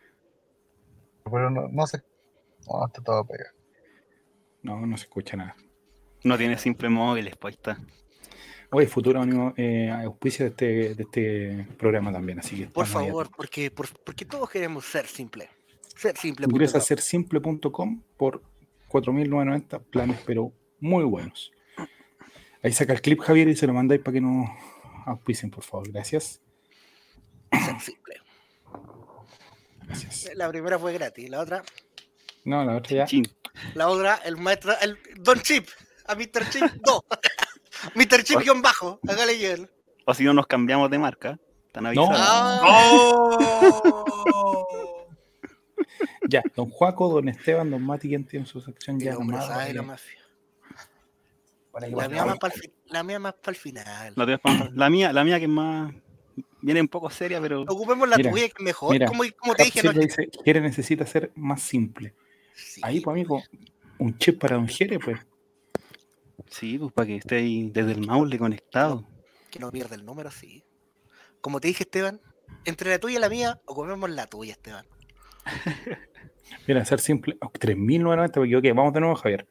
Pero 1.24 1.50
no, 1.50 1.68
no 1.68 1.86
sé. 1.86 2.02
No, 2.66 2.86
está 2.86 3.02
todo 3.02 3.24
pegado. 3.24 3.54
No, 4.62 4.84
no 4.84 4.96
se 4.96 5.04
escucha 5.04 5.36
nada. 5.36 5.54
No 6.26 6.36
tiene 6.36 6.58
simple 6.58 6.88
móviles, 6.88 7.36
pues 7.36 7.54
ahí 7.54 7.56
está. 7.58 7.80
Oye, 8.72 8.88
futuro 8.88 9.22
amigo, 9.22 9.54
eh, 9.56 9.90
auspicio 9.90 10.44
de 10.44 10.50
este, 10.50 10.94
de 10.96 11.02
este 11.04 11.68
programa 11.78 12.12
también, 12.12 12.40
así 12.40 12.56
que 12.56 12.66
Por 12.66 12.86
favor, 12.86 13.30
porque, 13.34 13.70
por- 13.70 13.88
porque 14.02 14.24
todos 14.24 14.50
queremos 14.50 14.84
ser 14.84 15.06
simple. 15.06 15.48
Ser 15.96 16.16
simple. 16.16 16.46
Ingresa 16.50 16.78
a 16.78 16.80
sersimple.com 16.80 18.02
por 18.16 18.42
4.990 18.88 19.80
planes, 19.84 20.20
pero 20.26 20.52
muy 20.80 21.04
buenos. 21.04 21.52
Ahí 22.62 22.72
saca 22.72 22.92
el 22.92 23.00
clip, 23.00 23.20
Javier, 23.20 23.48
y 23.48 23.54
se 23.56 23.66
lo 23.68 23.72
mandáis 23.72 24.00
para 24.02 24.14
que 24.14 24.20
nos 24.20 24.48
auspicien, 25.06 25.50
por 25.50 25.62
favor. 25.62 25.88
Gracias. 25.92 26.40
Ser 27.52 27.80
simple. 27.80 28.16
Gracias. 29.86 30.30
La 30.34 30.48
primera 30.48 30.76
fue 30.78 30.92
gratis, 30.92 31.30
la 31.30 31.40
otra, 31.40 31.62
No, 32.44 32.64
la 32.64 32.76
otra 32.76 32.96
ya. 32.96 33.04
Chin. 33.06 33.26
la 33.74 33.88
otra, 33.88 34.16
el 34.24 34.36
maestro, 34.36 34.72
el 34.82 34.98
Don 35.18 35.38
Chip, 35.40 35.68
a 36.08 36.14
Mr. 36.14 36.48
Chip 36.50 36.64
2. 36.82 37.00
Mr. 37.94 38.22
Chip 38.24 38.40
guion 38.40 38.62
bajo, 38.62 38.98
hágale 39.08 39.38
llegar. 39.38 39.68
O 40.04 40.14
si 40.14 40.24
no 40.24 40.32
nos 40.32 40.46
cambiamos 40.46 40.90
de 40.90 40.98
marca. 40.98 41.38
Están 41.66 41.84
No. 41.94 42.06
avisados. 42.06 42.60
¡Oh! 42.64 45.06
Ya, 46.28 46.42
don 46.56 46.70
Juaco, 46.70 47.08
don 47.08 47.28
Esteban, 47.28 47.70
don 47.70 47.82
Mati, 47.82 48.08
¿quién 48.08 48.24
tiene 48.26 48.46
su 48.46 48.60
sección 48.60 48.98
ya 48.98 49.14
sabe 49.14 49.72
la 49.72 49.82
mafia. 49.82 50.18
La 51.72 52.08
mía 52.08 52.24
más 52.24 52.38
para 52.38 52.54
el, 52.54 52.72
la 52.86 53.02
mía 53.04 53.18
más 53.20 53.34
para 53.34 53.50
el 53.54 53.56
final. 53.56 54.12
La, 54.74 54.90
mía, 54.90 55.12
la 55.12 55.22
mía 55.24 55.38
que 55.38 55.44
es 55.44 55.50
más. 55.50 55.94
Viene 56.62 56.80
un 56.80 56.88
poco 56.88 57.10
seria, 57.10 57.40
pero. 57.40 57.62
Ocupemos 57.62 58.08
la 58.08 58.16
Mira, 58.16 58.30
tuya 58.30 58.48
que 58.48 58.54
es 58.58 58.64
mejor. 58.64 58.92
mira, 58.92 59.06
como, 59.06 59.22
como 59.38 59.54
te 59.54 59.64
dije, 59.64 59.82
no, 59.84 59.92
dice, 59.92 60.28
Jere 60.44 60.60
necesita 60.60 61.06
ser 61.06 61.30
más 61.36 61.62
simple. 61.62 62.14
Sí, 62.54 62.80
Ahí, 62.82 63.00
pues, 63.00 63.14
amigo, 63.14 63.42
un 63.98 64.18
chip 64.18 64.40
para 64.40 64.56
don 64.56 64.66
Jere, 64.66 64.98
pues. 64.98 65.20
Sí, 66.50 66.78
pues 66.78 66.92
para 66.92 67.06
que 67.06 67.16
esté 67.16 67.36
ahí 67.36 67.70
desde 67.70 67.92
el 67.92 68.06
Maule 68.06 68.38
conectado. 68.38 69.06
que 69.50 69.58
no 69.58 69.70
pierda 69.70 69.94
el 69.96 70.04
número, 70.04 70.30
sí. 70.30 70.64
Como 71.40 71.60
te 71.60 71.68
dije, 71.68 71.84
Esteban, 71.84 72.20
entre 72.64 72.90
la 72.90 72.98
tuya 72.98 73.18
y 73.18 73.20
la 73.20 73.28
mía, 73.28 73.60
ocupemos 73.66 74.10
la 74.10 74.26
tuya, 74.26 74.52
Esteban. 74.52 74.86
Mira, 76.66 76.84
ser 76.84 77.00
simple. 77.00 77.36
oh, 77.40 77.50
3.990, 77.52 78.40
me 78.40 78.46
equivoqué. 78.46 78.72
Vamos 78.72 78.92
de 78.92 79.00
nuevo, 79.00 79.14
Javier. 79.16 79.46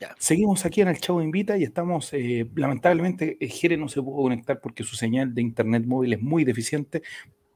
Ya. 0.00 0.14
Seguimos 0.18 0.64
aquí 0.64 0.80
en 0.80 0.88
el 0.88 0.98
Chavo 1.00 1.22
Invita 1.22 1.56
y 1.56 1.62
estamos, 1.64 2.12
eh, 2.12 2.46
lamentablemente, 2.56 3.36
eh, 3.40 3.48
Jere 3.48 3.76
no 3.76 3.88
se 3.88 4.02
pudo 4.02 4.22
conectar 4.22 4.60
porque 4.60 4.82
su 4.84 4.96
señal 4.96 5.34
de 5.34 5.42
internet 5.42 5.84
móvil 5.86 6.12
es 6.14 6.20
muy 6.20 6.44
deficiente. 6.44 7.02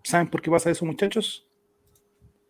¿Saben 0.05 0.29
por 0.31 0.41
qué 0.41 0.51
pasa 0.51 0.71
eso, 0.71 0.87
muchachos? 0.87 1.47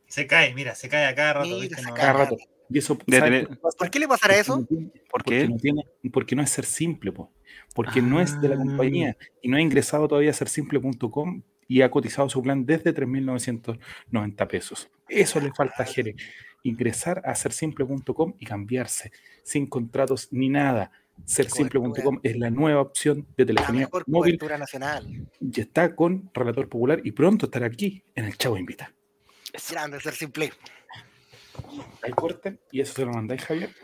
Se 0.07 0.27
cae, 0.27 0.55
mira, 0.55 0.75
se 0.75 0.89
cae 0.89 1.07
a 1.07 1.15
cada 1.15 1.33
rato. 1.35 1.49
Mira, 1.49 1.61
¿viste? 1.61 1.77
se 1.77 1.83
No- 1.83 1.95
cae. 1.95 2.01
Cada 2.07 2.13
rato. 2.13 2.37
Y 2.71 2.79
eso, 2.79 2.99
De 3.07 3.19
¿saben 3.19 3.45
tener- 3.47 3.59
por 3.61 3.91
qué 3.91 3.99
le 3.99 4.09
pasará 4.09 4.37
eso? 4.39 4.59
no 4.59 4.67
tiene- 4.67 4.87
¿Por 5.11 5.23
porque 5.25 5.49
no 5.49 5.57
tiene, 5.57 5.83
porque 6.13 6.37
no 6.37 6.43
es 6.43 6.51
ser 6.51 6.65
simple, 6.65 7.13
po. 7.13 7.33
porque 7.75 8.03
no 8.03 8.21
es 8.21 8.41
de 8.41 8.49
la 8.49 8.55
Ah. 8.57 8.59
compañía 8.59 9.17
y 9.43 9.49
no 9.49 9.57
ha 9.57 9.61
ingresado 9.61 10.07
todavía 10.09 10.31
a 10.31 10.35
sersimple.com 10.35 11.43
y 11.67 11.83
ha 11.83 11.91
cotizado 11.91 12.29
su 12.29 12.43
plan 12.43 12.65
desde 12.67 12.93
3.990 12.93 14.47
pesos. 14.49 14.89
Eso 15.09 15.41
le 15.41 15.53
falta 15.53 15.83
a 15.83 15.87
Jere. 15.87 16.15
Ingresar 16.63 17.23
a 17.25 17.35
sersimple.com 17.35 18.35
y 18.39 18.45
cambiarse 18.47 19.13
sin 19.45 19.67
contratos 19.67 20.29
ni 20.33 20.49
nada. 20.49 20.91
Sersimple.com 21.25 22.21
es 22.23 22.37
la 22.37 22.51
nueva 22.51 22.81
opción 22.81 23.27
de 23.37 23.45
La 23.45 23.47
telefonía 23.47 23.81
mejor 23.87 24.05
móvil 24.07 24.33
cobertura 24.39 24.59
nacional. 24.59 25.27
y 25.41 25.61
está 25.61 25.95
con 25.97 26.31
Relator 26.35 26.69
Popular 26.69 27.01
y 27.05 27.13
pronto 27.13 27.47
estará 27.47 27.67
aquí 27.67 28.03
en 28.15 28.25
el 28.27 28.37
Chavo 28.37 28.57
Invita. 28.59 28.93
Grande, 29.71 30.01
ser 30.01 30.15
simple. 30.15 30.53
Ahí 32.03 32.13
corten 32.13 32.61
y 32.71 32.81
eso 32.81 32.95
se 32.95 33.05
lo 33.05 33.13
mandáis, 33.13 33.45
Javier. 33.45 33.75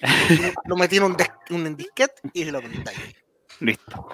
Lo 0.66 0.76
metí 0.76 0.98
en 0.98 1.04
un, 1.04 1.16
un 1.50 1.76
disquete 1.76 2.20
y 2.34 2.44
se 2.44 2.52
lo 2.52 2.60
contáis. 2.60 2.98
Listo. 3.60 4.08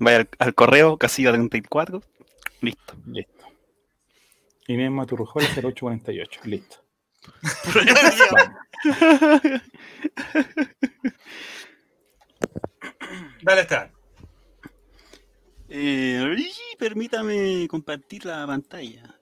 Vaya 0.00 0.16
al, 0.18 0.28
al 0.38 0.54
correo, 0.54 0.98
casilla 0.98 1.30
34. 1.32 2.02
Listo. 2.60 2.96
Listo. 3.06 3.46
Inés 4.66 4.90
Maturrujola 4.90 5.46
0848. 5.46 6.40
Listo. 6.44 6.84
Dale, 13.42 13.60
Esteban. 13.60 13.92
Eh, 15.68 16.36
permítame 16.78 17.66
compartir 17.68 18.24
la 18.26 18.46
pantalla. 18.46 19.18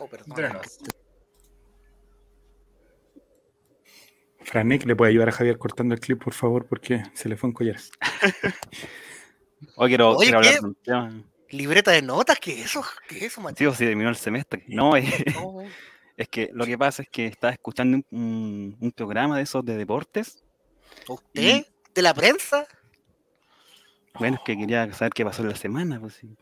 Oh, 0.00 0.06
perdón. 0.08 0.30
Entrenos. 0.30 0.78
Franek, 4.42 4.84
¿le 4.86 4.96
puede 4.96 5.10
ayudar 5.10 5.28
a 5.28 5.32
Javier 5.32 5.58
cortando 5.58 5.94
el 5.94 6.00
clip, 6.00 6.22
por 6.22 6.32
favor? 6.32 6.66
Porque 6.66 7.02
se 7.14 7.28
le 7.28 7.36
fue 7.36 7.50
en 7.50 7.54
collar. 7.54 7.76
Hoy 9.76 9.88
quiero, 9.90 10.10
Oye, 10.16 10.26
quiero 10.26 10.38
hablar 10.38 10.54
de 10.54 10.66
un 10.66 10.74
tema. 10.76 11.24
Libreta 11.50 11.90
de 11.90 12.02
notas, 12.02 12.38
¿qué 12.40 12.52
es 12.60 12.66
eso? 12.66 12.84
¿Qué 13.08 13.16
es 13.18 13.22
eso, 13.24 13.40
Sí, 13.40 13.44
Mateo? 13.44 13.70
o 13.70 13.74
sí, 13.74 13.84
terminó 13.84 14.08
el 14.08 14.16
semestre. 14.16 14.64
No, 14.68 14.96
eh, 14.96 15.04
No, 15.34 15.58
es 16.16 16.28
que 16.28 16.48
lo 16.54 16.64
que 16.64 16.78
pasa 16.78 17.02
es 17.02 17.08
que 17.10 17.26
estaba 17.26 17.52
escuchando 17.52 17.98
un, 18.10 18.18
un- 18.18 18.76
un 18.80 18.92
programa 18.92 19.36
de 19.36 19.42
esos 19.42 19.64
de 19.64 19.76
deportes. 19.76 20.42
¿Usted? 21.08 21.66
¿De 21.94 22.02
la 22.02 22.14
prensa? 22.14 22.66
Bueno, 24.18 24.36
es 24.36 24.42
que 24.44 24.56
quería 24.56 24.90
saber 24.92 25.12
qué 25.12 25.24
pasó 25.24 25.42
en 25.42 25.48
la 25.50 25.56
semana. 25.56 26.00
Pues, 26.00 26.14
sí. 26.14 26.34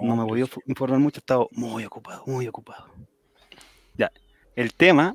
No 0.00 0.16
me 0.16 0.24
podido 0.26 0.46
fu- 0.46 0.62
informar 0.66 0.98
mucho, 1.00 1.18
he 1.18 1.20
estado 1.22 1.48
muy 1.52 1.84
ocupado, 1.84 2.22
muy 2.26 2.46
ocupado. 2.46 2.86
Ya, 3.96 4.10
el 4.56 4.72
tema 4.74 5.14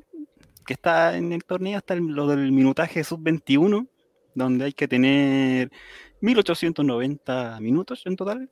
que 0.66 0.74
está 0.74 1.16
en 1.16 1.32
el 1.32 1.44
torneo 1.44 1.78
está 1.78 1.94
el- 1.94 2.06
lo 2.06 2.26
del 2.26 2.52
minutaje 2.52 3.02
sub-21, 3.02 3.86
donde 4.34 4.66
hay 4.66 4.72
que 4.72 4.86
tener 4.86 5.70
1890 6.20 7.58
minutos 7.60 8.02
en 8.06 8.16
total. 8.16 8.50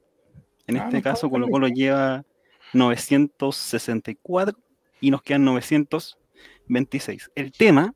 En 0.66 0.76
Ah, 0.76 0.80
no 0.80 0.84
este 0.86 0.96
está 0.98 1.10
caso, 1.10 1.30
Colo 1.30 1.48
Colo 1.48 1.68
lleva 1.68 2.24
964 2.72 4.58
y 5.00 5.10
nos 5.10 5.22
quedan 5.22 5.44
926. 5.44 7.30
El 7.34 7.52
tema 7.52 7.94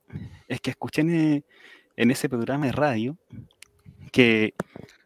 es 0.48 0.60
que 0.60 0.70
escuché 0.70 1.00
en, 1.02 1.44
en 1.96 2.10
ese 2.10 2.28
programa 2.28 2.66
de 2.66 2.72
radio 2.72 3.16
que, 4.12 4.54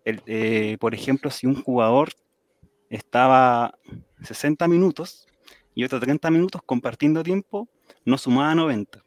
el- 0.04 0.22
eh, 0.26 0.76
por 0.80 0.94
ejemplo, 0.94 1.30
si 1.30 1.46
un 1.46 1.62
jugador 1.62 2.10
estaba 2.90 3.78
60 4.22 4.68
minutos 4.68 5.26
y 5.74 5.84
otro 5.84 6.00
30 6.00 6.30
minutos 6.30 6.62
compartiendo 6.64 7.22
tiempo, 7.22 7.68
no 8.04 8.18
sumaba 8.18 8.54
90. 8.54 9.02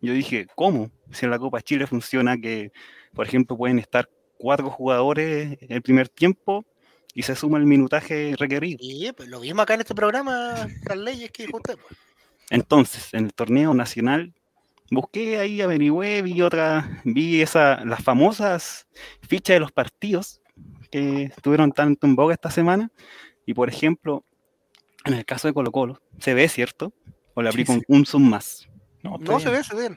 Yo 0.00 0.12
dije, 0.12 0.46
¿cómo? 0.54 0.90
Si 1.10 1.24
en 1.24 1.30
la 1.30 1.38
Copa 1.38 1.60
Chile 1.60 1.86
funciona 1.86 2.36
que, 2.38 2.72
por 3.14 3.26
ejemplo, 3.26 3.56
pueden 3.56 3.78
estar 3.78 4.08
cuatro 4.38 4.70
jugadores 4.70 5.58
en 5.60 5.72
el 5.72 5.82
primer 5.82 6.08
tiempo 6.08 6.64
y 7.14 7.22
se 7.22 7.34
suma 7.34 7.58
el 7.58 7.66
minutaje 7.66 8.34
requerido. 8.38 8.78
Sí, 8.80 9.10
pues 9.16 9.28
lo 9.28 9.40
mismo 9.40 9.62
acá 9.62 9.74
en 9.74 9.80
este 9.80 9.94
programa, 9.94 10.68
las 10.84 10.98
leyes 10.98 11.30
que. 11.30 11.48
Pues. 11.48 11.78
Entonces, 12.50 13.12
en 13.14 13.24
el 13.24 13.32
torneo 13.32 13.72
nacional, 13.74 14.34
busqué 14.90 15.38
ahí, 15.38 15.60
averigüé, 15.60 16.22
vi 16.22 16.42
otra, 16.42 17.00
vi 17.04 17.40
esa, 17.40 17.84
las 17.84 18.02
famosas 18.02 18.86
fichas 19.22 19.56
de 19.56 19.60
los 19.60 19.72
partidos 19.72 20.40
que 20.96 21.24
estuvieron 21.24 21.72
tanto 21.72 22.06
en 22.06 22.16
boga 22.16 22.32
esta 22.32 22.50
semana. 22.50 22.90
Y 23.44 23.52
por 23.52 23.68
ejemplo, 23.68 24.24
en 25.04 25.12
el 25.14 25.24
caso 25.26 25.46
de 25.46 25.52
Colo 25.54 25.70
Colo, 25.70 26.00
se 26.20 26.32
ve, 26.32 26.48
¿cierto? 26.48 26.94
O 27.34 27.42
le 27.42 27.48
abrí 27.50 27.62
Sí, 27.62 27.66
con 27.66 27.78
sí. 27.80 27.84
un 27.88 28.06
zoom 28.06 28.28
más. 28.30 28.66
No, 29.02 29.18
No 29.18 29.38
se 29.38 29.50
ve, 29.50 29.62
se 29.62 29.74
ve. 29.76 29.96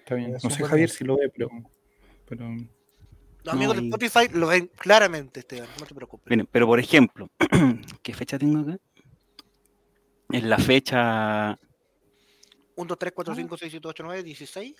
Está 0.00 0.16
bien. 0.16 0.32
No 0.42 0.50
sé, 0.50 0.64
Javier, 0.64 0.90
si 0.90 1.04
lo 1.04 1.16
ve, 1.16 1.30
pero. 1.30 1.48
pero 2.26 2.48
Los 3.44 3.54
amigos 3.54 3.76
de 3.76 3.82
y- 3.82 3.88
Spotify 3.90 4.28
lo 4.32 4.48
ven 4.48 4.68
claramente, 4.76 5.40
Esteban, 5.40 5.68
no 5.78 5.86
te 5.86 5.94
preocupes. 5.94 6.28
Miren, 6.30 6.48
pero 6.50 6.66
por 6.66 6.80
ejemplo, 6.80 7.30
¿qué 8.02 8.12
fecha 8.12 8.36
tengo 8.38 8.58
acá? 8.60 8.76
En 10.30 10.50
la 10.50 10.58
fecha, 10.58 11.58
1, 12.74 12.88
2, 12.88 12.98
3, 12.98 13.12
4, 13.14 13.34
5, 13.36 13.56
6, 13.56 13.70
7, 13.70 13.88
8, 13.88 14.02
9, 14.02 14.22
16. 14.24 14.74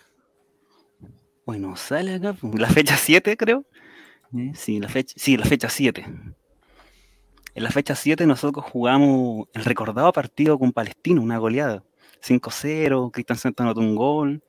bueno, 1.47 1.77
sale 1.77 2.15
acá, 2.15 2.33
pues, 2.33 2.55
la 2.59 2.69
fecha 2.69 2.97
7 2.97 3.37
creo. 3.37 3.65
¿Mm? 4.35 4.53
Sí, 4.55 4.81
la 4.81 4.89
fecha, 4.89 5.15
sí, 5.17 5.37
la 5.37 5.45
fecha 5.45 5.69
7. 5.69 6.05
En 7.55 7.63
la 7.63 7.71
fecha 7.71 7.95
7 7.95 8.27
nosotros 8.27 8.65
jugamos 8.65 9.47
el 9.55 9.65
recordado 9.65 10.13
partido 10.13 10.59
con 10.59 10.73
Palestino, 10.73 11.23
una 11.23 11.39
goleada. 11.39 11.85
5-0, 12.21 13.13
Cristian 13.13 13.39
Santa 13.39 13.63
anotó 13.63 13.81
un 13.81 13.95
gol. 13.95 14.43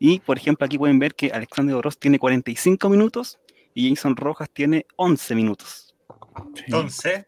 Y, 0.00 0.18
por 0.18 0.36
ejemplo, 0.36 0.66
aquí 0.66 0.78
pueden 0.78 0.98
ver 0.98 1.14
que 1.14 1.30
Alexander 1.30 1.76
Oroz 1.76 1.96
tiene 1.96 2.18
45 2.18 2.88
minutos 2.88 3.38
y 3.72 3.88
Jason 3.88 4.16
Rojas 4.16 4.50
tiene 4.52 4.84
11 4.96 5.34
minutos. 5.36 5.94
Entonces, 6.66 7.24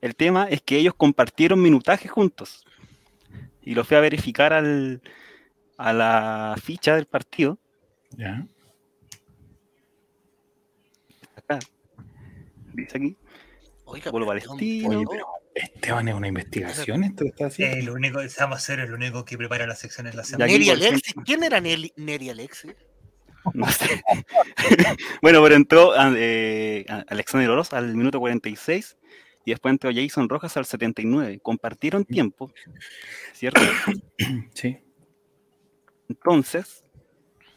El 0.00 0.16
tema 0.16 0.44
es 0.48 0.62
que 0.62 0.78
ellos 0.78 0.94
compartieron 0.96 1.60
minutaje 1.60 2.08
juntos. 2.08 2.64
Y 3.60 3.74
lo 3.74 3.84
fui 3.84 3.98
a 3.98 4.00
verificar 4.00 4.54
al, 4.54 5.02
a 5.76 5.92
la 5.92 6.54
ficha 6.62 6.94
del 6.94 7.04
partido. 7.04 7.58
Ya. 8.16 8.46
Dice 12.74 12.96
aquí. 12.96 13.16
Oiga, 13.84 14.12
pero 14.12 14.26
palestino. 14.26 14.56
Esteban, 14.60 14.96
Oye, 14.96 15.06
pero 15.10 15.26
Esteban 15.54 16.08
es 16.08 16.14
una 16.14 16.28
investigación 16.28 17.04
esto 17.04 17.24
que 17.24 17.30
está 17.30 17.46
haciendo. 17.46 17.76
el 17.78 17.90
único, 17.90 18.20
vamos 18.38 18.56
a 18.58 18.60
ser 18.60 18.80
el 18.80 18.92
único 18.92 19.24
que 19.24 19.38
prepara 19.38 19.66
las 19.66 19.78
secciones 19.78 20.14
la 20.14 20.24
semana. 20.24 20.46
Neri 20.52 20.66
por 20.66 20.74
Alexis, 20.76 21.14
¿quién 21.24 21.42
era 21.44 21.60
Neri, 21.60 21.92
Neri 21.96 22.30
Alexis? 22.30 22.74
No 23.54 23.66
sé. 23.70 24.02
bueno, 25.22 25.42
pero 25.42 25.54
entró 25.54 25.92
a- 25.98 26.12
eh, 26.16 26.84
Alexander 27.08 27.48
Oroz 27.48 27.72
al 27.72 27.94
minuto 27.96 28.20
46 28.20 28.98
y 29.46 29.52
después 29.52 29.72
entró 29.72 29.90
Jason 29.94 30.28
Rojas 30.28 30.54
al 30.58 30.66
79. 30.66 31.40
Compartieron 31.40 32.04
tiempo, 32.04 32.52
¿cierto? 33.32 33.60
Sí. 34.52 34.78
Entonces, 36.08 36.84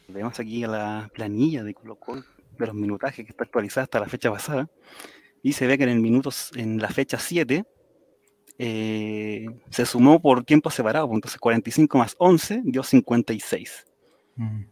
vemos 0.08 0.38
aquí 0.40 0.64
a 0.64 0.68
la 0.68 1.10
planilla 1.14 1.62
de 1.62 1.74
Colo 1.74 1.96
Colo, 1.96 2.24
de 2.58 2.66
los 2.66 2.74
minutajes 2.74 3.24
que 3.24 3.30
está 3.30 3.44
actualizada 3.44 3.84
hasta 3.84 4.00
la 4.00 4.08
fecha 4.08 4.30
pasada, 4.30 4.68
y 5.42 5.52
se 5.54 5.66
ve 5.66 5.76
que 5.78 5.84
en 5.84 5.90
el 5.90 6.00
minuto, 6.00 6.28
s- 6.28 6.58
en 6.60 6.78
la 6.80 6.88
fecha 6.88 7.18
7, 7.18 7.64
eh, 8.58 9.46
se 9.70 9.86
sumó 9.86 10.20
por 10.20 10.44
tiempo 10.44 10.70
separado, 10.70 11.08
pues, 11.08 11.16
entonces 11.16 11.40
45 11.40 11.98
más 11.98 12.14
11 12.18 12.60
dio 12.64 12.82
56. 12.82 13.84
Mm. 14.36 14.64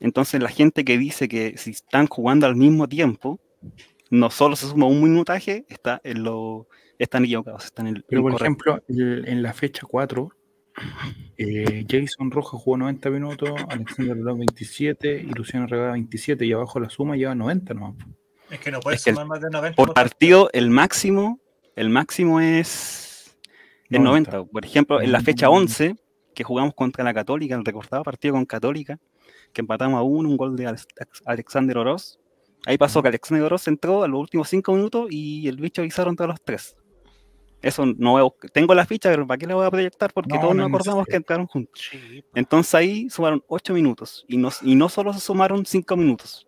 Entonces 0.00 0.42
la 0.42 0.48
gente 0.48 0.84
que 0.84 0.98
dice 0.98 1.28
que 1.28 1.56
si 1.56 1.70
están 1.70 2.06
jugando 2.06 2.46
al 2.46 2.56
mismo 2.56 2.88
tiempo, 2.88 3.38
no 4.10 4.30
solo 4.30 4.56
se 4.56 4.66
suma 4.66 4.86
un 4.86 5.02
minutaje, 5.02 5.64
está 5.68 6.00
en 6.04 6.22
lo, 6.24 6.66
están 6.98 7.24
equivocados, 7.24 7.66
están 7.66 7.86
en 7.86 7.96
el 7.96 8.04
Pero 8.08 8.22
por 8.22 8.32
incorrecto. 8.32 8.44
ejemplo, 8.78 9.24
en 9.26 9.42
la 9.42 9.52
fecha 9.52 9.82
4, 9.88 10.32
eh, 11.36 11.84
Jason 11.88 12.30
Rojas 12.30 12.60
jugó 12.62 12.76
90 12.76 13.10
minutos, 13.10 13.50
Alexander 13.68 14.18
Oroz 14.18 14.38
27 14.38 15.20
y 15.22 15.32
Luciano 15.32 15.66
Regada 15.66 15.92
27 15.92 16.44
y 16.46 16.52
abajo 16.52 16.80
la 16.80 16.90
suma 16.90 17.16
lleva 17.16 17.34
90 17.34 17.74
nomás. 17.74 17.94
Es 18.50 18.58
que 18.60 18.70
no 18.70 18.80
puedes 18.80 19.00
Es 19.00 19.04
que 19.04 19.10
el- 19.10 19.16
sumar 19.16 19.28
más 19.28 19.40
de 19.40 19.50
90. 19.50 19.76
por 19.76 19.94
partido 19.94 20.50
el 20.52 20.70
máximo, 20.70 21.40
el 21.76 21.88
máximo 21.90 22.40
es 22.40 23.36
el 23.90 24.02
90. 24.02 24.30
90. 24.32 24.50
Por 24.52 24.64
ejemplo, 24.64 25.00
en 25.00 25.12
la 25.12 25.20
fecha 25.20 25.48
Mm. 25.48 25.52
11, 25.54 25.96
que 26.34 26.44
jugamos 26.44 26.74
contra 26.74 27.04
la 27.04 27.14
Católica, 27.14 27.54
el 27.54 27.64
recordado 27.64 28.02
partido 28.02 28.34
con 28.34 28.44
Católica, 28.46 28.98
que 29.52 29.60
empatamos 29.62 29.98
a 29.98 30.02
uno, 30.02 30.28
un 30.28 30.36
gol 30.36 30.56
de 30.56 30.66
Alex- 30.66 30.86
Alexander 31.26 31.78
Oroz. 31.78 32.18
Ahí 32.66 32.76
pasó 32.76 33.02
que 33.02 33.08
Alexander 33.08 33.44
Oroz 33.44 33.66
entró 33.68 34.02
a 34.02 34.08
los 34.08 34.20
últimos 34.20 34.48
cinco 34.48 34.74
minutos 34.74 35.06
y 35.10 35.48
el 35.48 35.56
bicho 35.56 35.80
avisaron 35.82 36.14
todos 36.14 36.28
los 36.28 36.40
tres. 36.44 36.76
Eso 37.62 37.84
no 37.84 38.34
Tengo 38.52 38.74
la 38.74 38.86
ficha, 38.86 39.10
pero 39.10 39.26
¿para 39.26 39.36
qué 39.38 39.46
la 39.46 39.54
voy 39.54 39.66
a 39.66 39.70
proyectar? 39.70 40.12
Porque 40.12 40.34
No, 40.34 40.40
todos 40.40 40.54
no 40.56 40.62
nos 40.68 40.74
acordamos 40.80 41.06
que 41.06 41.16
entraron 41.16 41.46
juntos. 41.46 41.88
Sí. 41.90 42.24
Entonces 42.34 42.74
ahí 42.74 43.10
sumaron 43.10 43.44
ocho 43.48 43.74
minutos. 43.74 44.24
Y 44.28 44.36
no, 44.38 44.50
y 44.62 44.74
no 44.74 44.88
solo 44.88 45.12
se 45.12 45.20
sumaron 45.20 45.66
cinco 45.66 45.96
minutos. 45.96 46.46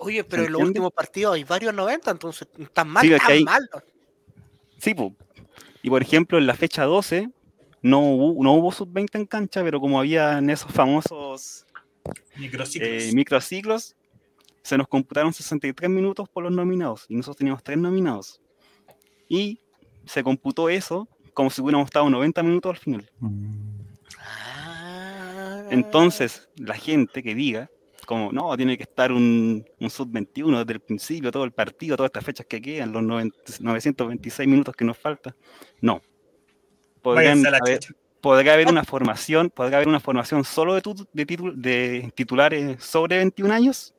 Oye, 0.00 0.22
pero 0.24 0.44
en 0.44 0.52
los 0.52 0.62
últimos 0.62 0.92
partidos 0.92 1.34
hay 1.34 1.44
varios 1.44 1.74
90, 1.74 2.10
entonces 2.10 2.46
tan 2.72 2.88
mal, 2.88 3.04
Sí, 3.04 3.10
tan 3.16 3.20
hay- 3.30 3.44
mal. 3.44 3.68
Sí, 4.78 4.94
po. 4.94 5.14
y 5.82 5.90
por 5.90 6.02
ejemplo, 6.02 6.38
en 6.38 6.46
la 6.46 6.54
fecha 6.54 6.84
12 6.84 7.30
no 7.82 8.00
hubo, 8.00 8.42
no 8.44 8.52
hubo 8.54 8.70
sub-20 8.72 9.18
en 9.18 9.26
cancha, 9.26 9.62
pero 9.64 9.80
como 9.80 9.98
había 9.98 10.38
en 10.38 10.50
esos 10.50 10.70
famosos 10.72 11.64
Microciclos. 12.36 12.88
eh, 13.04 13.10
microciclos, 13.12 13.96
se 14.62 14.76
nos 14.78 14.86
computaron 14.88 15.32
63 15.32 15.90
minutos 15.90 16.28
por 16.28 16.42
los 16.44 16.52
nominados 16.52 17.04
y 17.08 17.14
nosotros 17.16 17.36
teníamos 17.38 17.62
tres 17.64 17.78
nominados. 17.78 18.40
Y 19.28 19.60
se 20.08 20.22
computó 20.24 20.68
eso 20.68 21.06
como 21.34 21.50
si 21.50 21.60
hubiéramos 21.62 21.86
estado 21.86 22.10
90 22.10 22.42
minutos 22.42 22.70
al 22.70 22.78
final. 22.78 23.10
Ah. 24.30 25.64
Entonces, 25.70 26.48
la 26.56 26.74
gente 26.74 27.22
que 27.22 27.34
diga, 27.34 27.70
como, 28.06 28.32
no, 28.32 28.56
tiene 28.56 28.76
que 28.76 28.84
estar 28.84 29.12
un, 29.12 29.64
un 29.78 29.90
sub-21 29.90 30.58
desde 30.60 30.72
el 30.72 30.80
principio, 30.80 31.30
todo 31.30 31.44
el 31.44 31.52
partido, 31.52 31.96
todas 31.96 32.08
estas 32.08 32.24
fechas 32.24 32.46
que 32.46 32.60
quedan, 32.60 32.92
los 32.92 33.02
90 33.02 33.36
926 33.60 34.48
minutos 34.48 34.74
que 34.74 34.84
nos 34.84 34.96
faltan, 34.98 35.34
no. 35.80 36.00
Podrían 37.02 37.42
haber- 37.60 37.78
podría 38.20 38.54
haber 38.54 38.66
una 38.68 38.82
formación, 38.84 39.50
podría 39.50 39.76
haber 39.76 39.88
una 39.88 40.00
formación 40.00 40.42
solo 40.42 40.74
de, 40.74 40.80
tu- 40.82 41.06
de, 41.12 41.26
titul- 41.26 41.54
de 41.54 42.10
titulares 42.14 42.82
sobre 42.82 43.18
21 43.18 43.52
años 43.54 43.94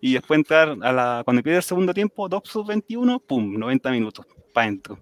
y 0.00 0.12
después 0.14 0.38
entrar 0.38 0.76
a 0.82 0.92
la, 0.92 1.22
cuando 1.24 1.42
pierde 1.42 1.56
el 1.58 1.62
segundo 1.64 1.92
tiempo, 1.92 2.28
dos 2.28 2.42
sub 2.44 2.66
21, 2.68 3.18
pum, 3.20 3.54
90 3.58 3.90
minutos, 3.90 4.24
para 4.52 4.66
adentro. 4.68 4.98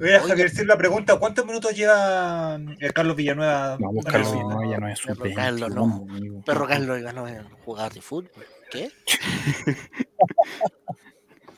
Mira, 0.00 0.20
Javier 0.22 0.48
Silva 0.48 0.78
pregunta, 0.78 1.18
¿cuántos 1.18 1.44
minutos 1.44 1.76
lleva 1.76 2.58
el 2.78 2.92
Carlos 2.94 3.16
Villanueva? 3.16 3.76
No, 3.78 3.90
Carlos 4.00 4.32
Villanueva 4.32 4.70
ya 4.70 4.78
no 4.78 4.88
es 4.88 5.04
un 5.04 5.14
Perro 5.14 5.34
Carlos, 5.34 5.74
no. 5.74 5.86
21, 5.86 6.16
amigo. 6.16 6.42
Perro 6.42 6.66
Carlos 6.66 7.02
ganó 7.02 7.28
en 7.28 7.46
jugar 7.50 7.92
de 7.92 8.00
fútbol. 8.00 8.46
¿Qué? 8.70 8.90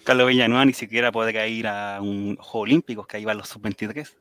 Carlos 0.05 0.27
Villanueva 0.27 0.64
ni 0.64 0.73
siquiera 0.73 1.12
puede 1.12 1.48
ir 1.48 1.69
a 1.69 2.01
un 2.01 2.35
Juego 2.35 2.64
Olímpicos, 2.64 3.06
que 3.06 3.19
ahí 3.19 3.24
van 3.24 3.39
los 3.39 3.48
sub-23. 3.48 4.12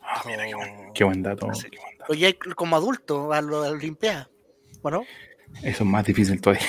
Ah, 0.00 0.22
mira, 0.24 0.46
qué 0.46 0.54
buen, 0.54 0.92
qué 0.94 1.04
buen 1.04 1.22
dato. 1.22 1.52
Sí. 1.52 1.68
Oye, 2.08 2.38
como 2.56 2.76
adulto 2.76 3.34
a 3.34 3.42
lo 3.42 3.60
de 3.60 3.68
la 3.68 3.76
Olimpiada. 3.76 4.30
Bueno, 4.80 5.04
Eso 5.62 5.84
es 5.84 5.90
más 5.90 6.06
difícil 6.06 6.40
todavía. 6.40 6.66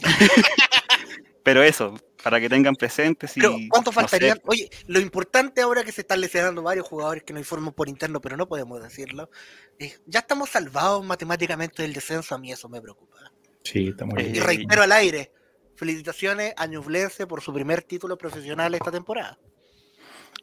Pero 1.42 1.62
eso, 1.62 1.94
para 2.22 2.40
que 2.40 2.48
tengan 2.48 2.74
presentes 2.74 3.36
y... 3.36 3.40
pero 3.40 3.56
¿cuánto 3.68 3.90
no 3.90 3.94
sé, 3.94 4.00
faltarían? 4.00 4.40
Oye, 4.44 4.70
lo 4.86 5.00
importante 5.00 5.60
ahora 5.62 5.84
que 5.84 5.92
se 5.92 6.02
están 6.02 6.20
lesionando 6.20 6.62
varios 6.62 6.86
jugadores 6.86 7.22
que 7.22 7.32
no 7.32 7.38
informan 7.38 7.72
por 7.72 7.88
interno, 7.88 8.20
pero 8.20 8.36
no 8.36 8.48
podemos 8.48 8.82
decirlo. 8.82 9.30
es, 9.78 10.00
ya 10.06 10.20
estamos 10.20 10.50
salvados 10.50 11.04
matemáticamente 11.04 11.82
del 11.82 11.92
descenso, 11.92 12.34
a 12.34 12.38
mí 12.38 12.52
eso 12.52 12.68
me 12.68 12.80
preocupa. 12.80 13.16
Sí, 13.64 13.88
está 13.88 14.04
muy 14.04 14.20
Eh, 14.22 14.26
Y 14.28 14.32
bien. 14.32 14.44
reitero 14.44 14.82
al 14.82 14.92
aire, 14.92 15.32
felicitaciones 15.76 16.52
a 16.56 16.66
Ñublense 16.66 17.26
por 17.26 17.40
su 17.40 17.52
primer 17.52 17.82
título 17.82 18.16
profesional 18.18 18.74
esta 18.74 18.90
temporada. 18.90 19.38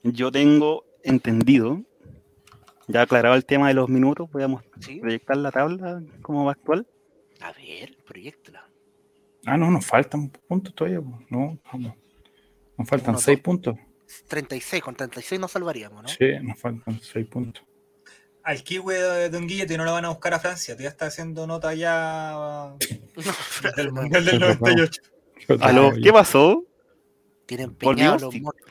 Yo 0.03 0.31
tengo 0.31 0.85
entendido, 1.03 1.81
ya 2.87 3.01
aclarado 3.03 3.35
el 3.35 3.45
tema 3.45 3.67
de 3.67 3.73
los 3.73 3.89
minutos, 3.89 4.29
podemos 4.29 4.63
¿Sí? 4.79 4.99
proyectar 4.99 5.37
la 5.37 5.51
tabla 5.51 6.01
como 6.21 6.45
va 6.45 6.51
actual. 6.53 6.87
A 7.41 7.51
ver, 7.53 7.95
proyectala. 8.05 8.66
Ah, 9.47 9.55
no, 9.57 9.71
nos 9.71 9.85
faltan 9.85 10.29
puntos 10.29 10.75
todavía. 10.75 10.99
No, 11.29 11.57
vamos. 11.71 11.95
Nos 12.77 12.89
faltan 12.89 13.11
Uno, 13.11 13.17
seis 13.19 13.37
dos. 13.37 13.43
puntos. 13.43 13.75
36, 14.27 14.83
con 14.83 14.93
36 14.93 15.39
nos 15.39 15.51
salvaríamos, 15.51 16.03
¿no? 16.03 16.09
Sí, 16.09 16.25
nos 16.41 16.59
faltan 16.59 16.99
seis 17.01 17.25
puntos. 17.27 17.63
Al 18.43 18.61
kiwi 18.61 18.93
de 18.93 19.29
Don 19.29 19.47
Guillete 19.47 19.77
no 19.77 19.85
lo 19.85 19.93
van 19.93 20.03
a 20.03 20.09
buscar 20.09 20.33
a 20.33 20.39
Francia, 20.39 20.75
ya 20.77 20.89
está 20.89 21.05
haciendo 21.05 21.47
nota 21.47 21.73
ya 21.73 22.75
del 23.77 23.93
Mundial 23.93 24.25
del 24.25 24.39
98. 24.41 25.01
Aló, 25.61 25.93
¿qué 26.01 26.11
pasó? 26.11 26.65
Tienen 27.45 27.69
empeñados 27.69 28.23
los 28.23 28.35
monos. 28.35 28.61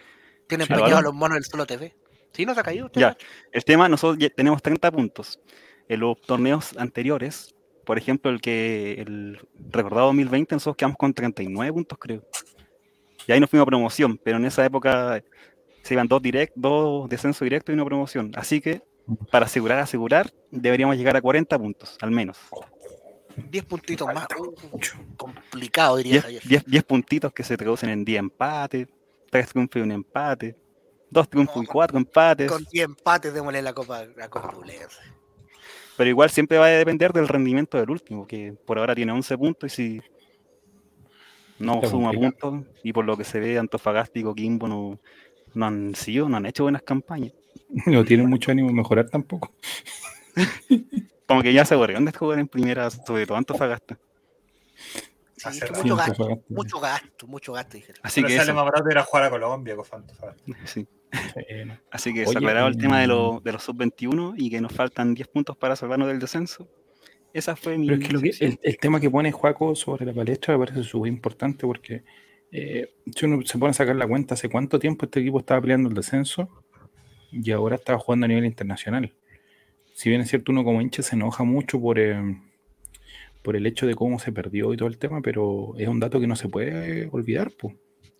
Tienen 0.47 0.71
ahora. 0.75 1.01
los 1.01 1.15
monos 1.15 1.37
del 1.37 1.45
Solo 1.45 1.67
TV. 1.67 1.97
¿Sí 2.35 2.45
no 2.45 2.53
se 2.53 2.61
ha 2.61 2.63
caído 2.63 2.87
usted? 2.87 3.01
Ya. 3.01 3.17
El 3.51 3.65
tema, 3.65 3.89
nosotros 3.89 4.19
ya 4.19 4.29
tenemos 4.29 4.61
30 4.61 4.91
puntos. 4.91 5.41
En 5.89 6.01
los 6.01 6.21
torneos 6.21 6.77
anteriores, 6.77 7.55
por 7.87 7.97
ejemplo, 7.97 8.31
el 8.31 8.41
que 8.41 9.01
el 9.01 9.39
recordado 9.71 10.07
2020, 10.07 10.57
nosotros 10.57 10.77
quedamos 10.77 10.99
con 10.99 11.15
39 11.15 11.73
puntos, 11.73 11.99
creo. 11.99 12.23
Y 13.27 13.33
ahí 13.33 13.41
nos 13.41 13.49
fuimos 13.49 13.63
a 13.63 13.67
promoción, 13.67 14.21
pero 14.23 14.37
en 14.37 14.45
esa 14.45 14.65
época 14.67 15.23
se 15.83 15.95
iban 15.95 16.09
dos, 16.09 16.21
direct, 16.21 16.53
dos 16.57 17.09
descensos 17.09 17.47
directos 17.47 17.73
y 17.73 17.75
una 17.75 17.85
promoción. 17.85 18.33
Así 18.35 18.61
que, 18.61 18.83
para 19.31 19.47
asegurar, 19.47 19.79
asegurar, 19.79 20.33
deberíamos 20.51 20.97
llegar 20.97 21.17
a 21.17 21.23
40 21.23 21.57
puntos, 21.57 21.97
al 22.01 22.11
menos. 22.11 22.39
10 23.37 23.65
puntitos 23.65 24.13
más. 24.13 24.27
Mucho. 24.73 24.99
complicado, 25.17 25.99
diría 25.99 26.13
10, 26.13 26.23
Javier. 26.25 26.43
10 26.45 26.65
10 26.67 26.85
puntitos 26.85 27.33
que 27.33 27.45
se 27.45 27.57
traducen 27.57 27.91
en 27.91 28.05
10 28.05 28.19
empates, 28.19 28.89
3 29.31 29.49
triunfos 29.49 29.77
y 29.77 29.81
un 29.81 29.93
empate, 29.93 30.57
2 31.11 31.29
triunfos 31.29 31.63
y 31.63 31.67
No, 31.67 31.73
4 31.73 31.99
empates. 31.99 32.51
Con 32.51 32.65
10 32.65 32.85
empates 32.85 33.33
démosle 33.33 33.63
la 33.63 33.73
copa, 33.73 34.05
la 34.17 34.29
copa 34.29 34.53
Ñublense. 34.53 35.16
Pero 35.97 36.11
igual 36.11 36.31
siempre 36.31 36.59
va 36.59 36.67
a 36.67 36.71
depender 36.71 37.13
del 37.13 37.29
rendimiento 37.29 37.79
del 37.79 37.91
último, 37.91 38.27
que 38.27 38.55
por 38.67 38.79
ahora 38.79 38.95
tiene 38.95 39.13
11 39.13 39.37
puntos 39.39 39.73
y 39.79 40.01
si 40.01 40.03
no 41.59 41.77
Está 41.77 41.89
suma 41.89 42.11
complicado. 42.13 42.53
puntos, 42.53 42.75
y 42.83 42.93
por 42.93 43.05
lo 43.05 43.17
que 43.17 43.25
se 43.25 43.41
ve, 43.41 43.59
Antofagasta 43.59 44.19
y 44.19 44.23
Coquimbo 44.23 44.69
no, 44.69 44.99
no 45.55 45.67
han 45.67 45.95
sido, 45.95 46.29
no 46.29 46.37
han 46.37 46.47
hecho 46.47 46.65
buenas 46.65 46.83
campañas. 46.83 47.33
No 47.87 48.05
tienen 48.05 48.29
mucho 48.29 48.51
ánimo 48.53 48.69
de 48.69 48.75
mejorar 48.75 49.09
tampoco. 49.09 49.53
Como 51.27 51.43
que 51.43 51.53
ya 51.53 51.65
se 51.65 51.75
aburrieron 51.75 52.05
de 52.05 52.13
jugar 52.13 52.39
en 52.39 52.47
primera, 52.47 52.89
sobre 52.91 53.27
todo 53.27 53.37
Antofagasta. 53.39 53.99
Sí, 55.37 55.49
Hacer 55.49 55.71
mucho 55.73 55.83
Sí, 55.83 55.89
gasto, 55.89 56.13
Antofagasta. 56.13 56.45
mucho 56.55 56.81
gasto, 56.81 57.27
mucho 57.27 57.53
gasto, 57.55 57.77
dijeron. 57.77 58.01
Así 58.05 58.21
Pero 58.21 58.29
que, 58.29 58.37
sale 58.37 58.51
eso, 58.51 58.55
más 58.55 58.65
barato 58.67 58.91
ir 58.91 58.99
a 58.99 59.03
jugar 59.03 59.25
a 59.25 59.31
Colombia, 59.31 59.75
Cofanto. 59.77 60.15
sí. 60.65 60.87
Así 61.91 62.13
que 62.15 62.25
se 62.25 62.31
Oye, 62.31 62.39
aclarado 62.39 62.69
el 62.69 62.77
tema 62.77 63.01
de, 63.01 63.07
mm. 63.07 63.11
lo- 63.11 63.41
de 63.45 63.53
los 63.53 63.63
sub-21 63.63 64.35
y 64.37 64.51
que 64.51 64.61
nos 64.61 64.73
faltan 64.73 65.15
10 65.15 65.29
puntos 65.29 65.57
para 65.57 65.77
salvarnos 65.77 66.09
del 66.09 66.19
descenso. 66.19 66.69
Esa 67.33 67.55
fue 67.57 67.77
mi. 67.79 67.87
Pero 67.87 68.01
es 68.01 68.07
que, 68.09 68.13
lo 68.15 68.21
que- 68.21 68.27
sección. 68.33 68.53
el, 68.63 68.71
el 68.73 68.79
tema 68.79 69.01
que 69.01 69.11
pone 69.11 69.31
Juaco 69.33 69.75
sobre 69.75 70.07
la 70.07 70.13
palestra 70.15 70.57
me 70.57 70.65
parece 70.67 70.83
súper 70.85 71.09
importante 71.13 71.67
porque 71.67 72.03
eh, 72.51 72.95
si 73.15 73.27
uno 73.27 73.45
se 73.45 73.59
pone 73.59 73.71
a 73.71 73.75
sacar 73.75 73.97
la 73.97 74.07
cuenta 74.07 74.35
hace 74.35 74.49
cuánto 74.49 74.79
tiempo 74.79 75.05
este 75.07 75.21
equipo 75.21 75.39
estaba 75.41 75.61
peleando 75.61 75.89
el 75.89 75.95
descenso 75.95 76.49
y 77.31 77.51
ahora 77.51 77.77
estaba 77.77 77.99
jugando 77.99 78.25
a 78.25 78.29
nivel 78.29 78.45
internacional. 78.47 79.13
Si 79.95 80.09
bien 80.09 80.21
es 80.23 80.29
cierto, 80.31 80.53
uno 80.53 80.65
como 80.65 80.81
hincha 80.81 81.03
se 81.03 81.17
enoja 81.17 81.43
mucho 81.45 81.81
por, 81.81 81.99
eh, 81.99 82.17
por 83.43 83.57
el 83.57 83.67
hecho 83.67 83.87
de 83.87 83.95
cómo 83.95 84.19
se 84.19 84.33
perdió 84.33 84.73
y 84.73 84.77
todo 84.77 84.89
el 84.89 84.99
tema, 84.99 85.21
pero 85.23 85.75
es 85.77 85.89
un 85.89 86.01
dato 86.01 86.21
que 86.21 86.27
no 86.27 86.37
se 86.37 86.49
puede 86.49 87.09
olvidar, 87.13 87.51
pues, 87.59 87.75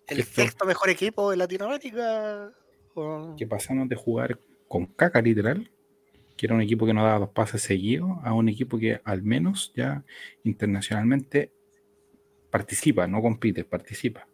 El 0.07 0.19
Esto- 0.19 0.41
sexto 0.41 0.65
mejor 0.65 0.89
equipo 0.89 1.29
de 1.31 1.37
Latinoamérica. 1.37 2.51
Que 3.37 3.47
pasamos 3.47 3.89
de 3.89 3.95
jugar 3.95 4.39
con 4.67 4.85
caca 4.85 5.21
literal, 5.21 5.69
que 6.35 6.45
era 6.45 6.55
un 6.55 6.61
equipo 6.61 6.85
que 6.85 6.93
no 6.93 7.03
daba 7.03 7.19
dos 7.19 7.29
pases 7.29 7.61
seguidos, 7.61 8.11
a 8.23 8.33
un 8.33 8.49
equipo 8.49 8.77
que 8.77 9.01
al 9.03 9.23
menos 9.23 9.71
ya 9.75 10.03
internacionalmente 10.43 11.51
participa, 12.49 13.07
no 13.07 13.21
compite, 13.21 13.63
participa. 13.63 14.27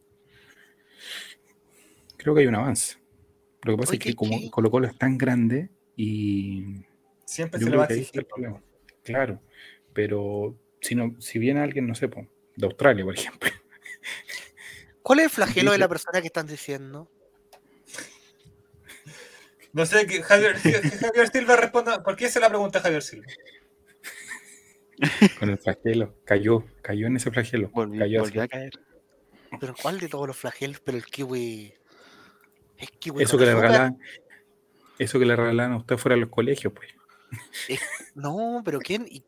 Creo 2.18 2.34
que 2.34 2.42
hay 2.42 2.48
un 2.48 2.56
avance. 2.56 2.98
Lo 3.64 3.74
que 3.74 3.78
pasa 3.78 3.92
Oye, 3.92 4.00
es 4.00 4.06
que 4.06 4.16
como. 4.16 4.52
Colo 4.52 4.72
Colo 4.72 4.88
es 4.88 4.98
tan 4.98 5.18
grande 5.18 5.70
y 5.96 6.86
Siempre 7.26 7.60
se 7.60 7.70
le 7.70 7.78
va 7.78 7.86
a 7.86 8.24
problema. 8.28 8.62
Claro, 9.04 9.42
pero 9.94 10.58
si, 10.82 10.96
no, 10.96 11.16
si 11.20 11.40
viene 11.40 11.62
alguien, 11.62 11.88
no 11.88 11.96
sé, 11.96 12.08
de 12.08 12.66
Australia, 12.66 13.04
por 13.04 13.16
ejemplo, 13.16 13.50
¿Cuál 15.02 15.20
es 15.20 15.26
el 15.26 15.32
flagelo 15.32 15.72
de 15.72 15.78
la 15.78 15.88
persona 15.88 16.22
que 16.22 16.28
están 16.28 16.48
diciendo? 16.48 17.10
No 19.74 19.86
sé, 19.86 20.06
que 20.08 20.22
Javier, 20.24 20.56
Javier 20.58 21.28
Silva 21.32 21.56
responda. 21.56 22.04
¿Por 22.04 22.16
qué 22.16 22.30
se 22.30 22.40
la 22.40 22.50
pregunta 22.50 22.80
Javier 22.80 23.02
Silva? 23.02 23.26
con 25.40 25.50
el 25.50 25.58
flagelo, 25.58 26.16
cayó, 26.24 26.64
cayó 26.82 27.08
en 27.08 27.18
ese 27.18 27.32
flagelo. 27.32 27.70
Volví- 27.72 27.98
cayó 28.00 28.20
volví 28.22 28.40
así. 28.40 28.40
a 28.40 28.48
caer. 28.48 28.72
¿Pero 29.60 29.74
cuál 29.82 30.00
de 30.00 30.08
todos 30.08 30.28
los 30.28 30.38
flagelos? 30.38 30.80
Pero 30.80 30.98
el 30.98 31.06
kiwi. 31.06 31.74
Es 32.78 32.90
kiwi. 33.00 33.24
Eso 33.24 33.38
que 33.38 33.46
le 33.46 33.56
regalaban, 33.56 34.00
eso 35.00 35.20
que 35.20 35.26
le 35.26 35.36
regalaban 35.36 35.74
a 35.74 35.78
usted 35.78 35.98
fuera 35.98 36.16
de 36.16 36.22
los 36.22 36.30
colegios, 36.30 36.72
pues. 36.74 36.90
No, 38.16 38.62
pero 38.64 38.80
¿quién? 38.80 39.08
y- 39.10 39.24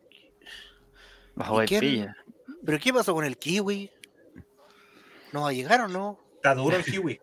Bajo 1.34 1.60
de 1.60 1.66
quién? 1.66 1.80
pilla. 1.82 2.16
¿Pero 2.64 2.80
qué 2.80 2.94
pasó 2.94 3.14
con 3.14 3.26
el 3.26 3.38
kiwi? 3.38 3.92
¿No 5.34 5.42
va 5.42 5.50
a 5.50 5.54
llegar 5.54 5.82
o 5.82 5.88
no? 5.88 6.20
Está 6.36 6.54
duro 6.56 6.78
el 6.78 6.86
kiwi. 6.86 7.20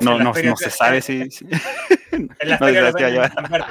No, 0.00 0.18
no, 0.18 0.32
no 0.32 0.56
se 0.56 0.70
sabe 0.70 1.00
si. 1.02 1.22
En 2.12 2.30
las 2.48 2.60
No. 2.60 3.66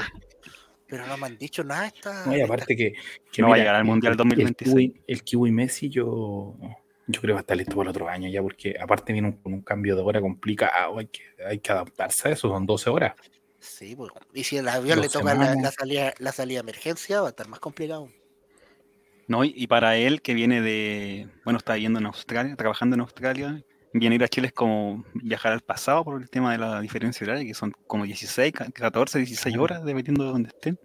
Pero 0.87 1.07
no 1.07 1.17
me 1.17 1.27
han 1.27 1.37
dicho 1.37 1.63
nada. 1.63 1.87
Esta, 1.87 2.25
No, 2.25 2.33
y 2.33 2.41
esta- 2.41 2.45
aparte 2.53 2.75
que, 2.75 2.93
que 3.31 3.41
No 3.41 3.49
va 3.49 3.55
a 3.55 3.57
llegar 3.57 3.75
al 3.75 3.85
Mundial 3.85 4.11
el- 4.13 4.17
2026. 4.17 4.69
El 4.75 4.83
kiwi, 4.85 5.03
el 5.07 5.23
kiwi 5.23 5.51
Messi, 5.51 5.89
yo, 5.89 6.55
yo 7.07 7.21
creo 7.21 7.21
que 7.21 7.31
va 7.33 7.39
a 7.39 7.41
estar 7.41 7.57
listo 7.57 7.75
para 7.75 7.83
el 7.83 7.95
otro 7.95 8.07
año 8.09 8.29
ya, 8.29 8.41
porque 8.41 8.75
aparte 8.79 9.11
viene 9.13 9.37
con 9.41 9.53
un 9.53 9.61
cambio 9.61 9.95
de 9.95 10.01
hora 10.03 10.21
complicado, 10.21 10.99
hay 10.99 11.07
que, 11.07 11.21
hay 11.47 11.59
que 11.59 11.71
adaptarse 11.71 12.27
a 12.27 12.31
eso, 12.33 12.49
son 12.49 12.65
12 12.65 12.89
horas. 12.89 13.13
Sí, 13.59 13.95
pues, 13.95 14.11
y 14.33 14.43
si 14.43 14.57
el 14.57 14.67
avión 14.67 14.99
le 14.99 15.07
toca 15.09 15.33
la, 15.33 15.71
salida, 15.71 16.13
la 16.19 16.31
salida 16.33 16.57
de 16.59 16.63
emergencia, 16.69 17.21
va 17.21 17.27
a 17.27 17.29
estar 17.29 17.47
más 17.47 17.59
complicado. 17.59 18.09
No, 19.27 19.45
y 19.45 19.53
y 19.55 19.67
para 19.67 19.95
él 19.95 20.21
que 20.21 20.33
viene 20.33 20.61
de. 20.61 21.29
Bueno, 21.45 21.57
está 21.57 21.75
viviendo 21.75 21.97
en 21.99 22.05
Australia, 22.07 22.55
trabajando 22.57 22.95
en 22.95 22.99
Australia. 22.99 23.63
Viene 23.93 24.15
a 24.15 24.17
ir 24.17 24.23
a 24.23 24.27
Chile 24.27 24.47
es 24.47 24.53
como 24.53 25.05
viajar 25.13 25.53
al 25.53 25.61
pasado 25.61 26.03
por 26.03 26.21
el 26.21 26.29
tema 26.29 26.51
de 26.51 26.57
la 26.57 26.81
diferencia 26.81 27.23
horaria, 27.25 27.45
que 27.45 27.53
son 27.53 27.71
como 27.87 28.05
16, 28.05 28.51
ca- 28.51 28.71
14, 28.71 29.19
16 29.19 29.55
horas, 29.57 29.85
dependiendo 29.85 30.23
de 30.25 30.31
donde 30.31 30.49
estén. 30.49 30.79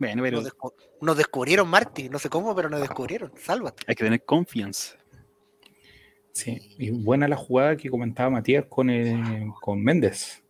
Bueno, 0.00 0.22
pero 0.22 0.40
Nos, 0.40 0.50
descu- 0.52 0.72
nos 1.00 1.16
descubrieron, 1.16 1.68
Marty. 1.68 2.08
No 2.08 2.18
sé 2.18 2.28
cómo, 2.28 2.54
pero 2.56 2.68
nos 2.68 2.80
descubrieron. 2.80 3.32
Sálvate. 3.36 3.84
hay 3.86 3.94
que 3.94 4.02
tener 4.04 4.24
confianza. 4.24 4.96
Sí, 6.32 6.74
y 6.78 6.90
buena 6.90 7.28
la 7.28 7.36
jugada 7.36 7.76
que 7.76 7.90
comentaba 7.90 8.30
Matías 8.30 8.64
con, 8.68 8.88
eh, 8.90 9.46
con 9.60 9.82
Méndez. 9.84 10.42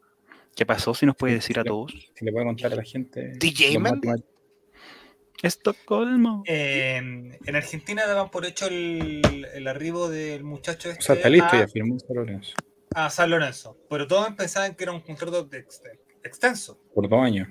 ¿Qué 0.55 0.65
pasó? 0.65 0.95
Si 0.95 1.05
nos 1.07 1.16
puede 1.16 1.35
decir 1.35 1.59
a 1.59 1.65
todos. 1.65 1.93
Si 2.15 2.24
le 2.24 2.33
puede 2.33 2.47
contar 2.47 2.73
a 2.73 2.77
la 2.77 2.85
gente. 2.85 3.33
DJ 3.39 3.79
Méndez. 3.79 4.23
Estocolmo. 5.43 6.43
Eh, 6.47 6.97
en 6.97 7.57
Argentina 7.57 8.07
daban 8.07 8.31
por 8.31 8.45
hecho 8.47 8.67
el, 8.67 9.23
el 9.55 9.69
arribo 9.69 10.09
del 10.09 10.45
muchacho 10.45 10.89
O 10.89 10.93
este 10.93 11.05
sea, 11.05 11.15
está 11.17 11.29
listo, 11.29 11.49
a, 11.57 11.61
ya 11.61 11.69
firmó 11.69 11.99
San 11.99 12.17
Lorenzo. 12.17 12.55
a 12.95 13.11
San 13.11 13.31
Lorenzo. 13.31 13.77
Pero 13.91 14.07
todos 14.07 14.33
pensaban 14.35 14.75
que 14.75 14.85
era 14.85 14.93
un 14.93 15.01
contrato 15.01 15.45
de 15.45 15.59
ex- 15.59 15.83
extenso. 16.23 16.79
Por 16.95 17.09
dos 17.09 17.21
años. 17.21 17.49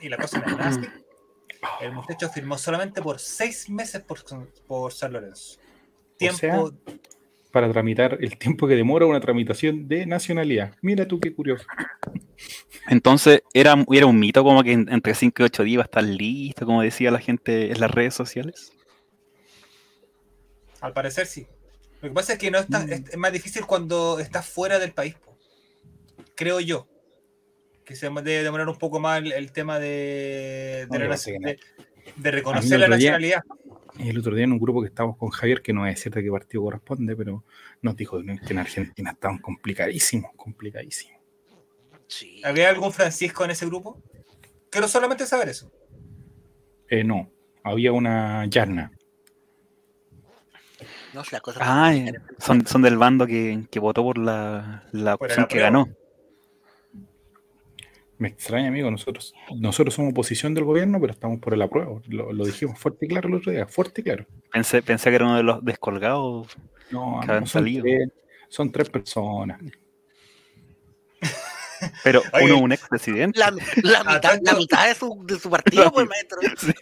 Y 0.00 0.08
la 0.08 0.16
cosa 0.16 0.38
no 0.40 0.46
es 0.46 0.56
nada 0.56 0.68
así. 0.70 0.80
El 1.82 1.92
muchacho 1.92 2.28
firmó 2.30 2.56
solamente 2.56 3.02
por 3.02 3.18
seis 3.18 3.68
meses 3.68 4.02
por, 4.02 4.18
por 4.66 4.92
San 4.92 5.12
Lorenzo. 5.12 5.58
Tiempo. 6.16 6.38
sea, 6.38 6.94
Para 7.52 7.70
tramitar 7.70 8.16
el 8.20 8.38
tiempo 8.38 8.66
que 8.66 8.76
demora 8.76 9.06
una 9.06 9.20
tramitación 9.20 9.86
de 9.88 10.06
nacionalidad. 10.06 10.74
Mira 10.82 11.06
tú 11.06 11.20
qué 11.20 11.34
curioso. 11.34 11.64
Entonces, 12.88 13.42
era, 13.54 13.74
era 13.92 14.06
un 14.06 14.18
mito 14.18 14.42
como 14.42 14.62
que 14.62 14.72
en- 14.72 14.88
entre 14.92 15.14
5 15.14 15.42
y 15.42 15.44
8 15.46 15.62
días 15.64 15.72
iba 15.74 15.82
a 15.82 15.84
estar 15.86 16.02
listo, 16.04 16.66
como 16.66 16.82
decía 16.82 17.10
la 17.10 17.20
gente 17.20 17.70
en 17.72 17.80
las 17.80 17.90
redes 17.90 18.14
sociales. 18.14 18.72
Al 20.80 20.92
parecer 20.92 21.26
sí. 21.26 21.46
Lo 22.00 22.08
que 22.08 22.14
pasa 22.14 22.32
es 22.34 22.38
que 22.38 22.50
no 22.50 22.58
está, 22.58 22.80
Mm. 22.80 22.92
es, 22.92 23.00
es 23.10 23.16
más 23.18 23.32
difícil 23.32 23.66
cuando 23.66 24.18
estás 24.18 24.46
fuera 24.48 24.78
del 24.78 24.92
país, 24.92 25.14
po. 25.14 25.36
creo 26.34 26.60
yo. 26.60 26.86
Que 27.84 27.96
se 27.96 28.08
debe 28.08 28.42
demorar 28.44 28.68
un 28.68 28.78
poco 28.78 29.00
más 29.00 29.18
el, 29.20 29.32
el 29.32 29.52
tema 29.52 29.78
de, 29.78 30.86
de, 30.90 30.98
No, 30.98 31.04
la 31.06 31.18
que 31.18 31.32
de- 31.32 31.58
de 32.16 32.30
reconocer 32.30 32.78
la 32.80 32.86
día- 32.86 32.96
nacionalidad. 32.96 33.42
Y 33.98 34.08
el 34.08 34.18
otro 34.18 34.34
día 34.34 34.44
en 34.44 34.52
un 34.52 34.58
grupo 34.58 34.80
que 34.80 34.88
estábamos 34.88 35.18
con 35.18 35.28
Javier, 35.30 35.60
que 35.60 35.72
no 35.72 35.86
es 35.86 36.00
cierto 36.00 36.20
qué 36.20 36.30
partido 36.30 36.62
corresponde, 36.62 37.14
pero 37.16 37.44
nos 37.82 37.96
dijo 37.96 38.22
que 38.22 38.30
en 38.52 38.58
Argentina 38.58 39.10
estaban 39.10 39.38
complicadísimos, 39.38 40.30
complicadísimos. 40.36 41.19
Sí. 42.10 42.42
¿Había 42.44 42.68
algún 42.70 42.92
Francisco 42.92 43.44
en 43.44 43.52
ese 43.52 43.66
grupo? 43.66 44.02
Quiero 44.68 44.88
solamente 44.88 45.26
saber 45.26 45.48
eso. 45.48 45.70
Eh, 46.88 47.04
no, 47.04 47.30
había 47.62 47.92
una 47.92 48.44
Yarna. 48.46 48.90
No, 51.14 51.22
si 51.24 51.30
la 51.34 51.40
cosa 51.40 51.60
Ah, 51.62 51.94
eh, 51.94 52.12
son, 52.38 52.66
son 52.66 52.82
del 52.82 52.96
bando 52.98 53.26
que, 53.26 53.64
que 53.70 53.78
votó 53.78 54.02
por 54.02 54.18
la, 54.18 54.84
la 54.92 55.16
Por 55.16 55.46
que 55.48 55.58
ganó. 55.60 55.88
Me 58.18 58.28
extraña, 58.28 58.68
amigo, 58.68 58.90
nosotros, 58.90 59.32
nosotros 59.56 59.94
somos 59.94 60.10
oposición 60.10 60.52
del 60.52 60.64
gobierno, 60.64 61.00
pero 61.00 61.12
estamos 61.12 61.38
por 61.38 61.54
el 61.54 61.62
apruebo. 61.62 62.02
Lo, 62.08 62.32
lo 62.32 62.44
dijimos 62.44 62.78
fuerte 62.78 63.06
y 63.06 63.08
claro 63.08 63.28
el 63.28 63.36
otro 63.36 63.50
día, 63.52 63.66
fuerte 63.66 64.00
y 64.02 64.04
claro. 64.04 64.26
Pensé, 64.52 64.82
pensé 64.82 65.10
que 65.10 65.16
era 65.16 65.24
uno 65.26 65.36
de 65.36 65.42
los 65.44 65.64
descolgados. 65.64 66.48
No, 66.90 67.20
Que 67.20 67.26
no, 67.26 67.32
habían 67.32 67.46
son, 67.46 67.62
salido. 67.62 67.82
tres, 67.84 68.08
son 68.48 68.70
tres 68.72 68.90
personas. 68.90 69.60
Pero 72.04 72.22
Oye. 72.32 72.44
uno 72.52 72.58
un 72.58 72.72
expresidente. 72.72 73.38
La, 73.38 73.50
la 73.82 74.04
mitad, 74.04 74.20
tanto- 74.20 74.52
la 74.52 74.58
mitad 74.58 74.86
de 74.88 74.94
su, 74.94 75.22
de 75.26 75.38
su 75.38 75.50
partido, 75.50 75.90
pues, 75.92 76.06
maestro. 76.08 76.38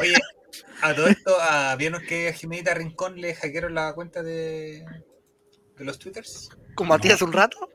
Oye, 0.00 0.16
a 0.82 0.94
todo 0.94 1.06
esto, 1.08 1.36
a, 1.40 1.76
¿vieron 1.76 2.02
que 2.06 2.28
a 2.28 2.32
Jimenita 2.32 2.74
Rincón 2.74 3.20
le 3.20 3.34
hackearon 3.34 3.74
la 3.74 3.92
cuenta 3.94 4.22
de, 4.22 4.84
de 5.76 5.84
los 5.84 5.98
twitters? 5.98 6.48
Como 6.74 6.94
a 6.94 6.98
ti 6.98 7.10
hace 7.10 7.24
un 7.24 7.32
rato. 7.32 7.68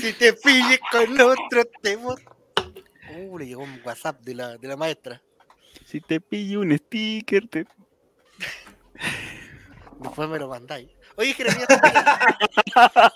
si 0.00 0.12
te 0.12 0.32
pilles 0.34 0.80
con 0.90 1.20
otro 1.20 1.64
temor. 1.82 2.20
Uh, 3.16 3.38
le 3.38 3.46
llegó 3.46 3.62
un 3.62 3.80
WhatsApp 3.84 4.20
de 4.20 4.34
la, 4.34 4.56
de 4.58 4.68
la 4.68 4.76
maestra. 4.76 5.22
Si 5.86 6.00
te 6.00 6.20
pillo 6.20 6.60
un 6.60 6.76
sticker, 6.76 7.48
te... 7.48 7.66
Después 10.00 10.28
me 10.28 10.38
lo 10.38 10.48
mandáis. 10.48 10.90
Oye, 11.16 11.32
Jeremías, 11.34 11.66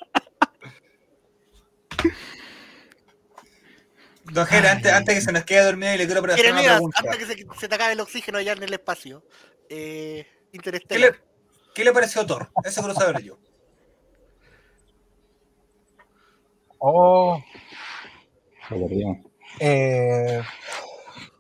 Don 4.32 4.46
Jere, 4.46 4.68
antes, 4.68 4.92
antes 4.92 5.14
que 5.16 5.20
se 5.20 5.32
nos 5.32 5.44
quede 5.44 5.64
dormido, 5.64 5.94
y 5.94 5.98
le 5.98 6.06
quiero 6.06 6.24
hacer 6.32 6.52
una 6.52 6.62
pregunta. 6.62 7.00
antes 7.00 7.18
que 7.18 7.26
se, 7.26 7.46
se 7.59 7.68
te 7.68 7.74
acabe 7.74 7.92
el 7.92 8.00
oxígeno 8.00 8.38
allá 8.38 8.52
en 8.52 8.62
el 8.62 8.72
espacio. 8.72 9.24
Eh, 9.68 10.26
¿Qué 10.52 10.98
le, 10.98 11.14
¿Qué 11.74 11.84
le 11.84 11.92
pareció 11.92 12.24
Thor? 12.26 12.50
Eso 12.64 12.82
quiero 12.82 12.94
saber 12.94 13.22
yo. 13.22 13.38
Oh, 16.78 17.42
eh, 19.60 20.42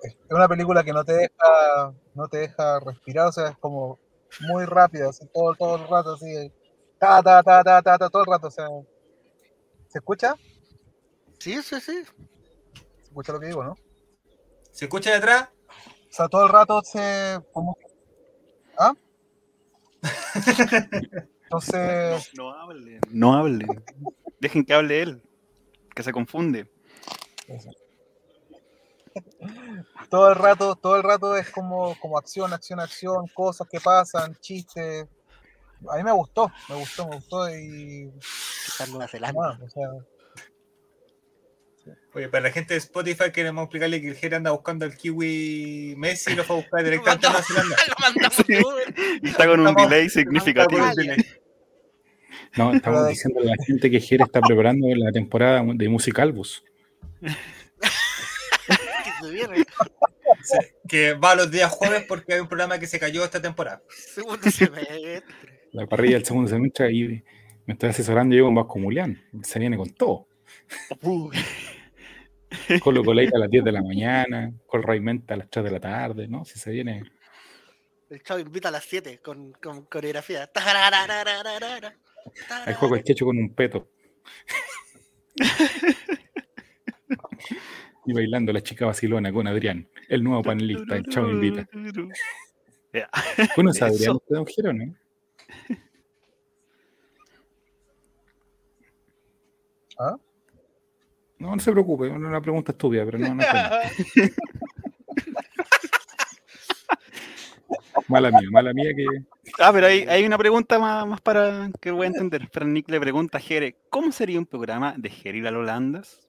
es 0.02 0.16
una 0.30 0.48
película 0.48 0.84
que 0.84 0.92
no 0.92 1.04
te 1.04 1.14
deja, 1.14 1.92
no 2.14 2.28
te 2.28 2.38
deja 2.38 2.80
respirar, 2.80 3.26
o 3.26 3.32
sea, 3.32 3.48
es 3.48 3.58
como 3.58 3.98
muy 4.40 4.64
rápida, 4.64 5.10
así, 5.10 5.26
todo, 5.32 5.54
todo 5.54 5.76
el 5.76 5.88
rato, 5.88 6.14
así, 6.14 6.52
ta, 6.98 7.22
ta, 7.22 7.42
ta, 7.42 7.62
ta, 7.62 7.82
ta, 7.82 7.98
ta, 7.98 8.10
todo 8.10 8.22
el 8.22 8.30
rato, 8.30 8.48
o 8.48 8.50
sea, 8.50 8.66
¿se 9.88 9.98
escucha? 9.98 10.34
Sí, 11.38 11.62
sí, 11.62 11.80
sí. 11.80 12.04
¿Se 12.74 13.02
escucha 13.02 13.32
lo 13.32 13.40
que 13.40 13.46
digo, 13.46 13.64
no? 13.64 13.74
¿Se 14.70 14.86
escucha 14.86 15.12
detrás? 15.12 15.48
O 15.68 16.14
sea, 16.14 16.28
todo 16.28 16.44
el 16.44 16.52
rato 16.52 16.80
se, 16.82 17.38
como, 17.52 17.76
¿ah? 18.78 18.94
Entonces, 21.44 22.30
No 22.34 22.52
hablen. 22.52 23.00
No 23.10 23.34
hablen. 23.34 23.84
Dejen 24.40 24.64
que 24.64 24.74
hable 24.74 25.02
él. 25.02 25.22
Que 25.94 26.02
se 26.02 26.12
confunde. 26.12 26.70
Todo 30.10 30.30
el 30.30 30.36
rato, 30.36 30.76
todo 30.76 30.96
el 30.96 31.02
rato 31.02 31.36
es 31.36 31.50
como, 31.50 31.98
como 32.00 32.18
acción, 32.18 32.52
acción, 32.52 32.80
acción, 32.80 33.26
cosas 33.34 33.68
que 33.68 33.80
pasan, 33.80 34.36
chistes. 34.40 35.06
A 35.88 35.96
mí 35.96 36.04
me 36.04 36.12
gustó, 36.12 36.50
me 36.68 36.76
gustó, 36.76 37.08
me 37.08 37.16
gustó 37.16 37.50
y 37.50 38.12
Está 38.68 38.84
en 38.84 38.90
Nueva 38.90 39.08
Zelanda. 39.08 39.32
bueno, 39.32 39.64
o 39.64 39.70
sea, 39.70 39.88
Oye, 42.14 42.28
para 42.28 42.44
la 42.44 42.52
gente 42.52 42.74
de 42.74 42.78
Spotify 42.78 43.32
queremos 43.32 43.64
explicarle 43.64 44.00
que 44.00 44.08
el 44.08 44.16
Jere 44.16 44.36
anda 44.36 44.50
buscando 44.50 44.84
al 44.84 44.96
kiwi 44.96 45.94
Messi 45.96 46.32
y 46.32 46.36
lo 46.36 46.44
fue 46.44 46.56
a 46.56 46.60
buscar 46.60 46.84
directamente 46.84 47.26
a 47.26 47.30
Nueva 47.30 47.44
Zelanda. 47.44 47.76
Sí. 48.46 48.58
Y 49.22 49.28
está 49.28 49.46
con 49.46 49.66
un 49.66 49.74
delay 49.74 50.08
significativo. 50.08 50.84
No, 52.56 52.74
estamos 52.74 53.08
diciendo 53.08 53.40
a 53.40 53.44
la 53.44 53.54
gente 53.64 53.90
que 53.90 54.00
Jere 54.00 54.24
está 54.24 54.40
preparando 54.40 54.86
la 54.94 55.10
temporada 55.10 55.62
de 55.74 55.88
Musicalbus. 55.88 56.62
Que 57.20 57.30
se 59.22 59.30
viene. 59.30 59.64
Sí, 60.42 60.58
que 60.88 61.14
va 61.14 61.34
los 61.34 61.50
días 61.50 61.70
jueves 61.70 62.04
porque 62.08 62.34
hay 62.34 62.40
un 62.40 62.48
programa 62.48 62.78
que 62.78 62.86
se 62.86 62.98
cayó 62.98 63.24
esta 63.24 63.40
temporada. 63.40 63.82
Segundo 63.88 64.50
semestre. 64.50 65.22
La 65.72 65.86
parrilla 65.86 66.14
del 66.14 66.24
segundo 66.24 66.48
semestre 66.48 66.92
y 66.92 67.22
me 67.66 67.74
estoy 67.74 67.90
asesorando 67.90 68.34
yo 68.34 68.46
con 68.46 68.54
Vasco 68.54 68.78
Mulián. 68.78 69.22
Se 69.42 69.58
viene 69.58 69.76
con 69.76 69.90
todo. 69.90 70.26
Uy. 71.02 71.36
Con 72.82 72.94
lo 72.94 73.04
coleita 73.04 73.36
a 73.36 73.40
las 73.40 73.50
10 73.50 73.64
de 73.64 73.72
la 73.72 73.82
mañana, 73.82 74.52
con 74.66 74.82
Raimenta 74.82 75.34
a 75.34 75.38
las 75.38 75.48
3 75.48 75.64
de 75.64 75.70
la 75.70 75.80
tarde, 75.80 76.28
¿no? 76.28 76.44
Si 76.44 76.58
se 76.58 76.70
viene. 76.70 77.02
El 78.10 78.22
chavo 78.22 78.40
invita 78.40 78.68
a 78.68 78.72
las 78.72 78.84
7 78.84 79.20
con, 79.20 79.52
con 79.52 79.86
coreografía. 79.86 80.50
Hay 82.66 82.74
juego 82.74 82.96
el 82.96 83.04
checho 83.04 83.24
con 83.24 83.38
un 83.38 83.54
peto. 83.54 83.88
y 88.04 88.12
bailando 88.12 88.52
la 88.52 88.60
chica 88.60 88.86
vacilona 88.86 89.32
con 89.32 89.46
Adrián, 89.46 89.88
el 90.08 90.24
nuevo 90.24 90.42
panelista, 90.42 90.96
el 90.96 91.04
chavo 91.04 91.30
invita. 91.30 91.64
Ya. 92.92 93.08
Bueno, 93.56 93.70
es. 93.70 93.80
Adrián, 93.80 94.18
don 94.28 94.44
Jero, 94.46 94.72
¿no? 94.72 94.92
¿ah? 99.98 100.16
No, 101.38 101.54
no 101.56 101.60
se 101.60 101.72
preocupe, 101.72 102.08
es 102.08 102.12
una 102.12 102.40
pregunta 102.40 102.72
estúpida, 102.72 103.04
pero 103.04 103.18
no, 103.18 103.34
no. 103.34 103.42
Mala 108.08 108.30
mía, 108.30 108.48
mala 108.50 108.72
mía 108.72 108.92
que. 108.94 109.06
Ah, 109.58 109.70
pero 109.72 109.86
hay, 109.86 110.00
hay 110.02 110.24
una 110.24 110.38
pregunta 110.38 110.78
más, 110.78 111.06
más 111.06 111.20
para 111.20 111.70
que 111.80 111.90
voy 111.90 112.04
a 112.04 112.08
entender. 112.08 112.48
Fran 112.52 112.72
Nick 112.72 112.88
le 112.90 113.00
pregunta 113.00 113.38
a 113.38 113.40
Jere, 113.40 113.76
¿cómo 113.88 114.12
sería 114.12 114.38
un 114.38 114.46
programa 114.46 114.94
de 114.96 115.10
Jere 115.10 115.38
y 115.38 115.40
las 115.40 115.52
Holandas? 115.52 116.28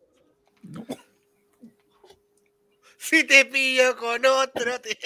Si 3.03 3.25
te 3.25 3.43
pillo 3.45 3.97
con 3.97 4.25
otro. 4.25 4.79
Te... 4.79 4.97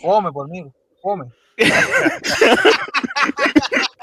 fome 0.00 0.30
por 0.32 0.48
mí, 0.48 0.64
fome. 1.02 1.26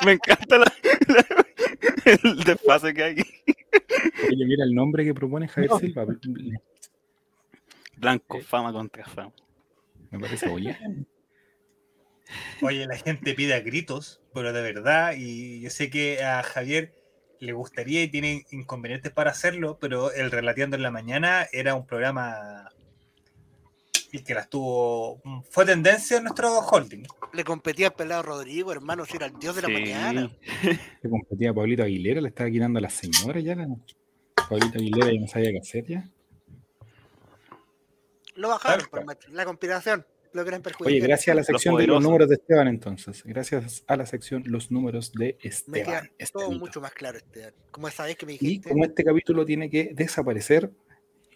Me 0.06 0.12
encanta 0.14 0.58
la- 0.58 0.74
la- 1.08 1.46
el 2.06 2.44
desfase 2.44 2.94
que 2.94 3.04
hay 3.04 3.12
aquí. 3.14 3.24
Oye, 4.30 4.46
mira 4.46 4.66
el 4.66 4.76
nombre 4.76 5.06
que 5.06 5.14
propone 5.14 5.48
Javier 5.48 5.72
No. 5.72 5.80
Silva. 5.80 6.06
Blanco, 7.96 8.42
fama 8.42 8.74
contra 8.74 9.06
fama. 9.06 9.32
Me 10.12 10.20
parece 10.20 10.50
oye. 10.50 10.78
Oye, 12.62 12.86
la 12.88 12.98
gente 12.98 13.34
pide 13.36 13.54
a 13.54 13.62
gritos, 13.62 14.22
pero 14.34 14.52
de 14.52 14.62
verdad, 14.62 15.14
y 15.18 15.62
yo 15.62 15.70
sé 15.70 15.90
que 15.90 16.22
a 16.24 16.44
Javier 16.44 16.94
le 17.40 17.54
gustaría 17.54 18.04
y 18.04 18.08
tiene 18.10 18.46
inconvenientes 18.52 19.12
para 19.12 19.32
hacerlo, 19.32 19.78
pero 19.80 20.12
el 20.12 20.32
Relateando 20.32 20.76
en 20.76 20.84
la 20.84 20.92
Mañana 20.92 21.48
era 21.52 21.76
un 21.76 21.86
programa 21.86 22.70
y 24.12 24.20
que 24.24 24.34
las 24.34 24.50
tuvo, 24.50 25.22
fue 25.50 25.66
tendencia 25.66 26.18
en 26.18 26.24
nuestro 26.24 26.60
holding. 26.60 27.04
Le 27.34 27.44
competía 27.44 27.88
al 27.88 27.94
pelado 27.94 28.24
Rodrigo, 28.24 28.72
hermano, 28.72 29.04
si 29.06 29.18
era 29.18 29.26
el 29.26 29.38
dios 29.40 29.56
de 29.58 29.62
la 29.64 29.68
Sí. 29.68 29.74
mañana. 29.74 30.32
Que 31.02 31.10
competía 31.10 31.50
a 31.50 31.54
Pablito 31.54 31.84
Aguilera, 31.84 32.22
le 32.22 32.30
estaba 32.30 32.50
quitando 32.50 32.80
a 32.80 32.82
la 32.82 32.90
señora 32.90 33.40
ya. 33.42 33.56
la- 33.56 33.68
Pablito 34.50 34.78
Aguilera 34.78 35.12
ya 35.12 35.20
no 35.20 35.28
sabía 35.28 35.52
qué 35.52 35.60
hacer 35.60 35.86
ya. 35.86 36.10
Lo 38.36 38.50
bajaron, 38.50 38.80
Claro, 38.80 38.92
por 38.92 39.06
maestro. 39.06 39.34
La 39.34 39.46
conspiración. 39.46 40.06
Perjudicar. 40.44 40.88
Oye, 40.88 41.00
gracias 41.00 41.30
a 41.30 41.36
la 41.36 41.40
Los 41.42 41.48
sección 41.48 41.78
de 41.78 41.88
los 41.88 42.04
números 42.04 42.30
de 42.30 42.36
Esteban, 42.36 42.68
entonces. 42.68 43.24
Gracias 43.24 43.84
a 43.88 43.96
la 43.96 44.06
sección 44.06 44.44
Los 44.46 44.72
números 44.72 45.12
de 45.14 45.38
Me 45.68 45.84
queda 45.84 46.10
Esteban. 46.18 46.50
todo 46.50 46.52
mucho 46.52 46.82
más 46.82 46.94
claro 46.94 47.18
este 47.18 47.46
año. 47.46 47.56
Como 47.72 47.88
esa 47.88 48.04
vez 48.06 48.16
que 48.18 48.26
me 48.26 48.34
Y 48.34 48.38
dijiste. 48.38 48.70
como 48.70 48.84
este 48.86 49.04
capítulo 49.04 49.46
tiene 49.46 49.70
que 49.70 49.92
desaparecer, 49.94 50.72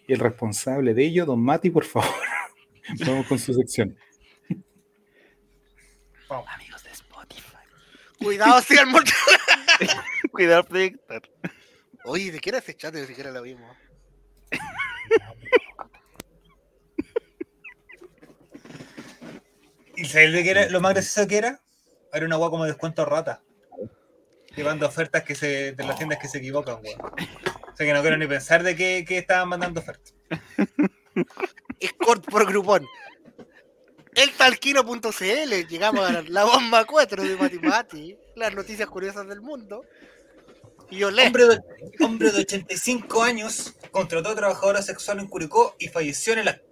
el 0.08 0.18
responsable 0.18 0.92
de 0.94 1.04
ello, 1.04 1.24
don 1.26 1.40
Mati, 1.42 1.70
por 1.70 1.84
favor, 1.84 2.10
Vamos 3.06 3.26
con 3.26 3.38
su 3.38 3.54
sección. 3.54 3.96
Amigos 6.28 6.82
de 6.84 6.90
Spotify. 6.90 7.56
Cuidado, 8.18 8.60
si 8.62 8.76
el 8.76 8.86
monte. 8.86 9.12
Cuidado, 10.30 10.64
proyectar. 10.64 11.22
Oye, 12.04 12.32
¿de 12.32 12.38
qué 12.40 12.50
era 12.50 12.58
ese 12.58 12.74
chat? 12.74 12.94
Ni 12.94 13.04
siquiera 13.06 13.30
lo 13.30 13.42
vimos. 13.42 13.76
¿Y 20.00 20.06
sabes 20.06 20.32
de 20.32 20.42
qué 20.42 20.50
era? 20.50 20.68
Lo 20.70 20.80
más 20.80 20.94
gracioso 20.94 21.28
que 21.28 21.36
era? 21.36 21.60
Era 22.10 22.24
una 22.24 22.36
agua 22.36 22.48
como 22.48 22.64
descuento 22.64 23.04
rata. 23.04 23.42
Llevando 24.56 24.86
ofertas 24.86 25.24
que 25.24 25.34
se, 25.34 25.72
de 25.72 25.84
las 25.84 25.96
tiendas 25.96 26.18
que 26.18 26.26
se 26.26 26.38
equivocan, 26.38 26.78
weón. 26.82 27.00
O 27.02 27.76
sea 27.76 27.86
que 27.86 27.92
no 27.92 28.00
quiero 28.00 28.16
ni 28.16 28.26
pensar 28.26 28.62
de 28.62 28.74
qué, 28.74 29.04
qué 29.06 29.18
estaban 29.18 29.50
mandando 29.50 29.80
ofertas. 29.80 30.14
Escort 31.80 32.24
por 32.24 32.46
Groupon. 32.46 32.86
Eltalquino.cl. 34.14 35.68
Llegamos 35.68 36.08
a 36.08 36.22
la 36.22 36.44
bomba 36.44 36.86
4 36.86 37.22
de 37.22 37.36
Matimati. 37.36 38.16
Las 38.36 38.54
noticias 38.54 38.88
curiosas 38.88 39.28
del 39.28 39.42
mundo. 39.42 39.84
Y 40.88 41.02
olé. 41.02 41.26
Hombre 41.26 41.46
de, 41.46 41.60
hombre 42.02 42.30
de 42.32 42.40
85 42.40 43.22
años 43.22 43.74
contrató 43.90 44.30
a 44.30 44.34
trabajadora 44.34 44.80
sexual 44.80 45.20
en 45.20 45.26
Curicó 45.26 45.76
y 45.78 45.88
falleció 45.88 46.32
en 46.32 46.38
el 46.38 46.48
acto. 46.48 46.69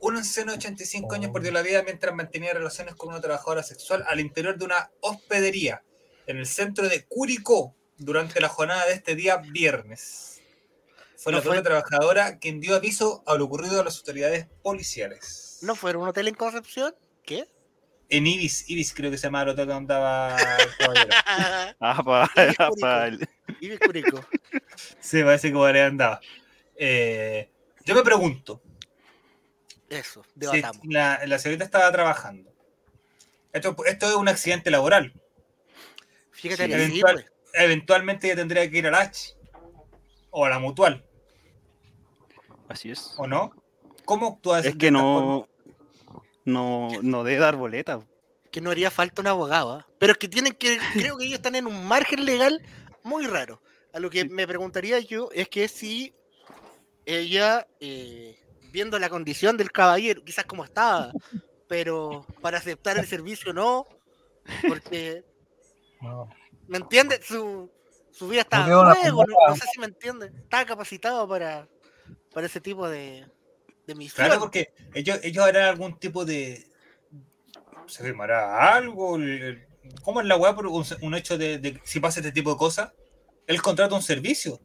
Oh. 0.00 0.08
Un 0.08 0.16
anciano 0.16 0.52
de 0.52 0.58
85 0.58 1.14
años 1.14 1.30
perdió 1.32 1.50
la 1.52 1.62
vida 1.62 1.82
mientras 1.82 2.14
mantenía 2.14 2.52
relaciones 2.52 2.94
con 2.94 3.08
una 3.10 3.20
trabajadora 3.20 3.62
sexual 3.62 4.04
al 4.08 4.20
interior 4.20 4.56
de 4.58 4.64
una 4.64 4.90
hospedería 5.00 5.82
en 6.26 6.38
el 6.38 6.46
centro 6.46 6.88
de 6.88 7.04
Curicó 7.06 7.74
durante 7.98 8.40
la 8.40 8.48
jornada 8.48 8.86
de 8.86 8.92
este 8.94 9.14
día 9.14 9.36
viernes. 9.38 10.40
Fue 11.16 11.32
No 11.32 11.38
la 11.38 11.42
fue- 11.42 11.52
propia 11.52 11.62
trabajadora 11.62 12.38
quien 12.38 12.60
dio 12.60 12.74
aviso 12.76 13.22
a 13.26 13.34
lo 13.36 13.44
ocurrido 13.46 13.80
a 13.80 13.84
las 13.84 13.96
autoridades 13.98 14.46
policiales. 14.62 15.58
¿No 15.62 15.74
fue 15.74 15.96
un 15.96 16.06
hotel 16.08 16.28
en 16.28 16.34
Concepción? 16.34 16.94
¿Qué? 17.24 17.46
En 18.08 18.26
Ibis, 18.26 18.68
Ibis 18.70 18.94
creo 18.94 19.10
que 19.10 19.16
se 19.18 19.24
llama 19.24 19.42
el 19.42 19.48
hotel 19.48 19.66
donde 19.66 19.94
andaba 19.94 20.36
el 20.36 20.76
caballero. 20.78 21.10
Ah, 21.80 22.28
ah, 22.82 23.10
de 23.60 23.78
Curicó. 23.78 24.24
Sí, 25.00 25.22
parece 25.24 25.48
que 25.48 25.54
por 25.54 25.74
ahí 25.74 25.80
andaba. 25.80 26.20
Eh, 26.76 27.50
yo 27.84 27.94
me 27.94 28.02
pregunto, 28.02 28.62
Eso, 29.88 30.24
debatamos. 30.34 30.80
la, 30.84 31.20
la 31.26 31.38
señorita 31.38 31.64
estaba 31.64 31.90
trabajando. 31.92 32.50
Esto, 33.52 33.76
esto 33.86 34.06
es 34.08 34.14
un 34.16 34.28
accidente 34.28 34.70
laboral. 34.70 35.12
Fíjate 36.32 36.86
sí, 36.88 36.92
sí, 36.96 37.00
pues. 37.00 37.26
Eventualmente 37.54 38.26
ella 38.26 38.36
tendría 38.36 38.70
que 38.70 38.78
ir 38.78 38.86
al 38.86 38.94
H 38.94 39.34
o 40.30 40.44
a 40.44 40.50
la 40.50 40.58
mutual, 40.58 41.02
Así 42.68 42.90
es. 42.90 43.14
¿o 43.16 43.26
no? 43.26 43.52
¿Cómo 44.04 44.34
actúa 44.34 44.60
Es 44.60 44.76
que 44.76 44.90
no. 44.90 45.48
No, 46.44 46.88
no 47.02 47.24
debe 47.24 47.38
dar 47.40 47.56
boleta. 47.56 48.00
que 48.52 48.60
no 48.60 48.70
haría 48.70 48.90
falta 48.90 49.22
un 49.22 49.28
abogado. 49.28 49.72
¿ah? 49.72 49.86
Pero 49.98 50.12
es 50.12 50.18
que 50.18 50.28
tienen 50.28 50.52
que, 50.52 50.78
creo 50.92 51.16
que 51.16 51.24
ellos 51.24 51.36
están 51.36 51.54
en 51.56 51.66
un 51.66 51.86
margen 51.86 52.24
legal 52.24 52.60
muy 53.02 53.26
raro. 53.26 53.60
A 53.92 53.98
lo 53.98 54.10
que 54.10 54.26
me 54.26 54.46
preguntaría 54.46 54.98
yo 55.00 55.30
es 55.32 55.48
que 55.48 55.66
si 55.68 56.14
ella, 57.06 57.66
eh, 57.80 58.38
viendo 58.76 58.98
la 58.98 59.08
condición 59.08 59.56
del 59.56 59.72
caballero, 59.72 60.22
quizás 60.22 60.44
como 60.44 60.62
estaba, 60.62 61.10
pero 61.66 62.26
para 62.42 62.58
aceptar 62.58 62.98
el 62.98 63.06
servicio 63.06 63.54
no, 63.54 63.86
porque, 64.68 65.24
No. 66.02 66.28
¿me 66.68 66.76
entiendes? 66.76 67.24
Su, 67.24 67.70
su 68.12 68.28
vida 68.28 68.46
juego, 68.50 69.24
no, 69.24 69.34
no 69.48 69.56
sé 69.56 69.62
si 69.72 69.80
me 69.80 69.86
entiende. 69.86 70.26
Estaba 70.26 70.66
capacitado 70.66 71.26
para, 71.26 71.66
para 72.34 72.46
ese 72.48 72.60
tipo 72.60 72.86
de, 72.86 73.26
de 73.86 73.94
misión. 73.94 74.26
Claro, 74.26 74.40
porque 74.40 74.74
ellos, 74.92 75.20
ellos 75.22 75.42
harán 75.46 75.70
algún 75.70 75.98
tipo 75.98 76.26
de. 76.26 76.66
¿Se 77.86 78.02
firmará 78.04 78.74
algo? 78.74 79.18
¿Cómo 80.02 80.20
es 80.20 80.26
la 80.26 80.36
weá 80.36 80.54
por 80.54 80.66
un, 80.66 80.84
un 81.00 81.14
hecho 81.14 81.38
de, 81.38 81.56
de 81.58 81.80
si 81.82 81.98
pasa 81.98 82.20
este 82.20 82.32
tipo 82.32 82.50
de 82.50 82.58
cosas? 82.58 82.92
Él 83.46 83.62
contrata 83.62 83.94
un 83.94 84.02
servicio. 84.02 84.60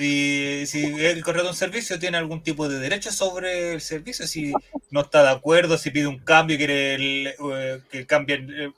Y 0.00 0.64
si 0.66 0.84
él 0.84 1.22
contrata 1.24 1.48
un 1.48 1.54
servicio, 1.56 1.98
tiene 1.98 2.16
algún 2.18 2.42
tipo 2.42 2.68
de 2.68 2.78
derecho 2.78 3.10
sobre 3.12 3.74
el 3.74 3.80
servicio. 3.80 4.26
Si 4.26 4.52
no 4.90 5.00
está 5.02 5.22
de 5.22 5.30
acuerdo, 5.30 5.76
si 5.78 5.90
pide 5.90 6.06
un 6.06 6.18
cambio 6.18 6.54
y 6.54 6.58
quiere 6.58 6.94
el- 6.94 7.34
eh, 7.52 7.80
que 7.90 8.06
cambien 8.06 8.48
eh, 8.50 8.72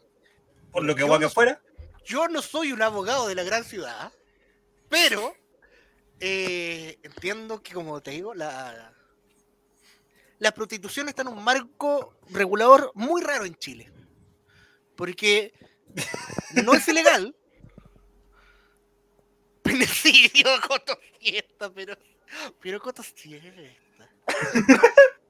por 0.73 0.85
lo 0.85 0.95
que 0.95 1.03
Yo 1.07 1.19
que 1.19 1.29
fuera. 1.29 1.61
yo 2.05 2.29
no 2.29 2.41
soy 2.43 2.73
un 2.73 2.83
abogado 2.83 3.29
de 3.29 3.35
la 3.35 3.43
gran 3.43 3.65
ciudad, 3.65 4.13
pero 4.89 5.35
eh, 6.21 6.99
entiendo 7.03 7.63
que, 7.63 7.73
como 7.75 8.01
te 8.03 8.13
digo, 8.13 8.35
la, 8.35 8.93
la 10.39 10.53
prostitución 10.53 11.09
está 11.09 11.23
en 11.23 11.29
un 11.29 11.43
marco 11.43 12.17
regulador 12.31 12.93
muy 12.95 13.23
raro 13.23 13.45
en 13.45 13.55
Chile. 13.57 13.93
Porque 14.97 15.53
no 16.65 16.75
es 16.75 16.87
ilegal. 16.89 17.35
Penecidio, 19.63 20.47
Coto 20.67 20.99
Fiesta, 21.19 21.71
pero. 21.73 21.97
Pero 22.61 22.81
Coto 22.81 23.03
Fiesta. 23.03 24.09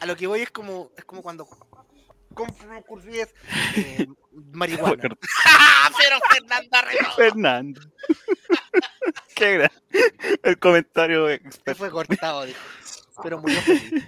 A 0.00 0.06
lo 0.06 0.16
que 0.16 0.26
voy 0.26 0.42
es 0.42 0.50
como, 0.50 0.92
es 0.96 1.04
como 1.04 1.22
cuando 1.22 1.48
consigues 2.34 3.34
eh, 3.76 4.06
marihuana. 4.30 4.96
pero 5.98 6.18
Fernando 6.30 6.76
Arredondo. 6.76 7.16
Fernando. 7.16 7.80
Qué 9.34 9.54
gran. 9.54 9.70
El 10.42 10.58
comentario 10.58 11.26
Se 11.64 11.74
fue 11.74 11.90
cortado, 11.90 12.44
dijo. 12.44 12.60
Pero 13.22 13.40
murió 13.40 13.60
feliz. 13.62 14.04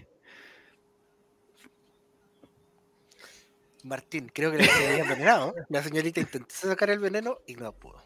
Martín, 3.84 4.30
creo 4.34 4.50
que 4.50 4.58
le 4.58 4.70
había 4.70 5.02
envenenado. 5.04 5.54
La 5.68 5.82
señorita 5.82 6.18
intentó 6.20 6.54
sacar 6.54 6.90
el 6.90 6.98
veneno 6.98 7.38
y 7.46 7.54
no 7.54 7.72
pudo. 7.72 8.02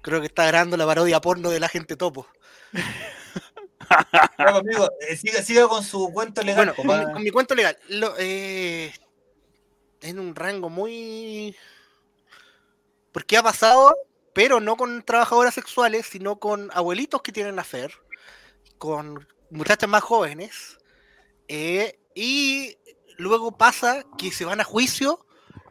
Creo 0.00 0.20
que 0.20 0.26
está 0.26 0.46
grabando 0.46 0.76
la 0.76 0.86
parodia 0.86 1.20
porno 1.20 1.50
de 1.50 1.60
la 1.60 1.68
gente 1.68 1.96
topo. 1.96 2.26
Bueno, 4.38 4.56
amigo, 4.58 4.88
eh, 5.06 5.16
siga, 5.16 5.42
siga 5.42 5.68
con 5.68 5.84
su 5.84 6.10
cuento 6.14 6.40
legal. 6.42 6.72
Bueno, 6.72 6.74
con, 6.74 6.86
mi- 6.86 7.12
con 7.12 7.22
mi 7.22 7.30
cuento 7.30 7.54
legal. 7.54 7.76
Lo, 7.88 8.14
eh, 8.18 8.90
en 10.00 10.18
un 10.18 10.34
rango 10.34 10.70
muy. 10.70 11.54
Porque 13.12 13.36
ha 13.36 13.42
pasado, 13.42 13.94
pero 14.32 14.60
no 14.60 14.76
con 14.76 15.02
trabajadoras 15.02 15.52
sexuales, 15.54 16.06
sino 16.06 16.36
con 16.38 16.70
abuelitos 16.72 17.20
que 17.20 17.32
tienen 17.32 17.58
afer, 17.58 17.92
con 18.78 19.28
muchachas 19.50 19.90
más 19.90 20.02
jóvenes. 20.02 20.78
eh, 21.48 21.98
y 22.14 22.78
luego 23.16 23.56
pasa 23.56 24.04
que 24.18 24.30
se 24.30 24.44
van 24.44 24.60
a 24.60 24.64
juicio 24.64 25.24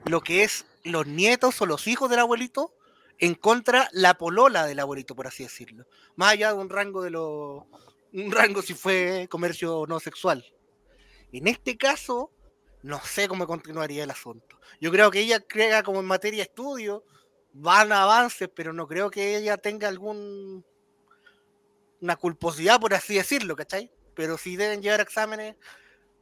lo 0.05 0.21
que 0.21 0.43
es 0.43 0.65
los 0.83 1.05
nietos 1.07 1.61
o 1.61 1.65
los 1.65 1.87
hijos 1.87 2.09
del 2.09 2.19
abuelito 2.19 2.73
en 3.19 3.35
contra 3.35 3.87
la 3.91 4.15
polola 4.15 4.65
del 4.65 4.79
abuelito, 4.79 5.15
por 5.15 5.27
así 5.27 5.43
decirlo. 5.43 5.85
Más 6.15 6.33
allá 6.33 6.53
de 6.53 6.59
un 6.59 6.69
rango 6.69 7.01
de 7.01 7.11
lo. 7.11 7.67
Un 8.13 8.31
rango 8.31 8.61
si 8.61 8.73
fue 8.73 9.27
comercio 9.29 9.85
no 9.87 9.99
sexual. 9.99 10.45
En 11.31 11.47
este 11.47 11.77
caso, 11.77 12.31
no 12.81 12.99
sé 13.03 13.27
cómo 13.27 13.47
continuaría 13.47 14.03
el 14.03 14.11
asunto. 14.11 14.59
Yo 14.81 14.91
creo 14.91 15.11
que 15.11 15.19
ella 15.19 15.39
crea 15.39 15.83
como 15.83 15.99
en 15.99 16.05
materia 16.05 16.39
de 16.39 16.49
estudio, 16.49 17.05
van 17.53 17.91
a 17.91 18.03
avances, 18.03 18.49
pero 18.53 18.73
no 18.73 18.87
creo 18.87 19.09
que 19.09 19.37
ella 19.37 19.57
tenga 19.57 19.87
algún 19.87 20.65
una 22.01 22.15
culposidad, 22.15 22.79
por 22.79 22.93
así 22.93 23.15
decirlo, 23.15 23.55
¿cachai? 23.55 23.91
Pero 24.15 24.37
sí 24.37 24.55
deben 24.55 24.81
llevar 24.81 25.01
exámenes, 25.01 25.55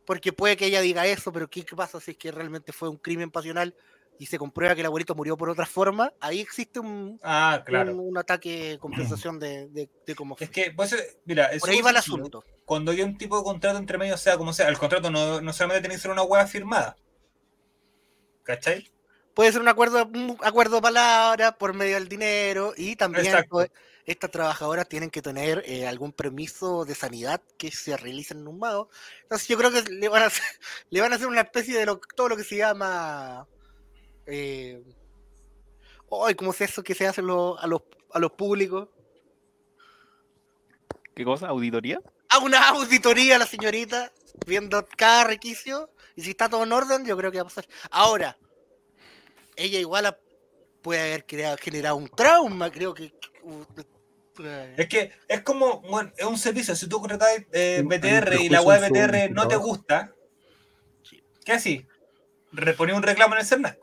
porque 0.09 0.33
puede 0.33 0.57
que 0.57 0.65
ella 0.65 0.81
diga 0.81 1.05
eso, 1.05 1.31
pero 1.31 1.47
¿qué, 1.47 1.63
pasa 1.75 1.99
si 1.99 2.09
es 2.09 2.17
que 2.17 2.31
realmente 2.31 2.71
fue 2.71 2.89
un 2.89 2.97
crimen 2.97 3.29
pasional 3.29 3.75
y 4.17 4.25
se 4.25 4.39
comprueba 4.39 4.73
que 4.73 4.81
el 4.81 4.87
abuelito 4.87 5.13
murió 5.13 5.37
por 5.37 5.51
otra 5.51 5.67
forma? 5.67 6.11
Ahí 6.19 6.39
existe 6.39 6.79
un, 6.79 7.19
Ah, 7.21 7.61
claro. 7.63 7.93
un, 7.93 7.99
un 7.99 8.17
ataque, 8.17 8.79
compensación 8.81 9.37
de, 9.37 9.67
de, 9.67 9.87
de 10.07 10.15
cómo 10.15 10.35
fue. 10.35 10.45
Es 10.45 10.49
que, 10.49 10.71
pues, 10.71 10.93
eh, 10.93 11.19
mira, 11.25 11.51
es 11.51 11.61
Por 11.61 11.69
ahí 11.69 11.83
va 11.83 11.91
el 11.91 11.97
asunto. 11.97 12.43
Cuando 12.65 12.91
hay 12.91 13.03
un 13.03 13.19
tipo 13.19 13.37
de 13.37 13.43
contrato 13.43 13.77
entre 13.77 13.99
medio, 13.99 14.17
sea 14.17 14.35
como 14.35 14.51
sea, 14.51 14.67
el 14.67 14.79
contrato 14.79 15.11
no, 15.11 15.41
no 15.41 15.53
solamente 15.53 15.81
tiene 15.81 15.93
que 15.93 16.01
ser 16.01 16.09
una 16.09 16.23
hueá 16.23 16.47
firmada. 16.47 16.97
¿Cachai? 18.41 18.89
puede 19.35 19.51
ser 19.51 19.61
un 19.61 19.67
acuerdo, 19.67 20.05
un 20.05 20.37
acuerdo 20.41 20.77
de 20.77 20.81
palabra 20.81 21.51
por 21.51 21.75
medio 21.75 21.93
del 21.93 22.09
dinero 22.09 22.73
y 22.75 22.95
también 22.95 23.27
Exacto. 23.27 23.67
Estas 24.09 24.31
trabajadoras 24.31 24.89
tienen 24.89 25.09
que 25.09 25.21
tener 25.21 25.63
eh, 25.65 25.87
algún 25.87 26.11
permiso 26.13 26.83
de 26.83 26.95
sanidad 26.95 27.41
que 27.57 27.71
se 27.71 27.95
realice 27.95 28.33
en 28.33 28.47
un 28.47 28.57
mago. 28.59 28.89
Entonces 29.23 29.47
yo 29.47 29.57
creo 29.57 29.71
que 29.71 29.83
le 29.83 30.09
van 30.09 30.23
a 30.23 30.27
hacer, 30.27 30.43
le 30.89 31.01
van 31.01 31.13
a 31.13 31.15
hacer 31.15 31.27
una 31.27 31.41
especie 31.41 31.77
de 31.77 31.85
lo- 31.85 31.99
todo 32.15 32.29
lo 32.29 32.37
que 32.37 32.43
se 32.43 32.57
llama 32.57 33.47
eh, 34.25 34.81
ay, 36.25 36.35
¿cómo 36.35 36.51
es 36.51 36.61
eso 36.61 36.83
que 36.83 36.95
se 36.95 37.07
hace 37.07 37.21
lo- 37.21 37.57
a 37.59 37.67
los 37.67 37.81
a 38.11 38.19
los 38.19 38.31
públicos? 38.31 38.89
¿Qué 41.15 41.23
cosa? 41.23 41.47
¿Auditoría? 41.49 42.01
A 42.29 42.39
una 42.39 42.69
auditoría 42.69 43.37
la 43.37 43.45
señorita, 43.45 44.11
viendo 44.47 44.85
cada 44.97 45.25
requisito, 45.25 45.91
y 46.15 46.21
si 46.23 46.31
está 46.31 46.47
todo 46.49 46.63
en 46.63 46.71
orden, 46.71 47.05
yo 47.05 47.17
creo 47.17 47.31
que 47.31 47.37
va 47.37 47.41
a 47.43 47.45
pasar. 47.45 47.67
Ahora, 47.91 48.37
ella 49.55 49.79
igual 49.79 50.17
puede 50.81 51.01
haber 51.01 51.25
creado, 51.25 51.57
generado 51.59 51.95
un 51.97 52.07
trauma, 52.09 52.71
creo 52.71 52.93
que. 52.93 53.13
Eh, 54.43 54.75
Es 54.77 54.87
que 54.87 55.11
es 55.27 55.41
como, 55.41 55.81
bueno, 55.81 56.11
es 56.17 56.25
un 56.25 56.37
servicio. 56.37 56.75
Si 56.75 56.87
tú 56.87 56.99
contratas 56.99 57.29
eh, 57.51 57.81
BTR 57.85 58.35
y 58.41 58.49
la 58.49 58.61
web 58.61 58.81
BTR 58.89 59.31
no 59.33 59.47
te 59.47 59.55
gusta, 59.55 60.13
¿qué 61.45 61.53
así? 61.53 61.85
Reponí 62.51 62.91
un 62.93 63.03
reclamo 63.03 63.35
en 63.35 63.41
el 63.41 63.45
CERNAC. 63.45 63.77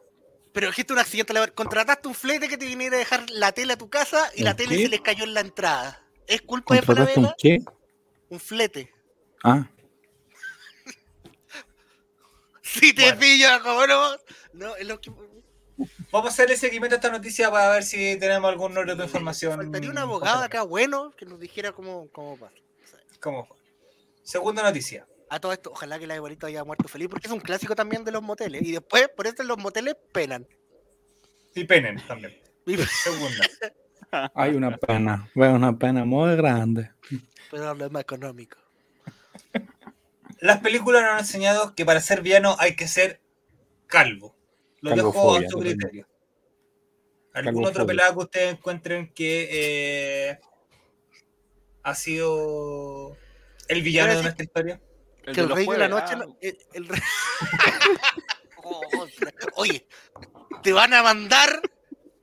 Pero 0.53 0.69
dijiste 0.69 0.93
un 0.93 0.99
accidente, 0.99 1.33
laboral. 1.35 1.55
contrataste 1.55 2.09
un 2.09 2.15
flete 2.15 2.49
que 2.49 2.57
te 2.57 2.67
viniera 2.67 2.97
a 2.97 2.99
dejar 2.99 3.29
la 3.31 3.53
tele 3.53 3.75
a 3.75 3.79
tu 3.79 3.91
casa 3.91 4.31
y 4.35 4.43
la 4.43 4.53
¿Un 4.53 4.57
tele 4.57 4.77
qué? 4.77 4.83
se 4.85 4.89
les 4.89 5.01
cayó 5.03 5.25
en 5.25 5.35
la 5.35 5.41
entrada. 5.41 6.03
¿Es 6.27 6.41
culpa 6.43 6.75
de 6.75 6.81
¿Contrataste 6.81 7.19
un 7.21 7.25
Falabella? 7.27 7.37
qué? 7.39 7.59
Un 8.31 8.41
flete. 8.41 8.93
Ah, 9.45 9.71
Si 12.63 12.93
te 12.93 13.03
Bueno. 13.03 13.21
pillo, 13.21 13.49
¿cómo 13.63 13.87
no? 13.87 14.17
No, 14.55 14.77
es 14.77 14.87
lo 14.87 15.01
que. 15.01 15.11
Vamos 16.11 16.31
a 16.31 16.33
hacerle 16.33 16.57
seguimiento 16.57 16.95
a 16.95 16.99
esta 16.99 17.11
noticia 17.11 17.51
para 17.51 17.71
ver 17.71 17.83
si 17.83 18.19
tenemos 18.19 18.49
algún 18.51 18.77
otro 18.77 18.97
de 18.97 19.05
información. 19.05 19.57
Faltaría 19.57 19.91
un 19.91 19.99
abogado 19.99 20.43
acá 20.43 20.63
bueno 20.63 21.13
que 21.17 21.27
nos 21.27 21.39
dijera 21.39 21.73
cómo, 21.73 22.09
cómo 22.13 22.37
pasa. 22.39 22.55
¿Cómo 23.21 23.47
fue? 23.47 23.57
Segunda 24.23 24.63
noticia. 24.63 25.07
A 25.29 25.41
todo 25.41 25.53
esto, 25.53 25.71
ojalá 25.71 25.99
que 25.99 26.07
la 26.07 26.15
abuelita 26.15 26.47
haya 26.47 26.65
muerto 26.65 26.89
feliz, 26.89 27.09
porque 27.09 27.27
es 27.27 27.33
un 27.33 27.41
clásico 27.41 27.75
también 27.75 28.05
de 28.05 28.13
los 28.13 28.23
moteles. 28.23 28.63
Y 28.63 28.73
después, 28.73 29.09
por 29.09 29.27
eso 29.27 29.43
los 29.43 29.59
moteles 29.59 29.97
penan. 30.13 30.47
Y 31.55 31.65
Penen 31.65 32.01
también. 32.07 32.39
Y- 32.67 32.77
Segunda. 32.77 33.45
hay 34.35 34.55
una 34.55 34.77
pena. 34.77 35.29
Una 35.35 35.77
pena 35.79 36.05
muy 36.05 36.37
grande. 36.37 36.91
Pero 37.51 37.75
lo 37.75 37.91
más 37.91 38.03
económico. 38.03 38.59
Las 40.41 40.61
películas 40.61 41.03
nos 41.03 41.13
han 41.13 41.19
enseñado 41.21 41.75
que 41.75 41.85
para 41.85 42.01
ser 42.01 42.23
villano 42.23 42.57
hay 42.59 42.77
que 42.77 42.87
ser 42.89 43.21
calvo. 43.87 44.36
Lo 44.81 44.95
dejo 44.95 45.37
a 45.37 45.49
su 45.49 45.59
criterio. 45.59 46.07
¿Algún 47.35 47.67
otro 47.67 47.87
pelado 47.87 48.15
que 48.15 48.19
ustedes 48.25 48.53
encuentren 48.55 49.13
que 49.13 49.49
eh, 50.31 50.41
ha 51.83 51.95
sido 51.95 53.17
el 53.69 53.83
villano 53.83 54.15
de 54.17 54.23
nuestra 54.23 54.45
historia? 54.45 54.81
El 55.25 55.35
que 55.35 55.41
el 55.41 55.49
los 55.49 55.57
rey 55.59 55.67
de 55.67 55.79
la 55.79 55.89
noche. 55.89 56.13
ah, 56.13 56.17
no- 56.17 56.37
el- 56.41 56.59
el 56.73 56.89
rey- 56.89 57.01
Joder. 58.57 59.35
Oye, 59.57 59.87
te 60.63 60.73
van 60.73 60.95
a 60.95 61.03
mandar 61.03 61.61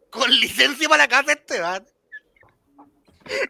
con 0.10 0.30
licencia 0.32 0.88
para 0.90 1.04
la 1.04 1.08
casa, 1.08 1.34
Esteban. 1.34 1.86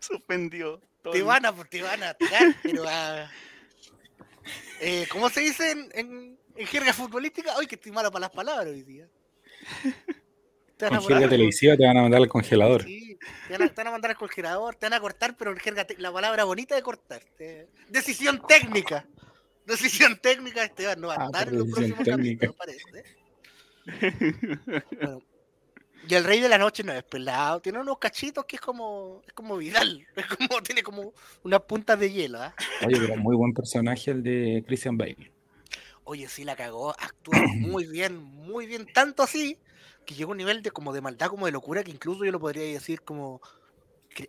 suspendió. 0.01 0.81
todo 1.01 1.13
Te 1.13 1.21
van 1.23 1.45
a, 1.45 1.53
te 1.65 1.81
van 1.81 2.03
a 2.03 2.13
tirar, 2.13 2.55
pero 2.61 2.83
a. 2.87 3.29
Eh, 4.81 5.07
¿Cómo 5.09 5.29
se 5.29 5.39
dice 5.41 5.71
en, 5.71 5.89
en, 5.93 6.39
en 6.55 6.67
jerga 6.67 6.93
futbolística? 6.93 7.53
Ay, 7.57 7.67
que 7.67 7.75
estoy 7.75 7.91
malo 7.91 8.11
para 8.11 8.21
las 8.21 8.31
palabras 8.31 8.67
hoy 8.67 8.83
día. 8.83 9.07
Te 10.77 10.85
van 10.85 10.95
a 10.95 10.97
Con 10.99 11.07
jerga 11.07 11.29
televisiva 11.29 11.77
te 11.77 11.85
van 11.85 11.97
a 11.97 12.01
mandar 12.01 12.19
al 12.21 12.27
congelador. 12.27 12.83
Sí, 12.83 13.17
te 13.47 13.53
van, 13.57 13.61
a, 13.61 13.69
te 13.69 13.75
van 13.75 13.87
a 13.87 13.91
mandar 13.91 14.11
al 14.11 14.17
congelador, 14.17 14.75
te 14.75 14.87
van 14.87 14.93
a 14.93 14.99
cortar, 14.99 15.37
pero 15.37 15.51
en 15.51 15.57
jerga 15.57 15.85
la 15.99 16.11
palabra 16.11 16.43
bonita 16.45 16.73
de 16.75 16.81
cortar. 16.81 17.21
te- 17.37 17.67
Decisión 17.89 18.41
técnica. 18.47 19.05
Decisión 19.65 20.17
técnica, 20.17 20.63
Esteban, 20.63 20.99
no 20.99 21.07
va 21.09 21.13
a 21.15 21.17
Ah, 21.21 21.25
estar 21.27 21.47
en 21.47 21.59
los 21.59 21.69
próximos 21.69 22.03
técnica. 22.03 22.47
capítulos, 22.47 22.55
parece. 22.57 23.03
Bueno, 24.99 25.21
y 26.09 26.15
el 26.15 26.23
rey 26.25 26.41
de 26.41 26.49
la 26.49 26.57
noche 26.57 26.83
no 26.83 26.91
es 26.91 27.03
pelado, 27.03 27.61
tiene 27.61 27.79
unos 27.79 27.97
cachitos 27.99 28.43
que 28.45 28.55
es 28.57 28.61
como, 28.61 29.21
es 29.25 29.33
como 29.33 29.55
Vidal, 29.55 30.05
es 30.15 30.25
como, 30.25 30.61
tiene 30.63 30.83
como 30.83 31.13
unas 31.43 31.61
puntas 31.61 31.99
de 31.99 32.11
hielo, 32.11 32.41
¿ah? 32.41 32.53
Oye, 32.85 32.97
pero 32.99 33.15
muy 33.17 33.35
buen 33.37 33.53
personaje 33.53 34.11
el 34.11 34.23
de 34.23 34.63
Christian 34.65 34.97
Bale. 34.97 35.31
Oye, 36.05 36.27
sí 36.27 36.43
la 36.43 36.55
cagó, 36.55 36.91
actúa 36.99 37.43
muy 37.43 37.87
bien, 37.87 38.17
muy 38.17 38.65
bien, 38.67 38.87
tanto 38.93 39.23
así 39.23 39.57
que 40.05 40.15
llegó 40.15 40.31
a 40.31 40.33
un 40.33 40.37
nivel 40.37 40.61
de 40.61 40.71
como 40.71 40.91
de 40.93 41.01
maldad, 41.01 41.27
como 41.29 41.45
de 41.45 41.51
locura, 41.53 41.83
que 41.83 41.91
incluso 41.91 42.25
yo 42.25 42.31
lo 42.31 42.39
podría 42.39 42.63
decir 42.63 43.01
como 43.01 43.41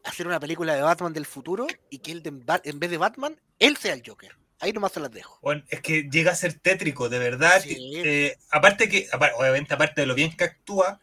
hacer 0.05 0.27
una 0.27 0.41
película 0.41 0.75
de 0.75 0.83
Batman 0.83 1.13
del 1.13 1.27
futuro 1.27 1.67
y 1.91 1.99
que 1.99 2.13
él 2.13 2.23
de- 2.23 2.61
en, 2.65 2.79
vez 2.79 2.91
de 2.91 2.99
Batman, 2.99 3.37
él 3.59 3.77
sea 3.77 3.95
el 3.95 4.03
Joker. 4.07 4.33
Ahí 4.61 4.73
nomás 4.73 4.93
se 4.93 5.01
las 5.01 5.11
dejo. 5.11 5.39
Bueno, 5.43 5.63
es 5.69 5.81
que 5.83 6.09
llega 6.11 6.33
a 6.33 6.37
ser 6.37 6.55
tétrico, 6.55 7.09
de 7.09 7.19
verdad. 7.19 7.61
Sí. 7.61 7.93
Eh, 8.03 8.37
aparte 8.51 8.89
que, 8.89 9.09
obviamente, 9.37 9.75
aparte 9.75 10.01
de 10.01 10.07
lo 10.07 10.15
bien 10.15 10.35
que 10.37 10.45
actúa, 10.45 11.01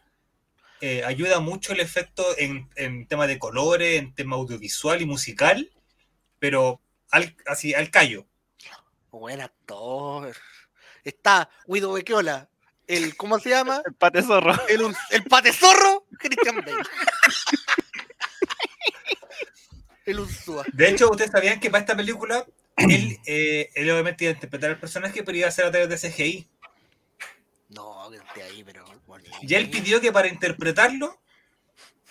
eh, 0.80 1.04
ayuda 1.04 1.40
mucho 1.40 1.72
el 1.72 1.80
efecto 1.80 2.24
en, 2.38 2.68
en 2.76 3.06
temas 3.06 3.28
de 3.28 3.38
colores, 3.38 3.98
en 4.00 4.14
tema 4.14 4.36
audiovisual 4.36 5.00
y 5.00 5.06
musical, 5.06 5.70
pero 6.40 6.80
al, 7.10 7.36
así, 7.46 7.74
al 7.74 7.90
callo. 7.90 8.26
Buen 9.12 9.40
actor. 9.40 10.34
Está 11.04 11.48
Guido 11.66 11.92
Bequiola, 11.92 12.48
el, 12.86 13.16
¿cómo 13.16 13.38
se 13.38 13.50
llama? 13.50 13.82
El 13.86 13.94
pate 13.94 14.22
zorro. 14.22 14.54
El, 14.68 14.82
el 15.10 15.24
pate 15.24 15.52
zorro, 15.52 16.06
Christian 16.18 16.56
Bale. 16.56 16.82
el 20.06 20.20
Ursúa. 20.20 20.64
De 20.72 20.88
hecho, 20.88 21.10
ustedes 21.10 21.30
sabían 21.30 21.60
que 21.60 21.70
para 21.70 21.80
esta 21.80 21.96
película, 21.96 22.44
él, 22.76 23.18
eh, 23.26 23.70
él 23.74 23.90
obviamente 23.90 24.24
iba 24.24 24.32
a 24.32 24.34
interpretar 24.34 24.70
al 24.70 24.80
personaje, 24.80 25.22
pero 25.22 25.38
iba 25.38 25.48
a 25.48 25.52
ser 25.52 25.66
a 25.66 25.70
través 25.70 25.88
de 25.88 26.10
CGI. 26.10 26.48
No, 27.70 28.10
que 28.10 28.16
esté 28.16 28.42
ahí, 28.42 28.64
pero. 28.64 28.84
Y 29.42 29.54
él 29.54 29.70
pidió 29.70 30.00
que 30.00 30.12
para 30.12 30.28
interpretarlo 30.28 31.18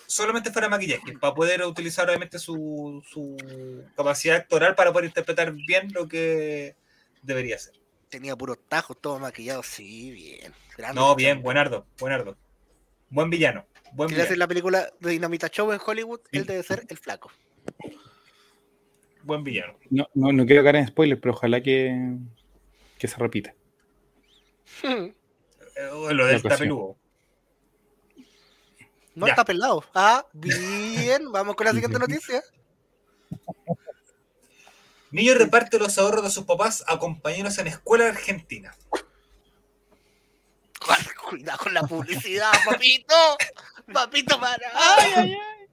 solamente 0.06 0.50
fuera 0.50 0.68
maquillaje, 0.68 1.16
para 1.18 1.34
poder 1.34 1.62
utilizar 1.62 2.08
obviamente 2.08 2.38
su, 2.38 3.02
su 3.08 3.36
capacidad 3.96 4.36
actoral 4.36 4.74
para 4.74 4.92
poder 4.92 5.06
interpretar 5.06 5.52
bien 5.52 5.92
lo 5.92 6.06
que 6.06 6.76
debería 7.22 7.58
ser. 7.58 7.81
Tenía 8.12 8.36
puros 8.36 8.58
tajos, 8.68 8.98
todo 9.00 9.18
maquillado. 9.18 9.62
Sí, 9.62 10.10
bien. 10.10 10.52
Grande 10.76 11.00
No, 11.00 11.16
bien, 11.16 11.36
Bale. 11.38 11.42
buenardo, 11.44 11.86
buenardo. 11.98 12.36
Buen 13.08 13.30
villano. 13.30 13.64
Buen 13.92 14.10
Si 14.10 14.14
le 14.16 14.22
hacen 14.24 14.38
la 14.38 14.46
película 14.46 14.92
de 15.00 15.10
Dinamita 15.12 15.48
Show 15.48 15.72
en 15.72 15.80
Hollywood, 15.84 16.20
Sí. 16.30 16.36
él 16.36 16.44
debe 16.46 16.62
ser 16.62 16.84
el 16.90 16.98
flaco. 16.98 17.30
Buen 19.22 19.42
villano. 19.42 19.78
No, 19.88 20.06
no, 20.12 20.30
no 20.30 20.44
quiero 20.44 20.62
caer 20.62 20.76
en 20.76 20.88
spoilers, 20.88 21.22
pero 21.22 21.32
ojalá 21.32 21.62
que, 21.62 22.18
que 22.98 23.08
se 23.08 23.16
repita. 23.16 23.54
Lo 24.82 26.06
del 26.10 26.20
ocasión. 26.20 26.42
tapeludo. 26.42 26.96
No 29.14 29.26
Ya. 29.26 29.32
está 29.32 29.44
pelado. 29.46 29.82
Ah, 29.94 30.26
bien. 30.34 31.32
Vamos 31.32 31.56
con 31.56 31.64
la 31.66 31.72
siguiente 31.72 31.98
noticia. 31.98 32.42
Niño 35.12 35.34
reparte 35.34 35.78
los 35.78 35.96
ahorros 35.98 36.24
de 36.24 36.30
sus 36.30 36.44
papás 36.44 36.82
a 36.88 36.98
compañeros 36.98 37.58
en 37.58 37.66
escuela 37.68 38.08
argentina. 38.08 38.74
Cuidado 41.28 41.58
con 41.58 41.74
la 41.74 41.82
publicidad, 41.82 42.50
papito. 42.64 43.14
Papito, 43.92 44.40
para. 44.40 44.66
Ay, 44.74 45.12
ay, 45.16 45.34
ay. 45.34 45.66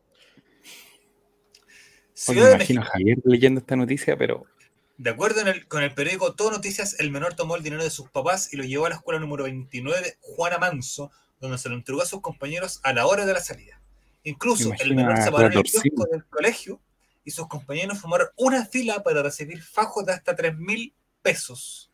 Me 2.28 2.42
de 2.42 2.52
imagino 2.56 2.82
a 2.82 2.86
Javier 2.86 3.18
leyendo 3.24 3.60
esta 3.62 3.76
noticia, 3.76 4.18
pero 4.18 4.46
De 4.98 5.10
acuerdo 5.10 5.40
en 5.42 5.48
el- 5.48 5.68
con 5.68 5.84
el 5.84 5.94
periódico 5.94 6.36
Todo 6.36 6.52
Noticias, 6.52 7.00
el 7.00 7.12
menor 7.12 7.34
tomó 7.34 7.56
el 7.56 7.64
dinero 7.64 7.84
de 7.84 7.90
sus 7.90 8.10
papás 8.10 8.54
y 8.54 8.58
lo 8.58 8.64
llevó 8.66 8.86
a 8.88 8.90
la 8.90 8.96
escuela 8.96 9.20
número 9.22 9.46
29 9.46 10.02
de 10.02 10.18
Juana 10.20 10.58
Manso, 10.58 11.12
donde 11.40 11.58
se 11.58 11.70
lo 11.70 11.76
entregó 11.76 12.02
a 12.02 12.06
sus 12.06 12.20
compañeros 12.22 12.82
a 12.84 12.92
la 12.92 13.06
hora 13.08 13.26
de 13.26 13.34
la 13.34 13.40
salida. 13.40 13.82
Incluso 14.24 14.74
el 14.80 14.96
menor 14.96 15.18
se 15.24 15.32
paró 15.32 15.48
en 15.48 15.54
el 15.54 15.64
kiosco 15.64 16.06
del 16.12 16.26
colegio 16.26 16.82
y 17.24 17.32
sus 17.32 17.48
compañeros 17.48 18.00
formaron 18.00 18.30
una 18.36 18.66
fila 18.66 19.04
para 19.04 19.22
recibir 19.22 19.62
fajos 19.62 20.06
de 20.06 20.14
hasta 20.14 20.36
3 20.36 20.58
mil 20.58 20.94
pesos. 21.22 21.92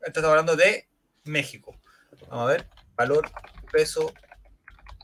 Esto 0.00 0.20
está 0.20 0.30
hablando 0.30 0.56
de 0.56 0.86
México. 1.24 1.74
Vamos 2.28 2.44
a 2.48 2.52
ver, 2.52 2.68
valor, 2.96 3.30
peso 3.72 4.12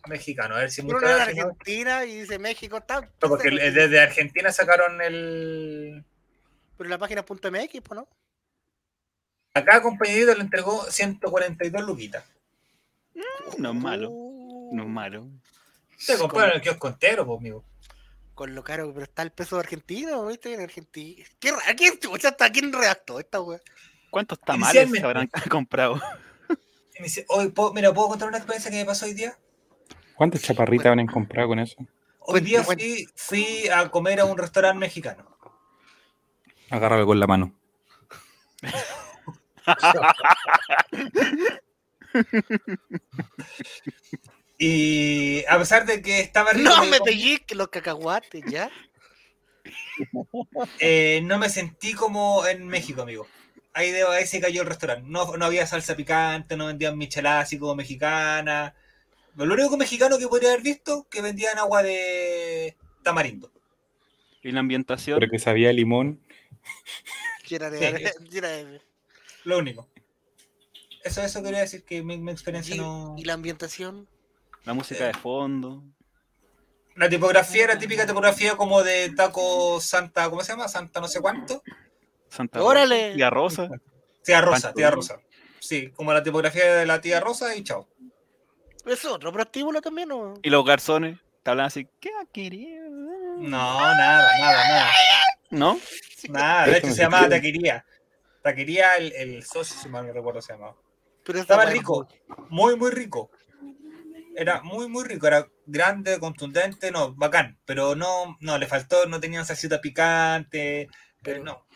mexicano. 0.09 0.55
A 0.57 0.59
ver 0.61 0.71
si 0.71 0.81
es 0.81 0.85
muy 0.85 0.95
Uno 0.95 1.07
era 1.07 1.19
caro, 1.19 1.29
de 1.29 1.33
si 1.35 1.41
no- 1.41 1.47
Argentina 1.47 2.05
y 2.05 2.21
dice 2.21 2.39
México. 2.39 2.77
Está, 2.79 3.01
No, 3.01 3.29
porque 3.29 3.49
el- 3.49 3.75
desde 3.75 4.01
Argentina 4.01 4.53
sacaron 4.53 5.01
el, 5.01 6.05
Pero 6.77 6.91
la 6.91 6.99
página 6.99 7.25
punto 7.25 7.51
.mx, 7.51 7.81
pues, 7.83 7.97
¿no? 8.01 8.09
A 9.55 9.65
cada 9.65 9.81
compañerito 9.83 10.35
le 10.35 10.41
entregó 10.41 10.85
142 10.91 11.85
luquitas. 11.85 12.25
No 13.59 13.71
es 13.71 13.75
malo. 13.77 14.11
Uh, 14.11 14.75
No 14.75 14.83
es 14.83 14.89
malo. 14.89 15.29
Se 15.97 16.19
compraron 16.19 16.57
el 16.57 16.61
kiosco 16.61 16.89
entero, 16.89 17.25
pues, 17.25 17.39
amigo. 17.39 17.65
Con 18.35 18.55
lo 18.55 18.65
caro, 18.65 18.93
pero 18.93 19.05
está 19.05 19.23
el 19.23 19.31
peso 19.31 19.59
argentino, 19.59 20.27
¿viste? 20.27 20.53
En 20.55 20.61
Argentina. 20.61 21.25
¿Qué, 21.39 21.53
ra- 21.53 21.75
¿Quién, 21.77 21.99
chucha, 22.01 22.31
está? 22.31 22.51
¿Quién 22.51 22.73
redactó 22.73 23.21
esta 23.21 23.41
wea? 23.41 23.61
¿Cuántos 24.11 24.41
tamales 24.41 24.91
se 24.91 25.05
habrán 25.05 25.31
comprado? 25.51 26.01
Hoy, 27.29 27.49
¿puedo- 27.51 27.73
mira, 27.73 27.93
¿puedo 27.95 28.09
contar 28.09 28.29
una 28.29 28.39
experiencia 28.39 28.71
que 28.71 28.79
me 28.79 28.85
pasó 28.85 29.07
hoy 29.07 29.15
día? 29.15 29.37
¿cuántas 30.15 30.43
chaparritas 30.43 30.91
van 30.91 31.01
a 31.01 31.07
comprar 31.13 31.47
con 31.47 31.59
eso? 31.59 31.77
Hoy 32.21 32.41
día 32.41 32.63
fui, 32.63 33.09
fui 33.17 33.69
a 33.69 33.91
comer 33.91 34.21
a 34.21 34.25
un 34.25 34.39
restaurante 34.39 34.79
mexicano. 34.79 35.37
Agárralo 36.71 37.07
con 37.07 37.21
la 37.21 37.27
mano. 37.27 37.53
Y 44.67 45.45
a 45.47 45.59
pesar 45.59 45.85
de 45.85 46.01
que 46.01 46.21
estaba 46.21 46.53
rico, 46.53 46.71
No 46.71 46.87
me 46.87 46.99
pellizques 47.01 47.55
los 47.57 47.69
cacahuates, 47.69 48.43
¿ya? 48.51 48.71
eh, 50.79 51.21
no 51.23 51.39
me 51.39 51.51
sentí 51.51 51.93
como 51.93 52.47
en 52.47 52.67
México, 52.67 53.03
amigo. 53.03 53.27
Ahí, 53.75 53.91
de, 53.91 54.05
ahí 54.05 54.27
se 54.27 54.41
cayó 54.41 54.63
el 54.63 54.69
restaurante. 54.69 55.05
No, 55.07 55.37
no 55.37 55.45
había 55.45 55.67
salsa 55.67 55.95
picante, 55.97 56.57
no 56.57 56.67
vendían 56.67 56.97
micheladas 56.97 57.45
así 57.45 57.59
como 57.59 57.75
mexicana. 57.75 58.75
Lo 59.37 59.53
único 59.53 59.77
mexicano 59.77 60.17
que 60.19 60.29
podría 60.29 60.51
haber 60.51 60.63
visto 60.63 61.07
que 61.11 61.21
vendían 61.21 61.59
agua 61.59 61.83
de 61.83 62.77
tamarindo. 63.03 63.51
Y 64.43 64.51
la 64.53 64.61
ambientación. 64.61 65.19
Pero 65.19 65.31
que 65.31 65.39
sabía 65.39 65.73
limón. 65.75 66.21
Llena 67.49 67.69
de- 67.69 67.99
Sí. 68.19 68.29
llena 68.31 68.49
de- 68.49 68.81
Lo 69.45 69.59
único. 69.59 69.89
Eso, 71.03 71.21
eso 71.23 71.43
quería 71.43 71.61
decir 71.61 71.85
que 71.85 72.03
mi, 72.03 72.17
mi 72.17 72.31
experiencia 72.33 72.75
y, 72.77 72.79
no. 72.79 73.15
y 73.19 73.25
la 73.25 73.35
ambientación. 73.35 74.09
La 74.65 74.73
música 74.73 75.07
de 75.07 75.15
fondo. 75.15 75.83
La 76.97 77.09
tipografía 77.09 77.65
era 77.65 77.79
típica 77.79 78.07
tipografía 78.07 78.57
como 78.57 78.83
de 78.83 79.11
taco 79.11 79.81
Santa, 79.81 80.31
¿cómo 80.31 80.43
se 80.43 80.53
llama? 80.53 80.69
Santa 80.69 81.01
no 81.01 81.09
sé 81.09 81.21
cuánto. 81.21 81.63
Santa 82.29 82.63
Órale. 82.63 83.15
Tía 83.15 83.31
Rosa. 83.31 83.69
Tía 84.23 84.41
Rosa, 84.41 84.69
Pancho. 84.69 84.75
tía 84.77 84.91
Rosa. 84.91 85.21
Sí, 85.61 85.91
como 85.91 86.13
la 86.13 86.23
tipografía 86.23 86.77
de 86.77 86.87
la 86.87 87.01
tía 87.01 87.21
Rosa 87.21 87.55
y 87.57 87.65
chao. 87.65 87.89
¿Es 88.87 89.05
otro 89.05 89.33
prostíbulo 89.33 89.81
también 89.81 90.13
o? 90.13 90.35
Y 90.43 90.51
los 90.51 90.65
garzones 90.65 91.19
te 91.43 91.51
hablan 91.51 91.67
así, 91.67 91.87
¿qué 92.01 92.11
ha 92.21 92.27
querido? 92.27 92.89
No, 92.91 93.49
nada, 93.49 94.29
nada, 94.39 94.69
nada. 94.69 94.91
¿No? 95.51 95.81
Nada, 96.29 96.67
de 96.67 96.79
hecho 96.79 96.91
se 96.91 97.03
llamaba. 97.03 97.29
Taquería. 97.29 97.85
Taquería, 98.43 98.97
el, 98.97 99.13
el 99.15 99.43
socio, 99.45 99.77
si 99.81 99.89
mal 99.89 100.07
no 100.07 100.13
recuerdo, 100.13 100.41
se 100.41 100.53
llamaba. 100.53 100.77
Pero 101.25 101.39
Estaba 101.39 101.65
rico, 101.65 102.07
muy, 102.51 102.77
muy 102.77 102.91
rico. 102.91 103.31
Era 104.37 104.63
muy, 104.63 104.89
muy 104.89 105.05
rico, 105.05 105.27
era 105.27 105.47
grande, 105.67 106.19
contundente, 106.19 106.91
no, 106.91 107.15
bacán. 107.15 107.59
Pero 107.65 107.95
no, 107.95 108.37
no, 108.41 108.59
le 108.59 108.67
faltó, 108.67 109.07
no 109.07 109.21
tenían 109.21 109.47
salsita 109.47 109.81
picante, 109.81 110.89
pero 111.23 111.43
no. 111.43 111.67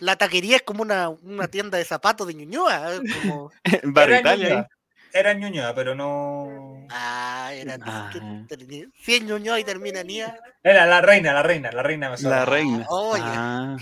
La 0.00 0.16
taquería 0.16 0.56
es 0.56 0.62
como 0.62 0.82
una, 0.82 1.08
una 1.08 1.48
tienda 1.48 1.78
de 1.78 1.84
zapatos 1.84 2.26
de 2.26 2.34
Ñuñoa. 2.34 2.94
¿eh? 2.94 3.00
Como... 3.22 3.50
Era 3.64 4.20
Italia. 4.20 4.48
Ñuñoa, 4.48 4.68
era 5.12 5.32
Ñuñoa, 5.32 5.74
pero 5.74 5.94
no. 5.94 6.86
Ah, 6.90 7.50
era. 7.54 7.78
Ah. 7.80 8.10
Si 8.12 9.14
es 9.14 9.22
Ñuñoa 9.22 9.58
y 9.58 9.64
termina 9.64 10.00
en 10.00 10.10
Ia. 10.10 10.38
Era 10.62 10.86
la 10.86 11.00
reina, 11.00 11.32
la 11.32 11.42
reina, 11.42 11.72
la 11.72 11.82
reina 11.82 12.10
me 12.10 12.18
La 12.20 12.44
reina. 12.44 12.84
Oye. 12.88 13.22
Ah, 13.24 13.76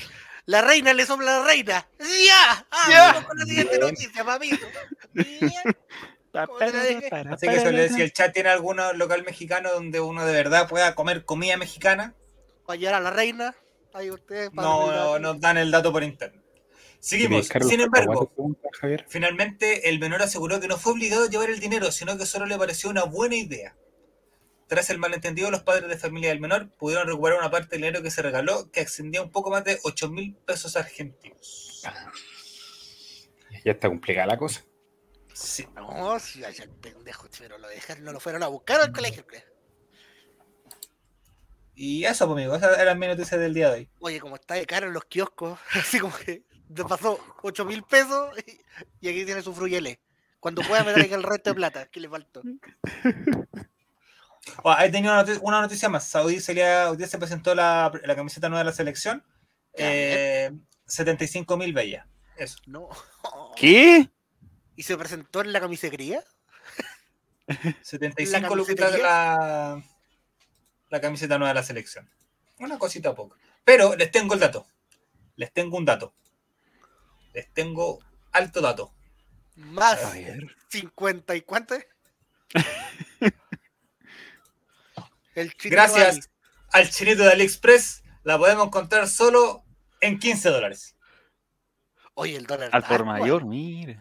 La 0.47 0.63
reina 0.63 0.93
le 0.93 1.05
sopla 1.05 1.37
a 1.37 1.41
la 1.41 1.47
reina. 1.47 1.87
¡Ya! 1.99 2.67
Ah, 2.71 2.87
Ya. 2.91 3.13
vamos 3.13 3.25
con 3.25 3.39
la 3.39 3.45
siguiente 3.45 3.79
noticia, 3.79 4.25
papito. 4.25 4.67
Ya. 5.15 5.63
¿Cómo 6.45 6.59
te 6.59 6.73
la 6.73 6.83
dejé? 6.83 7.09
Así 7.31 7.49
que 7.49 7.73
le 7.73 7.83
decía, 7.83 8.05
el 8.05 8.13
chat 8.13 8.33
tiene 8.33 8.51
algún 8.51 8.79
local 8.95 9.25
mexicano 9.25 9.71
donde 9.73 10.01
uno 10.01 10.27
de 10.27 10.33
verdad 10.33 10.69
pueda 10.69 10.95
comer 10.95 11.25
comida 11.25 11.57
mexicana. 11.57 12.15
Para 12.67 12.79
llegar 12.79 12.95
a 12.95 13.01
la 13.01 13.11
reina. 13.11 13.55
Ahí 13.95 14.11
ustedes. 14.11 14.51
para 14.51 14.69
No, 14.69 14.93
no 14.93 15.19
nos 15.19 15.41
dan 15.41 15.57
el 15.57 15.71
dato 15.71 15.93
por 15.93 16.03
internet. 16.03 16.43
Seguimos. 17.01 17.49
Sin 17.69 17.81
embargo, 17.81 18.27
pregunta 18.27 18.69
finalmente 19.09 19.89
el 19.89 19.99
menor 19.99 20.23
aseguró 20.23 20.61
que 20.61 20.69
no 20.69 20.77
fue 20.77 20.93
obligado 20.93 21.25
a 21.25 21.29
llevar 21.29 21.51
el 21.51 21.61
dinero, 21.61 21.93
sino 21.93 22.19
que 22.19 22.27
solo 22.27 22.47
le 22.47 22.59
pareció 22.59 22.91
una 22.91 23.05
buena 23.05 23.37
idea. 23.37 23.77
Tras 24.67 24.91
el 24.91 24.99
malentendido, 24.99 25.51
los 25.51 25.63
padres 25.63 25.89
de 25.89 25.97
familia 25.97 26.31
del 26.31 26.41
menor 26.41 26.69
pudieron 26.71 27.07
recuperar 27.07 27.39
una 27.39 27.51
parte 27.51 27.71
del 27.71 27.83
dinero 27.83 28.03
que 28.03 28.11
se 28.11 28.23
regaló, 28.23 28.71
que 28.73 28.81
ascendía 28.81 29.21
a 29.21 29.23
un 29.23 29.31
poco 29.31 29.51
más 29.51 29.63
de 29.63 29.79
8 29.85 30.11
mil 30.11 30.35
pesos 30.45 30.77
argentinos. 30.77 31.83
Ya 33.65 33.73
está 33.73 33.89
complicada 33.89 34.27
la 34.27 34.37
cosa. 34.37 34.65
Sí. 35.39 35.67
No, 35.75 36.19
si 36.19 36.41
vaya 36.41 36.65
el 36.65 36.71
pendejo, 36.71 37.29
pero 37.39 37.59
lo 37.59 37.69
dejaron, 37.69 38.05
no 38.05 38.13
lo 38.13 38.21
fueron 38.21 38.43
a 38.43 38.47
buscar 38.49 38.81
al 38.81 38.91
colegio, 38.91 39.27
creo. 39.27 39.43
Y 41.75 42.05
eso, 42.05 42.27
pues, 42.27 42.39
amigo, 42.39 42.55
esas 42.57 42.79
eran 42.79 42.99
mis 42.99 43.11
noticias 43.11 43.39
del 43.39 43.53
día 43.53 43.69
de 43.69 43.75
hoy. 43.81 43.91
Oye, 44.01 44.19
como 44.19 44.37
está 44.37 44.55
de 44.55 44.65
caro 44.65 44.87
en 44.87 44.95
los 44.95 45.05
kioscos, 45.05 45.59
así 45.75 45.99
como 46.01 46.17
que 46.17 46.43
te 46.75 46.85
pasó 46.85 47.19
8 47.43 47.65
mil 47.67 47.83
pesos 47.83 48.35
y, 48.47 49.07
y 49.07 49.09
aquí 49.11 49.25
tiene 49.27 49.43
su 49.43 49.55
fruyele. 49.55 50.01
Cuando 50.41 50.63
pueda 50.63 50.85
me 50.85 50.95
traiga 50.95 51.17
el 51.17 51.23
resto 51.23 51.51
de 51.51 51.55
plata, 51.57 51.87
que 51.87 52.01
le 52.01 52.09
faltó. 52.09 52.43
Oh, 54.63 54.71
ahí 54.71 54.91
tenía 54.91 55.11
una 55.11 55.21
noticia, 55.21 55.41
una 55.43 55.61
noticia 55.61 55.89
más. 55.91 56.15
Hoy, 56.15 56.41
salía- 56.41 56.91
hoy 56.91 56.97
día 56.97 57.09
se 57.09 57.19
presentó 57.19 57.55
la, 57.55 57.93
la 58.05 58.17
camiseta 58.17 58.49
nueva 58.49 58.61
de 58.61 58.71
la 58.71 58.73
selección. 58.77 59.23
Eh, 59.75 60.51
75 60.87 61.57
mil 61.59 61.75
bellas. 61.75 62.07
Eso. 62.39 62.57
No. 62.67 62.89
¿Qué? 63.57 64.09
¿Y 64.77 64.83
se 64.83 64.97
presentó 64.97 65.41
en 65.41 65.53
la 65.53 65.61
camisería? 65.61 66.23
75 67.83 68.49
¿La 68.51 68.57
luquitas 68.57 68.93
de 68.93 69.01
camisetería? 69.01 69.07
la, 69.07 69.83
la 70.91 71.01
camiseta 71.01 71.39
nueva 71.39 71.49
de 71.51 71.55
la 71.55 71.63
selección. 71.63 72.09
Una 72.59 72.79
cosita 72.79 73.15
poco. 73.15 73.37
Pero 73.65 73.97
les 73.97 74.11
tengo 74.11 74.35
el 74.35 74.41
dato. 74.41 74.67
Les 75.37 75.53
tengo 75.53 75.77
un 75.77 75.85
dato. 75.85 76.15
Les 77.33 77.53
tengo 77.53 77.99
alto 78.33 78.61
dato. 78.61 78.93
Más 79.57 80.05
A 80.05 80.11
ver. 80.13 80.57
50 80.69 81.37
y 81.37 81.41
cuánto 81.43 81.75
es? 81.75 81.87
El 85.35 85.53
chino 85.55 85.73
Gracias 85.73 86.31
al 86.73 86.91
chinito 86.91 87.23
de 87.23 87.33
AliExpress, 87.33 88.03
la 88.23 88.39
podemos 88.39 88.67
encontrar 88.67 89.09
solo 89.09 89.65
en 90.01 90.19
15 90.19 90.49
dólares. 90.51 90.97
Oye, 92.15 92.37
el 92.37 92.47
dólar. 92.47 92.71
Al 92.73 92.83
por 92.85 93.05
mayor, 93.05 93.45
mire. 93.45 94.01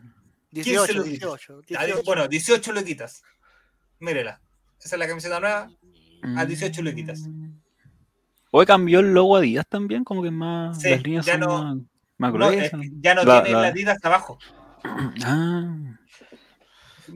18, 0.63 1.03
15 1.03 1.09
18, 1.09 1.59
Ah, 1.77 1.85
18. 1.85 2.03
Bueno, 2.05 2.27
18 2.27 2.71
luquitas. 2.71 3.21
Mírela. 3.99 4.41
Esa 4.79 4.95
es 4.95 4.99
la 4.99 5.07
camiseta 5.07 5.39
nueva. 5.39 5.69
A 6.37 6.45
18 6.45 6.81
Mm. 6.81 6.85
luquitas. 6.85 7.21
Hoy 8.51 8.65
cambió 8.65 8.99
el 9.01 9.13
logo 9.13 9.35
Adidas 9.35 9.67
también, 9.67 10.03
como 10.03 10.23
que 10.23 10.31
más. 10.31 10.81
Sí, 10.81 10.89
las 10.89 11.03
líneas 11.03 11.25
ya 11.25 11.33
son 11.33 11.41
no- 11.41 11.63
más, 12.17 12.31
más 12.31 12.33
No, 12.33 12.49
es 12.51 12.71
ya 13.01 13.13
no 13.15 13.23
La- 13.23 13.43
tiene 13.43 13.55
la- 13.57 13.61
la 13.63 13.67
Adidas 13.69 13.97
abajo. 14.03 14.37
Ah, 15.25 15.97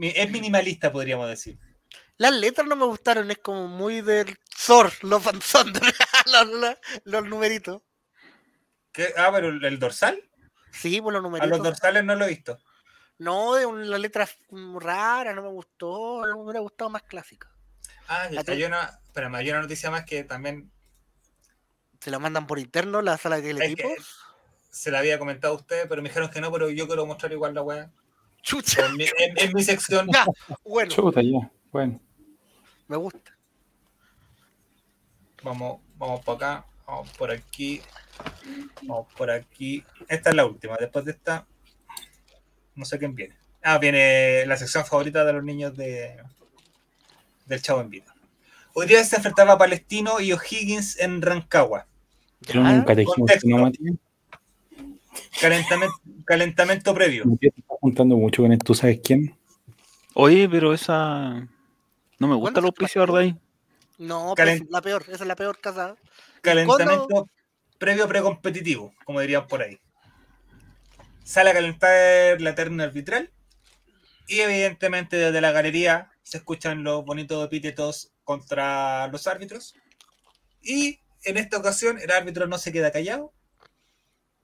Es 0.02 0.32
minimalista, 0.32 0.92
podríamos 0.92 1.28
decir. 1.30 1.58
Las 2.18 2.34
letras 2.34 2.68
no 2.68 2.76
me 2.76 2.86
gustaron, 2.86 3.32
es 3.32 3.38
como 3.40 3.68
muy 3.68 4.02
del 4.02 4.38
Thor, 4.68 4.92
los 5.04 5.24
Thunder, 5.24 5.82
los, 6.32 6.48
los, 6.48 6.76
los 7.06 7.26
numeritos. 7.26 7.82
¿Qué? 8.92 9.08
Ah, 9.18 9.30
pero 9.34 9.50
el 9.50 9.80
dorsal. 9.80 10.22
Sí, 10.72 11.02
por 11.02 11.14
los 11.14 11.20
A 11.20 11.24
los 11.24 11.32
numeritos. 11.32 11.64
dorsales 11.64 12.04
no 12.04 12.16
lo 12.16 12.26
he 12.26 12.30
visto. 12.30 12.60
No, 13.20 13.54
de 13.56 13.66
un- 13.66 13.90
la 13.90 13.98
letra 13.98 14.28
mm, 14.50 14.78
rara, 14.78 15.34
no 15.34 15.42
me 15.44 15.50
gustó, 15.50 16.26
no 16.26 16.38
me 16.38 16.44
hubiera 16.44 16.60
gustado 16.62 16.90
más 16.90 17.04
clásica. 17.04 17.50
Ah, 18.08 18.24
¿A 18.38 18.44
ti? 18.44 18.52
hay 18.52 18.64
una, 18.64 19.00
espérame, 19.06 19.36
hay 19.36 19.50
una 19.52 19.62
noticia 19.62 19.92
más 19.92 20.04
que 20.06 20.24
también 20.24 20.72
Se 22.00 22.10
la 22.10 22.18
mandan 22.20 22.48
por 22.48 22.58
interno, 22.60 23.02
la 23.02 23.18
sala 23.18 23.36
de 23.42 23.42
que- 23.44 23.54
teletipos. 23.54 24.20
se 24.72 24.90
la 24.90 25.00
había 25.00 25.20
comentado 25.20 25.54
a 25.54 25.58
usted, 25.58 25.88
pero 25.90 26.02
me 26.02 26.10
dijeron 26.10 26.30
que 26.32 26.40
no, 26.42 26.52
pero 26.52 26.70
yo 26.70 26.88
quiero 26.88 27.06
mostrar 27.06 27.32
igual 27.34 27.54
la 27.54 27.62
weá. 27.62 27.92
Chucha, 28.42 28.86
En 28.86 28.96
mi, 28.96 29.04
en- 29.04 29.38
en 29.38 29.54
mi 29.54 29.64
sección. 29.64 30.08
ya, 30.14 30.26
bueno, 30.64 30.90
Chuta, 30.92 31.22
ya. 31.22 31.52
Bueno. 31.72 32.00
me 32.88 32.96
gusta. 32.98 33.36
Vamos, 35.44 35.82
vamos 35.96 36.22
por 36.22 36.36
acá, 36.38 36.66
vamos 36.88 37.10
por 37.18 37.32
aquí, 37.32 37.82
vamos 38.84 39.14
por 39.14 39.30
aquí. 39.30 39.84
Esta 40.08 40.30
es 40.32 40.36
la 40.36 40.46
última. 40.46 40.76
Después 40.78 41.06
de 41.06 41.12
esta, 41.12 41.46
no 42.80 42.86
sé 42.86 42.98
quién 42.98 43.14
viene. 43.14 43.36
Ah, 43.62 43.78
viene 43.78 44.46
la 44.46 44.56
sección 44.56 44.86
favorita 44.86 45.26
de 45.26 45.34
los 45.34 45.44
niños 45.44 45.76
de 45.76 46.16
del 47.46 47.62
Chavo 47.62 47.82
en 47.82 47.90
Vida. 47.90 48.16
Hoy 48.74 48.88
día 48.88 49.04
se 49.04 49.18
enfrentaba 49.18 49.58
Palestino 49.58 50.22
y 50.22 50.32
O'Higgins 50.32 50.98
en 51.00 51.22
Rancagua. 51.22 51.86
Ya, 52.42 52.62
nunca 52.62 52.96
te 52.96 53.02
dijimos 53.02 53.16
contexto. 53.18 53.48
que 53.48 53.54
no, 53.54 53.62
Matías. 53.62 53.96
Calentamiento, 55.42 55.96
calentamiento 56.24 56.94
previo. 56.94 57.26
Está 57.42 57.64
juntando 57.82 58.16
mucho 58.16 58.44
con 58.44 58.54
él. 58.54 58.60
¿Tú 58.60 58.74
sabes 58.74 59.00
quién? 59.04 59.36
Oye, 60.14 60.48
pero 60.48 60.74
esa. 60.74 61.48
No 62.20 62.28
me 62.28 62.36
gusta 62.36 62.42
¿Cuándo 62.54 62.60
el 62.62 62.66
auspiciador 62.68 63.12
de 63.14 63.20
ahí. 63.20 63.36
No, 63.98 64.34
Calen- 64.36 64.60
pues, 64.60 64.72
la 64.72 64.82
peor, 64.82 65.04
esa 65.10 65.24
es 65.24 65.28
la 65.28 65.36
peor 65.36 65.60
casa. 65.60 65.96
Calentamiento 66.42 67.28
previo 67.78 68.08
precompetitivo, 68.08 68.94
como 69.04 69.20
dirían 69.20 69.48
por 69.48 69.62
ahí. 69.62 69.78
Sale 71.30 71.52
a 71.52 71.54
calentar 71.54 72.42
la 72.42 72.56
terna 72.56 72.86
arbitral. 72.86 73.32
Y 74.26 74.40
evidentemente 74.40 75.16
desde 75.16 75.42
la 75.42 75.52
galería 75.52 76.10
se 76.24 76.40
escuchan 76.40 76.84
los 76.84 77.06
bonitos 77.06 77.46
epítetos 77.46 78.12
contra 78.24 79.06
los 79.10 79.28
árbitros. 79.28 79.76
Y 80.64 81.02
en 81.24 81.38
esta 81.38 81.60
ocasión 81.60 82.00
el 82.00 82.10
árbitro 82.10 82.48
no 82.48 82.58
se 82.58 82.72
queda 82.72 82.92
callado, 82.92 83.32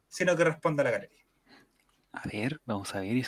sino 0.09 0.35
que 0.35 0.43
responde 0.43 0.81
a 0.81 0.83
la 0.83 0.91
galería. 0.91 1.23
A 2.13 2.21
ver, 2.31 2.61
vamos 2.65 2.93
a 2.93 2.99
ver 2.99 3.17
y. 3.17 3.25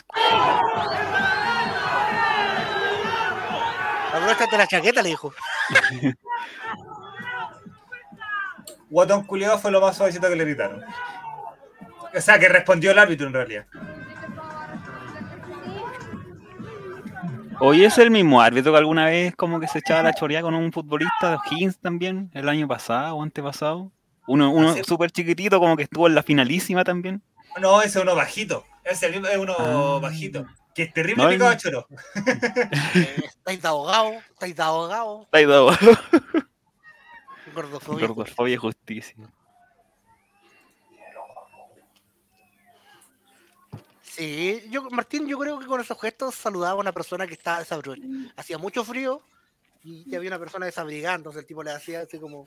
Abróchate 4.12 4.56
la 4.56 4.68
chaqueta, 4.68 5.02
le 5.02 5.08
dijo. 5.08 5.34
Guatón 8.88 9.24
culiado 9.24 9.58
fue 9.58 9.72
lo 9.72 9.80
más 9.80 9.96
suavecito 9.96 10.28
que 10.28 10.36
le 10.36 10.44
gritaron. 10.44 10.84
O 12.16 12.20
sea, 12.20 12.38
que 12.38 12.48
respondió 12.48 12.90
el 12.92 12.98
árbitro 12.98 13.26
en 13.26 13.32
realidad. 13.32 13.66
Oye, 17.60 17.86
es 17.86 17.98
el 17.98 18.10
mismo 18.10 18.40
árbitro 18.40 18.70
que 18.72 18.78
alguna 18.78 19.06
vez 19.06 19.34
como 19.34 19.58
que 19.58 19.66
se 19.66 19.80
echaba 19.80 20.02
la 20.04 20.12
choreada 20.14 20.42
con 20.42 20.54
un 20.54 20.72
futbolista 20.72 21.30
de 21.30 21.36
O'Higgins 21.36 21.78
también, 21.80 22.30
el 22.34 22.48
año 22.48 22.68
pasado 22.68 23.16
o 23.16 23.22
antepasado. 23.22 23.90
Uno, 24.28 24.50
uno 24.52 24.74
Sí. 24.74 24.82
súper 24.84 25.10
chiquitito, 25.10 25.58
como 25.58 25.76
que 25.76 25.82
estuvo 25.84 26.06
en 26.06 26.14
la 26.14 26.22
finalísima 26.22 26.84
también. 26.84 27.20
No, 27.60 27.80
ese 27.82 27.98
es 27.98 28.04
uno 28.04 28.14
bajito. 28.14 28.64
Ese 28.84 29.08
es 29.08 29.36
uno 29.38 29.54
Ah. 29.58 29.98
bajito. 30.00 30.46
Que 30.74 30.84
es 30.84 30.92
terrible 30.92 31.24
No, 31.24 31.30
picado 31.30 31.50
el- 31.50 31.56
de 31.56 31.62
choro. 31.62 31.88
Estáis 33.28 33.60
de 33.62 33.68
ahogado, 33.68 34.12
estáis 34.30 34.54
de 34.54 34.62
ahogado. 34.62 35.22
Está 35.22 35.38
ahí 35.38 35.46
dado. 35.46 35.70
Gordofobia. 37.54 38.06
Gordofobia 38.06 38.58
justicia. 38.58 39.16
Sí, 44.18 44.64
yo, 44.68 44.82
Martín, 44.90 45.28
yo 45.28 45.38
creo 45.38 45.60
que 45.60 45.66
con 45.66 45.80
esos 45.80 45.98
gestos 46.00 46.34
saludaba 46.34 46.72
a 46.72 46.80
una 46.80 46.90
persona 46.92 47.24
que 47.26 47.34
estaba 47.34 47.60
desabrigada. 47.60 48.02
Hacía 48.36 48.58
mucho 48.58 48.82
frío 48.84 49.22
y 49.84 50.12
había 50.16 50.28
una 50.30 50.40
persona 50.40 50.66
desabrigada, 50.66 51.14
entonces 51.14 51.42
el 51.42 51.46
tipo 51.46 51.62
le 51.62 51.70
hacía 51.70 52.00
así 52.00 52.18
como: 52.18 52.44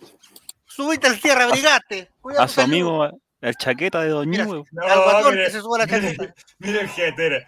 Subite 0.66 1.08
al 1.08 1.18
cierre, 1.20 1.44
abrigate. 1.44 2.10
A 2.38 2.48
su 2.50 2.56
salud". 2.56 2.70
amigo, 2.74 3.20
el 3.40 3.56
chaqueta 3.56 4.02
de 4.02 4.26
Mira, 4.26 4.44
Ñugo. 4.44 4.66
al 4.82 5.00
guatón 5.02 5.32
mire, 5.32 5.46
que 5.46 5.52
se 5.52 5.62
suba 5.62 5.78
a 5.78 5.80
la 5.80 5.88
chaqueta. 5.88 6.36
mire 6.60 6.82
el 6.82 6.90
jetera. 6.90 7.48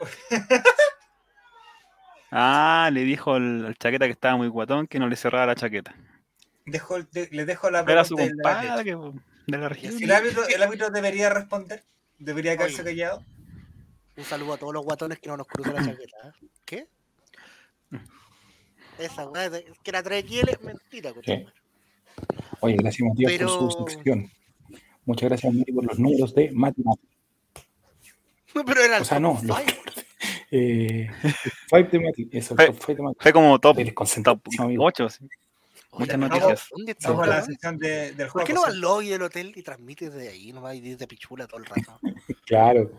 Ah, 2.30 2.90
le 2.92 3.02
dijo 3.04 3.34
al, 3.34 3.64
al 3.66 3.76
chaqueta 3.78 4.04
que 4.06 4.10
estaba 4.12 4.36
muy 4.36 4.48
guatón 4.48 4.88
que 4.88 4.98
no 4.98 5.08
le 5.08 5.16
cerrara 5.16 5.46
la 5.46 5.54
chaqueta. 5.54 5.94
Dejo, 6.66 7.00
de- 7.04 7.28
le 7.30 7.44
dejo 7.46 7.70
la 7.70 7.80
Era 7.80 8.04
su 8.04 8.16
compadre 8.16 8.68
de 8.68 9.56
la 9.56 9.68
región. 9.68 10.02
El 10.02 10.10
árbitro, 10.10 10.46
el 10.46 10.62
árbitro 10.62 10.90
debería 10.90 11.30
responder. 11.30 11.84
Debería 12.18 12.56
quedarse 12.56 12.82
Oye. 12.82 12.90
callado. 12.90 13.24
Un 14.16 14.24
saludo 14.24 14.54
a 14.54 14.56
todos 14.58 14.72
los 14.72 14.84
guatones 14.84 15.18
que 15.18 15.28
no 15.28 15.36
nos 15.36 15.46
cruzan 15.46 15.74
la 15.74 15.84
chaqueta. 15.84 16.16
¿eh? 16.28 16.46
¿Qué? 16.64 16.86
Esa 18.98 19.28
weá 19.28 19.50
que 19.50 19.90
era 19.90 20.02
3 20.02 20.24
kilos, 20.24 20.60
mentira, 20.62 21.12
coche. 21.12 21.46
Oye, 22.60 22.76
gracias 22.76 23.06
Matías 23.06 23.32
Pero- 23.32 23.58
por 23.58 23.72
su 23.72 23.84
sección. 23.88 24.30
Muchas 25.04 25.28
gracias 25.28 25.52
Mati 25.54 25.72
por 25.72 25.84
los 25.84 25.98
números 25.98 26.34
de 26.34 26.50
matemáticas. 26.52 27.10
Pero 28.54 28.80
era 28.82 28.96
el 28.96 29.02
O 29.02 29.04
sea, 29.04 29.20
no, 29.20 29.38
los 29.42 29.58
eh, 30.50 31.08
five 31.68 31.84
de 31.92 32.00
Mati, 32.00 32.28
eso, 32.32 32.56
Fue- 32.56 32.66
top 32.68 32.82
five 32.82 32.96
de 32.96 33.02
Mati. 33.02 33.16
Fue 33.20 33.32
como 33.34 33.58
top, 33.60 33.76
top 33.76 33.94
concentradísimo, 33.94 34.64
amigo. 34.64 34.84
8. 34.84 35.04
Oye, 35.04 35.28
muchas 35.98 36.18
noticias. 36.18 36.68
¿Dónde 36.70 36.92
está 36.92 37.10
Vamos 37.10 37.24
a 37.24 37.26
la 37.30 37.72
de- 37.72 38.12
del 38.12 38.16
¿Por 38.16 38.28
juego. 38.28 38.46
qué 38.46 38.52
no 38.52 38.60
va 38.62 38.66
¿sí? 38.68 38.72
al 38.74 38.80
lobby 38.80 39.08
del 39.08 39.22
hotel 39.22 39.52
y 39.56 39.62
transmites 39.62 40.12
de 40.14 40.28
ahí? 40.28 40.52
No 40.52 40.62
va 40.62 40.70
a 40.70 40.74
ir 40.74 40.96
de 40.96 41.06
pichula 41.06 41.46
todo 41.46 41.58
el 41.60 41.66
rato. 41.66 42.00
Claro. 42.46 42.98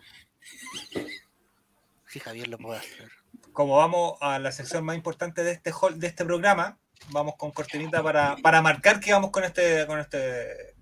Si 2.08 2.20
Javier 2.20 2.48
lo 2.48 2.58
puede 2.58 2.80
hacer. 2.80 3.10
Como 3.54 3.78
vamos 3.78 4.18
a 4.22 4.40
la 4.40 4.52
sección 4.52 4.84
más 4.86 4.96
importante 4.96 5.44
de 5.44 5.52
este 5.52 5.72
hall, 5.72 6.00
de 6.00 6.08
este 6.08 6.26
programa, 6.26 6.78
vamos 7.10 7.36
con 7.38 7.52
cortinita 7.52 8.02
para, 8.04 8.36
para 8.38 8.62
marcar 8.62 9.00
que 9.00 9.12
vamos 9.14 9.32
con 9.32 9.44
este, 9.44 9.86
con 9.88 10.00
este. 10.00 10.76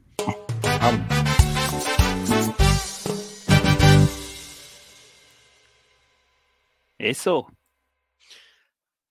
Vamos. 0.79 1.01
Eso. 6.97 7.47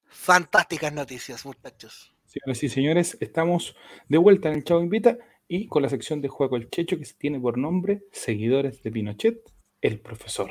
Fantásticas 0.07 0.93
noticias, 0.93 1.45
muchachos. 1.45 2.14
Señoras 2.35 2.63
y 2.65 2.69
señores, 2.69 3.17
estamos 3.21 3.77
de 4.09 4.19
vuelta 4.19 4.49
en 4.49 4.57
el 4.57 4.65
Chavo 4.65 4.83
Invita 4.83 5.19
y 5.47 5.69
con 5.69 5.83
la 5.83 5.89
sección 5.89 6.21
de 6.21 6.27
Juego 6.27 6.57
el 6.57 6.69
Checho 6.69 6.99
que 6.99 7.05
tiene 7.17 7.39
por 7.39 7.57
nombre 7.59 8.07
Seguidores 8.11 8.83
de 8.83 8.91
Pinochet, 8.91 9.41
el 9.81 10.01
profesor. 10.01 10.51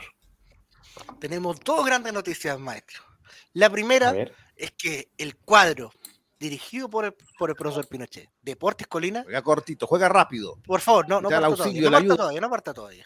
Tenemos 1.20 1.60
dos 1.60 1.86
grandes 1.86 2.14
noticias, 2.14 2.58
maestro. 2.58 3.04
La 3.52 3.70
primera 3.70 4.14
es 4.56 4.72
que 4.72 5.10
el 5.18 5.36
cuadro 5.36 5.92
dirigido 6.40 6.90
por 6.90 7.04
el, 7.04 7.16
por 7.38 7.50
el 7.50 7.56
profesor 7.58 7.86
Pinochet, 7.90 8.30
Deportes 8.42 8.88
Colina, 8.88 9.24
Juega 9.24 9.42
cortito, 9.42 9.86
juega 9.86 10.08
rápido. 10.08 10.56
por 10.66 10.80
favor, 10.80 11.10
no, 11.10 11.20
no 11.20 11.28
parta 11.28 11.48
auxilio, 11.48 11.90
todavía, 11.90 12.00
no 12.00 12.08
parta 12.08 12.16
todavía, 12.16 12.42
no 12.42 12.50
parta 12.50 12.74
todavía. 12.74 13.06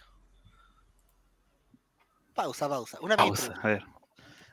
Pausa, 2.35 2.69
pausa. 2.69 2.99
Una 3.01 3.17
Pausa. 3.17 3.47
pausa. 3.53 3.61
A 3.63 3.67
ver. 3.69 3.96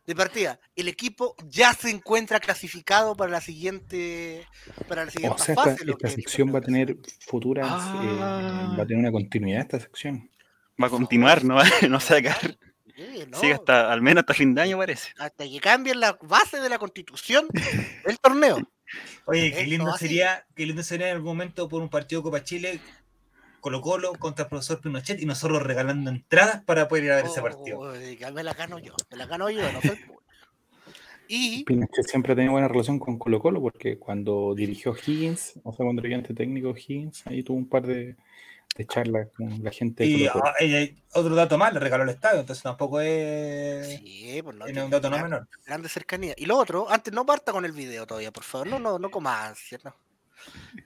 De 0.06 0.14
partida, 0.14 0.60
el 0.76 0.88
equipo 0.88 1.34
ya 1.48 1.72
se 1.72 1.88
encuentra 1.90 2.38
clasificado 2.38 3.16
para 3.16 3.30
la 3.32 3.40
siguiente 3.40 4.46
para 4.86 5.04
la 5.04 5.08
o 5.08 5.10
siguiente 5.12 5.38
sea, 5.42 5.52
esta, 5.54 5.64
fase. 5.64 5.84
esta 5.84 5.96
que 5.96 6.06
es 6.06 6.12
el 6.14 6.20
sección 6.22 6.54
va 6.54 6.58
a 6.58 6.62
tener 6.62 6.96
futuras, 7.20 7.66
Ah. 7.70 8.02
eh, 8.04 8.76
va 8.78 8.82
a 8.82 8.86
tener 8.86 8.98
una 8.98 9.12
continuidad 9.12 9.62
esta 9.62 9.80
sección. 9.80 10.30
Va 10.82 10.88
a 10.88 10.90
continuar, 10.90 11.42
no, 11.44 11.54
va- 11.54 11.64
no 11.88 12.00
se 12.00 12.14
va 12.14 12.18
a 12.18 12.32
nacional. 12.34 12.58
Sí, 12.96 13.24
no, 13.28 13.40
Sigue 13.40 13.54
hasta, 13.54 13.92
al 13.92 14.02
menos 14.02 14.22
hasta 14.22 14.34
fin 14.34 14.54
de 14.54 14.60
año 14.62 14.76
parece. 14.76 15.10
hasta 15.18 15.44
que 15.48 15.58
cambien 15.60 15.98
la 16.00 16.16
base 16.22 16.60
de 16.60 16.68
la 16.68 16.78
constitución 16.78 17.46
del 18.06 18.18
torneo. 18.20 18.58
Oye, 19.24 19.52
qué 19.52 19.66
lindo 19.66 19.96
sería, 19.96 20.46
qué 20.54 20.66
lindo 20.66 20.82
sería 20.82 21.08
en 21.08 21.14
algún 21.16 21.28
momento 21.36 21.68
por 21.68 21.80
un 21.82 21.88
partido 21.88 22.20
de 22.20 22.24
Copa 22.24 22.44
Chile, 22.44 22.78
Colo 23.64 23.80
Colo 23.80 24.12
contra 24.18 24.42
el 24.42 24.50
profesor 24.50 24.78
Pinochet 24.78 25.22
y 25.22 25.24
nosotros 25.24 25.62
regalando 25.62 26.10
entradas 26.10 26.62
para 26.64 26.86
poder 26.86 27.04
ir 27.04 27.12
a 27.12 27.16
ver 27.16 27.24
ese 27.24 27.40
partido. 27.40 27.78
Oh, 27.78 27.94
ya 27.96 28.30
me 28.30 28.42
la 28.42 28.52
gano 28.52 28.78
yo, 28.78 28.94
me 29.10 29.16
la 29.16 29.24
gano 29.24 29.48
yo, 29.48 29.72
no 29.72 29.80
soy. 29.80 29.98
Y 31.28 31.64
Pinochet 31.64 32.06
siempre 32.06 32.34
ha 32.34 32.36
tenido 32.36 32.52
buena 32.52 32.68
relación 32.68 32.98
con 32.98 33.18
Colo 33.18 33.40
Colo 33.40 33.62
porque 33.62 33.98
cuando 33.98 34.54
dirigió 34.54 34.94
Higgins, 34.94 35.54
o 35.62 35.72
sea, 35.72 35.82
cuando 35.84 36.02
era 36.02 36.08
ayudante 36.08 36.34
técnico 36.34 36.74
Higgins, 36.76 37.26
ahí 37.26 37.42
tuvo 37.42 37.56
un 37.56 37.66
par 37.66 37.86
de, 37.86 38.16
de 38.76 38.86
charlas 38.86 39.28
con 39.34 39.64
la 39.64 39.70
gente 39.70 40.04
de 40.04 40.10
Y 40.10 40.28
Colo 40.28 40.32
Colo. 40.42 40.44
ah, 40.44 41.18
otro 41.18 41.34
dato 41.34 41.56
más, 41.56 41.72
le 41.72 41.80
regaló 41.80 42.04
el 42.04 42.10
estadio, 42.10 42.40
entonces 42.40 42.62
tampoco 42.62 43.00
es, 43.00 43.86
sí, 43.98 44.42
pues 44.44 44.54
no, 44.54 44.66
es 44.66 44.72
tiene 44.72 44.84
un 44.84 44.90
dato 44.90 45.08
no 45.08 45.18
menor. 45.18 45.48
grande 45.64 45.88
cercanía. 45.88 46.34
Y 46.36 46.44
lo 46.44 46.58
otro, 46.58 46.90
antes 46.90 47.14
no 47.14 47.24
parta 47.24 47.52
con 47.52 47.64
el 47.64 47.72
video 47.72 48.06
todavía, 48.06 48.30
por 48.30 48.44
favor, 48.44 48.66
no, 48.66 48.78
no, 48.78 48.98
no 48.98 49.10
comas 49.10 49.58
no. 49.82 49.96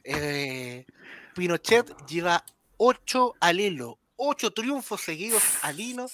Eh, 0.05 0.87
Pinochet 1.35 1.93
lleva 2.07 2.45
ocho 2.79 3.35
al 3.41 3.61
hilo, 3.61 3.99
ocho 4.17 4.51
triunfos 4.53 5.03
seguidos 5.03 5.43
al 5.63 5.79
hilo, 5.79 6.07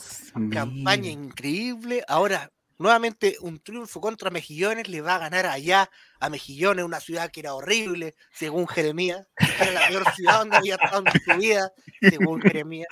campaña 0.51 1.11
increíble. 1.11 2.05
Ahora, 2.09 2.51
nuevamente, 2.79 3.37
un 3.41 3.61
triunfo 3.61 4.01
contra 4.01 4.31
Mejillones 4.31 4.89
le 4.89 5.01
va 5.01 5.15
a 5.15 5.21
ganar 5.21 5.47
allá 5.47 5.89
a 6.19 6.29
Mejillones, 6.29 6.85
una 6.85 7.01
ciudad 7.01 7.31
que 7.31 7.41
era 7.41 7.55
horrible, 7.55 8.15
según 8.33 8.67
Jeremías. 8.67 9.27
Era 9.61 9.71
la 9.73 9.89
peor 9.89 10.13
ciudad 10.15 10.39
donde 10.41 10.57
había 10.57 10.75
estado 10.75 11.05
en 11.07 11.21
su 11.21 11.39
vida, 11.39 11.73
según 12.01 12.41
Jeremías. 12.43 12.89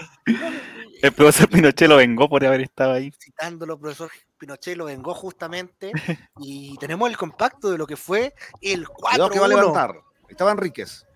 El 1.03 1.13
profesor 1.13 1.49
Pinochet 1.49 1.89
lo 1.89 1.97
vengó 1.97 2.29
por 2.29 2.45
haber 2.45 2.61
estado 2.61 2.93
ahí. 2.93 3.11
Citándolo, 3.19 3.79
profesor 3.79 4.11
Pinochet 4.39 4.77
lo 4.77 4.85
vengó 4.85 5.15
justamente. 5.15 5.93
Y 6.39 6.77
tenemos 6.79 7.11
el 7.11 7.17
compacto 7.17 7.71
de 7.71 7.79
lo 7.79 7.87
que 7.87 7.97
fue 7.97 8.35
el 8.61 8.87
4 8.87 9.11
Cuidado 9.11 9.31
que 9.31 9.39
va 9.41 9.47
a 9.47 9.49
levantar. 9.49 9.95
Estaba 10.29 10.53
Enríquez. 10.53 11.07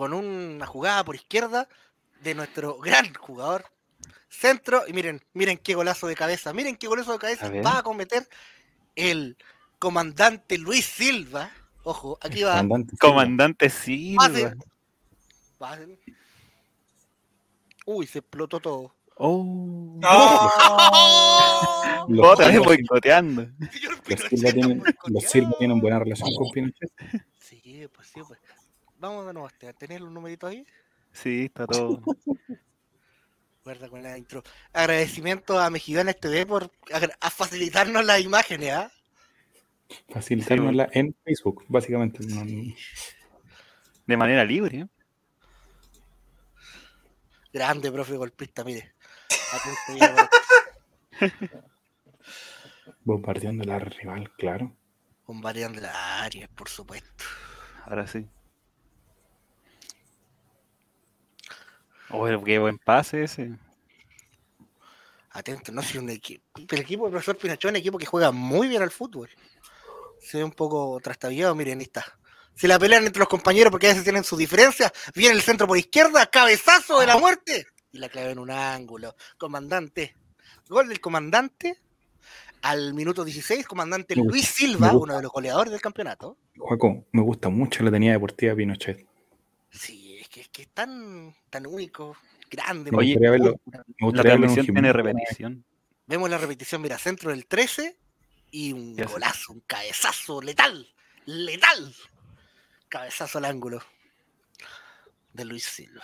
Con 0.00 0.14
una 0.14 0.64
jugada 0.64 1.04
por 1.04 1.14
izquierda 1.14 1.68
de 2.22 2.34
nuestro 2.34 2.78
gran 2.78 3.12
jugador 3.12 3.66
centro 4.30 4.84
y 4.88 4.94
miren, 4.94 5.20
miren 5.34 5.58
qué 5.58 5.74
golazo 5.74 6.06
de 6.06 6.16
cabeza, 6.16 6.54
miren 6.54 6.76
qué 6.76 6.86
golazo 6.86 7.12
de 7.12 7.18
cabeza 7.18 7.48
A 7.48 7.50
va 7.60 7.80
a 7.80 7.82
cometer 7.82 8.26
el 8.96 9.36
comandante 9.78 10.56
Luis 10.56 10.86
Silva. 10.86 11.50
Ojo, 11.82 12.18
aquí 12.22 12.42
va. 12.44 12.64
Comandante 12.98 13.68
Silva. 13.68 14.30
Comandante. 15.58 16.00
Uy, 17.84 18.06
se 18.06 18.20
explotó 18.20 18.58
todo. 18.58 18.94
Oh. 19.16 19.98
¡No! 20.00 20.50
Los, 22.08 22.26
Otra 22.26 22.48
vez 22.48 22.58
boicoteando. 22.60 23.48
Los 24.06 24.20
Silva 24.30 24.50
tienen, 24.50 24.82
tienen 25.58 25.78
buena 25.78 25.98
relación 25.98 26.30
con 26.34 26.48
Pinochet. 26.52 26.90
Sí, 27.38 27.86
pues 27.94 28.08
sí, 28.08 28.20
pues. 28.26 28.40
Vamos 29.00 29.26
de 29.26 29.32
nuevo 29.32 29.48
a 29.48 29.50
este, 29.50 29.72
tener 29.74 30.00
los 30.02 30.12
numeritos 30.12 30.50
ahí. 30.50 30.64
Sí, 31.12 31.46
está 31.46 31.66
todo. 31.66 32.02
Guarda 33.64 33.88
con 33.88 34.02
la 34.02 34.16
intro. 34.16 34.42
Agradecimiento 34.72 35.58
a 35.58 35.70
Mexicanas 35.70 36.16
TV 36.20 36.46
por 36.46 36.70
a 37.20 37.30
facilitarnos 37.30 38.04
las 38.04 38.20
imágenes, 38.20 38.72
¿ah? 38.72 38.92
Facilitárnosla 40.08 40.88
en 40.92 41.14
Facebook, 41.24 41.64
básicamente. 41.68 42.24
No- 42.26 42.44
no- 42.44 42.74
De 44.06 44.16
manera 44.16 44.44
libre. 44.44 44.80
¿eh? 44.80 44.88
Grande, 47.52 47.90
profe 47.90 48.14
golpista, 48.16 48.62
mire. 48.64 48.94
Bombardeando 53.04 53.64
la 53.64 53.78
rival, 53.78 54.30
claro. 54.36 54.76
Bombardeando 55.26 55.80
la 55.80 56.22
área, 56.22 56.48
por 56.48 56.68
supuesto. 56.68 57.24
Ahora 57.84 58.06
sí. 58.06 58.26
Oh, 62.12 62.26
qué 62.44 62.58
buen 62.58 62.78
pase 62.78 63.24
ese. 63.24 63.52
Atento, 65.30 65.70
no 65.70 65.82
sé 65.82 65.98
un 65.98 66.10
equipo. 66.10 66.44
El 66.56 66.80
equipo 66.80 67.04
del 67.04 67.12
profesor 67.12 67.36
Pinochet 67.36 67.66
es 67.66 67.70
un 67.70 67.76
equipo 67.76 67.98
que 67.98 68.06
juega 68.06 68.32
muy 68.32 68.68
bien 68.68 68.82
al 68.82 68.90
fútbol. 68.90 69.28
Se 70.20 70.38
ve 70.38 70.44
un 70.44 70.52
poco 70.52 70.98
trastabillado, 71.00 71.54
miren, 71.54 71.78
ahí 71.78 71.84
está. 71.84 72.04
Se 72.54 72.66
la 72.66 72.78
pelean 72.78 73.06
entre 73.06 73.20
los 73.20 73.28
compañeros 73.28 73.70
porque 73.70 73.86
a 73.86 73.90
veces 73.90 74.02
tienen 74.02 74.24
sus 74.24 74.38
diferencias. 74.38 74.92
Viene 75.14 75.36
el 75.36 75.42
centro 75.42 75.66
por 75.66 75.78
izquierda, 75.78 76.26
cabezazo 76.26 77.00
de 77.00 77.06
la 77.06 77.16
muerte. 77.16 77.66
Y 77.92 77.98
la 77.98 78.08
clave 78.08 78.32
en 78.32 78.38
un 78.38 78.50
ángulo. 78.50 79.14
Comandante. 79.38 80.14
Gol 80.68 80.88
del 80.88 81.00
comandante 81.00 81.78
al 82.62 82.92
minuto 82.92 83.24
16. 83.24 83.66
Comandante 83.66 84.16
Luis 84.16 84.46
Silva, 84.46 84.92
uno 84.92 85.16
de 85.16 85.22
los 85.22 85.32
goleadores 85.32 85.72
del 85.72 85.80
campeonato. 85.80 86.36
Juaco, 86.58 87.06
me 87.12 87.22
gusta 87.22 87.48
mucho 87.48 87.82
la 87.82 87.90
tenida 87.90 88.12
deportiva 88.12 88.50
de 88.50 88.56
Pinochet. 88.56 89.06
Sí, 89.70 89.99
que, 90.30 90.44
que 90.50 90.62
es 90.62 90.68
tan, 90.68 91.34
tan 91.50 91.66
único, 91.66 92.16
grande. 92.50 92.90
Me 92.90 92.98
Oye, 92.98 93.14
gustaría 93.14 93.30
verlo. 93.30 93.60
Me 93.66 94.12
La 94.12 94.22
transmisión 94.22 94.66
tiene 94.66 94.92
repetición. 94.92 95.64
Vemos 96.06 96.30
la 96.30 96.38
repetición, 96.38 96.82
mira, 96.82 96.98
centro 96.98 97.30
del 97.30 97.46
13 97.46 97.96
y 98.50 98.72
un 98.72 98.96
golazo, 98.96 99.52
un 99.52 99.60
cabezazo 99.60 100.42
letal, 100.42 100.88
letal. 101.26 101.94
Cabezazo 102.88 103.38
al 103.38 103.44
ángulo 103.44 103.80
de 105.32 105.44
Luis 105.44 105.64
Silva. 105.64 106.02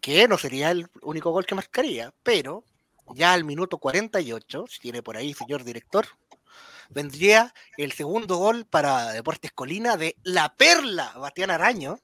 Que 0.00 0.26
no 0.28 0.38
sería 0.38 0.70
el 0.70 0.88
único 1.02 1.30
gol 1.30 1.44
que 1.44 1.54
marcaría, 1.54 2.14
pero 2.22 2.64
ya 3.14 3.32
al 3.34 3.44
minuto 3.44 3.78
48, 3.78 4.64
si 4.68 4.80
tiene 4.80 5.02
por 5.02 5.16
ahí, 5.16 5.34
señor 5.34 5.64
director, 5.64 6.06
vendría 6.88 7.52
el 7.76 7.92
segundo 7.92 8.36
gol 8.36 8.64
para 8.64 9.12
Deportes 9.12 9.52
Colina 9.52 9.96
de 9.96 10.16
La 10.22 10.54
Perla, 10.54 11.12
Bastián 11.18 11.50
Araño, 11.50 11.98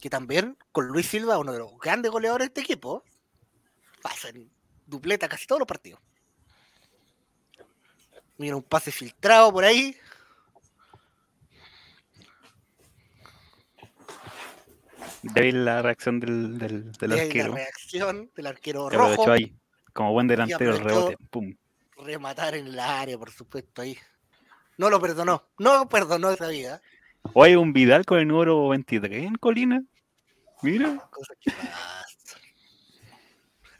que 0.00 0.10
también 0.10 0.56
con 0.72 0.86
Luis 0.86 1.06
Silva, 1.06 1.38
uno 1.38 1.52
de 1.52 1.58
los 1.58 1.78
grandes 1.78 2.10
goleadores 2.10 2.46
de 2.46 2.48
este 2.48 2.60
equipo, 2.62 3.04
pasan 4.02 4.50
dupleta 4.86 5.28
casi 5.28 5.46
todos 5.46 5.60
los 5.60 5.68
partidos. 5.68 6.00
Mira 8.38 8.56
un 8.56 8.62
pase 8.62 8.90
filtrado 8.90 9.52
por 9.52 9.64
ahí. 9.64 9.94
Débil 15.22 15.64
la 15.64 15.82
reacción 15.82 16.18
del, 16.20 16.58
del, 16.58 16.92
del 16.92 17.12
ahí 17.12 17.18
la 17.18 17.22
arquero. 17.24 17.54
reacción 17.54 18.30
del 18.34 18.46
arquero 18.46 18.88
Que 18.88 18.96
rojo. 18.96 19.30
ahí. 19.30 19.54
Como 19.92 20.12
buen 20.12 20.26
delantero, 20.28 20.74
el 20.74 20.80
rebote. 20.82 21.16
Pum. 21.30 21.54
Rematar 21.98 22.54
en 22.54 22.68
el 22.68 22.78
área, 22.78 23.18
por 23.18 23.30
supuesto, 23.30 23.82
ahí. 23.82 23.98
No 24.78 24.88
lo 24.88 25.00
perdonó. 25.00 25.48
No 25.58 25.88
perdonó 25.88 26.30
esa 26.30 26.48
vida. 26.48 26.80
Oye, 27.34 27.56
un 27.56 27.72
Vidal 27.72 28.04
con 28.04 28.18
el 28.18 28.28
número 28.28 28.68
23 28.68 29.24
en 29.24 29.34
Colina. 29.36 29.82
Mira. 30.62 31.08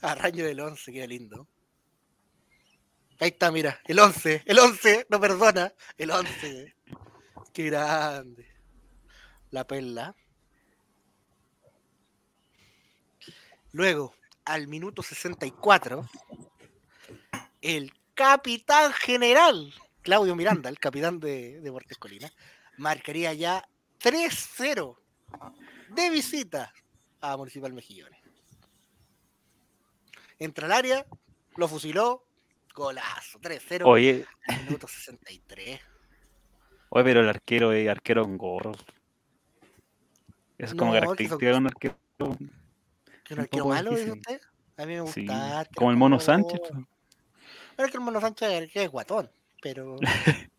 Arraño 0.02 0.44
del 0.44 0.60
11, 0.60 0.92
qué 0.92 1.06
lindo. 1.06 1.48
Ahí 3.18 3.28
está, 3.28 3.50
mira, 3.50 3.78
el 3.84 3.98
11, 3.98 4.44
el 4.46 4.58
11, 4.58 5.06
no 5.10 5.20
perdona, 5.20 5.74
el 5.98 6.10
11. 6.10 6.74
Qué 7.52 7.64
grande. 7.64 8.48
La 9.50 9.66
perla. 9.66 10.14
Luego, 13.72 14.14
al 14.44 14.68
minuto 14.68 15.02
64, 15.02 16.08
el 17.60 17.92
capitán 18.14 18.92
general, 18.92 19.74
Claudio 20.02 20.34
Miranda, 20.34 20.70
el 20.70 20.78
capitán 20.78 21.20
de 21.20 21.60
Deportes 21.60 21.98
Colina, 21.98 22.32
marcaría 22.80 23.32
ya 23.34 23.68
3-0 24.00 24.96
de 25.90 26.10
visita 26.10 26.72
a 27.20 27.36
Municipal 27.36 27.72
Mejillones. 27.72 28.18
Entra 30.38 30.66
al 30.66 30.72
área, 30.72 31.06
lo 31.56 31.68
fusiló, 31.68 32.24
golazo, 32.74 33.38
3-0, 33.40 33.82
Oye, 33.84 34.24
minuto 34.64 34.88
63. 34.88 35.80
oye, 36.88 37.04
pero 37.04 37.20
el 37.20 37.28
arquero 37.28 37.72
es 37.72 37.88
arquero 37.88 38.22
con 38.22 38.38
gorro. 38.38 38.72
Eso 40.56 40.72
es 40.72 40.74
como 40.74 40.94
No, 40.94 41.00
característica 41.00 41.46
de 41.46 41.54
un 41.54 41.66
arquero. 41.66 41.98
¿Que 43.24 43.34
un 43.34 43.40
arquero 43.40 43.66
malo, 43.66 43.90
dice 43.90 44.12
usted? 44.12 44.40
A 44.78 44.86
mí 44.86 44.94
me 44.94 45.00
gusta. 45.02 45.64
Sí, 45.64 45.70
como 45.76 45.90
el 45.90 45.98
mono. 45.98 46.18
Sánchez. 46.18 46.58
pues. 46.60 46.84
Pero 47.76 47.86
es 47.86 47.92
que 47.92 47.98
el 47.98 48.04
mono 48.04 48.20
Sánchez 48.20 48.70
es 48.74 48.90
guatón, 48.90 49.30
pero. 49.60 49.96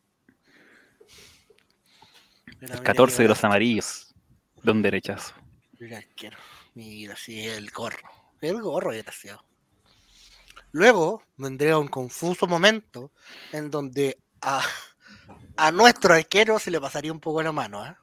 Mira 2.61 2.81
14 2.81 3.17
qué 3.17 3.23
de 3.23 3.29
los 3.29 3.43
amarillos. 3.43 4.13
De 4.61 4.71
un 4.71 4.81
derechazo. 4.81 5.33
Mira, 5.79 5.97
arquero. 5.97 6.37
Mira, 6.75 7.15
sí, 7.15 7.47
el 7.47 7.71
gorro. 7.71 8.07
El 8.39 8.61
gorro, 8.61 8.91
desgraciado. 8.91 9.43
Luego 10.71 11.23
vendría 11.37 11.77
un 11.77 11.87
confuso 11.87 12.47
momento 12.47 13.11
en 13.51 13.69
donde 13.71 14.19
a, 14.41 14.61
a 15.57 15.71
nuestro 15.71 16.13
arquero 16.13 16.59
se 16.59 16.71
le 16.71 16.79
pasaría 16.79 17.11
un 17.11 17.19
poco 17.19 17.41
la 17.41 17.51
mano. 17.51 17.81
¿ah? 17.81 17.97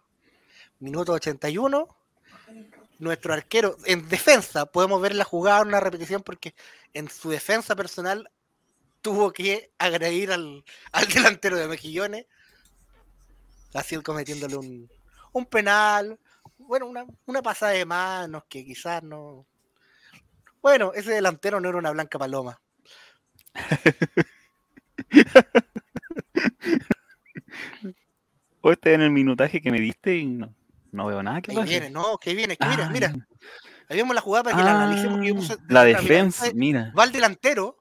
Minuto 0.80 1.12
81. 1.12 1.88
Nuestro 2.98 3.32
arquero, 3.32 3.76
en 3.84 4.08
defensa, 4.08 4.66
podemos 4.66 5.00
ver 5.00 5.14
la 5.14 5.24
jugada 5.24 5.62
en 5.62 5.68
una 5.68 5.80
repetición 5.80 6.22
porque 6.22 6.54
en 6.92 7.08
su 7.08 7.30
defensa 7.30 7.76
personal 7.76 8.28
tuvo 9.02 9.32
que 9.32 9.70
agredir 9.78 10.32
al, 10.32 10.64
al 10.90 11.06
delantero 11.14 11.56
de 11.56 11.68
Mejillones, 11.68 12.26
así 13.74 13.96
cometiéndole 14.02 14.56
un, 14.56 14.90
un 15.32 15.46
penal, 15.46 16.18
bueno, 16.58 16.86
una, 16.86 17.04
una 17.26 17.42
pasada 17.42 17.72
de 17.72 17.84
manos 17.84 18.44
que 18.48 18.64
quizás 18.64 19.02
no. 19.02 19.46
Bueno, 20.60 20.92
ese 20.94 21.12
delantero 21.12 21.60
no 21.60 21.68
era 21.68 21.78
una 21.78 21.90
blanca 21.92 22.18
paloma. 22.18 22.60
O 28.60 28.72
este 28.72 28.92
en 28.94 29.02
el 29.02 29.10
minutaje 29.10 29.60
que 29.60 29.70
me 29.70 29.80
diste 29.80 30.16
y 30.16 30.26
no, 30.26 30.52
no 30.90 31.06
veo 31.06 31.22
nada 31.22 31.40
que 31.40 31.52
pase. 31.52 31.68
viene, 31.68 31.90
no, 31.90 32.18
que 32.18 32.34
viene, 32.34 32.56
que 32.56 32.66
mira, 32.66 32.86
Ah, 32.86 32.90
mira. 32.90 33.14
Ahí 33.88 33.96
vemos 33.96 34.14
la 34.14 34.20
jugada 34.20 34.44
para 34.44 34.56
que 34.56 34.62
la 34.62 34.82
analicemos. 34.82 35.48
que 35.48 35.72
la 35.72 35.84
defensa, 35.84 36.46
mira. 36.54 36.92
Va 36.98 37.04
al 37.04 37.12
delantero, 37.12 37.78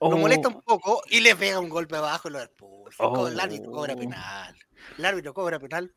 lo 0.00 0.08
Oh, 0.08 0.16
molesta 0.16 0.48
un 0.48 0.62
poco 0.62 1.02
y 1.08 1.20
le 1.20 1.34
pega 1.34 1.58
un 1.60 1.68
golpe 1.68 1.96
abajo 1.96 2.28
y 2.28 2.32
lo 2.32 2.40
expulsa. 2.42 3.02
Oh. 3.04 3.26
El 3.28 3.38
árbitro 3.40 3.70
cobra 3.72 3.96
penal. 3.96 4.54
El 4.98 5.04
árbitro 5.04 5.34
cobra 5.34 5.58
penal. 5.58 5.92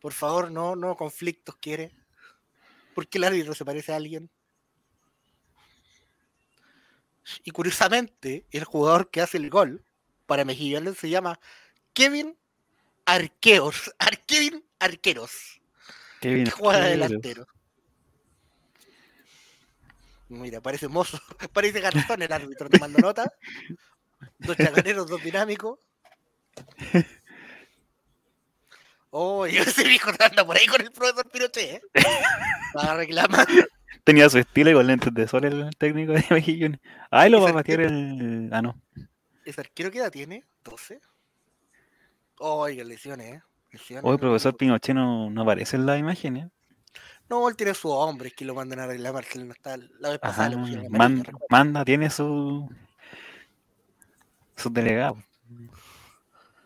Por 0.00 0.12
favor, 0.12 0.50
no, 0.50 0.76
no 0.76 0.96
conflictos 0.96 1.56
quiere. 1.56 1.92
Porque 2.94 3.18
el 3.18 3.24
árbitro 3.24 3.54
se 3.54 3.64
parece 3.64 3.92
a 3.92 3.96
alguien. 3.96 4.30
Y 7.44 7.50
curiosamente, 7.50 8.46
el 8.50 8.64
jugador 8.64 9.10
que 9.10 9.20
hace 9.20 9.36
el 9.36 9.50
gol 9.50 9.84
para 10.26 10.44
Mejillones 10.44 10.96
se 10.98 11.10
llama 11.10 11.38
Kevin 11.92 12.36
Arqueos. 13.04 13.92
Ar- 13.98 14.24
Kevin 14.24 14.64
Arqueros. 14.78 15.60
qué 16.20 16.30
bien. 16.34 16.44
Que 16.46 16.50
juega 16.50 16.80
de 16.80 16.90
delantero. 16.90 17.46
Mira, 20.30 20.60
parece 20.60 20.88
mozo, 20.88 21.18
parece 21.54 21.80
Garzón 21.80 22.20
el 22.22 22.32
árbitro 22.32 22.68
tomando 22.68 22.98
nota. 22.98 23.32
Dos 24.38 24.56
chacaneros, 24.56 25.08
dos 25.08 25.22
dinámicos. 25.22 25.78
Oh, 29.10 29.46
y 29.46 29.56
ese 29.56 29.84
viejo 29.84 30.10
anda 30.18 30.44
por 30.44 30.56
ahí 30.56 30.66
con 30.66 30.80
el 30.80 30.90
profesor 30.92 31.28
Pinochet, 31.30 31.82
¿eh? 31.82 31.82
Va 32.76 32.92
a 32.92 32.96
reclamar. 32.96 33.46
Tenía 34.04 34.28
su 34.30 34.38
estilo 34.38 34.70
y 34.70 34.74
con 34.74 34.86
lentes 34.86 35.12
de 35.12 35.26
sol 35.28 35.44
el 35.44 35.70
técnico 35.76 36.12
de 36.12 36.24
Mejillones. 36.30 36.80
Ay, 37.10 37.30
lo 37.30 37.40
va 37.42 37.50
a 37.50 37.52
batear 37.52 37.80
el. 37.80 38.48
Ah, 38.52 38.62
no. 38.62 38.80
¿Ese 39.44 39.60
arquero 39.60 39.90
qué 39.90 39.98
edad 39.98 40.10
tiene? 40.12 40.44
¿12? 40.64 41.00
Oiga, 42.38 42.84
lesiones, 42.84 43.34
¿eh? 43.36 43.42
Lesiones. 43.72 44.04
Hoy, 44.04 44.16
profesor 44.18 44.56
Pinochet 44.56 44.94
no, 44.94 45.28
no 45.30 45.42
aparece 45.42 45.76
en 45.76 45.86
la 45.86 45.96
imagen, 45.98 46.36
¿eh? 46.36 46.50
No, 47.28 47.46
él 47.48 47.56
tiene 47.56 47.74
su 47.74 47.90
hombre, 47.90 48.28
es 48.28 48.34
que 48.34 48.44
lo 48.46 48.54
mandan 48.54 48.80
a 48.80 48.86
reclamar, 48.86 49.24
que 49.26 49.38
él 49.38 49.46
no 49.48 49.52
está. 49.52 49.76
La 49.98 50.10
vez 50.10 50.18
pasada 50.18 50.46
Ajá. 50.46 50.50
le 50.54 50.56
pusieron 50.58 50.84
man- 50.90 51.00
amarilla, 51.00 51.22
recuerdo. 51.24 51.46
manda, 51.50 51.84
tiene 51.84 52.08
su. 52.10 52.70
Sus 54.56 54.72
delegados. 54.72 55.18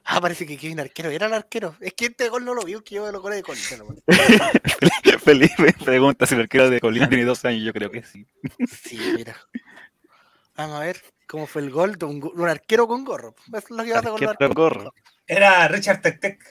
Ah, 0.04 0.20
parece 0.20 0.46
que 0.46 0.56
Kevin 0.56 0.80
Arquero 0.80 1.10
era 1.10 1.26
el 1.26 1.32
arquero. 1.34 1.76
Es 1.80 1.94
que 1.94 2.06
este 2.06 2.28
gol 2.28 2.44
no 2.44 2.54
lo 2.54 2.62
vio, 2.64 2.82
que 2.82 2.96
yo 2.96 3.10
lo 3.12 3.20
goles 3.20 3.36
de 3.38 3.42
Colina. 3.44 3.76
nomás. 3.78 3.98
Felipe 5.22 5.72
pregunta 5.84 6.26
si 6.26 6.34
el 6.34 6.40
arquero 6.42 6.68
de 6.70 6.80
Colina 6.80 7.08
tiene 7.08 7.24
dos 7.24 7.44
años. 7.44 7.62
Yo 7.62 7.72
creo 7.72 7.90
que 7.90 8.02
sí. 8.02 8.26
Sí, 8.68 8.98
mira. 9.16 9.36
Vamos 10.56 10.76
a 10.76 10.80
ver 10.80 11.00
cómo 11.28 11.46
fue 11.46 11.62
el 11.62 11.70
gol 11.70 11.96
de 11.96 12.04
un, 12.06 12.18
go- 12.20 12.32
un 12.34 12.48
arquero 12.48 12.88
con 12.88 13.04
gorro. 13.04 13.34
Eso 13.48 13.56
es 13.58 13.70
lo 13.70 13.84
que 13.84 13.90
los 13.90 14.04
Arquero 14.04 14.30
arqueros. 14.30 14.54
gorro. 14.54 14.94
Era 15.26 15.68
Richard 15.68 16.00
Tec 16.02 16.20
Tec. 16.20 16.44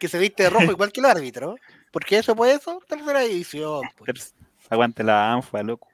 Que 0.00 0.08
se 0.08 0.18
viste 0.18 0.44
de 0.44 0.50
rojo 0.50 0.64
igual 0.72 0.90
que 0.90 1.00
el 1.00 1.06
árbitro. 1.06 1.56
¿Por 1.92 2.04
qué 2.04 2.18
eso 2.18 2.34
puede 2.34 2.54
eso? 2.54 2.80
Tercera 2.88 3.20
división. 3.20 3.82
pues. 3.98 4.34
Aguante 4.70 5.04
la 5.04 5.32
anfa, 5.32 5.62
loco. 5.62 5.88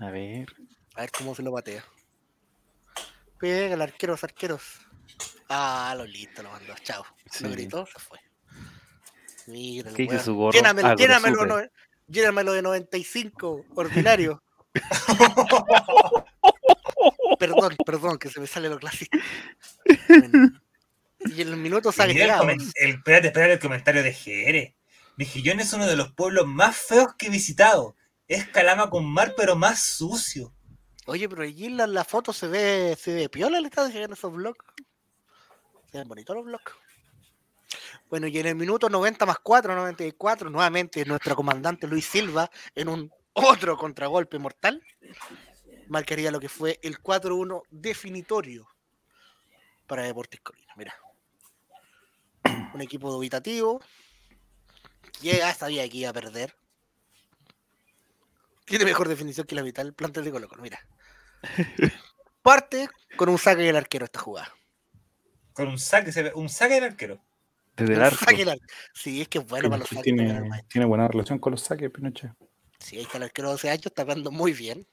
A 0.00 0.10
ver. 0.10 0.48
A 0.96 1.02
ver 1.02 1.10
cómo 1.12 1.34
se 1.36 1.42
lo 1.42 1.52
patea. 1.52 1.84
Pega 3.38 3.74
el 3.74 3.80
arquero, 3.82 4.12
los 4.14 4.24
arqueros. 4.24 4.62
Ah, 5.48 5.94
lo 5.96 6.04
listo, 6.04 6.42
lo 6.42 6.50
mandó. 6.50 6.74
Chao. 6.82 7.04
Sí. 7.30 7.44
Lo 7.44 7.50
gritó, 7.50 7.86
se 7.86 7.98
fue. 7.98 8.18
Mira, 9.46 9.90
el 9.90 9.96
¿Qué 9.96 10.04
weón. 10.04 10.24
su 10.24 10.34
gorro? 10.34 10.52
Llénamelo, 10.52 10.94
llénamelo, 10.94 11.46
no- 11.46 11.62
llénamelo 12.06 12.52
de 12.52 12.62
95, 12.62 13.64
ordinario. 13.74 14.42
perdón, 17.38 17.76
perdón, 17.84 18.18
que 18.18 18.30
se 18.30 18.40
me 18.40 18.46
sale 18.46 18.68
lo 18.68 18.78
clásico. 18.78 19.18
Y 21.20 21.42
en 21.42 21.50
los 21.50 21.58
minutos 21.58 21.98
agregados. 21.98 22.46
el, 22.76 22.90
espérate, 22.90 23.26
espérate 23.26 23.54
el 23.54 23.58
comentario 23.58 24.04
de 24.04 24.12
Jere. 24.12 24.76
Mejillón 25.16 25.58
es 25.58 25.72
uno 25.72 25.84
de 25.88 25.96
los 25.96 26.12
pueblos 26.12 26.46
más 26.46 26.76
feos 26.76 27.08
que 27.18 27.26
he 27.26 27.30
visitado. 27.30 27.96
Es 28.28 28.46
Calama 28.46 28.88
con 28.88 29.04
mar, 29.04 29.34
pero 29.36 29.56
más 29.56 29.82
sucio. 29.82 30.54
Oye, 31.06 31.28
pero 31.28 31.42
allí 31.42 31.66
en 31.66 31.76
la, 31.76 31.88
la 31.88 32.04
foto 32.04 32.32
se 32.32 32.46
ve, 32.46 32.96
se 32.96 33.12
ve 33.14 33.28
piola 33.28 33.58
el 33.58 33.66
estado 33.66 33.88
de 33.88 34.04
esos 34.04 34.32
blogs. 34.32 34.64
Se 35.90 35.98
ven 35.98 36.08
bonitos 36.08 36.36
los 36.36 36.44
blogs. 36.44 36.72
Bueno, 38.08 38.26
y 38.26 38.38
en 38.38 38.46
el 38.46 38.54
minuto 38.54 38.88
90 38.88 39.26
más 39.26 39.38
4, 39.38 39.74
94, 39.74 40.50
nuevamente 40.50 41.04
nuestro 41.04 41.36
comandante 41.36 41.86
Luis 41.86 42.06
Silva 42.06 42.50
en 42.74 42.88
un 42.88 43.12
otro 43.34 43.76
contragolpe 43.76 44.38
mortal 44.38 44.82
marcaría 45.88 46.30
lo 46.30 46.40
que 46.40 46.48
fue 46.48 46.78
el 46.82 47.02
4-1 47.02 47.62
definitorio 47.70 48.68
para 49.86 50.02
Deportes 50.02 50.40
Colina. 50.40 50.72
Mira, 50.76 50.94
un 52.74 52.80
equipo 52.80 53.10
dubitativo 53.10 53.80
ya 55.20 55.52
sabía 55.54 55.88
que 55.88 55.98
iba 55.98 56.10
a 56.10 56.14
perder. 56.14 56.54
Tiene 58.64 58.84
mejor 58.84 59.08
definición 59.08 59.46
que 59.46 59.54
la 59.54 59.62
vital 59.62 59.94
plantel 59.94 60.24
de 60.24 60.30
Colo, 60.30 60.48
mira. 60.60 60.78
Parte 62.42 62.88
con 63.16 63.28
un 63.28 63.38
saque 63.38 63.62
del 63.62 63.76
arquero 63.76 64.04
esta 64.04 64.20
jugada. 64.20 64.57
Con 65.58 65.66
un 65.68 65.78
saque, 65.78 66.12
se 66.12 66.22
ve- 66.22 66.32
un 66.36 66.48
saque 66.48 66.74
del 66.74 66.84
arquero. 66.84 67.18
Desde 67.76 67.94
el 67.94 68.02
arco. 68.04 68.16
saque 68.24 68.36
del 68.38 68.50
ar- 68.50 68.58
Sí, 68.94 69.20
es 69.22 69.26
que 69.28 69.38
es 69.38 69.46
bueno 69.46 69.68
para 69.68 69.80
los 69.80 69.88
saques. 69.88 70.04
tiene, 70.04 70.32
pero- 70.32 70.46
tiene 70.68 70.86
buena 70.86 71.08
relación 71.08 71.40
con 71.40 71.50
los 71.50 71.62
saques, 71.62 71.90
Pinochet. 71.90 72.30
Sí, 72.78 72.96
ahí 72.96 73.02
está 73.02 73.16
el 73.18 73.24
arquero 73.24 73.48
de 73.48 73.52
12 73.54 73.68
años, 73.70 73.86
está 73.86 74.04
jugando 74.04 74.30
muy 74.30 74.52
bien. 74.52 74.86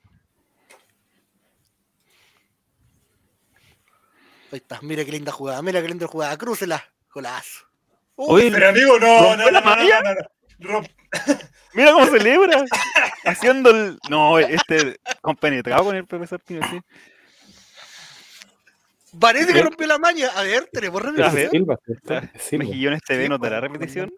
Ahí 4.51 4.57
está, 4.57 4.79
mira 4.81 5.05
qué 5.05 5.11
linda 5.11 5.31
jugada, 5.31 5.61
mira 5.61 5.81
qué 5.81 5.87
linda 5.87 6.07
jugada, 6.07 6.35
crúcela, 6.37 6.83
golazo. 7.13 7.65
Uy, 8.15 8.41
Oye, 8.43 8.51
Pero 8.51 8.69
amigo, 8.69 8.99
no, 8.99 9.05
¿Rompió 9.23 9.37
no, 9.45 9.51
la 9.51 9.61
no, 9.61 9.75
no, 9.75 9.83
no, 9.83 10.01
no, 10.01 10.13
no. 10.59 10.81
Romp- 10.81 10.91
mira 11.75 11.91
cómo 11.91 12.05
celebra. 12.07 12.63
Haciendo 13.25 13.69
el. 13.71 13.99
No, 14.09 14.39
este. 14.39 14.99
Compenetrado 15.21 15.83
con 15.85 15.95
el 15.95 16.05
profesor 16.07 16.39
Pinochet. 16.39 16.83
Parece 19.19 19.53
que 19.53 19.61
rompió 19.61 19.87
la 19.87 19.97
maña. 19.97 20.29
A 20.35 20.43
ver, 20.43 20.69
tenemos 20.71 21.01
es 21.03 21.51
Silva. 21.51 21.79
Mejillones 22.51 23.01
TV 23.01 23.27
pues, 23.37 23.51
repetición. 23.61 24.13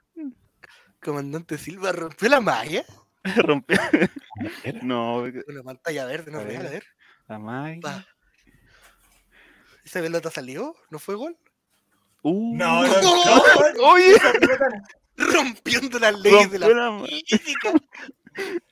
Comandante 1.02 1.58
Silva 1.58 1.92
rompió 1.92 2.30
la 2.30 2.42
malla. 2.42 2.84
Rompió. 3.36 3.78
No, 4.84 5.18
Una 5.48 5.64
pantalla 5.64 6.06
verde, 6.06 6.32
no 6.32 6.40
A 6.40 6.44
real, 6.44 6.64
ver. 6.64 6.68
a 6.68 6.72
ver. 6.72 6.84
la 7.28 7.40
May. 7.40 7.80
Pa. 7.80 8.06
¿Esa 9.84 10.02
pelota 10.02 10.30
salió? 10.32 10.76
¿No 10.90 11.00
fue 11.00 11.16
gol? 11.16 11.38
Uh, 12.24 12.56
No, 12.58 12.86
no, 12.88 13.02
no. 13.02 13.44
Oye, 13.88 14.16
Rompiendo 15.18 15.98
las 16.00 16.20
leyes 16.20 16.52
de 16.52 16.60
la 16.60 17.04
física. 17.06 17.74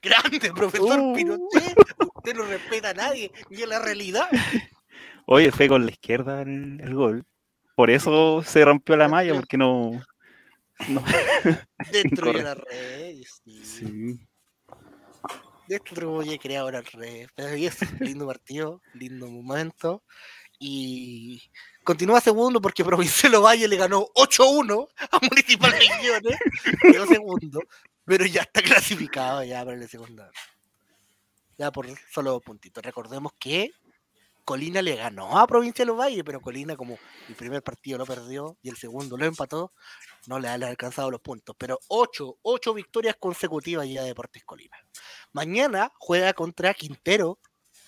Grande, 0.02 0.54
profesor 0.54 1.00
Uh. 1.00 1.14
Pinochet. 1.16 1.76
Usted 2.16 2.36
no 2.36 2.44
respeta 2.46 2.90
a 2.90 2.94
nadie, 2.94 3.32
ni 3.50 3.64
a 3.64 3.68
la 3.68 3.80
realidad. 3.80 4.30
Oye, 5.26 5.52
fue 5.52 5.68
con 5.68 5.86
la 5.86 5.92
izquierda 5.92 6.42
el, 6.42 6.80
el 6.82 6.94
gol. 6.94 7.26
Por 7.76 7.90
eso 7.90 8.42
se 8.44 8.64
rompió 8.64 8.96
la 8.96 9.08
malla, 9.08 9.34
porque 9.36 9.58
no. 9.58 9.92
no. 10.88 11.04
Incorrecto. 12.04 12.42
la 12.42 12.56
red. 12.56 13.16
Sí. 13.44 13.66
Sí. 13.66 14.28
Destruye, 15.68 16.38
crea 16.38 16.62
ahora 16.62 16.82
red. 16.82 17.28
Pero 17.36 17.50
es 17.50 17.82
un 17.82 17.98
lindo 18.00 18.28
partido, 18.28 18.82
lindo 18.94 19.28
momento. 19.28 20.04
Y 20.60 21.42
continúa 21.84 22.22
segundo 22.22 22.62
porque 22.62 22.86
Provincial 22.86 23.44
Valle 23.44 23.68
le 23.68 23.76
ganó 23.76 24.08
8-1 24.16 24.88
a 25.12 25.20
Municipal. 25.22 25.74
Quedó 26.82 27.06
segundo, 27.08 27.62
pero 28.06 28.26
ya 28.26 28.42
está 28.42 28.62
clasificado 28.62 29.44
ya 29.44 29.66
para 29.66 29.76
el 29.76 29.90
segundo. 29.90 30.26
Ya 31.58 31.72
por 31.72 31.88
solo 32.10 32.32
dos 32.32 32.44
puntitos. 32.44 32.84
Recordemos 32.84 33.34
que 33.40 33.72
Colina 34.46 34.82
le 34.82 34.96
ganó 34.96 35.38
a 35.40 35.48
Provincial 35.48 35.92
Valle, 35.92 36.24
pero 36.24 36.40
Colina 36.40 36.76
como 36.78 36.98
el 37.28 37.36
primer 37.36 37.64
partido 37.64 37.98
lo 37.98 38.06
perdió 38.06 38.58
y 38.62 38.70
el 38.70 38.78
segundo 38.78 39.18
lo 39.18 39.26
empató, 39.26 39.74
no 40.28 40.40
le 40.40 40.48
han 40.48 40.64
alcanzado 40.64 41.10
los 41.12 41.20
puntos. 41.20 41.56
Pero 41.60 41.80
ocho, 41.88 42.38
ocho 42.44 42.74
victorias 42.74 43.16
consecutivas 43.20 43.88
ya 43.90 44.02
de 44.04 44.10
Deportes 44.10 44.44
Colina. 44.46 44.78
Mañana 45.34 45.92
juega 45.98 46.32
contra 46.34 46.74
Quintero 46.74 47.40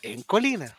en 0.01 0.23
Colina. 0.23 0.75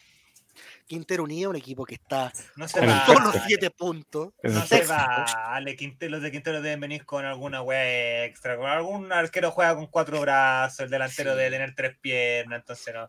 Quintero 0.87 1.23
Unido, 1.25 1.51
un 1.51 1.57
equipo 1.57 1.85
que 1.85 1.95
está 1.97 2.33
No 2.57 2.67
se 2.67 2.81
con 2.81 2.89
va. 2.89 3.05
todos 3.07 3.23
los 3.23 3.37
siete 3.47 3.71
puntos. 3.71 4.33
No 4.43 4.67
se 4.67 4.85
vale, 4.87 5.77
Quintero, 5.77 6.13
los 6.13 6.23
de 6.23 6.31
Quintero 6.33 6.63
deben 6.63 6.81
venir 6.81 7.05
con 7.07 7.25
alguna 7.27 7.63
wea 7.63 8.25
extra. 8.25 8.57
Con 8.57 8.67
algún 8.67 9.13
arquero 9.13 9.51
juega 9.51 9.75
con 9.77 9.87
cuatro 9.87 10.21
brazos, 10.23 10.81
el 10.81 10.91
delantero 10.91 11.33
Sí. 11.33 11.39
debe 11.39 11.51
tener 11.51 11.75
tres 11.75 11.97
piernas, 12.01 12.61
entonces 12.61 12.95
no. 12.95 13.09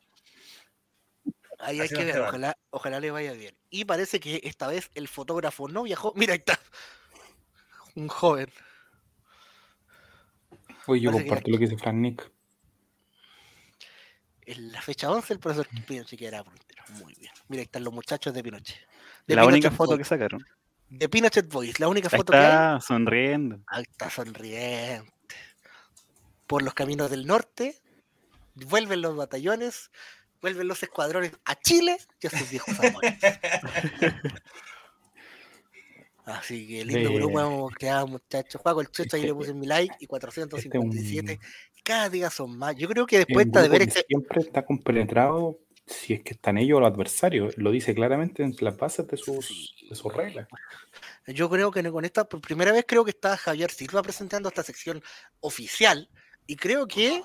Ahí 1.60 1.80
hay 1.80 1.86
Así 1.88 1.95
que 1.95 2.06
ver, 2.06 2.15
vale. 2.15 2.27
ojalá, 2.27 2.57
ojalá 2.69 2.99
le 2.99 3.11
vaya 3.11 3.34
bien. 3.34 3.56
Y 3.69 3.86
parece 3.86 4.19
que 4.19 4.40
esta 4.44 4.68
vez 4.68 4.90
el 4.95 5.07
fotógrafo 5.07 5.68
no 5.68 5.84
viajó. 5.84 6.14
Mira, 6.15 6.34
ahí 6.34 6.40
está. 6.40 6.60
Un 7.95 8.07
joven. 8.07 8.49
Oye, 10.88 11.02
yo 11.02 11.11
Parece 11.11 11.23
que 11.26 11.30
comparto 11.30 11.52
lo 11.52 11.57
que 11.57 11.65
dice 11.65 11.77
Fran 11.77 12.02
Nick. 12.02 12.31
En 14.45 14.72
la 14.72 14.81
fecha 14.81 15.11
11 15.11 15.34
el 15.34 15.40
profesor 15.40 15.68
Pinochet 15.86 16.22
era 16.22 16.44
puntero. 16.44 16.84
Muy 17.03 17.14
bien. 17.15 17.31
Mira, 17.49 17.60
ahí 17.61 17.65
están 17.65 17.84
los 17.84 17.94
muchachos 17.94 18.34
de 18.34 18.41
Pinochet. 18.41 18.77
De 19.27 19.36
La 19.36 19.45
única 19.45 19.69
foto 19.69 19.98
que 19.98 20.03
sacaron. 20.03 20.44
De 20.88 21.07
Pinochet 21.07 21.48
Boys. 21.52 21.80
La 21.80 21.88
única 21.88 22.10
Ahí 22.11 22.18
foto 22.18 22.31
que 22.31 22.38
hay. 22.40 22.45
está, 22.45 22.80
sonriendo. 22.81 23.60
Ahí 23.68 23.84
está 23.84 24.10
sonriente. 24.10 25.36
Por 26.48 26.64
los 26.64 26.73
caminos 26.73 27.11
del 27.11 27.27
norte, 27.27 27.76
vuelven 28.56 29.02
los 29.03 29.15
batallones, 29.15 29.91
vuelven 30.41 30.68
los 30.68 30.82
escuadrones 30.84 31.32
a 31.45 31.60
Chile 31.60 31.98
y 32.22 32.28
a 32.28 32.30
sus 32.30 32.49
viejos 32.49 32.80
amores. 32.80 33.14
Así 36.26 36.68
que 36.68 36.86
lindo 36.86 37.14
grupo 37.14 37.40
hemos 37.40 37.74
creado, 37.74 38.07
muchachos. 38.07 38.61
Juego 38.61 38.82
el 38.82 38.91
Checho, 38.91 39.16
ahí 39.18 39.24
le 39.24 39.34
puse 39.34 39.53
mi 39.53 39.66
like 39.66 39.95
y 39.99 40.06
457. 40.06 41.34
Este 41.34 41.45
Cada 41.84 42.10
día 42.10 42.30
son 42.30 42.57
más. 42.57 42.76
Yo 42.76 42.88
creo 42.88 43.06
que 43.07 43.18
Es 43.18 43.26
después 43.26 43.48
un 43.48 43.52
de 43.52 43.70
ver 43.70 43.82
este. 43.82 44.06
Siempre 44.07 44.41
está 44.41 44.64
compenetrado 44.64 45.60
si 45.88 46.14
es 46.14 46.22
que 46.22 46.34
están 46.34 46.57
ellos 46.57 46.78
o 46.78 46.82
los 46.82 46.94
adversarios. 46.94 47.57
Lo 47.57 47.72
dice 47.72 47.95
claramente 47.95 48.44
en 48.44 48.56
las 48.60 48.78
bases 48.78 49.07
de 49.07 49.18
sus, 49.18 49.76
de 49.90 49.95
sus 49.95 50.14
reglas. 50.14 50.48
Yo 51.28 51.49
creo 51.49 51.72
que 51.72 51.84
con 51.91 52.06
esta, 52.06 52.26
por 52.26 52.41
primera 52.41 52.72
vez 52.72 52.86
creo 52.88 53.03
que 53.03 53.11
está 53.11 53.36
Javier 53.38 53.72
Silva 53.72 54.02
presentando 54.02 54.49
esta 54.49 54.64
sección 54.64 55.02
oficial 55.41 56.10
y 56.45 56.56
creo 56.56 56.88
que 56.88 57.24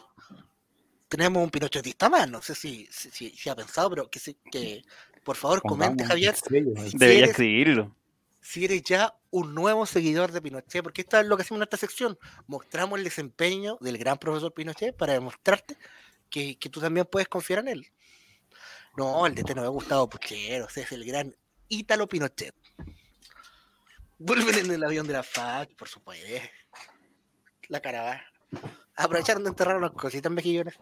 tenemos 1.16 1.42
un 1.42 1.50
pinochetista 1.50 2.08
más. 2.08 2.28
No 2.28 2.42
sé 2.42 2.54
si, 2.54 2.86
si, 2.90 3.10
si- 3.10 3.30
si 3.30 3.48
ha 3.48 3.54
pensado, 3.56 3.90
pero 3.90 4.10
que, 4.10 4.18
se- 4.18 4.36
que 4.50 4.82
por 5.22 5.36
favor 5.36 5.62
comente, 5.62 6.04
Javier, 6.04 6.34
ahí. 6.50 6.90
Debería 6.94 7.18
eres- 7.24 7.30
escribirlo. 7.30 7.94
si 8.40 8.64
eres 8.64 8.82
ya 8.82 9.14
un 9.30 9.54
nuevo 9.54 9.86
seguidor 9.86 10.32
de 10.32 10.42
Pinochet, 10.42 10.82
porque 10.82 11.02
esto 11.02 11.18
es 11.18 11.26
lo 11.26 11.36
que 11.36 11.42
hacemos 11.42 11.58
en 11.58 11.62
esta 11.64 11.76
sección. 11.76 12.18
Mostramos 12.46 12.98
el 12.98 13.04
desempeño 13.04 13.78
del 13.80 13.96
gran 13.98 14.18
profesor 14.18 14.52
Pinochet 14.52 14.96
para 14.96 15.12
demostrarte 15.14 15.76
que, 16.30 16.58
que 16.58 16.68
tú 16.68 16.80
también 16.80 17.06
puedes 17.06 17.28
confiar 17.28 17.60
en 17.60 17.68
él. 17.68 17.86
No, 18.96 19.26
el 19.26 19.34
DT 19.34 19.54
no 19.54 19.62
me 19.62 19.66
ha 19.66 19.70
gustado 19.70 20.08
Puchero, 20.08 20.68
es 20.74 20.92
el 20.92 21.04
gran 21.04 21.34
Ítalo 21.68 22.06
Pinochet. 22.08 22.54
Vuelven 24.18 24.56
en 24.66 24.70
el 24.70 24.84
avión 24.84 25.06
de 25.06 25.12
la 25.14 25.22
FAC, 25.22 25.74
por 25.76 25.88
supuesto. 25.88 26.26
La 27.68 27.80
caravana. 27.80 28.24
Aprovecharon 28.96 29.42
de 29.42 29.50
enterrar 29.50 29.76
unas 29.76 29.90
cositas 29.92 30.30
mejillones. 30.30 30.74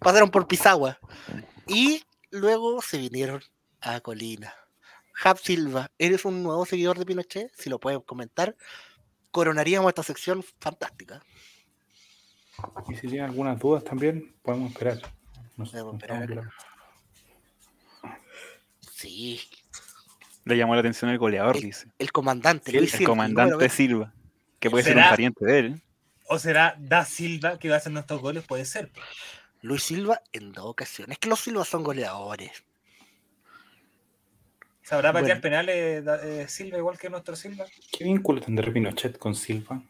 Pasaron 0.00 0.30
por 0.30 0.46
Pisagua. 0.48 0.98
Y 1.66 2.02
luego 2.30 2.82
se 2.82 2.98
vinieron 2.98 3.42
a 3.80 4.00
Colina. 4.00 4.52
Jab 5.12 5.38
Silva, 5.38 5.90
¿eres 5.98 6.24
un 6.24 6.42
nuevo 6.42 6.64
seguidor 6.66 6.98
de 6.98 7.04
Pinochet? 7.06 7.52
Si 7.54 7.68
lo 7.70 7.78
puedes 7.78 8.00
comentar, 8.04 8.56
coronaríamos 9.30 9.88
esta 9.90 10.02
sección 10.02 10.42
fantástica. 10.58 11.22
Y 12.88 12.94
si 12.94 13.02
tienen 13.08 13.24
algunas 13.24 13.58
dudas 13.58 13.84
también, 13.84 14.34
podemos 14.42 14.70
esperar. 14.72 15.00
Nos- 15.56 15.70
Podemos 15.70 15.94
esperar. 15.94 16.50
Sí, 18.80 19.40
Le 20.44 20.56
llamó 20.56 20.74
la 20.74 20.80
atención 20.80 21.10
el 21.10 21.18
goleador, 21.18 21.56
El- 21.56 21.62
dice. 21.62 21.88
el 21.98 22.12
comandante 22.12 22.70
El, 22.70 22.78
Luis 22.78 22.90
Silva, 22.92 23.06
comandante 23.06 23.42
número 23.52 23.58
20. 23.58 23.76
Silva. 23.76 24.14
Que 24.58 24.70
puede 24.70 24.84
ser 24.84 24.96
un 24.96 25.02
pariente 25.04 25.44
de 25.44 25.58
él. 25.58 25.82
O 26.28 26.38
será 26.38 26.76
Da 26.78 27.04
Silva 27.04 27.58
que 27.58 27.68
va 27.68 27.76
a 27.76 27.78
hacer 27.78 27.92
nuestros 27.92 28.20
goles, 28.20 28.44
puede 28.46 28.64
ser. 28.64 28.90
Luis 29.62 29.82
Silva 29.82 30.22
en 30.32 30.52
dos 30.52 30.66
ocasiones. 30.66 31.14
Es 31.14 31.18
que 31.18 31.28
los 31.28 31.40
Silva 31.40 31.64
son 31.64 31.82
goleadores. 31.82 32.64
¿Sabrá 34.82 35.12
patear 35.12 35.36
Bueno. 35.38 35.42
penales 35.42 36.04
Da- 36.04 36.20
eh, 36.26 36.48
Silva 36.48 36.78
igual 36.78 36.98
que 36.98 37.10
nuestro 37.10 37.36
Silva? 37.36 37.64
¿Qué 37.92 38.04
vínculo 38.04 38.40
tendrá 38.40 38.72
Pinochet 38.72 39.18
con 39.18 39.34
Silva? 39.34 39.82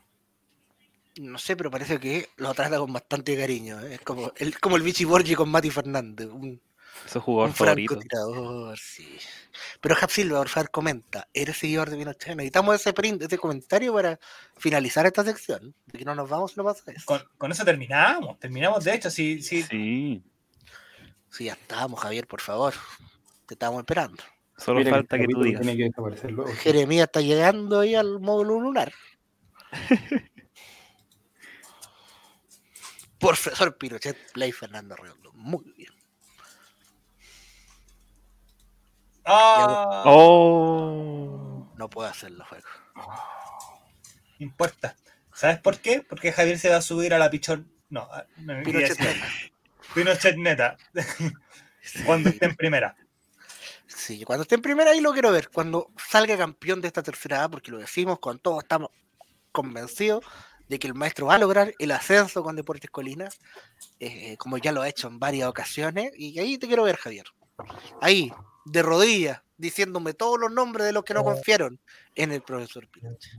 No 1.16 1.38
sé, 1.38 1.56
pero 1.56 1.70
parece 1.70 1.98
que 1.98 2.28
lo 2.36 2.52
trata 2.54 2.78
con 2.78 2.92
bastante 2.92 3.36
cariño. 3.36 3.80
¿eh? 3.80 3.94
Es 3.94 4.00
como 4.00 4.32
el, 4.36 4.58
como 4.58 4.76
el 4.76 4.82
Vichy 4.82 5.04
Borgi 5.04 5.34
con 5.34 5.50
Mati 5.50 5.70
Fernández. 5.70 6.28
Un, 6.28 6.60
Su 7.06 7.20
jugador 7.20 7.50
un 7.50 7.54
favorito. 7.56 7.94
francotirador, 7.94 8.78
sí. 8.78 9.18
Pero 9.80 9.94
Jab 9.94 10.10
Silva, 10.10 10.38
por 10.38 10.48
favor, 10.48 10.70
comenta. 10.70 11.28
¿Eres 11.34 11.56
seguidor 11.56 11.90
de 11.90 11.96
Pinochet? 11.96 12.36
Necesitamos 12.36 12.76
ese 12.76 12.92
print, 12.92 13.22
ese 13.22 13.38
comentario 13.38 13.92
para 13.92 14.18
finalizar 14.56 15.06
esta 15.06 15.24
sección. 15.24 15.74
De 15.86 15.98
que 15.98 16.04
no 16.04 16.14
nos 16.14 16.28
vamos, 16.28 16.56
no 16.56 16.64
pasa 16.64 16.90
eso. 16.92 17.06
Con, 17.06 17.22
con 17.36 17.50
eso 17.52 17.64
terminamos. 17.64 18.38
Terminamos, 18.38 18.84
de 18.84 18.94
hecho, 18.94 19.10
si, 19.10 19.42
si 19.42 19.62
Sí. 19.62 20.22
Sí, 21.30 21.44
ya 21.44 21.52
estamos, 21.52 22.00
Javier, 22.00 22.26
por 22.26 22.40
favor. 22.40 22.74
Te 23.46 23.54
estamos 23.54 23.80
esperando. 23.80 24.22
Solo 24.56 24.84
falta 24.88 25.18
que 25.18 25.26
tú 25.26 25.42
digas. 25.42 25.62
Tiene 25.62 25.76
que 25.76 25.84
desaparecer 25.84 26.32
luego. 26.32 26.52
Jeremías 26.52 27.06
está 27.06 27.20
llegando 27.20 27.80
ahí 27.80 27.94
al 27.94 28.20
módulo 28.20 28.60
lunar. 28.60 28.92
Profesor 33.18 33.76
Pinochet, 33.76 34.32
Play 34.32 34.52
Fernando 34.52 34.96
Redondo. 34.96 35.32
Muy 35.34 35.72
bien. 35.76 35.92
¡Ah! 39.24 40.02
Oh. 40.06 41.66
No 41.76 41.88
puedo 41.88 42.08
hacerlo, 42.08 42.44
juego. 42.48 42.66
No 42.96 44.46
importa. 44.46 44.96
¿Sabes 45.32 45.58
por 45.58 45.78
qué? 45.78 46.02
Porque 46.06 46.32
Javier 46.32 46.58
se 46.58 46.68
va 46.68 46.76
a 46.76 46.82
subir 46.82 47.14
a 47.14 47.18
la 47.18 47.30
pichón. 47.30 47.72
No, 47.88 48.08
no 48.38 48.62
Pinochet 48.62 48.98
decir. 48.98 49.06
neta. 49.06 49.26
Pinochet 49.94 50.36
neta. 50.36 50.76
Cuando 52.04 52.28
esté 52.28 52.46
en 52.46 52.56
primera. 52.56 52.94
Sí, 53.86 54.24
cuando 54.24 54.42
esté 54.42 54.56
en 54.56 54.62
primera 54.62 54.90
ahí 54.90 55.00
lo 55.00 55.12
quiero 55.12 55.32
ver. 55.32 55.50
Cuando 55.50 55.90
salga 55.96 56.36
campeón 56.36 56.80
de 56.80 56.88
esta 56.88 57.02
tercera 57.02 57.44
A, 57.44 57.48
porque 57.48 57.70
lo 57.70 57.78
decimos 57.78 58.18
con 58.18 58.38
todos 58.38 58.62
estamos 58.62 58.90
convencidos 59.52 60.24
de 60.68 60.78
que 60.78 60.86
el 60.86 60.94
maestro 60.94 61.26
va 61.26 61.34
a 61.34 61.38
lograr 61.38 61.74
el 61.78 61.90
ascenso 61.90 62.44
con 62.44 62.54
Deportes 62.54 62.90
Colinas, 62.90 63.38
eh, 63.98 64.36
como 64.36 64.56
ya 64.58 64.70
lo 64.70 64.82
ha 64.82 64.88
hecho 64.88 65.08
en 65.08 65.18
varias 65.18 65.48
ocasiones. 65.48 66.12
Y 66.16 66.38
ahí 66.38 66.58
te 66.58 66.68
quiero 66.68 66.84
ver, 66.84 66.96
Javier. 66.96 67.26
Ahí, 68.00 68.32
de 68.70 68.82
rodillas, 68.82 69.42
diciéndome 69.56 70.14
todos 70.14 70.38
los 70.38 70.52
nombres 70.52 70.86
de 70.86 70.92
los 70.92 71.04
que 71.04 71.14
no 71.14 71.24
confiaron 71.24 71.80
en 72.14 72.32
el 72.32 72.42
profesor 72.42 72.88
Pinochet. 72.88 73.32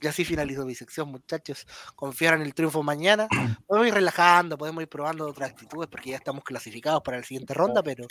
Y 0.00 0.06
así 0.06 0.24
finalizo 0.24 0.64
mi 0.64 0.74
sección, 0.74 1.08
muchachos. 1.08 1.66
Confiar 1.96 2.34
en 2.34 2.42
el 2.42 2.54
triunfo 2.54 2.82
mañana. 2.82 3.26
Podemos 3.66 3.88
ir 3.88 3.94
relajando, 3.94 4.56
podemos 4.56 4.82
ir 4.82 4.88
probando 4.88 5.26
otras 5.26 5.50
actitudes 5.50 5.88
porque 5.90 6.10
ya 6.10 6.16
estamos 6.16 6.44
clasificados 6.44 7.02
para 7.02 7.16
la 7.18 7.24
siguiente 7.24 7.54
ronda, 7.54 7.82
pero 7.82 8.06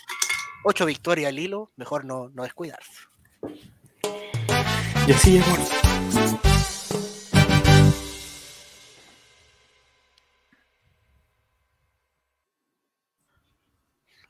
ocho 0.64 0.86
victorias 0.86 1.30
al 1.30 1.40
hilo, 1.40 1.72
mejor 1.78 2.04
no, 2.04 2.30
no 2.30 2.44
descuidarse. 2.44 2.92
Y 5.08 5.12
así 5.14 5.32
llegó. 5.32 5.46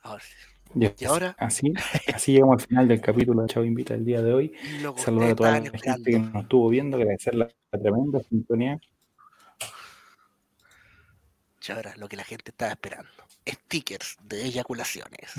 Ahora 0.03 0.23
sí. 0.23 0.56
Y 0.79 0.93
Y 0.99 1.05
ahora- 1.05 1.35
Así, 1.39 1.73
así 2.13 2.33
llegamos 2.33 2.61
al 2.61 2.67
final 2.67 2.87
del 2.87 3.01
capítulo 3.01 3.41
de 3.41 3.47
Chavo 3.47 3.65
Invita 3.65 3.93
el 3.93 4.05
día 4.05 4.21
de 4.21 4.33
hoy. 4.33 4.53
Saludar 4.97 5.31
a 5.31 5.35
toda 5.35 5.51
la 5.51 5.61
gente 5.61 5.79
que 6.11 6.19
nos 6.19 6.43
estuvo 6.43 6.69
viendo, 6.69 6.97
agradecer 6.97 7.35
la, 7.35 7.47
la 7.71 7.79
tremenda 7.79 8.19
sintonía. 8.29 8.79
Y 11.67 11.71
ahora 11.71 11.93
lo 11.97 12.07
que 12.07 12.15
la 12.15 12.23
gente 12.23 12.51
estaba 12.51 12.71
esperando. 12.71 13.09
Stickers 13.45 14.15
de 14.23 14.45
eyaculaciones. 14.45 15.33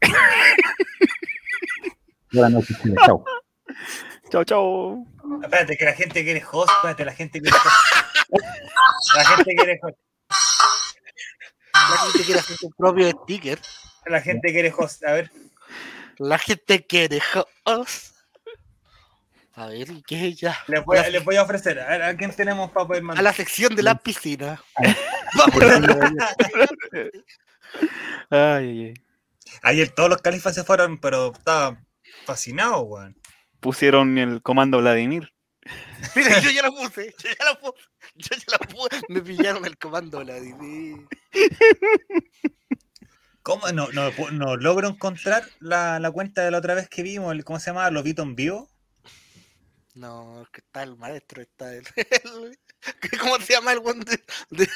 Buenas 2.32 2.52
noches, 2.52 2.76
chao. 3.04 3.24
Chao, 4.30 4.44
chao. 4.44 5.06
Espérate, 5.42 5.76
que 5.76 5.84
la 5.84 5.92
gente 5.94 6.22
quiere 6.24 6.42
host. 6.50 6.70
Espérate, 6.76 7.04
la 7.04 7.12
gente 7.12 7.40
quiere 7.40 7.56
host. 7.56 9.16
La 9.16 9.24
gente 9.24 9.54
quiere 9.54 9.80
host. 9.82 9.98
La 11.74 11.96
gente 11.98 12.24
quiere 12.24 12.40
hacer 12.40 12.56
su 12.56 12.70
propio 12.70 13.10
sticker. 13.10 13.58
La 14.06 14.20
gente 14.20 14.52
quiere 14.52 14.72
host. 14.76 15.04
A 15.04 15.12
ver. 15.12 15.30
La 16.18 16.38
gente 16.38 16.86
quiere 16.86 17.20
host. 17.64 18.14
A 19.56 19.66
ver, 19.66 19.88
¿y 19.90 20.02
qué 20.02 20.28
es 20.28 20.36
ya? 20.40 20.58
Les 20.66 20.84
voy, 20.84 20.98
a- 20.98 21.08
les 21.08 21.24
voy 21.24 21.36
a 21.36 21.42
ofrecer. 21.42 21.78
A, 21.78 21.88
ver, 21.90 22.02
¿a 22.02 22.16
quién 22.16 22.32
tenemos 22.34 22.70
para 22.72 22.86
poder 22.86 23.02
a 23.02 23.06
mandar? 23.06 23.22
la 23.24 23.32
sección 23.32 23.76
de 23.76 23.82
la 23.84 23.94
piscina. 23.96 24.60
Ay. 24.74 24.96
Vamos. 25.36 25.54
Ay, 28.30 28.68
ay, 28.68 28.84
ay. 28.86 28.94
Ayer 29.62 29.88
todos 29.90 30.08
los 30.08 30.22
califas 30.22 30.54
se 30.54 30.62
fueron, 30.64 30.98
pero 30.98 31.32
estaba 31.32 31.76
fascinado, 32.24 32.80
weón. 32.82 33.16
Pusieron 33.60 34.18
el 34.18 34.42
comando 34.42 34.78
Vladimir. 34.78 35.32
Mira, 36.16 36.38
yo 36.40 36.50
ya 36.50 36.62
la 36.62 36.70
puse. 36.70 37.14
Yo 37.18 37.30
ya 37.30 37.44
la 37.44 37.58
puse. 37.58 37.82
Yo 38.16 38.36
ya 38.36 38.44
la 38.52 38.58
puse. 38.58 39.02
Me 39.08 39.20
pillaron 39.22 39.64
el 39.64 39.76
comando 39.78 40.20
Vladimir. 40.20 41.06
¿Cómo? 43.44 43.68
No, 43.72 43.88
no, 43.92 44.10
no 44.32 44.56
logro 44.56 44.88
encontrar 44.88 45.44
la, 45.60 46.00
la 46.00 46.10
cuenta 46.10 46.42
de 46.42 46.50
la 46.50 46.58
otra 46.58 46.74
vez 46.74 46.88
que 46.88 47.02
vimos, 47.02 47.30
el, 47.32 47.44
¿cómo 47.44 47.60
se 47.60 47.66
llama? 47.66 47.88
Lobito 47.90 48.22
en 48.22 48.34
vivo. 48.34 48.68
No, 49.94 50.42
es 50.42 50.48
que 50.48 50.60
está 50.62 50.82
el 50.82 50.96
maestro, 50.96 51.42
está 51.42 51.72
el. 51.74 51.84
el- 51.96 52.58
¿Cómo 53.20 53.38
se 53.38 53.52
llama 53.52 53.72
el 53.72 53.80
buen 53.80 54.00
de- 54.00 54.24
de- 54.50 54.68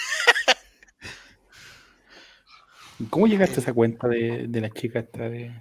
¿Cómo 3.11 3.27
llegaste 3.27 3.57
a 3.57 3.62
esa 3.62 3.73
cuenta 3.73 4.07
de, 4.09 4.47
de 4.49 4.61
la 4.61 4.70
chica 4.70 4.99
esta 5.01 5.28
de... 5.28 5.59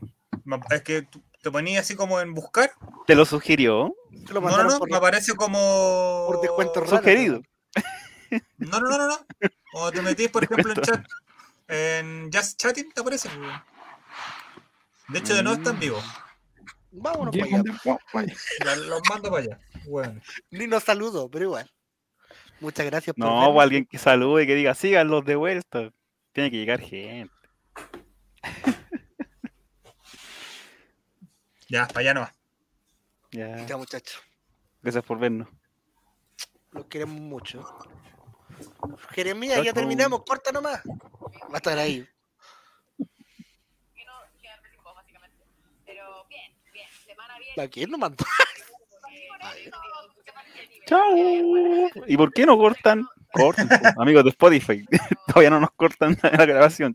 Es 0.69 0.81
que 0.81 1.07
te 1.41 1.51
ponías 1.51 1.85
así 1.85 1.95
como 1.95 2.19
en 2.19 2.33
buscar. 2.33 2.71
¿Te 3.05 3.15
lo 3.15 3.25
sugirió? 3.25 3.95
Te 4.25 4.33
lo 4.33 4.41
No, 4.41 4.49
no, 4.57 4.63
no, 4.63 4.79
por, 4.79 4.89
me 4.89 4.97
aparece 4.97 5.33
como. 5.35 6.25
por 6.27 6.41
descuento 6.41 6.81
raro. 6.81 6.97
Sugerido. 6.97 7.41
No, 8.57 8.79
no, 8.79 8.89
no, 8.89 8.97
no. 8.97 9.07
no. 9.07 9.17
O 9.73 9.91
te 9.91 10.01
metís, 10.01 10.29
por 10.29 10.43
ejemplo, 10.45 10.73
en 10.73 10.81
chat. 10.81 11.05
En 11.67 12.31
Just 12.31 12.59
Chatting, 12.59 12.91
¿te 12.93 13.01
aparece? 13.01 13.29
De 15.09 15.19
hecho, 15.19 15.35
de 15.35 15.43
nuevo 15.43 15.57
está 15.57 15.71
en 15.71 15.79
vivo. 15.79 16.01
Vámonos 16.91 17.33
¿Quieres 17.33 17.51
para 17.51 18.25
allá. 18.25 18.33
No. 18.59 18.65
Ya 18.65 18.75
Los 18.75 19.01
mando 19.09 19.29
para 19.29 19.43
allá. 19.43 19.59
Bueno. 19.85 20.21
Ni 20.51 20.67
nos 20.67 20.83
saludo, 20.83 21.29
pero 21.29 21.45
igual. 21.45 21.71
Muchas 22.59 22.85
gracias 22.85 23.15
por 23.15 23.25
No, 23.25 23.49
o 23.49 23.61
alguien 23.61 23.85
que 23.85 23.97
salude 23.97 24.43
y 24.43 24.47
que 24.47 24.55
diga, 24.55 24.73
síganlos 24.73 25.23
de 25.25 25.35
vuelta. 25.35 25.91
Tiene 26.31 26.51
que 26.51 26.57
llegar 26.57 26.79
gente. 26.79 27.33
Ya, 31.69 31.85
para 31.85 31.99
allá 31.99 32.13
no 32.13 32.21
va. 32.21 32.33
Ya. 33.31 33.65
Ya, 33.65 33.75
muchachos. 33.75 34.21
Gracias 34.81 35.03
por 35.03 35.19
vernos. 35.19 35.49
Los 36.71 36.85
queremos 36.85 37.19
mucho. 37.19 37.61
Jeremías, 39.11 39.61
ya 39.63 39.73
terminamos. 39.73 40.23
Corta 40.23 40.53
nomás. 40.53 40.81
Va 41.49 41.55
a 41.55 41.57
estar 41.57 41.77
ahí. 41.77 42.07
Que 43.95 44.05
no 44.05 44.93
básicamente. 44.93 45.37
Pero 45.85 46.25
bien, 46.29 46.53
bien. 46.73 46.87
Semana 47.05 47.37
bien. 47.39 47.59
¿A 47.59 47.67
quién 47.67 47.91
lo 47.91 47.97
mandó? 47.97 48.25
Chao. 50.87 51.15
¿Y 52.07 52.17
por 52.17 52.31
qué 52.33 52.45
no 52.45 52.57
cortan? 52.57 53.05
Corten, 53.31 53.67
po, 53.67 54.01
amigos 54.01 54.23
de 54.23 54.29
Spotify. 54.29 54.85
Todavía 55.27 55.49
no 55.49 55.59
nos 55.59 55.71
cortan 55.71 56.17
la 56.21 56.45
grabación. 56.45 56.85